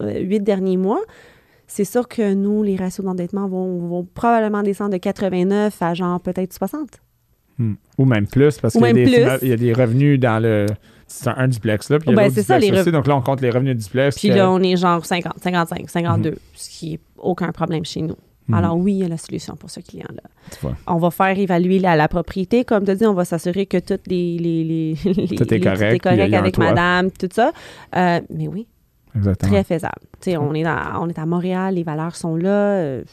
euh, 0.01 0.19
huit 0.19 0.41
derniers 0.41 0.77
mois. 0.77 0.99
C'est 1.75 1.85
sûr 1.85 2.07
que 2.07 2.35
nous, 2.35 2.61
les 2.61 2.75
ratios 2.75 3.03
d'endettement 3.03 3.47
vont, 3.47 3.79
vont 3.87 4.03
probablement 4.13 4.61
descendre 4.61 4.91
de 4.91 4.97
89 4.97 5.81
à 5.81 5.93
genre 5.95 6.19
peut-être 6.19 6.53
60. 6.53 6.87
Hmm. 7.57 7.73
Ou 7.97 8.05
même 8.05 8.27
plus, 8.27 8.57
parce 8.59 8.73
qu'il 8.75 8.83
y, 8.97 9.47
y 9.49 9.51
a 9.53 9.57
des 9.57 9.73
revenus 9.73 10.19
dans 10.19 10.41
le. 10.41 10.67
C'est 11.07 11.29
un, 11.29 11.35
un 11.37 11.47
duplex 11.47 11.89
là, 11.89 11.97
puis 11.97 12.09
il 12.09 12.15
y 12.15 12.19
a 12.19 12.23
Ben, 12.23 12.31
c'est 12.31 12.43
ça, 12.43 12.59
les 12.59 12.71
aussi. 12.71 12.91
Donc 12.91 13.07
là, 13.07 13.15
on 13.15 13.21
compte 13.21 13.41
les 13.41 13.49
revenus 13.49 13.75
du 13.75 13.83
duplex. 13.85 14.17
Puis 14.19 14.29
que- 14.29 14.35
là, 14.35 14.51
on 14.51 14.59
est 14.61 14.75
genre 14.77 15.03
50, 15.03 15.33
55, 15.41 15.89
52, 15.89 16.29
Mhm. 16.31 16.35
ce 16.53 16.69
qui 16.69 16.91
n'est 16.91 16.99
aucun 17.17 17.51
problème 17.51 17.85
chez 17.85 18.01
nous. 18.03 18.15
Mhm. 18.47 18.55
Alors 18.55 18.77
oui, 18.77 18.93
il 18.93 18.99
y 18.99 19.03
a 19.03 19.07
la 19.07 19.17
solution 19.17 19.55
pour 19.55 19.69
ce 19.71 19.79
client-là. 19.79 20.21
Tu 20.51 20.57
vois. 20.61 20.75
On 20.85 20.97
va 20.97 21.09
faire 21.11 21.37
évaluer 21.39 21.79
la, 21.79 21.95
la 21.95 22.07
propriété. 22.07 22.65
Comme 22.65 22.83
tu 22.85 22.91
as 22.91 22.95
dit, 22.95 23.05
on 23.07 23.13
va 23.13 23.25
s'assurer 23.25 23.65
que 23.65 23.77
toutes 23.77 24.05
les, 24.07 24.37
les, 24.37 24.63
les, 24.63 24.95
les- 25.05 25.27
Tout 25.35 25.51
est 25.53 25.59
correct, 25.59 26.05
un 26.05 26.19
avec 26.33 26.57
madame, 26.57 27.09
tout 27.11 27.29
ça. 27.31 27.51
Euh, 27.95 28.19
mais 28.29 28.47
oui, 28.47 28.67
Exactement. 29.15 29.51
très 29.51 29.63
faisable. 29.63 30.39
On, 30.39 30.53
est 30.53 30.63
dans- 30.63 31.01
on 31.01 31.09
est 31.09 31.19
à 31.19 31.25
Montréal, 31.25 31.75
les 31.75 31.83
valeurs 31.83 32.15
sont 32.15 32.35
là. 32.35 32.49
euh, 32.49 33.03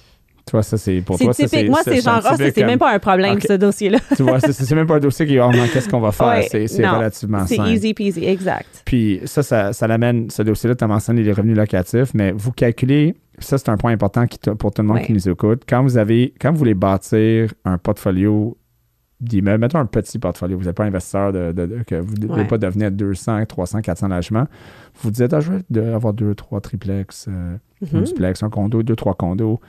Tu 0.47 0.53
vois, 0.53 0.63
ça, 0.63 0.77
c'est 0.79 1.01
pour 1.03 1.17
C'est 1.19 1.25
toi. 1.25 1.35
typique. 1.35 1.69
Moi, 1.69 1.81
c'est 1.85 2.01
genre, 2.01 2.21
ah, 2.25 2.35
c'est 2.37 2.57
même 2.65 2.79
pas 2.79 2.93
un 2.93 2.99
problème, 2.99 3.39
ce 3.41 3.53
dossier-là. 3.53 3.99
Tu 4.17 4.23
vois, 4.23 4.41
c'est 4.41 4.53
c'est 4.53 4.75
même 4.75 4.87
pas 4.87 4.97
un 4.97 5.01
dossier 5.01 5.27
qui 5.27 5.37
est 5.37 5.41
oh, 5.41 5.51
non, 5.53 5.65
qu'est-ce 5.73 5.89
qu'on 5.89 6.01
va 6.01 6.13
faire? 6.13 6.27
Ouais, 6.29 6.49
c'est 6.51 6.67
c'est 6.67 6.87
relativement 6.87 7.47
C'est 7.47 7.57
simple. 7.57 7.69
easy 7.71 7.95
peasy, 7.95 8.25
exact. 8.25 8.83
Puis 8.85 9.21
ça, 9.27 9.43
ça, 9.43 9.73
ça 9.73 9.87
l'amène, 9.87 10.31
ce 10.31 10.43
dossier-là, 10.43 10.75
tu 10.75 10.85
as 10.85 10.89
mentionné 10.89 11.23
les 11.23 11.33
revenus 11.33 11.57
locatifs, 11.57 12.13
mais 12.15 12.33
vous 12.33 12.53
calculez, 12.53 13.15
ça, 13.39 13.59
c'est 13.59 13.69
un 13.69 13.77
point 13.77 13.93
important 13.93 14.27
qui, 14.27 14.39
pour 14.59 14.73
tout 14.73 14.83
le 14.83 14.89
monde 14.89 14.97
Ouais. 14.99 15.05
qui 15.07 15.13
nous 15.13 15.29
écoute. 15.29 15.63
Quand 15.69 15.83
vous 15.83 15.97
avez, 15.99 16.35
quand 16.41 16.51
vous 16.53 16.59
voulez 16.59 16.75
bâtir 16.75 17.53
un 17.65 17.79
portfolio 17.79 18.57
d'immeubles, 19.21 19.61
mettons 19.61 19.79
un 19.79 19.87
petit 19.87 20.19
portfolio, 20.19 20.59
vous 20.59 20.65
n'êtes 20.65 20.77
pas 20.77 20.85
investisseur, 20.85 21.33
de, 21.33 21.53
que 21.87 21.95
vous 21.95 22.15
ne 22.17 22.27
voulez 22.27 22.47
pas 22.47 22.59
devenir 22.59 22.91
200, 22.91 23.45
300, 23.47 23.83
400 23.83 24.09
logements, 24.09 24.47
vous 25.03 25.11
dites, 25.11 25.33
ah, 25.33 25.41
je 25.41 25.53
vais 25.71 25.93
avoir 25.93 26.15
deux, 26.15 26.35
trois 26.35 26.61
triplex, 26.61 27.27
euh, 27.29 27.57
un 27.93 27.99
mhm. 27.99 28.05
duplex, 28.05 28.43
un 28.43 28.51
condo, 28.51 28.83
deux, 28.83 28.97
trois 28.97 29.15
condos. 29.15 29.61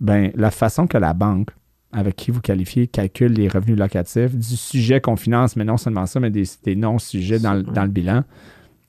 Ben, 0.00 0.30
la 0.34 0.50
façon 0.50 0.86
que 0.86 0.98
la 0.98 1.14
banque 1.14 1.50
avec 1.92 2.16
qui 2.16 2.30
vous 2.30 2.40
qualifiez 2.40 2.86
calcule 2.86 3.32
les 3.32 3.48
revenus 3.48 3.78
locatifs 3.78 4.34
du 4.34 4.56
sujet 4.56 5.00
qu'on 5.00 5.16
finance, 5.16 5.56
mais 5.56 5.64
non 5.64 5.76
seulement 5.76 6.06
ça, 6.06 6.20
mais 6.20 6.30
des, 6.30 6.76
non-sujets 6.76 7.38
dans, 7.38 7.62
dans, 7.62 7.84
le 7.84 7.88
bilan, 7.88 8.22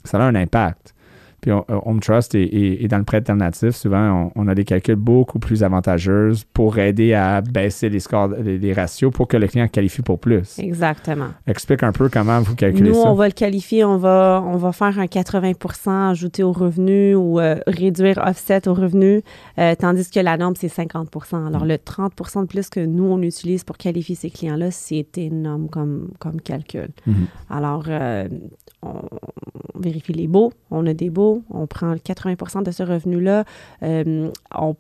ça 0.04 0.18
a 0.18 0.24
un 0.28 0.36
impact. 0.36 0.94
Puis 1.42 1.52
Home 1.52 2.00
Trust 2.00 2.34
et, 2.36 2.88
dans 2.90 2.98
le 2.98 3.04
prêt 3.04 3.18
alternatif, 3.18 3.76
souvent, 3.76 4.32
on, 4.36 4.48
a 4.48 4.56
des 4.56 4.66
calculs 4.66 4.96
beaucoup 4.96 5.38
plus 5.40 5.64
avantageux 5.64 6.34
pour 6.54 6.80
aider 6.80 7.14
à 7.14 7.42
baisser 7.42 7.90
les 7.90 8.00
scores, 8.00 8.30
les, 8.30 8.74
ratios 8.74 9.12
pour 9.12 9.28
que 9.28 9.38
le 9.38 9.48
client 9.48 9.68
qualifie 9.68 10.02
pour 10.02 10.20
plus. 10.20 10.58
Exactement. 10.58 11.30
Explique 11.46 11.84
un 11.84 11.92
peu 11.92 12.10
comment 12.10 12.40
vous 12.42 12.56
calculez 12.56 12.92
ça. 12.92 13.00
Nous, 13.00 13.06
on 13.06 13.14
va 13.14 13.28
le 13.28 13.34
qualifier, 13.34 13.86
on 13.86 13.98
va, 13.98 14.44
on 14.46 14.58
va 14.58 14.72
faire 14.72 15.00
un 15.00 15.06
80% 15.06 16.10
ajouté 16.12 16.44
au 16.44 16.52
revenu 16.52 17.16
ou 17.16 17.40
euh, 17.40 17.58
réduire 17.68 18.20
offset 18.26 18.68
au 18.68 18.74
revenu, 18.74 19.22
euh, 19.60 19.76
tandis 19.76 20.10
que 20.10 20.20
la 20.20 20.38
norme, 20.38 20.56
c'est 20.56 20.68
50% 20.68 21.48
Alors, 21.48 21.66
le 21.66 21.76
30% 21.76 22.42
de 22.42 22.48
plus 22.48 22.70
que 22.70 22.80
nous, 22.80 23.06
on 23.06 23.22
utilise 23.22 23.64
pour 23.64 23.78
qualifier 23.78 24.16
ces 24.16 24.30
clients-là, 24.30 24.72
c'est 24.72 25.18
énorme 25.18 25.70
comme, 25.70 26.10
comme 26.20 26.42
calcul. 26.42 26.90
Mm-hmm. 27.08 27.14
Alors, 27.50 27.84
euh, 27.88 28.28
on 28.84 29.02
vérifie 29.76 30.14
les 30.14 30.28
baux, 30.28 30.54
on 30.72 30.86
a 30.86 30.94
des 30.94 31.10
baux, 31.10 31.44
on 31.50 31.68
prend 31.68 31.96
80% 31.96 32.64
de 32.64 32.72
ce 32.72 32.84
revenu-là, 32.84 33.44
euh, 33.84 34.30
on, 34.56 34.76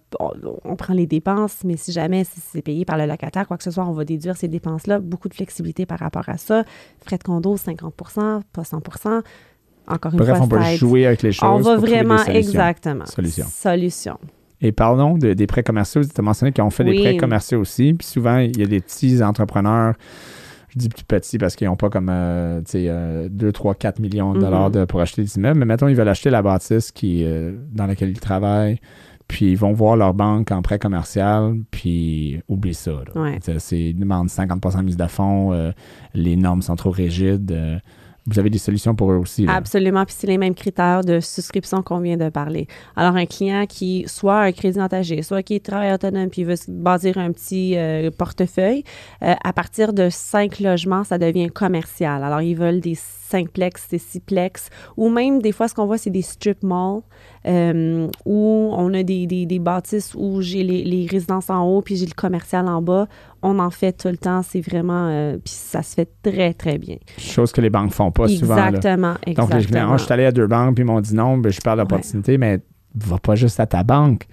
prend 0.76 0.93
les 0.93 1.08
dépenses, 1.08 1.60
mais 1.64 1.78
si 1.78 1.91
jamais 1.91 2.24
c'est 2.24 2.62
payé 2.62 2.86
par 2.86 2.98
le 2.98 3.06
locataire, 3.06 3.48
quoi 3.48 3.58
que 3.58 3.64
ce 3.64 3.72
soit, 3.72 3.86
on 3.86 3.93
va 3.93 4.06
déduire 4.06 4.38
ces 4.38 4.48
dépenses-là. 4.48 5.00
Beaucoup 5.00 5.30
de 5.30 5.34
flexibilité 5.34 5.86
par 5.86 6.00
rapport 6.00 6.28
à 6.28 6.38
ça. 6.38 6.64
Frais 7.06 7.18
de 7.18 7.24
condo, 7.24 7.56
50% 7.56 8.41
pas 8.54 8.62
100% 8.62 9.22
encore 9.88 10.12
une 10.12 10.20
Bref, 10.20 10.38
fois, 10.38 10.45
on 10.45 10.50
peut 10.50 10.64
jouer 10.76 11.06
avec 11.06 11.22
les 11.22 11.32
choses. 11.32 11.48
On 11.50 11.60
va 11.62 11.78
vraiment, 11.78 12.24
exactement. 12.26 13.06
Solution. 13.06 13.45
Solution. 13.50 14.18
Et 14.60 14.72
parlons 14.72 15.18
de, 15.18 15.34
des 15.34 15.48
prêts 15.48 15.64
commerciaux. 15.64 16.04
Tu 16.04 16.10
as 16.18 16.22
mentionné 16.22 16.52
qu'ils 16.52 16.64
ont 16.64 16.70
fait 16.70 16.84
des 16.84 17.00
prêts 17.00 17.18
commerciaux 17.18 17.62
aussi. 17.62 17.93
Puis 17.93 18.08
souvent, 18.08 18.38
il 18.39 18.58
y 18.58 18.64
a 18.64 18.66
des 18.66 18.82
petits 18.82 19.24
entrepreneurs 19.24 19.93
je 20.78 20.88
dis 20.88 20.89
plus 20.89 21.03
petit 21.03 21.38
parce 21.38 21.55
qu'ils 21.55 21.67
n'ont 21.67 21.75
pas 21.75 21.89
comme 21.89 22.09
euh, 22.11 22.61
2, 23.30 23.51
3, 23.51 23.75
4 23.75 23.99
millions 23.99 24.34
de 24.34 24.39
dollars 24.39 24.71
mm-hmm. 24.71 24.86
pour 24.86 25.01
acheter 25.01 25.23
des 25.23 25.38
immeubles. 25.38 25.59
Mais 25.59 25.65
mettons, 25.65 25.88
ils 25.88 25.95
veulent 25.95 26.07
acheter 26.07 26.30
la 26.30 26.41
bâtisse 26.41 26.91
qui, 26.91 27.23
euh, 27.23 27.53
dans 27.71 27.88
laquelle 27.88 28.09
ils 28.09 28.19
travaillent. 28.19 28.80
Puis 29.28 29.51
ils 29.51 29.57
vont 29.57 29.73
voir 29.73 29.97
leur 29.97 30.13
banque 30.13 30.51
en 30.51 30.61
prêt 30.61 30.80
commercial, 30.80 31.57
puis 31.69 32.39
oublie 32.47 32.73
ça. 32.73 33.01
C'est, 33.57 33.82
ils 33.82 33.99
demandent 33.99 34.30
50% 34.30 34.78
de 34.78 34.84
mise 34.84 34.95
de 34.95 35.07
fonds, 35.07 35.51
euh, 35.51 35.71
les 36.13 36.38
normes 36.38 36.61
sont 36.61 36.78
trop 36.78 36.91
rigides. 36.91 37.82
Vous 38.28 38.39
avez 38.39 38.49
des 38.49 38.57
solutions 38.57 38.93
pour 38.93 39.11
eux 39.11 39.15
aussi. 39.15 39.45
Absolument. 39.47 40.03
Puis 40.05 40.15
c'est 40.17 40.28
les 40.28 40.38
mêmes 40.38 40.53
critères 40.53 41.01
de 41.01 41.21
souscription 41.21 41.82
qu'on 41.82 41.99
vient 41.99 42.17
de 42.17 42.30
parler. 42.30 42.67
Alors, 42.97 43.15
un 43.15 43.25
client 43.25 43.65
qui 43.65 44.03
soit 44.07 44.41
un 44.41 44.51
crédit 44.51 44.82
engagé, 44.82 45.21
soit 45.21 45.43
qui 45.43 45.61
travaille 45.61 45.93
autonome 45.93 46.30
puis 46.30 46.43
veut 46.43 46.55
bâtir 46.67 47.17
un 47.17 47.32
petit 47.32 47.78
euh, 47.78 48.11
portefeuille, 48.11 48.84
euh, 49.23 49.34
à 49.41 49.53
partir 49.53 49.93
de 49.93 50.09
cinq 50.09 50.59
logements, 50.59 51.05
ça 51.05 51.17
devient 51.17 51.49
commercial. 51.49 52.21
Alors, 52.21 52.41
ils 52.41 52.55
veulent 52.55 52.82
des 52.82 52.95
cinqplex, 53.30 53.89
des 53.89 53.97
sixplex, 53.97 54.69
ou 54.95 55.09
même 55.09 55.41
des 55.41 55.51
fois, 55.51 55.67
ce 55.67 55.73
qu'on 55.73 55.86
voit, 55.86 55.97
c'est 55.97 56.09
des 56.09 56.21
strip 56.21 56.63
malls 56.63 57.01
euh, 57.45 58.07
où 58.25 58.71
on 58.73 58.93
a 58.93 59.03
des, 59.03 59.25
des, 59.25 59.59
bâtisses 59.59 60.13
où 60.15 60.41
j'ai 60.41 60.63
les, 60.63 60.84
les, 60.84 61.07
résidences 61.07 61.49
en 61.49 61.63
haut 61.63 61.82
puis 61.82 61.95
j'ai 61.95 62.05
le 62.05 62.13
commercial 62.15 62.67
en 62.67 62.82
bas. 62.82 63.07
On 63.41 63.59
en 63.59 63.69
fait 63.69 63.93
tout 63.93 64.07
le 64.07 64.17
temps. 64.17 64.41
C'est 64.41 64.61
vraiment. 64.61 65.07
Euh, 65.07 65.38
puis 65.38 65.53
ça 65.53 65.84
se 65.84 65.95
fait 65.95 66.09
très, 66.21 66.53
très 66.53 66.78
bien. 66.78 66.97
Chose 67.17 67.51
que 67.51 67.61
les 67.61 67.69
banques 67.69 67.93
font 67.93 68.11
pas 68.11 68.28
souvent. 68.28 68.67
Exactement. 68.67 69.15
Donc, 69.36 69.53
les 69.53 69.65
clients, 69.65 69.97
je 69.97 70.03
suis 70.03 70.13
allé 70.13 70.25
à 70.25 70.32
deux 70.32 70.47
banques 70.47 70.75
puis 70.75 70.84
ils 70.84 70.88
m'ont 70.88 71.01
dit 71.01 71.15
non, 71.15 71.38
ben, 71.38 71.51
je 71.51 71.61
parle 71.61 71.80
d'opportunité, 71.80 72.38
mais 72.38 72.59
va 72.95 73.17
pas 73.19 73.36
juste 73.36 73.59
à 73.59 73.65
ta 73.65 73.84
banque 73.84 74.28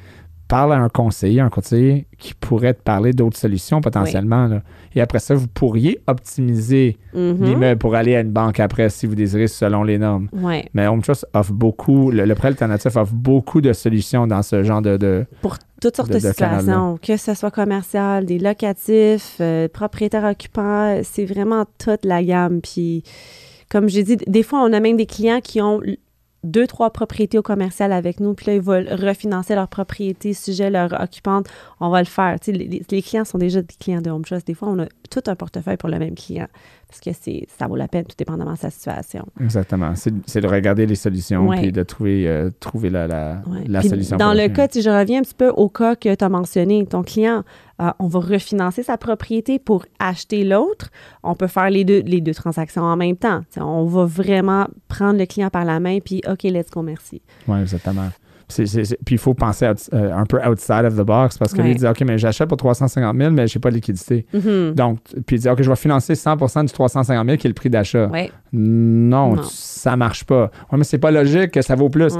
parle 0.49 0.73
à 0.73 0.77
un 0.77 0.89
conseiller, 0.89 1.41
un 1.41 1.49
conseiller 1.49 2.07
qui 2.19 2.35
pourrait 2.35 2.75
te 2.75 2.83
parler 2.83 3.13
d'autres 3.13 3.37
solutions 3.37 3.81
potentiellement. 3.81 4.61
Et 4.95 5.01
après 5.01 5.19
ça, 5.19 5.35
vous 5.35 5.49
pourriez 5.49 6.01
optimiser 6.07 6.99
mm-hmm. 7.15 7.43
l'immeuble 7.43 7.79
pour 7.79 7.95
aller 7.95 8.15
à 8.15 8.21
une 8.21 8.31
banque 8.31 8.61
après 8.61 8.89
si 8.91 9.07
vous 9.07 9.15
désirez 9.15 9.49
selon 9.49 9.83
les 9.83 9.99
normes. 9.99 10.29
Mais 10.75 10.87
Home 10.87 11.03
Trust 11.03 11.27
offre 11.33 11.53
beaucoup, 11.53 12.11
le, 12.11 12.35
prêt 12.35 12.49
alternatif 12.49 12.97
offre 12.97 13.13
beaucoup 13.13 13.61
de 13.61 13.73
solutions 13.73 14.27
dans 14.27 14.43
ce 14.43 14.63
genre 14.63 14.83
de. 14.83 15.25
pour 15.41 15.57
toutes 15.81 15.97
sortes 15.97 16.13
de, 16.13 16.19
situations, 16.19 16.99
que 17.03 17.17
ce 17.17 17.35
soit 17.35 17.51
commercial, 17.51 18.25
des 18.25 18.39
locatifs, 18.39 19.37
euh, 19.41 19.69
propriétaires 19.69 20.25
occupants, 20.25 21.01
c'est 21.03 21.27
vraiment 21.27 21.67
toute 21.79 22.05
la 22.05 22.23
gamme. 22.23 22.61
Puis, 22.63 23.03
comme 23.71 23.89
j'ai 23.89 24.03
dit, 24.03 24.17
des 24.17 24.43
fois, 24.43 24.63
on 24.63 24.73
a 24.73 24.81
même 24.81 24.97
des 24.97 25.05
clients 25.05 25.41
qui 25.43 25.61
ont 25.61 25.81
deux, 26.45 26.67
trois 26.67 26.91
propriétés 26.91 27.39
au 27.39 27.43
commercial 27.43 27.93
avec 27.93 28.21
nous, 28.21 28.35
puis 28.35 28.47
là, 28.47 28.55
ils 28.55 28.61
veulent 28.61 28.89
refinancer 28.93 29.55
leur 29.55 29.69
propriété, 29.69 30.35
sujet 30.35 30.71
leur 30.71 30.93
occupante, 31.01 31.49
on 31.81 31.89
va 31.89 32.01
le 32.01 32.07
faire. 32.07 32.37
Les, 32.47 32.83
les, 32.89 33.03
clients 33.03 33.25
sont 33.25 33.39
déjà 33.39 33.63
des 33.63 33.75
clients 33.79 34.03
de 34.03 34.11
Home 34.11 34.25
Trust. 34.25 34.47
Des 34.47 34.55
fois, 34.55 34.69
on 34.69 34.79
a 34.81 34.87
tout 35.11 35.23
un 35.27 35.35
portefeuille 35.35 35.77
pour 35.77 35.89
le 35.89 35.99
même 35.99 36.15
client 36.15 36.47
parce 36.95 37.01
que 37.01 37.11
c'est, 37.21 37.47
ça 37.59 37.67
vaut 37.67 37.77
la 37.77 37.89
peine, 37.89 38.05
tout 38.05 38.15
dépendamment 38.17 38.53
de 38.53 38.59
sa 38.59 38.71
situation. 38.71 39.27
Exactement. 39.41 39.95
C'est, 39.97 40.41
de 40.41 40.47
regarder 40.47 40.87
les 40.87 40.95
solutions 40.95 41.49
puis 41.51 41.73
de 41.73 41.83
trouver, 41.83 42.29
euh, 42.29 42.51
trouver 42.61 42.91
la, 42.91 43.07
la, 43.07 43.43
la 43.67 43.83
solution. 43.83 44.17
Dans 44.17 44.33
le, 44.33 44.49
cas, 44.49 44.69
si 44.71 44.83
je 44.83 44.91
reviens 44.91 45.21
un 45.21 45.23
petit 45.23 45.35
peu 45.35 45.49
au 45.49 45.69
cas 45.69 45.97
que 45.97 46.15
tu 46.15 46.25
as 46.25 46.29
mentionné, 46.29 46.87
ton 46.87 47.03
client, 47.03 47.43
euh, 47.81 47.91
on 47.99 48.07
va 48.07 48.21
refinancer 48.21 48.83
sa 48.83 48.97
propriété 48.97 49.59
pour 49.59 49.87
acheter 49.99 50.45
l'autre. 50.45 50.91
On 51.23 51.35
peut 51.35 51.47
faire 51.47 51.71
les 51.71 51.85
deux, 51.85 52.03
les 52.07 52.21
deux 52.21 52.35
transactions 52.35 52.83
en 52.83 52.97
même 52.97 53.17
temps. 53.17 53.41
on 53.59 53.85
va 53.85 54.05
vraiment 54.05 54.67
prendre 54.89 55.19
le 55.19 55.27
client 55.27 55.51
par 55.51 55.65
la 55.65 55.81
main 55.81 55.99
puis 56.01 56.23
OK, 56.29 56.43
let's 56.45 56.71
go, 56.71 56.83
merci. 56.83 57.23
Oui, 57.49 57.61
exactement 57.61 58.11
puis 58.49 59.15
il 59.15 59.19
faut 59.19 59.35
penser 59.35 59.67
euh, 59.93 60.13
un 60.13 60.27
peu 60.27 60.39
outside 60.47 60.85
of 60.85 60.97
the 60.97 61.03
box 61.03 61.39
parce 61.39 61.53
que 61.53 61.63
lui, 61.63 61.73
il 61.73 61.77
dit 61.77 61.87
OK, 61.87 62.01
mais 62.03 62.19
j'achète 62.19 62.49
pour 62.49 62.57
350 62.59 63.17
000, 63.17 63.31
mais 63.31 63.47
je 63.47 63.57
n'ai 63.57 63.61
pas 63.61 63.71
de 63.71 63.75
liquidité. 63.75 64.27
Mm-hmm. 64.35 64.75
Donc, 64.75 64.99
puis 65.27 65.37
il 65.37 65.39
dit 65.41 65.49
OK, 65.49 65.63
je 65.63 65.69
vais 65.69 65.77
financer 65.77 66.15
100 66.15 66.37
du 66.65 66.73
350 66.73 67.27
000 67.27 67.39
qui 67.39 67.47
est 67.47 67.49
le 67.49 67.55
prix 67.55 67.71
d'achat. 67.71 68.11
Non, 68.53 69.43
ça 69.43 69.93
ne 69.93 69.97
marche 69.97 70.25
pas. 70.25 70.51
Oui, 70.71 70.79
mais 70.79 70.85
c'est 70.85 70.99
pas 70.99 71.11
logique 71.11 71.53
que 71.53 71.63
ça 71.63 71.75
vaut 71.75 71.89
plus. 71.89 72.15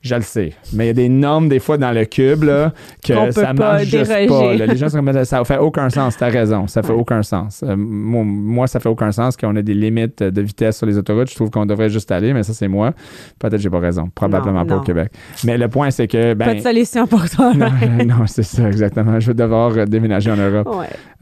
Je 0.00 0.14
le 0.14 0.22
sais. 0.22 0.52
Mais 0.72 0.84
il 0.84 0.86
y 0.88 0.90
a 0.90 0.94
des 0.94 1.08
normes, 1.08 1.48
des 1.48 1.58
fois, 1.58 1.76
dans 1.76 1.90
le 1.90 2.04
cube, 2.04 2.44
là, 2.44 2.72
que 3.04 3.30
ça 3.32 3.52
marche 3.52 3.84
juste 3.84 4.28
pas. 4.28 4.54
Les 4.54 4.76
gens 4.76 4.88
sont 4.88 5.02
comme 5.02 5.24
ça, 5.24 5.44
fait 5.44 5.58
aucun 5.58 5.90
sens. 5.90 6.16
Tu 6.16 6.24
as 6.24 6.28
raison. 6.28 6.66
Ça 6.66 6.82
fait 6.82 6.92
aucun 6.92 7.22
sens. 7.22 7.64
Euh, 7.66 7.74
moi, 7.76 8.22
moi, 8.24 8.66
ça 8.66 8.78
fait 8.78 8.88
aucun 8.88 9.10
sens 9.10 9.36
qu'on 9.36 9.56
ait 9.56 9.62
des 9.62 9.74
limites 9.74 10.22
de 10.22 10.40
vitesse 10.40 10.78
sur 10.78 10.86
les 10.86 10.98
autoroutes. 10.98 11.30
Je 11.30 11.34
trouve 11.34 11.50
qu'on 11.50 11.66
devrait 11.66 11.90
juste 11.90 12.10
aller, 12.12 12.32
mais 12.32 12.42
ça, 12.42 12.52
c'est 12.52 12.68
moi. 12.68 12.92
Peut-être 13.38 13.56
que 13.56 13.58
j'ai 13.58 13.70
pas 13.70 13.80
raison. 13.80 14.08
Probablement 14.14 14.64
pas 14.64 14.76
au 14.76 14.80
Québec. 14.80 15.12
Mais 15.44 15.58
le 15.58 15.68
point, 15.68 15.90
c'est 15.90 16.06
que. 16.06 16.34
Ben, 16.34 16.44
pas 16.44 16.54
de 16.54 16.60
solution 16.60 17.06
pour 17.06 17.28
toi. 17.28 17.52
non, 18.06 18.26
c'est 18.26 18.44
ça, 18.44 18.68
exactement. 18.68 19.18
Je 19.18 19.28
vais 19.28 19.34
devoir 19.34 19.76
euh, 19.76 19.84
déménager 19.84 20.30
en 20.30 20.36
Europe. 20.36 20.68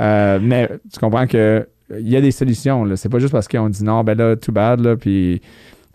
Euh, 0.01 0.39
mais 0.43 0.68
tu 0.93 0.99
comprends 0.99 1.27
que 1.27 1.66
il 1.99 2.09
y 2.09 2.16
a 2.16 2.20
des 2.20 2.33
solutions. 2.33 2.85
C'est 2.97 3.09
pas 3.09 3.18
juste 3.18 3.33
parce 3.33 3.49
qu'on 3.49 3.68
dit 3.68 3.85
non, 3.85 4.03
ben 4.03 4.18
là, 4.18 4.37
too 4.37 4.53
bad, 4.53 4.81
là, 4.81 4.97
puis 4.97 5.41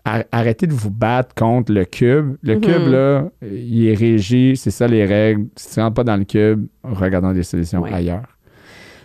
arrêtez 0.04 0.66
de 0.66 0.72
vous 0.72 0.90
battre 0.90 1.34
contre 1.34 1.72
le 1.72 1.84
cube. 1.84 2.36
Le 2.42 2.56
mhm. 2.56 2.60
cube, 2.60 2.86
là, 2.88 3.30
il 3.42 3.86
est 3.86 3.94
régi, 3.94 4.56
c'est 4.56 4.70
ça 4.70 4.86
les 4.86 5.04
règles. 5.04 5.46
Si 5.56 5.74
tu 5.74 5.78
ne 5.78 5.84
rentres 5.84 5.94
pas 5.94 6.04
dans 6.04 6.16
le 6.16 6.24
cube, 6.24 6.66
regardons 6.82 7.32
des 7.32 7.42
solutions 7.42 7.84
ailleurs. 7.84 8.26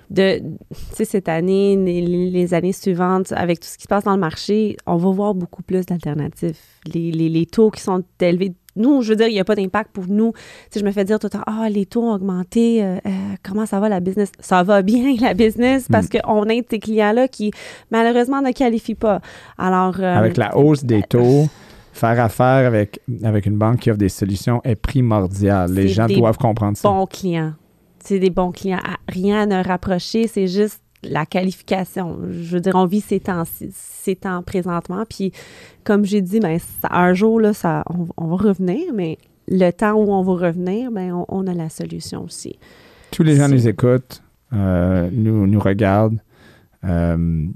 De, 0.10 0.42
cette 0.72 1.28
année, 1.28 1.76
les, 1.76 2.54
années 2.54 2.72
suivantes, 2.72 3.34
avec 3.34 3.60
tout 3.60 3.68
ce 3.68 3.78
qui 3.78 3.84
se 3.84 3.88
passe 3.90 4.06
dans 4.06 4.14
le 4.14 4.20
marché, 4.20 4.78
on 4.86 4.96
va 4.96 5.12
voir 5.12 5.36
beaucoup 5.36 5.64
plus 5.64 5.86
d'alternatives. 5.86 6.58
Les, 6.94 7.12
les, 7.12 7.46
taux 7.46 7.72
qui 7.72 7.82
sont 7.82 8.04
élevés 8.22 8.54
nous, 8.78 9.02
je 9.02 9.10
veux 9.10 9.16
dire, 9.16 9.28
il 9.28 9.34
n'y 9.34 9.40
a 9.40 9.46
pas 9.46 9.56
d'impact 9.56 9.92
pour 9.92 10.06
nous. 10.08 10.34
Si 10.72 10.80
je 10.80 10.86
me 10.86 10.92
fais 10.92 11.04
dire 11.04 11.20
tout 11.20 11.28
le 11.28 11.32
temps, 11.32 11.44
ah, 11.46 11.70
les 11.70 11.86
taux 11.86 12.04
ont 12.04 12.14
augmenté, 12.14 12.84
euh, 12.84 12.98
euh, 13.06 13.10
comment 13.44 13.66
ça 13.66 13.80
va 13.80 13.90
la 13.90 14.00
business? 14.00 14.32
Ça 14.40 14.64
va 14.64 14.82
bien 14.82 15.16
la 15.22 15.34
business 15.34 15.88
parce 15.90 16.08
mm. 16.08 16.22
qu'on 16.22 16.44
a 16.44 16.62
ces 16.70 16.80
clients-là 16.80 17.28
qui, 17.28 17.52
malheureusement, 17.92 18.42
ne 18.42 18.52
qualifient 18.52 18.96
pas. 18.96 19.22
Alors. 19.58 20.00
Euh, 20.00 20.18
avec 20.18 20.38
la 20.38 20.56
hausse 20.58 20.84
des 20.84 21.04
taux, 21.04 21.48
faire 21.94 22.20
affaire 22.20 22.68
avec, 22.68 23.00
avec 23.24 23.46
une 23.46 23.58
banque 23.58 23.80
qui 23.80 23.92
offre 23.92 24.00
des 24.00 24.10
solutions 24.10 24.62
est 24.64 24.76
primordial. 24.76 25.72
Les 25.72 25.88
gens 25.88 26.08
doivent 26.08 26.38
comprendre 26.38 26.78
ça. 26.78 26.88
Bons 26.88 27.06
clients. 27.06 27.54
C'est 28.00 28.20
des 28.20 28.30
bons 28.30 28.52
clients. 28.52 28.80
Rien 29.10 29.42
à 29.42 29.46
ne 29.46 29.68
rapprocher, 29.68 30.28
c'est 30.28 30.48
juste 30.48 30.82
la 31.04 31.26
qualification. 31.26 32.20
Je 32.30 32.56
veux 32.56 32.60
dire, 32.60 32.76
on 32.76 32.86
vit 32.86 33.02
ces 33.02 33.20
temps, 33.20 33.44
ces 33.72 34.16
temps 34.16 34.42
présentement. 34.44 35.04
Puis, 35.08 35.32
comme 35.84 36.06
j'ai 36.06 36.22
dit, 36.22 36.40
ben, 36.40 36.60
un 36.90 37.14
jour, 37.14 37.40
là, 37.40 37.54
ça, 37.54 37.84
on, 38.18 38.28
va 38.28 38.36
revenir, 38.36 38.94
mais 38.94 39.18
le 39.48 39.72
temps 39.72 39.94
où 39.94 40.12
on 40.12 40.24
va 40.24 40.48
revenir, 40.48 40.92
ben, 40.92 41.24
on, 41.28 41.48
a 41.48 41.54
la 41.54 41.70
solution 41.70 42.24
aussi. 42.24 42.58
Tous 43.12 43.24
les 43.24 43.36
gens 43.36 43.48
nous 43.48 43.68
écoutent, 43.68 44.24
euh, 44.54 45.10
nous, 45.12 45.48
nous 45.48 45.60
regardent. 45.60 46.20
Euh, 46.84 47.48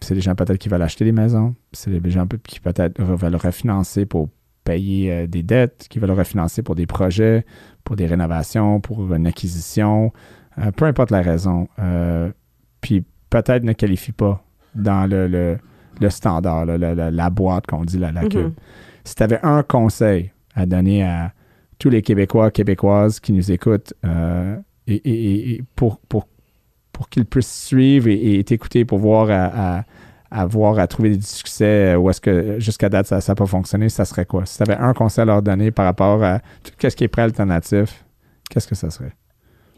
c'est 0.00 0.14
des 0.14 0.20
gens 0.20 0.34
peut-être 0.34 0.58
qui 0.58 0.68
veulent 0.68 0.82
acheter 0.82 1.04
des 1.04 1.12
maisons. 1.12 1.54
C'est 1.72 1.90
des 1.90 2.10
gens 2.10 2.26
qui 2.44 2.60
peut-être 2.60 3.00
veulent 3.00 3.36
refinancer 3.36 4.06
pour 4.06 4.28
payer 4.64 5.12
euh, 5.12 5.26
des 5.26 5.42
dettes, 5.42 5.86
qui 5.88 5.98
veulent 5.98 6.10
refinancer 6.10 6.62
pour 6.62 6.74
des 6.74 6.86
projets, 6.86 7.46
pour 7.84 7.96
des 7.96 8.06
rénovations, 8.06 8.80
pour 8.80 9.14
une 9.14 9.26
acquisition. 9.26 10.12
peu 10.76 10.86
importe 10.86 11.10
la 11.10 11.22
raison 11.22 11.68
puis 12.86 13.04
peut-être 13.30 13.64
ne 13.64 13.72
qualifient 13.72 14.12
pas 14.12 14.44
dans 14.76 15.10
le, 15.10 15.26
le, 15.26 15.58
le 16.00 16.08
standard, 16.10 16.66
là, 16.66 16.78
la, 16.78 16.94
la- 16.94 17.10
la 17.10 17.30
boîte 17.30 17.66
qu'on 17.66 17.84
dit, 17.84 17.98
la, 17.98 18.12
la 18.12 18.22
Mhm. 18.22 18.28
cube. 18.28 18.52
Si 19.02 19.16
tu 19.16 19.22
avais 19.24 19.40
un 19.42 19.64
conseil 19.64 20.30
à 20.54 20.66
donner 20.66 21.02
à 21.02 21.32
tous 21.80 21.90
les 21.90 22.00
Québécois, 22.02 22.52
Québécoises 22.52 23.18
qui 23.18 23.32
nous 23.32 23.50
écoutent 23.50 23.92
euh, 24.04 24.56
et, 24.86 24.94
et- 24.94 25.10
et- 25.34 25.50
et 25.56 25.62
pour, 25.74 25.98
pour, 26.08 26.28
pour 26.92 27.08
qu'ils 27.08 27.24
puissent 27.26 27.64
suivre 27.66 28.06
et, 28.08 28.44
t'écouter 28.44 28.84
pour 28.84 28.98
voir 28.98 29.30
à, 29.30 29.78
à, 29.78 29.84
à 30.30 30.46
voir 30.46 30.78
à 30.78 30.86
trouver 30.86 31.16
des 31.16 31.22
succès 31.22 31.94
euh, 31.94 31.96
où 31.96 32.08
est-ce 32.08 32.20
que 32.20 32.60
jusqu'à 32.60 32.88
date 32.88 33.06
ça 33.06 33.18
n'a 33.26 33.34
pas 33.34 33.46
fonctionné, 33.46 33.88
ça 33.88 34.04
serait 34.04 34.26
quoi? 34.26 34.46
Si 34.46 34.56
tu 34.58 34.62
avais 34.62 34.76
un 34.80 34.92
conseil 34.94 35.22
à 35.22 35.24
leur 35.24 35.42
donner 35.42 35.72
par 35.72 35.86
rapport 35.86 36.22
à 36.22 36.38
tout 36.62 36.72
ce 36.88 36.94
qui 36.94 37.02
est 37.02 37.08
prêt 37.08 37.22
alternatif, 37.22 38.04
qu'est-ce 38.48 38.68
que 38.68 38.76
ça 38.76 38.90
serait? 38.90 39.12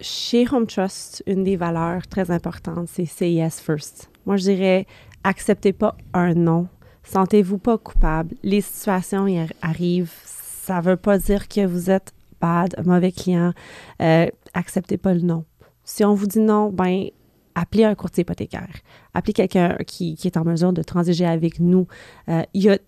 Chez 0.00 0.46
Home 0.52 0.66
Trust, 0.66 1.24
une 1.26 1.42
des 1.42 1.56
valeurs 1.56 2.06
très 2.06 2.30
importantes, 2.30 2.88
c'est 2.88 3.32
yes 3.32 3.60
first. 3.60 4.10
Moi, 4.26 4.36
je 4.36 4.44
dirais, 4.44 4.86
acceptez 5.24 5.72
pas 5.72 5.96
un 6.12 6.34
non. 6.34 6.68
Sentez-vous 7.02 7.58
pas 7.58 7.78
coupable. 7.78 8.36
Les 8.42 8.60
situations 8.60 9.26
arrivent. 9.60 10.12
Ça 10.24 10.80
veut 10.80 10.96
pas 10.96 11.18
dire 11.18 11.48
que 11.48 11.66
vous 11.66 11.90
êtes 11.90 12.12
bad, 12.40 12.74
mauvais 12.86 13.10
client. 13.10 13.52
Euh, 14.00 14.26
acceptez 14.54 14.98
pas 14.98 15.14
le 15.14 15.22
non. 15.22 15.44
Si 15.82 16.04
on 16.04 16.14
vous 16.14 16.26
dit 16.26 16.40
non, 16.40 16.70
ben 16.70 17.08
appelez 17.54 17.84
un 17.84 17.94
courtier 17.94 18.22
hypothécaire. 18.22 18.68
Appelez 19.14 19.32
quelqu'un 19.32 19.78
qui, 19.86 20.16
est 20.22 20.36
en 20.36 20.44
mesure 20.44 20.72
de 20.72 20.82
transiger 20.82 21.26
avec 21.26 21.58
nous. 21.58 21.88
Euh, 22.28 22.42
il 22.54 22.62
y 22.62 22.70
a, 22.70 22.78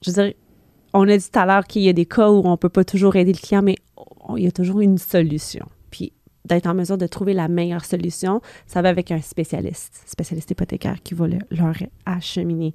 je 0.00 0.10
veux 0.10 0.22
dire, 0.22 0.34
on 0.94 1.08
a 1.08 1.16
dit 1.16 1.30
tout 1.30 1.38
à 1.38 1.44
l'heure 1.44 1.66
qu'il 1.66 1.82
y 1.82 1.88
a 1.88 1.92
des 1.92 2.06
cas 2.06 2.30
où 2.30 2.42
on 2.44 2.56
peut 2.56 2.68
pas 2.68 2.84
toujours 2.84 3.16
aider 3.16 3.32
le 3.32 3.38
client, 3.38 3.62
mais 3.62 3.74
il 4.36 4.44
y 4.44 4.46
a 4.46 4.52
toujours 4.52 4.80
une 4.80 4.96
solution. 4.96 5.66
Puis 5.90 6.12
d'être 6.46 6.66
en 6.66 6.74
mesure 6.74 6.98
de 6.98 7.06
trouver 7.06 7.32
la 7.34 7.48
meilleure 7.48 7.84
solution, 7.84 8.40
ça 8.66 8.82
va 8.82 8.90
avec 8.90 9.10
un 9.10 9.20
spécialiste, 9.20 10.02
spécialiste 10.06 10.50
hypothécaire 10.50 11.02
qui 11.02 11.14
va 11.14 11.26
le- 11.26 11.38
leur 11.50 11.74
acheminer 12.06 12.74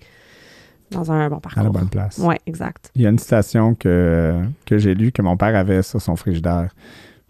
dans 0.92 1.12
un 1.12 1.30
bon 1.30 1.38
À 1.38 1.40
parcours. 1.40 1.64
la 1.64 1.70
bonne 1.70 1.90
place. 1.90 2.18
Oui, 2.22 2.36
exact. 2.48 2.90
Il 2.96 3.04
y 3.04 3.06
a 3.06 3.10
une 3.10 3.20
citation 3.20 3.76
que, 3.76 4.42
que 4.66 4.78
j'ai 4.80 4.96
lue 4.96 5.12
que 5.12 5.22
mon 5.22 5.38
père 5.38 5.56
avait 5.56 5.84
sur 5.84 6.02
son 6.02 6.16
frigidaire. 6.16 6.74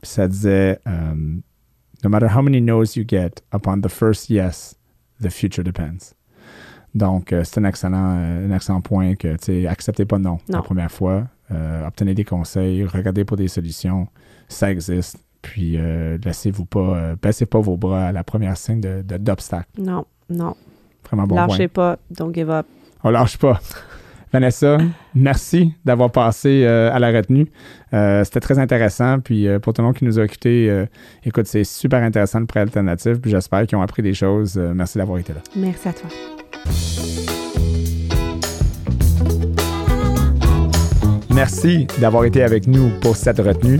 Puis 0.01 0.11
ça 0.11 0.27
disait 0.27 0.79
um, 0.85 1.41
No 2.03 2.09
matter 2.09 2.27
how 2.33 2.41
many 2.41 2.61
no's 2.61 2.95
you 2.95 3.03
get, 3.05 3.41
upon 3.53 3.81
the 3.81 3.89
first 3.89 4.29
yes, 4.29 4.77
the 5.21 5.29
future 5.29 5.63
depends. 5.65 6.13
Donc, 6.95 7.33
euh, 7.33 7.43
c'est 7.43 7.59
un 7.59 7.65
excellent, 7.65 8.15
euh, 8.17 8.47
un 8.49 8.55
excellent 8.55 8.79
point 8.81 9.15
que, 9.15 9.33
tu 9.33 9.43
sais, 9.45 9.67
acceptez 9.67 10.05
pas 10.05 10.17
non, 10.17 10.39
la 10.47 10.61
première 10.61 10.89
fois. 10.91 11.27
Euh, 11.51 11.85
obtenez 11.85 12.13
des 12.15 12.23
conseils, 12.23 12.85
regardez 12.85 13.25
pour 13.25 13.35
des 13.35 13.49
solutions. 13.49 14.07
Ça 14.47 14.71
existe. 14.71 15.17
Puis, 15.41 15.77
euh, 15.77 16.17
laissez-vous 16.23 16.65
pas, 16.65 16.79
euh, 16.79 17.15
baissez 17.21 17.45
pas 17.45 17.59
vos 17.59 17.77
bras 17.77 18.07
à 18.07 18.11
la 18.11 18.23
première 18.23 18.57
signe 18.57 18.81
de, 18.81 19.01
d'obstacle. 19.17 19.69
Non, 19.77 20.05
non. 20.29 20.55
Vraiment 21.05 21.23
bon 21.23 21.35
point. 21.35 21.47
Lâchez 21.47 21.67
pas, 21.67 21.97
don't 22.11 22.33
give 22.33 22.49
up. 22.49 22.65
On 23.03 23.09
lâche 23.09 23.37
pas. 23.37 23.59
Vanessa, 24.31 24.77
merci 25.15 25.73
d'avoir 25.85 26.11
passé 26.11 26.63
euh, 26.63 26.93
à 26.93 26.99
la 26.99 27.09
retenue. 27.09 27.47
Euh, 27.93 28.23
C'était 28.23 28.39
très 28.39 28.59
intéressant. 28.59 29.19
Puis 29.19 29.47
euh, 29.47 29.59
pour 29.59 29.73
tout 29.73 29.81
le 29.81 29.87
monde 29.87 29.95
qui 29.95 30.05
nous 30.05 30.19
a 30.19 30.23
écoutés, 30.23 30.85
écoute, 31.25 31.47
c'est 31.47 31.63
super 31.63 32.03
intéressant 32.03 32.39
le 32.39 32.45
prêt 32.45 32.59
alternatif. 32.59 33.19
Puis 33.19 33.31
j'espère 33.31 33.65
qu'ils 33.65 33.77
ont 33.77 33.81
appris 33.81 34.03
des 34.03 34.13
choses. 34.13 34.57
Merci 34.57 34.97
d'avoir 34.97 35.17
été 35.17 35.33
là. 35.33 35.39
Merci 35.55 35.87
à 35.87 35.93
toi. 35.93 36.09
Merci 41.33 41.87
d'avoir 41.99 42.25
été 42.25 42.43
avec 42.43 42.67
nous 42.67 42.91
pour 43.01 43.15
cette 43.15 43.39
retenue. 43.39 43.79